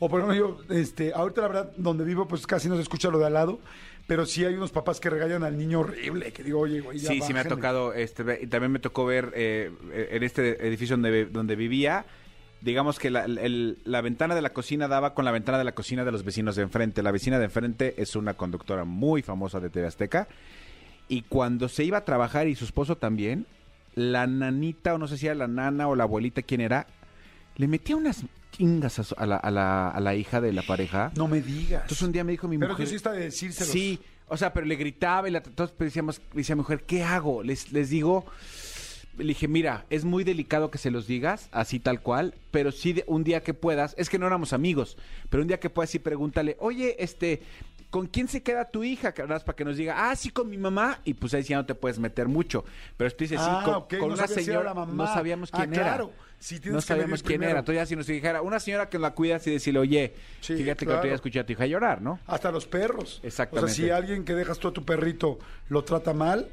O 0.00 0.08
por 0.10 0.20
ejemplo, 0.20 0.36
yo, 0.68 0.74
este, 0.74 1.12
ahorita 1.14 1.40
la 1.40 1.48
verdad, 1.48 1.72
donde 1.76 2.04
vivo, 2.04 2.26
pues 2.28 2.46
casi 2.46 2.68
no 2.68 2.76
se 2.76 2.82
escucha 2.82 3.08
lo 3.10 3.18
de 3.18 3.26
al 3.26 3.32
lado, 3.34 3.60
pero 4.06 4.26
sí 4.26 4.44
hay 4.44 4.52
unos 4.54 4.70
papás 4.72 5.00
que 5.00 5.08
regañan 5.08 5.44
al 5.44 5.56
niño 5.56 5.80
horrible, 5.80 6.30
que 6.32 6.42
digo, 6.42 6.60
oye, 6.60 6.80
güey, 6.80 6.98
ya 6.98 7.08
Sí, 7.08 7.20
sí 7.22 7.32
me 7.32 7.38
ha 7.40 7.44
tocado, 7.48 7.94
este, 7.94 8.22
también 8.48 8.72
me 8.72 8.80
tocó 8.80 9.06
ver 9.06 9.32
eh, 9.34 9.70
en 10.10 10.22
este 10.24 10.66
edificio 10.66 10.96
donde, 10.96 11.24
donde 11.26 11.56
vivía, 11.56 12.04
digamos 12.64 12.98
que 12.98 13.10
la, 13.10 13.24
el- 13.24 13.78
la 13.84 14.00
ventana 14.00 14.34
de 14.34 14.42
la 14.42 14.50
cocina 14.52 14.88
daba 14.88 15.14
con 15.14 15.24
la 15.24 15.30
ventana 15.30 15.58
de 15.58 15.64
la 15.64 15.72
cocina 15.72 16.04
de 16.04 16.10
los 16.12 16.24
vecinos 16.24 16.56
de 16.56 16.62
enfrente. 16.62 17.02
La 17.02 17.12
vecina 17.12 17.38
de 17.38 17.44
enfrente 17.44 17.94
es 18.00 18.16
una 18.16 18.34
conductora 18.34 18.84
muy 18.84 19.22
famosa 19.22 19.60
de 19.60 19.70
TV 19.70 19.86
Azteca. 19.86 20.26
Y 21.08 21.22
cuando 21.22 21.68
se 21.68 21.84
iba 21.84 21.98
a 21.98 22.04
trabajar 22.04 22.48
y 22.48 22.54
su 22.54 22.64
esposo 22.64 22.96
también, 22.96 23.46
la 23.94 24.26
nanita, 24.26 24.94
o 24.94 24.98
no 24.98 25.06
sé 25.06 25.18
si 25.18 25.26
era 25.26 25.34
la 25.34 25.46
nana 25.48 25.86
o 25.88 25.94
la 25.94 26.04
abuelita, 26.04 26.42
quién 26.42 26.60
era, 26.62 26.86
le 27.56 27.68
metía 27.68 27.94
unas 27.96 28.24
chingas 28.52 29.12
a, 29.12 29.26
la, 29.26 29.36
a 29.36 29.50
la- 29.50 29.88
a 29.90 30.00
la 30.00 30.14
hija 30.14 30.40
de 30.40 30.52
la 30.52 30.62
pareja. 30.62 31.12
No 31.16 31.28
me 31.28 31.40
digas. 31.42 31.82
Entonces 31.82 32.02
un 32.02 32.12
día 32.12 32.24
me 32.24 32.32
dijo 32.32 32.48
mi 32.48 32.56
pero 32.58 32.72
mujer... 32.72 32.86
sí 32.86 32.94
está 32.94 33.12
de 33.12 33.20
decírselos. 33.24 33.70
Sí, 33.70 34.00
o 34.28 34.36
sea, 34.38 34.52
pero 34.54 34.64
le 34.66 34.76
gritaba 34.76 35.28
y 35.28 35.32
la, 35.32 35.38
entonces 35.38 35.76
decíamos, 35.78 36.22
decía 36.32 36.56
mujer, 36.56 36.84
¿qué 36.86 37.02
hago? 37.02 37.42
Les, 37.42 37.70
les 37.72 37.90
digo, 37.90 38.24
le 39.18 39.24
dije, 39.24 39.48
mira, 39.48 39.84
es 39.90 40.04
muy 40.04 40.24
delicado 40.24 40.70
que 40.70 40.78
se 40.78 40.90
los 40.90 41.06
digas, 41.06 41.48
así 41.52 41.78
tal 41.80 42.00
cual, 42.00 42.34
pero 42.50 42.72
sí 42.72 42.92
de- 42.94 43.04
un 43.06 43.24
día 43.24 43.42
que 43.42 43.54
puedas, 43.54 43.94
es 43.98 44.08
que 44.08 44.18
no 44.18 44.26
éramos 44.26 44.52
amigos, 44.52 44.96
pero 45.30 45.42
un 45.42 45.48
día 45.48 45.60
que 45.60 45.70
puedas 45.70 45.90
sí 45.90 45.98
pregúntale, 45.98 46.56
oye, 46.60 46.96
este, 47.02 47.42
¿con 47.90 48.06
quién 48.06 48.26
se 48.28 48.42
queda 48.42 48.70
tu 48.70 48.82
hija? 48.84 49.12
Que 49.14 49.22
hablas 49.22 49.44
para 49.44 49.54
que 49.56 49.64
nos 49.64 49.76
diga, 49.76 50.10
ah, 50.10 50.16
sí, 50.16 50.30
con 50.30 50.48
mi 50.50 50.56
mamá, 50.58 50.98
y 51.04 51.14
pues 51.14 51.32
ahí 51.34 51.42
sí 51.42 51.50
ya 51.50 51.56
no 51.58 51.66
te 51.66 51.74
puedes 51.74 51.98
meter 51.98 52.26
mucho. 52.28 52.64
Pero 52.96 53.10
tú 53.10 53.16
dices, 53.24 53.40
sí, 53.40 53.46
Ah, 53.48 53.84
con, 53.88 53.98
no 54.00 54.06
una 54.14 54.26
señora, 54.26 54.74
mamá. 54.74 54.92
no 54.92 55.06
sabíamos 55.12 55.50
Ah, 55.52 55.58
quién 55.58 55.70
claro. 55.70 56.04
era. 56.12 56.24
Sí, 56.40 56.60
no 56.64 56.74
que 56.76 56.80
sabíamos 56.82 57.22
quién 57.22 57.38
primero. 57.38 57.50
era. 57.52 57.60
Entonces 57.60 57.80
ya 57.82 57.86
si 57.86 57.96
nos 57.96 58.06
dijera, 58.06 58.42
una 58.42 58.60
señora 58.60 58.90
que 58.90 58.98
la 58.98 59.12
cuidas 59.12 59.46
y 59.46 59.50
decirle, 59.52 59.78
oye, 59.80 60.14
Sí, 60.40 60.56
fíjate 60.56 60.80
que 60.80 60.84
claro. 60.86 60.98
otro 60.98 61.08
día 61.08 61.14
escuché 61.14 61.40
a 61.40 61.46
tu 61.46 61.52
hija 61.52 61.64
llorar, 61.66 62.02
¿no? 62.02 62.18
Hasta 62.26 62.50
los 62.50 62.66
perros. 62.66 63.20
Exactamente. 63.22 63.70
O 63.70 63.74
sea, 63.74 63.84
si 63.86 63.90
alguien 63.90 64.24
que 64.24 64.34
dejas 64.34 64.58
tú 64.58 64.68
a 64.68 64.72
tu 64.72 64.84
perrito 64.84 65.38
lo 65.70 65.84
trata 65.84 66.12
mal, 66.12 66.48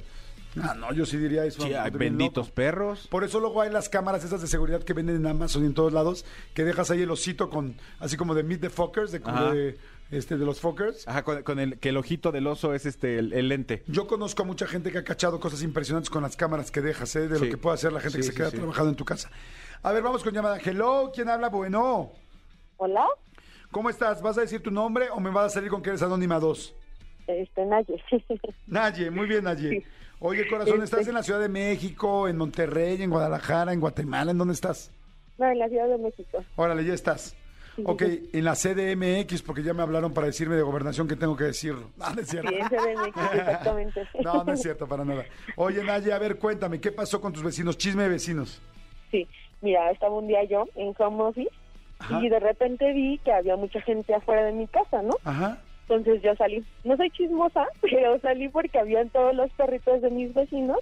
ah, 0.61 0.73
no, 0.75 0.93
yo 0.93 1.05
sí 1.05 1.17
diría 1.17 1.45
eso. 1.45 1.61
Sí, 1.61 1.71
benditos 1.93 2.47
loco. 2.47 2.55
perros. 2.55 3.07
Por 3.09 3.23
eso 3.23 3.39
luego 3.39 3.61
hay 3.61 3.69
las 3.71 3.89
cámaras 3.89 4.23
esas 4.23 4.41
de 4.41 4.47
seguridad 4.47 4.83
que 4.83 4.93
venden 4.93 5.15
en 5.17 5.27
Amazon 5.27 5.63
y 5.63 5.67
en 5.67 5.73
todos 5.73 5.93
lados, 5.93 6.25
que 6.53 6.63
dejas 6.63 6.91
ahí 6.91 7.01
el 7.01 7.11
osito 7.11 7.49
con, 7.49 7.75
así 7.99 8.17
como 8.17 8.33
de 8.35 8.43
Meet 8.43 8.61
the 8.61 8.69
Fuckers, 8.69 9.11
de, 9.11 9.77
este, 10.11 10.37
de 10.37 10.45
los 10.45 10.59
fuckers. 10.59 11.07
Ajá, 11.07 11.23
con, 11.23 11.41
con 11.43 11.59
el 11.59 11.79
que 11.79 11.89
el 11.89 11.97
ojito 11.97 12.31
del 12.31 12.47
oso 12.47 12.73
es 12.73 12.85
este 12.85 13.17
el, 13.19 13.33
el 13.33 13.47
lente. 13.49 13.83
Yo 13.87 14.07
conozco 14.07 14.43
a 14.43 14.45
mucha 14.45 14.67
gente 14.67 14.91
que 14.91 14.97
ha 14.97 15.03
cachado 15.03 15.39
cosas 15.39 15.63
impresionantes 15.63 16.09
con 16.09 16.21
las 16.23 16.35
cámaras 16.35 16.71
que 16.71 16.81
dejas, 16.81 17.15
¿eh? 17.15 17.27
de 17.27 17.39
lo 17.39 17.45
que 17.49 17.57
puede 17.57 17.75
hacer 17.75 17.93
la 17.93 17.99
gente 18.01 18.17
que 18.17 18.23
Sí, 18.23 18.27
se 18.27 18.33
sí, 18.33 18.37
queda 18.37 18.49
sí. 18.51 18.57
trabajando 18.57 18.89
en 18.89 18.95
tu 18.95 19.05
casa. 19.05 19.29
A 19.83 19.91
ver, 19.93 20.03
vamos 20.03 20.23
con 20.23 20.33
llamada. 20.33 20.57
Hello, 20.63 21.11
¿quién 21.13 21.29
habla? 21.29 21.49
Bueno. 21.49 22.11
Hola, 22.77 23.05
¿Cómo 23.71 23.89
estás? 23.89 24.21
¿Vas 24.21 24.37
a 24.37 24.41
decir 24.41 24.61
tu 24.61 24.69
nombre 24.69 25.09
o 25.11 25.19
me 25.21 25.29
vas 25.29 25.45
a 25.45 25.49
salir 25.49 25.69
con 25.69 25.81
que 25.81 25.89
eres 25.91 26.01
Anónima 26.01 26.39
2? 26.39 26.75
este 27.27 27.65
Naye. 27.65 28.03
Naye, 28.67 29.09
muy 29.09 29.27
bien, 29.27 29.45
Naye. 29.45 29.85
Oye, 30.23 30.47
corazón, 30.47 30.83
¿estás 30.83 31.07
en 31.07 31.15
la 31.15 31.23
Ciudad 31.23 31.39
de 31.39 31.49
México, 31.49 32.27
en 32.27 32.37
Monterrey, 32.37 33.01
en 33.01 33.09
Guadalajara, 33.09 33.73
en 33.73 33.79
Guatemala? 33.79 34.29
¿En 34.29 34.37
dónde 34.37 34.53
estás? 34.53 34.91
no, 35.39 35.49
en 35.49 35.57
la 35.57 35.67
Ciudad 35.67 35.87
de 35.87 35.97
México. 35.97 36.43
Órale, 36.55 36.85
ya 36.85 36.93
estás. 36.93 37.35
Ok, 37.83 38.03
en 38.31 38.43
la 38.43 38.53
CDMX, 38.53 39.41
porque 39.41 39.63
ya 39.63 39.73
me 39.73 39.81
hablaron 39.81 40.13
para 40.13 40.27
decirme 40.27 40.55
de 40.55 40.61
gobernación 40.61 41.07
que 41.07 41.15
tengo 41.15 41.35
que 41.35 41.45
decirlo. 41.45 41.89
No, 41.97 42.13
no 42.13 42.21
es 42.21 42.27
cierto. 42.27 42.49
Sí, 42.49 42.55
en 42.55 42.67
CDMX, 42.67 43.33
exactamente. 43.33 44.07
No, 44.23 44.43
no 44.43 44.53
es 44.53 44.61
cierto, 44.61 44.87
para 44.87 45.03
nada. 45.03 45.25
Oye, 45.55 45.83
Naye, 45.83 46.13
a 46.13 46.19
ver, 46.19 46.37
cuéntame, 46.37 46.79
¿qué 46.79 46.91
pasó 46.91 47.19
con 47.19 47.33
tus 47.33 47.41
vecinos? 47.41 47.75
Chisme 47.79 48.03
de 48.03 48.09
vecinos. 48.09 48.61
Sí, 49.09 49.27
mira, 49.61 49.89
estaba 49.89 50.15
un 50.15 50.27
día 50.27 50.43
yo 50.43 50.67
en 50.75 50.93
home 50.99 51.23
office 51.23 51.49
Ajá. 51.97 52.19
y 52.23 52.29
de 52.29 52.39
repente 52.39 52.93
vi 52.93 53.17
que 53.25 53.31
había 53.33 53.55
mucha 53.55 53.81
gente 53.81 54.13
afuera 54.13 54.43
de 54.45 54.51
mi 54.51 54.67
casa, 54.67 55.01
¿no? 55.01 55.15
Ajá. 55.23 55.59
Entonces 55.91 56.21
yo 56.21 56.33
salí. 56.35 56.63
No 56.83 56.95
soy 56.95 57.09
chismosa, 57.11 57.67
pero 57.81 58.19
salí 58.21 58.47
porque 58.49 58.79
habían 58.79 59.09
todos 59.09 59.35
los 59.35 59.51
perritos 59.53 60.01
de 60.01 60.09
mis 60.09 60.33
vecinos 60.33 60.79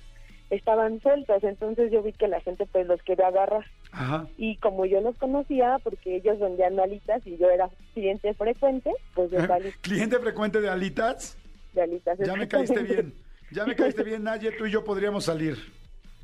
estaban 0.52 1.00
sueltos, 1.02 1.44
entonces 1.44 1.92
yo 1.92 2.02
vi 2.02 2.12
que 2.12 2.28
la 2.28 2.42
gente 2.42 2.66
pues 2.72 2.88
los 2.88 3.00
quería 3.04 3.28
agarrar. 3.28 3.66
Ajá. 3.92 4.28
Y 4.36 4.56
como 4.58 4.84
yo 4.88 5.00
los 5.00 5.16
conocía, 5.18 5.78
porque 5.84 6.16
ellos 6.16 6.40
vendían 6.40 6.80
alitas 6.80 7.22
y 7.28 7.38
yo 7.38 7.52
era 7.52 7.70
cliente 7.94 8.34
frecuente, 8.34 8.92
pues 9.14 9.30
yo 9.30 9.46
salí 9.46 9.72
Cliente 9.82 10.18
frecuente 10.18 10.60
de 10.60 10.70
alitas. 10.70 11.38
de 11.74 11.84
alitas. 11.84 12.18
Ya 12.18 12.36
me 12.36 12.48
caíste 12.48 12.82
bien. 12.82 13.14
Ya 13.52 13.64
me 13.66 13.76
caíste 13.76 14.04
bien, 14.04 14.24
Naye, 14.24 14.52
tú 14.54 14.66
y 14.66 14.72
yo 14.72 14.84
podríamos 14.84 15.26
salir. 15.26 15.56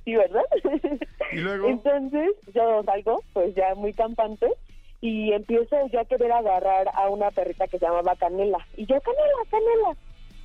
Sí, 0.05 0.15
¿verdad? 0.15 0.41
Y 1.31 1.37
luego, 1.37 1.67
Entonces 1.69 2.31
yo 2.53 2.81
salgo, 2.83 3.21
pues 3.33 3.53
ya 3.53 3.75
muy 3.75 3.93
campante, 3.93 4.47
y 5.01 5.33
empiezo 5.33 5.75
ya 5.91 6.01
a 6.01 6.05
querer 6.05 6.31
agarrar 6.31 6.89
a 6.93 7.09
una 7.09 7.31
perrita 7.31 7.67
que 7.67 7.77
se 7.79 7.85
llamaba 7.85 8.15
Canela. 8.15 8.59
Y 8.75 8.85
yo, 8.85 8.99
Canela, 9.01 9.49
Canela. 9.51 9.97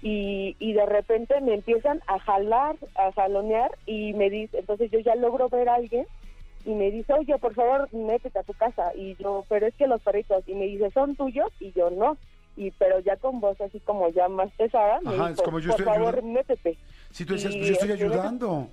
Y, 0.03 0.57
y 0.59 0.73
de 0.73 0.87
repente 0.87 1.41
me 1.43 1.55
empiezan 1.55 2.01
a 2.07 2.19
jalar, 2.21 2.77
a 2.95 3.13
jalonear, 3.13 3.71
y 3.87 4.13
me 4.15 4.31
dice, 4.31 4.59
entonces 4.61 4.91
yo 4.91 4.99
ya 5.01 5.15
logro 5.15 5.49
ver 5.51 5.69
a 5.69 5.75
alguien, 5.75 6.07
y 6.65 6.71
me 6.71 6.91
dice, 6.91 7.13
oye, 7.15 7.37
por 7.39 7.55
favor, 7.55 7.89
métete 7.93 8.39
a 8.39 8.43
tu 8.43 8.53
casa. 8.55 8.93
Y 8.95 9.15
yo, 9.17 9.45
pero 9.49 9.67
es 9.67 9.75
que 9.75 9.87
los 9.87 10.01
perritos, 10.03 10.43
y 10.47 10.55
me 10.55 10.67
dice, 10.67 10.91
¿son 10.91 11.17
tuyos? 11.17 11.51
Y 11.61 11.73
yo, 11.73 11.91
no. 11.91 12.17
Y 12.57 12.71
pero 12.73 12.99
ya 13.01 13.17
con 13.17 13.41
voz 13.41 13.59
así 13.61 13.79
como 13.81 14.09
ya 14.11 14.29
más 14.29 14.51
pesada, 14.53 15.01
me 15.03 15.15
Ajá, 15.15 15.29
dijo, 15.29 15.35
es 15.35 15.43
como 15.43 15.59
yo 15.61 15.71
por 15.71 15.81
estoy 15.81 15.95
favor, 15.95 16.15
ayudando". 16.17 16.33
métete. 16.33 16.77
si 17.11 17.25
tú 17.25 17.35
decías, 17.35 17.55
pues 17.55 17.67
yo 17.69 17.73
estoy 17.75 17.93
ayudando. 17.93 18.69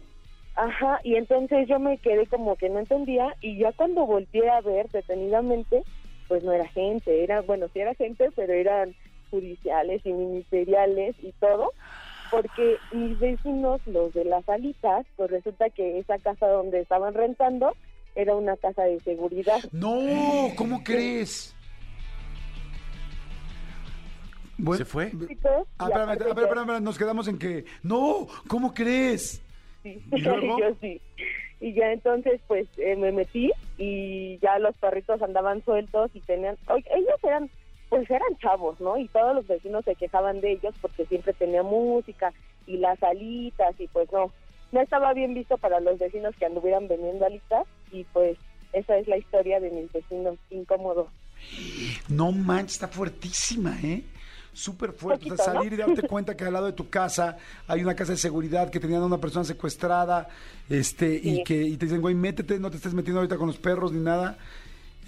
Ajá, 0.58 0.99
y 1.03 1.16
entonces 1.16 1.68
yo 1.68 1.80
me 1.80 1.99
quedé 1.99 2.26
como 2.26 2.55
que 2.55 2.68
no 2.68 2.80
entendía 2.80 3.36
y 3.41 3.60
ya 3.60 3.72
cuando 3.74 4.08
volteé 4.08 4.49
a 4.49 4.60
ver 4.62 4.89
detenidamente, 4.89 5.84
pues 6.28 6.43
no 6.43 6.51
era 6.51 6.68
gente, 6.70 7.24
era, 7.24 7.41
bueno, 7.41 7.68
sí 7.72 7.80
era 7.80 7.93
gente, 7.93 8.32
pero 8.36 8.53
eran 8.53 8.95
judiciales 9.30 10.01
y 10.03 10.12
ministeriales 10.12 11.16
y 11.22 11.32
todo, 11.34 11.74
porque 12.32 12.78
mis 12.91 13.20
vecinos, 13.20 13.82
los 13.86 14.12
de 14.16 14.26
las 14.26 14.49
alitas, 14.49 15.05
pues 15.16 15.30
resulta 15.30 15.70
que 15.70 15.99
esa 15.99 16.18
casa 16.18 16.47
donde 16.47 16.80
estaban 16.80 17.14
rentando 17.14 17.76
era 18.16 18.36
una 18.36 18.58
casa 18.58 18.82
de 18.82 18.99
seguridad. 19.01 19.60
No, 19.72 20.49
¿cómo 20.55 20.84
crees? 20.84 21.55
Bueno, 24.58 24.78
¿Se 24.80 24.86
fue? 24.86 25.12
Chicos, 25.12 25.68
Ah, 25.78 25.86
espérame, 25.86 26.14
espérame, 26.14 26.39
espérame, 26.39 26.84
nos 26.84 26.97
quedamos 26.97 27.28
en 27.28 27.38
que. 27.38 27.66
No, 27.84 28.26
¿cómo 28.47 28.74
crees? 28.74 29.43
Sí, 29.88 30.01
¿Y 30.11 30.21
luego? 30.21 30.59
yo 30.59 30.75
sí. 30.81 31.01
Y 31.59 31.73
ya 31.73 31.91
entonces 31.91 32.39
pues 32.47 32.67
eh, 32.77 32.95
me 32.95 33.11
metí 33.11 33.51
y 33.77 34.38
ya 34.39 34.59
los 34.59 34.75
perritos 34.77 35.21
andaban 35.21 35.63
sueltos 35.63 36.11
y 36.13 36.21
tenían, 36.21 36.55
oye, 36.67 36.85
ellos 36.95 37.23
eran, 37.23 37.49
pues 37.89 38.09
eran 38.09 38.38
chavos, 38.39 38.79
¿no? 38.79 38.97
Y 38.97 39.07
todos 39.07 39.33
los 39.35 39.47
vecinos 39.47 39.83
se 39.85 39.95
quejaban 39.95 40.39
de 40.39 40.51
ellos 40.51 40.75
porque 40.81 41.05
siempre 41.05 41.33
tenía 41.33 41.63
música 41.63 42.31
y 42.67 42.77
las 42.77 43.01
alitas 43.01 43.73
y 43.79 43.88
pues 43.88 44.11
no, 44.11 44.31
no 44.71 44.81
estaba 44.81 45.13
bien 45.13 45.33
visto 45.33 45.57
para 45.57 45.79
los 45.79 45.97
vecinos 45.97 46.35
que 46.35 46.45
anduvieran 46.45 46.88
vendiendo 46.88 47.25
alitas 47.25 47.65
y 47.91 48.03
pues 48.05 48.38
esa 48.73 48.97
es 48.97 49.07
la 49.07 49.17
historia 49.17 49.59
de 49.59 49.71
mis 49.71 49.91
vecinos 49.91 50.38
incómodos. 50.51 51.07
No 52.09 52.31
manches, 52.31 52.75
está 52.75 52.88
fuertísima, 52.88 53.75
¿eh? 53.83 54.03
Súper 54.58 54.91
fuerte. 54.91 55.32
O 55.32 55.36
sea, 55.36 55.45
salir 55.53 55.74
y 55.74 55.78
darte 55.78 56.01
cuenta 56.08 56.36
que 56.36 56.43
al 56.43 56.53
lado 56.53 56.66
de 56.66 56.74
tu 56.74 56.89
casa 56.89 57.38
hay 57.68 57.82
una 57.84 57.95
casa 57.95 58.14
de 58.14 58.18
seguridad 58.18 58.72
que 58.72 58.80
tenían 58.80 59.03
a 59.03 59.05
una 59.05 59.20
persona 59.20 59.45
secuestrada, 59.45 60.28
este, 60.68 61.14
y 61.24 61.43
que 61.43 61.62
y 61.62 61.78
te 61.78 61.86
dicen, 61.86 62.01
güey, 62.01 62.16
métete, 62.16 62.60
no 62.60 62.72
te 62.72 62.78
estés 62.78 62.93
metiendo 62.95 63.20
ahorita 63.20 63.38
con 63.38 63.47
los 63.47 63.58
perros 63.58 63.91
ni 63.91 63.99
nada. 64.01 64.38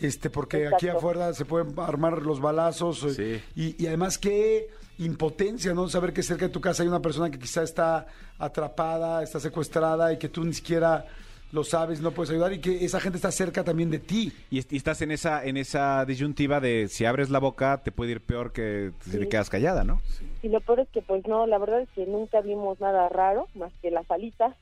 este, 0.01 0.29
porque 0.29 0.67
aquí 0.67 0.87
afuera 0.87 1.33
se 1.33 1.45
pueden 1.45 1.73
armar 1.79 2.21
los 2.21 2.39
balazos. 2.39 3.03
eh, 3.19 3.43
Y, 3.55 3.81
y 3.83 3.87
además 3.87 4.17
qué 4.17 4.67
impotencia, 4.99 5.73
¿no? 5.73 5.89
Saber 5.89 6.13
que 6.13 6.21
cerca 6.23 6.45
de 6.45 6.51
tu 6.53 6.61
casa 6.61 6.83
hay 6.83 6.89
una 6.89 7.01
persona 7.01 7.29
que 7.31 7.39
quizá 7.39 7.63
está 7.63 8.05
atrapada, 8.37 9.23
está 9.23 9.39
secuestrada 9.39 10.13
y 10.13 10.17
que 10.17 10.29
tú 10.29 10.43
ni 10.45 10.53
siquiera 10.53 11.05
lo 11.51 11.63
sabes, 11.63 11.99
no 12.01 12.11
puedes 12.11 12.29
ayudar 12.29 12.53
y 12.53 12.59
que 12.59 12.85
esa 12.85 12.99
gente 12.99 13.17
está 13.17 13.31
cerca 13.31 13.63
también 13.63 13.89
de 13.89 13.99
ti. 13.99 14.31
Y, 14.51 14.59
est- 14.59 14.71
y 14.71 14.77
estás 14.77 15.01
en 15.01 15.11
esa 15.11 15.43
en 15.43 15.57
esa 15.57 16.05
disyuntiva 16.05 16.59
de 16.59 16.87
si 16.89 17.05
abres 17.05 17.29
la 17.31 17.39
boca 17.39 17.81
te 17.83 17.91
puede 17.91 18.11
ir 18.11 18.21
peor 18.21 18.51
que 18.53 18.91
si 19.01 19.11
te 19.11 19.19
Sí. 19.23 19.29
quedas 19.29 19.49
callada, 19.49 19.83
¿no? 19.83 20.01
Y 20.43 20.49
lo 20.49 20.61
peor 20.61 20.81
es 20.81 20.89
que, 20.89 21.01
pues 21.01 21.25
no, 21.27 21.47
la 21.47 21.57
verdad 21.57 21.81
es 21.81 21.89
que 21.95 22.05
nunca 22.05 22.41
vimos 22.41 22.79
nada 22.79 23.09
raro 23.09 23.47
más 23.55 23.71
que 23.81 23.89
las 23.91 24.09
alitas. 24.11 24.55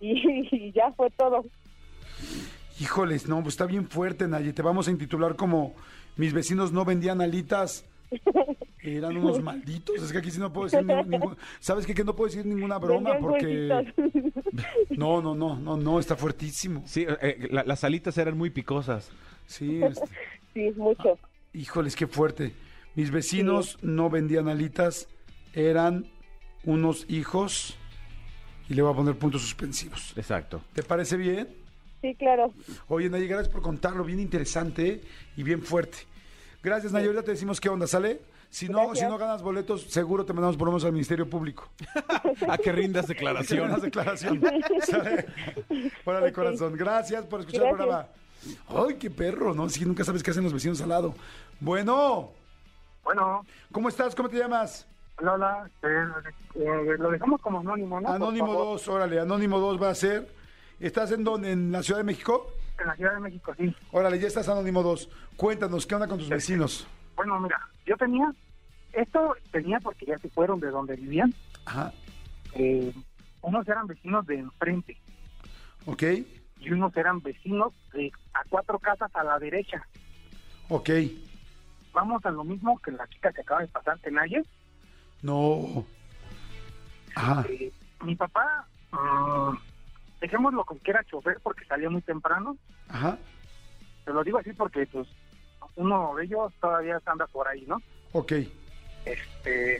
Y, 0.00 0.12
y 0.52 0.72
ya 0.72 0.92
fue 0.92 1.10
todo. 1.10 1.44
Híjoles, 2.78 3.28
no, 3.28 3.42
pues 3.42 3.54
está 3.54 3.66
bien 3.66 3.88
fuerte, 3.88 4.26
Naye. 4.26 4.52
Te 4.52 4.62
vamos 4.62 4.88
a 4.88 4.90
intitular 4.90 5.36
como 5.36 5.74
mis 6.16 6.32
vecinos 6.32 6.72
no 6.72 6.84
vendían 6.84 7.20
alitas. 7.20 7.84
Eran 8.82 9.16
unos 9.16 9.42
malditos. 9.42 10.02
Es 10.02 10.10
que 10.12 10.18
aquí 10.18 10.30
sí 10.30 10.38
no 10.40 10.52
puedo 10.52 10.64
decir 10.68 10.84
ni- 10.84 10.94
ningún- 11.18 11.36
¿Sabes 11.60 11.86
qué? 11.86 11.94
Que 11.94 12.02
no 12.04 12.16
puedo 12.16 12.30
decir 12.30 12.46
ninguna 12.46 12.78
broma 12.78 13.18
porque... 13.20 13.68
No, 14.90 15.20
no, 15.22 15.34
no, 15.34 15.56
no, 15.56 15.76
no, 15.76 15.98
está 16.00 16.16
fuertísimo. 16.16 16.82
Sí, 16.86 17.06
eh, 17.20 17.48
la- 17.50 17.64
las 17.64 17.84
alitas 17.84 18.16
eran 18.18 18.36
muy 18.38 18.50
picosas. 18.50 19.10
Sí, 19.46 19.82
este, 19.82 20.06
Sí, 20.54 20.72
mucho. 20.76 21.18
híjoles, 21.52 21.94
qué 21.94 22.06
fuerte. 22.06 22.52
Mis 22.96 23.10
vecinos 23.10 23.78
no 23.82 24.10
vendían 24.10 24.48
alitas, 24.48 25.08
eran 25.52 26.06
unos 26.64 27.06
hijos 27.08 27.76
y 28.68 28.74
le 28.74 28.82
voy 28.82 28.92
a 28.92 28.96
poner 28.96 29.16
puntos 29.16 29.42
suspensivos. 29.42 30.12
Exacto. 30.16 30.62
¿Te 30.72 30.82
parece 30.82 31.16
bien? 31.16 31.48
Sí, 32.02 32.14
claro. 32.14 32.52
Oye, 32.88 33.10
Naye, 33.10 33.26
gracias 33.26 33.48
por 33.52 33.62
contarlo, 33.62 34.04
bien 34.04 34.20
interesante 34.20 35.02
y 35.36 35.42
bien 35.42 35.60
fuerte. 35.62 35.98
Gracias, 36.62 36.94
ahorita 36.94 37.22
te 37.22 37.30
decimos 37.32 37.60
qué 37.60 37.68
onda, 37.68 37.86
¿sale? 37.86 38.20
Si 38.50 38.68
no, 38.68 38.94
si 38.94 39.02
no 39.04 39.16
ganas 39.16 39.42
boletos, 39.42 39.82
seguro 39.84 40.24
te 40.24 40.32
mandamos 40.32 40.56
por 40.56 40.66
lo 40.66 40.72
menos 40.72 40.84
al 40.84 40.92
Ministerio 40.92 41.28
Público. 41.30 41.68
A 42.48 42.58
que 42.58 42.72
rindas 42.72 43.06
Que 43.06 43.14
declaración. 43.14 43.70
hagas 43.70 43.82
declaración. 43.90 44.42
¿Sale? 44.82 45.26
Órale, 46.04 46.32
corazón. 46.32 46.74
Gracias 46.76 47.24
por 47.26 47.40
escuchar 47.40 47.62
el 47.66 47.76
programa. 47.76 48.06
Ay, 48.68 48.94
qué 48.96 49.10
perro, 49.10 49.54
¿no? 49.54 49.68
Si 49.68 49.84
nunca 49.84 50.02
sabes 50.04 50.22
qué 50.22 50.32
hacen 50.32 50.42
los 50.44 50.52
vecinos 50.52 50.80
al 50.82 50.88
lado. 50.88 51.14
Bueno, 51.60 52.30
Bueno, 53.04 53.44
¿cómo 53.70 53.88
estás? 53.88 54.14
¿Cómo 54.14 54.28
te 54.28 54.38
llamas? 54.38 54.86
hola, 55.20 55.34
hola. 55.34 55.70
eh, 55.82 56.08
eh, 56.56 56.96
lo 56.98 57.10
dejamos 57.10 57.40
como 57.42 57.60
anónimo, 57.60 58.00
¿no? 58.00 58.08
Anónimo 58.08 58.46
favor. 58.48 58.64
2, 58.72 58.88
órale, 58.88 59.20
Anónimo 59.20 59.58
2 59.60 59.80
va 59.82 59.90
a 59.90 59.94
ser. 59.94 60.28
¿Estás 60.80 61.12
en 61.12 61.22
dónde? 61.24 61.52
¿En 61.52 61.70
la 61.70 61.82
Ciudad 61.82 62.00
de 62.00 62.04
México? 62.04 62.46
En 62.80 62.86
la 62.86 62.96
Ciudad 62.96 63.12
de 63.14 63.20
México, 63.20 63.54
sí. 63.58 63.74
Órale, 63.92 64.18
ya 64.18 64.26
estás 64.26 64.48
Anónimo 64.48 64.82
2. 64.82 65.08
Cuéntanos, 65.36 65.86
¿qué 65.86 65.94
onda 65.94 66.08
con 66.08 66.18
tus 66.18 66.28
vecinos? 66.28 66.86
Bueno, 67.14 67.38
mira, 67.40 67.60
yo 67.84 67.96
tenía, 67.96 68.32
esto 68.92 69.34
tenía 69.52 69.78
porque 69.80 70.06
ya 70.06 70.16
se 70.18 70.30
fueron 70.30 70.60
de 70.60 70.68
donde 70.70 70.96
vivían. 70.96 71.34
Ajá, 71.66 71.92
Eh, 72.54 72.92
unos 73.42 73.68
eran 73.68 73.86
vecinos 73.86 74.26
de 74.26 74.38
enfrente 74.38 74.98
ok, 75.86 76.02
y 76.58 76.70
unos 76.72 76.94
eran 76.96 77.20
vecinos 77.20 77.72
de 77.92 78.10
a 78.34 78.40
cuatro 78.48 78.78
casas 78.78 79.10
a 79.14 79.22
la 79.24 79.38
derecha. 79.38 79.86
ok. 80.68 80.90
Vamos 81.92 82.24
a 82.24 82.30
lo 82.30 82.44
mismo 82.44 82.78
que 82.80 82.92
la 82.92 83.06
chica 83.08 83.32
que 83.32 83.40
acaba 83.42 83.60
de 83.62 83.66
pasar, 83.68 83.98
Tenaye. 83.98 84.42
No. 85.22 85.84
Ajá, 87.14 87.44
Eh, 87.48 87.72
mi 88.04 88.14
papá, 88.16 88.66
mm, 88.92 89.56
dejémoslo 90.20 90.64
con 90.64 90.78
que 90.80 90.90
era 90.90 91.04
chofer 91.04 91.38
porque 91.42 91.64
salía 91.64 91.90
muy 91.90 92.02
temprano. 92.02 92.56
ajá, 92.88 93.18
Te 94.04 94.12
lo 94.12 94.22
digo 94.24 94.38
así 94.38 94.52
porque, 94.52 94.86
pues, 94.86 95.08
uno 95.76 96.14
de 96.16 96.24
ellos 96.24 96.52
todavía 96.60 97.00
anda 97.06 97.26
por 97.26 97.48
ahí, 97.48 97.64
¿no? 97.66 97.80
ok. 98.12 98.32
Este, 99.04 99.76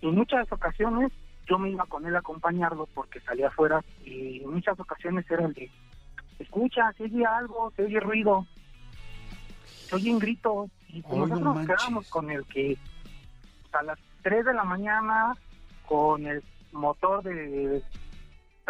en 0.00 0.14
muchas 0.14 0.50
ocasiones 0.50 1.12
yo 1.46 1.58
me 1.58 1.70
iba 1.70 1.84
con 1.86 2.06
él 2.06 2.16
a 2.16 2.20
acompañarlo 2.20 2.86
porque 2.94 3.20
salía 3.20 3.48
afuera 3.48 3.84
y 4.04 4.42
en 4.42 4.54
muchas 4.54 4.78
ocasiones 4.80 5.30
era 5.30 5.44
el 5.44 5.52
de, 5.52 5.70
escucha, 6.38 6.92
se 6.96 7.04
oye 7.04 7.26
algo, 7.26 7.72
se 7.76 7.84
oye 7.84 8.00
ruido, 8.00 8.46
se 9.86 9.96
oyen 9.96 10.18
gritos 10.18 10.70
y 10.88 11.02
pues 11.02 11.12
Ay, 11.14 11.18
no 11.20 11.26
nosotros 11.26 11.54
nos 11.56 11.66
quedábamos 11.66 12.08
con 12.08 12.30
el 12.30 12.44
que 12.46 12.78
pues, 13.62 13.74
a 13.74 13.82
las 13.82 13.98
3 14.22 14.44
de 14.46 14.54
la 14.54 14.64
mañana 14.64 15.34
con 15.86 16.24
el 16.24 16.42
motor 16.72 17.22
de 17.22 17.82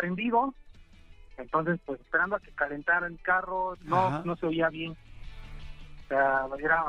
prendido, 0.01 0.55
entonces 1.37 1.79
pues 1.85 2.01
esperando 2.01 2.37
a 2.37 2.41
que 2.41 2.51
calentara 2.53 3.07
el 3.07 3.21
carro, 3.21 3.73
Ajá. 3.73 3.83
no, 3.87 4.25
no 4.25 4.37
se 4.37 4.47
oía 4.47 4.69
bien. 4.71 4.93
O 4.93 6.09
sea, 6.09 6.47
era, 6.59 6.85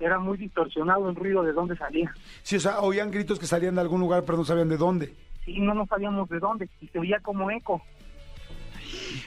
era 0.00 0.18
muy 0.18 0.38
distorsionado 0.38 1.10
el 1.10 1.16
ruido 1.16 1.42
de 1.42 1.52
dónde 1.52 1.76
salía. 1.76 2.12
Sí, 2.42 2.56
o 2.56 2.60
sea, 2.60 2.80
oían 2.80 3.10
gritos 3.10 3.38
que 3.38 3.46
salían 3.46 3.74
de 3.74 3.80
algún 3.82 4.00
lugar, 4.00 4.22
pero 4.24 4.38
no 4.38 4.44
sabían 4.44 4.68
de 4.68 4.76
dónde. 4.78 5.14
Sí, 5.44 5.58
no 5.60 5.74
nos 5.74 5.88
sabíamos 5.88 6.28
de 6.30 6.38
dónde 6.38 6.68
y 6.80 6.86
se 6.88 6.98
oía 6.98 7.18
como 7.20 7.50
eco. 7.50 7.82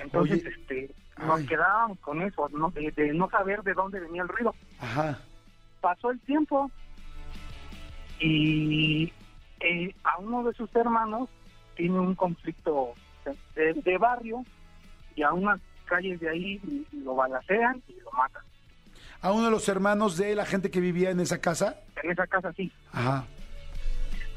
Entonces, 0.02 0.42
Oye. 0.42 0.50
este, 0.50 0.92
nos 1.20 1.40
Ay. 1.42 1.46
quedábamos 1.46 2.00
con 2.00 2.22
eso, 2.22 2.50
¿no? 2.54 2.72
de, 2.72 2.90
de 2.92 3.14
no 3.14 3.30
saber 3.30 3.62
de 3.64 3.74
dónde 3.74 4.00
venía 4.00 4.22
el 4.24 4.30
ruido. 4.30 4.56
Ajá, 4.80 5.20
Pasó 5.82 6.10
el 6.10 6.20
tiempo 6.22 6.72
y 8.20 9.12
eh, 9.60 9.94
a 10.04 10.18
uno 10.20 10.44
de 10.44 10.54
sus 10.54 10.74
hermanos 10.76 11.30
tiene 11.76 12.00
un 12.00 12.16
conflicto 12.16 12.94
de, 13.56 13.74
de 13.74 13.98
barrio 13.98 14.44
y 15.16 15.24
a 15.24 15.32
unas 15.34 15.60
calles 15.86 16.20
de 16.20 16.30
ahí 16.30 16.86
lo 16.92 17.16
balacean 17.16 17.82
y 17.88 17.94
lo 18.02 18.12
matan. 18.12 18.44
a 19.22 19.32
uno 19.32 19.46
de 19.46 19.52
los 19.52 19.68
hermanos 19.70 20.18
de 20.18 20.36
la 20.36 20.46
gente 20.46 20.70
que 20.72 20.80
vivía 20.80 21.10
en 21.12 21.20
esa 21.20 21.40
casa. 21.40 21.80
En 22.04 22.12
esa 22.12 22.26
casa 22.28 22.52
sí. 22.54 22.72
Ajá. 22.92 23.26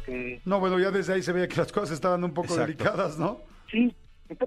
que 0.06 0.40
No, 0.44 0.60
bueno, 0.60 0.78
ya 0.78 0.90
desde 0.90 1.14
ahí 1.14 1.22
se 1.22 1.32
veía 1.32 1.48
que 1.48 1.56
las 1.56 1.72
cosas 1.72 1.92
estaban 1.92 2.22
un 2.24 2.32
poco 2.32 2.48
Exacto. 2.54 2.66
delicadas, 2.66 3.18
¿no? 3.18 3.40
Sí, 3.70 3.94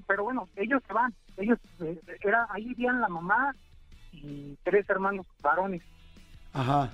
pero 0.08 0.24
bueno, 0.24 0.48
ellos 0.56 0.82
se 0.88 0.94
van. 0.94 1.14
Ellos, 1.38 1.58
eh, 1.80 2.00
era, 2.24 2.48
ahí 2.52 2.66
vivían 2.66 3.02
la 3.02 3.08
mamá 3.10 3.56
y 4.14 4.56
tres 4.64 4.88
hermanos 4.90 5.26
varones. 5.42 5.82
Ajá. 6.54 6.92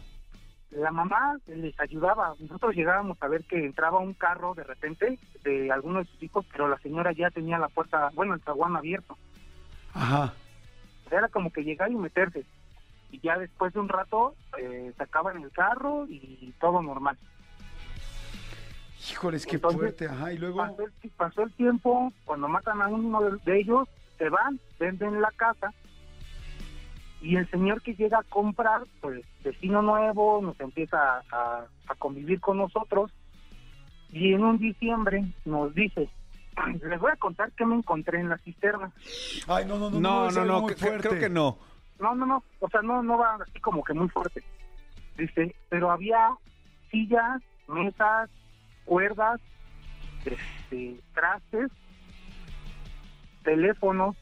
La 0.71 0.91
mamá 0.91 1.37
les 1.47 1.79
ayudaba. 1.79 2.35
Nosotros 2.39 2.75
llegábamos 2.75 3.17
a 3.21 3.27
ver 3.27 3.43
que 3.45 3.65
entraba 3.65 3.99
un 3.99 4.13
carro 4.13 4.53
de 4.53 4.63
repente 4.63 5.17
de 5.43 5.71
alguno 5.71 5.99
de 5.99 6.05
sus 6.05 6.21
hijos, 6.23 6.45
pero 6.51 6.67
la 6.67 6.77
señora 6.79 7.13
ya 7.13 7.31
tenía 7.31 7.57
la 7.57 7.69
puerta, 7.69 8.11
bueno, 8.13 8.33
el 8.33 8.41
zaguán 8.41 8.75
abierto. 8.75 9.17
Ajá. 9.93 10.33
Era 11.09 11.29
como 11.29 11.51
que 11.51 11.63
llegar 11.63 11.89
y 11.91 11.95
meterse. 11.95 12.43
Y 13.11 13.21
ya 13.21 13.37
después 13.37 13.73
de 13.73 13.79
un 13.79 13.87
rato 13.87 14.35
eh, 14.57 14.91
sacaban 14.97 15.41
el 15.41 15.51
carro 15.51 16.05
y 16.09 16.53
todo 16.59 16.81
normal. 16.81 17.17
Híjoles, 19.09 19.45
qué 19.45 19.55
Entonces, 19.55 19.79
fuerte. 19.79 20.07
Ajá. 20.07 20.33
Y 20.33 20.37
luego. 20.37 20.57
Pasó 20.57 20.83
el, 20.83 21.11
pasó 21.11 21.43
el 21.43 21.53
tiempo, 21.53 22.11
cuando 22.25 22.49
matan 22.49 22.81
a 22.81 22.87
uno 22.87 23.21
de, 23.21 23.37
de 23.45 23.59
ellos, 23.59 23.87
se 24.17 24.27
van, 24.29 24.59
venden 24.79 25.21
la 25.21 25.31
casa 25.31 25.73
y 27.19 27.35
el 27.35 27.49
señor 27.49 27.81
que 27.81 27.95
llega 27.95 28.19
a 28.19 28.23
comprar, 28.23 28.83
pues 29.01 29.23
vecino 29.43 29.81
nuevo, 29.81 30.41
nos 30.41 30.59
empieza 30.59 30.97
a, 30.97 31.23
a- 31.31 31.67
a 31.87 31.95
convivir 31.95 32.39
con 32.39 32.57
nosotros 32.57 33.11
y 34.09 34.33
en 34.33 34.43
un 34.43 34.57
diciembre 34.59 35.25
nos 35.45 35.73
dice, 35.73 36.09
les 36.81 36.99
voy 36.99 37.11
a 37.11 37.17
contar 37.17 37.51
que 37.53 37.65
me 37.65 37.75
encontré 37.75 38.19
en 38.19 38.29
la 38.29 38.37
cisterna. 38.39 38.91
Ay, 39.47 39.65
no, 39.65 39.77
no, 39.79 39.89
no. 39.89 39.99
No, 39.99 40.31
no, 40.31 40.45
no, 40.45 40.61
muy 40.61 40.73
cre- 40.73 40.77
fuerte. 40.79 41.07
creo 41.09 41.19
que 41.21 41.29
no. 41.29 41.57
No, 41.99 42.13
no, 42.15 42.25
no, 42.25 42.43
o 42.59 42.69
sea, 42.69 42.81
no, 42.83 43.01
no 43.01 43.17
va 43.17 43.35
así 43.41 43.59
como 43.59 43.83
que 43.83 43.93
muy 43.93 44.07
fuerte. 44.09 44.43
Dice, 45.15 45.55
pero 45.69 45.89
había 45.89 46.29
sillas, 46.91 47.41
mesas, 47.67 48.29
cuerdas, 48.85 49.41
este, 50.23 50.99
trastes, 51.13 51.71
teléfonos. 53.43 54.15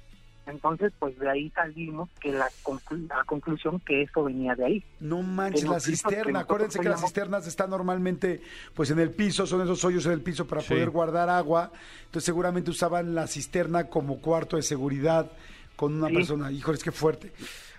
Entonces, 0.48 0.94
pues 1.00 1.18
de 1.18 1.30
ahí 1.30 1.50
salimos 1.52 2.10
que 2.22 2.32
la, 2.32 2.48
conclu- 2.64 3.08
la 3.08 3.24
conclusión 3.26 3.80
que 3.80 4.04
eso 4.04 4.24
venía 4.24 4.54
de 4.56 4.66
ahí. 4.66 4.84
No 5.00 5.22
manches, 5.24 5.64
Que 5.64 5.70
la 5.70 5.76
que 5.76 5.82
cisterna. 5.82 6.40
Acuérdense 6.42 6.80
que 6.80 6.90
las 6.90 7.02
cisternas 7.02 7.48
están 7.48 7.70
normalmente 7.72 8.42
pues 8.74 8.92
en 8.92 9.00
el 9.00 9.10
piso, 9.12 9.48
son 9.48 9.62
esos 9.62 9.84
hoyos 9.84 10.06
en 10.06 10.12
el 10.12 10.22
piso 10.22 10.46
para 10.46 10.62
Sí. 10.62 10.70
poder 10.70 10.90
guardar 10.92 11.30
agua. 11.30 11.72
Entonces 12.06 12.26
seguramente 12.26 12.70
usaban 12.70 13.16
la 13.16 13.26
cisterna 13.28 13.86
como 13.90 14.20
cuarto 14.22 14.56
de 14.56 14.62
seguridad 14.62 15.32
con 15.76 15.96
una 15.96 16.10
Sí. 16.10 16.14
persona. 16.14 16.52
Híjoles, 16.52 16.84
qué 16.84 16.92
fuerte. 16.92 17.32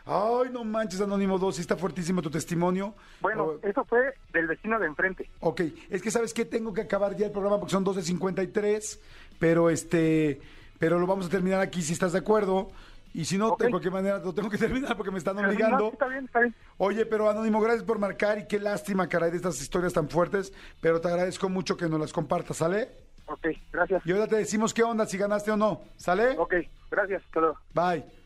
Ay, 0.08 0.50
no 0.52 0.62
manches, 0.64 1.00
Anónimo 1.00 1.36
2, 1.38 1.56
sí 1.56 1.60
está 1.62 1.76
fuertísimo 1.76 2.22
tu 2.22 2.30
testimonio. 2.30 2.94
Bueno, 3.20 3.44
Oh, 3.44 3.58
eso 3.66 3.84
fue 3.84 4.14
del 4.32 4.46
vecino 4.46 4.78
de 4.78 4.86
enfrente. 4.86 5.28
Ok, 5.40 5.62
es 5.90 6.00
que 6.00 6.10
sabes 6.12 6.32
que 6.32 6.44
tengo 6.44 6.72
que 6.72 6.82
acabar 6.82 7.16
ya 7.16 7.26
el 7.26 7.32
programa 7.32 7.58
porque 7.58 7.72
son 7.72 7.84
12.53, 7.84 9.00
pero 9.40 9.68
este, 9.68 10.40
pero 10.78 10.98
lo 10.98 11.06
vamos 11.06 11.26
a 11.26 11.28
terminar 11.28 11.60
aquí 11.60 11.82
si 11.82 11.92
estás 11.92 12.12
de 12.12 12.18
acuerdo. 12.18 12.70
Y 13.14 13.24
si 13.24 13.38
no, 13.38 13.48
Ok. 13.48 13.62
de 13.62 13.70
cualquier 13.70 13.92
manera 13.94 14.18
lo 14.18 14.34
tengo 14.34 14.50
que 14.50 14.58
terminar 14.58 14.94
porque 14.96 15.10
me 15.10 15.18
están 15.18 15.38
obligando. 15.38 15.78
no, 15.78 15.88
está 15.92 16.06
bien, 16.06 16.24
está 16.26 16.40
bien. 16.40 16.54
Oye, 16.76 17.06
pero 17.06 17.30
Anónimo, 17.30 17.60
gracias 17.60 17.84
por 17.84 17.98
marcar 17.98 18.38
y 18.38 18.46
qué 18.46 18.58
lástima, 18.60 19.08
caray, 19.08 19.30
de 19.30 19.36
estas 19.38 19.60
historias 19.60 19.92
tan 19.94 20.08
fuertes, 20.10 20.52
pero 20.82 21.00
te 21.00 21.08
agradezco 21.08 21.48
mucho 21.48 21.76
que 21.78 21.88
nos 21.88 21.98
las 21.98 22.12
compartas, 22.12 22.58
¿sale? 22.58 22.90
Ok, 23.26 23.46
gracias. 23.72 24.04
Y 24.06 24.12
ahora 24.12 24.26
te 24.26 24.36
decimos 24.36 24.74
qué 24.74 24.82
onda, 24.82 25.06
si 25.06 25.16
ganaste 25.16 25.50
o 25.50 25.56
no, 25.56 25.80
¿sale? 25.96 26.36
Ok, 26.38 26.54
gracias. 26.90 27.22
Hasta 27.24 27.40
luego. 27.40 27.58
Bye. 27.74 28.25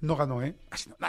No 0.00 0.14
ganó, 0.14 0.40
¿eh? 0.42 0.54
No, 0.98 1.08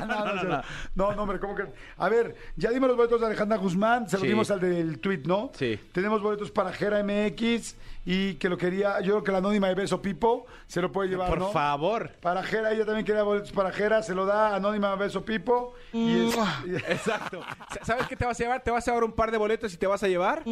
no, 0.00 0.06
no, 0.06 0.24
no, 0.34 0.42
no, 0.44 0.62
no, 0.96 1.12
no, 1.14 1.22
hombre, 1.22 1.38
¿cómo 1.38 1.54
que? 1.54 1.64
A 1.96 2.08
ver, 2.08 2.34
ya 2.56 2.70
dimos 2.70 2.88
los 2.88 2.96
boletos 2.96 3.20
de 3.20 3.26
Alejandra 3.26 3.56
Guzmán, 3.56 4.08
se 4.08 4.16
los 4.16 4.22
Sí. 4.22 4.26
dimos 4.28 4.50
al 4.50 4.58
del 4.60 4.98
tweet, 4.98 5.22
¿no? 5.26 5.52
Sí. 5.54 5.78
Tenemos 5.92 6.20
boletos 6.20 6.50
para 6.50 6.72
Jera 6.72 6.98
MX 7.04 7.76
y 8.04 8.34
que 8.34 8.48
lo 8.48 8.56
quería, 8.58 9.00
yo 9.00 9.12
creo 9.12 9.24
que 9.24 9.30
la 9.32 9.38
anónima 9.38 9.68
de 9.68 9.76
Beso 9.76 10.02
Pipo 10.02 10.46
se 10.66 10.82
lo 10.82 10.90
puede 10.90 11.08
llevar, 11.08 11.28
Por 11.28 11.38
¿no? 11.38 11.50
favor. 11.52 12.10
Para 12.20 12.42
Jera, 12.42 12.72
ella 12.72 12.84
también 12.84 13.04
quería 13.06 13.22
boletos 13.22 13.52
para 13.52 13.70
Jera, 13.70 14.02
se 14.02 14.12
lo 14.14 14.26
da 14.26 14.56
anónima 14.56 14.94
Beso 14.96 15.24
Pipo. 15.24 15.74
Y 15.92 16.26
es- 16.28 16.36
Exacto. 16.88 17.40
¿Sabes 17.82 18.08
qué 18.08 18.16
te 18.16 18.24
vas 18.26 18.40
a 18.40 18.42
llevar? 18.42 18.60
Te 18.64 18.72
vas 18.72 18.86
a 18.88 18.90
llevar 18.90 19.04
un 19.04 19.12
par 19.12 19.30
de 19.30 19.38
boletos 19.38 19.72
y 19.72 19.76
te 19.76 19.86
vas 19.86 20.02
a 20.02 20.08
llevar. 20.08 20.42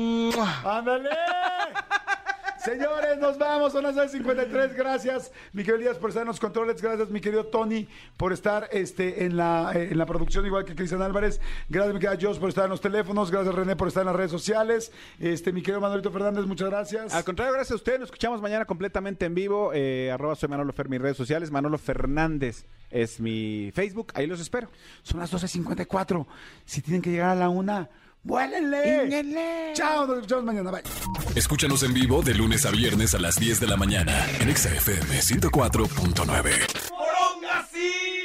¡Ándale! 0.64 1.10
Señores, 2.64 3.18
nos 3.18 3.36
vamos, 3.36 3.72
son 3.72 3.82
las 3.82 4.10
53. 4.10 4.74
Gracias, 4.74 5.30
mi 5.52 5.62
querido 5.62 5.76
Elías, 5.76 5.98
por 5.98 6.08
estar 6.08 6.22
en 6.22 6.28
los 6.28 6.40
controles. 6.40 6.80
Gracias, 6.80 7.10
mi 7.10 7.20
querido 7.20 7.44
Tony, 7.44 7.86
por 8.16 8.32
estar 8.32 8.70
este, 8.72 9.26
en, 9.26 9.36
la, 9.36 9.72
eh, 9.74 9.88
en 9.90 9.98
la 9.98 10.06
producción, 10.06 10.46
igual 10.46 10.64
que 10.64 10.74
Cristian 10.74 11.02
Álvarez. 11.02 11.42
Gracias, 11.68 11.92
mi 11.92 12.00
querida 12.00 12.18
Jos, 12.18 12.38
por 12.38 12.48
estar 12.48 12.64
en 12.64 12.70
los 12.70 12.80
teléfonos. 12.80 13.30
Gracias, 13.30 13.54
René, 13.54 13.76
por 13.76 13.88
estar 13.88 14.00
en 14.00 14.06
las 14.06 14.16
redes 14.16 14.30
sociales. 14.30 14.92
Este, 15.20 15.52
mi 15.52 15.60
querido 15.60 15.82
Manuelito 15.82 16.10
Fernández, 16.10 16.46
muchas 16.46 16.70
gracias. 16.70 17.14
Al 17.14 17.22
contrario, 17.22 17.52
gracias 17.52 17.72
a 17.72 17.76
usted. 17.76 17.98
Nos 17.98 18.06
escuchamos 18.06 18.40
mañana 18.40 18.64
completamente 18.64 19.26
en 19.26 19.34
vivo. 19.34 19.72
Eh, 19.74 20.10
arroba 20.10 20.34
soy 20.34 20.48
Manolo 20.48 20.72
Fer, 20.72 20.88
mis 20.88 21.02
redes 21.02 21.18
sociales. 21.18 21.50
Manolo 21.50 21.76
Fernández 21.76 22.64
es 22.90 23.20
mi 23.20 23.72
Facebook. 23.74 24.12
Ahí 24.14 24.26
los 24.26 24.40
espero. 24.40 24.70
Son 25.02 25.20
las 25.20 25.30
12.54. 25.30 26.26
Si 26.64 26.80
tienen 26.80 27.02
que 27.02 27.10
llegar 27.10 27.28
a 27.28 27.34
la 27.34 27.50
una, 27.50 27.90
¡Vuélenle! 28.24 29.04
¡Íñenle! 29.06 29.72
Chao, 29.74 30.06
nos 30.06 30.26
vemos 30.26 30.44
mañana. 30.44 30.70
Bye. 30.70 30.82
Escúchanos 31.34 31.82
en 31.82 31.92
vivo 31.92 32.22
de 32.22 32.34
lunes 32.34 32.64
a 32.64 32.70
viernes 32.70 33.14
a 33.14 33.18
las 33.18 33.38
10 33.38 33.60
de 33.60 33.66
la 33.66 33.76
mañana 33.76 34.26
en 34.40 34.56
XFM 34.56 35.20
104.9. 35.20 36.24
¡Poronga, 36.88 37.68
sí! 37.70 38.23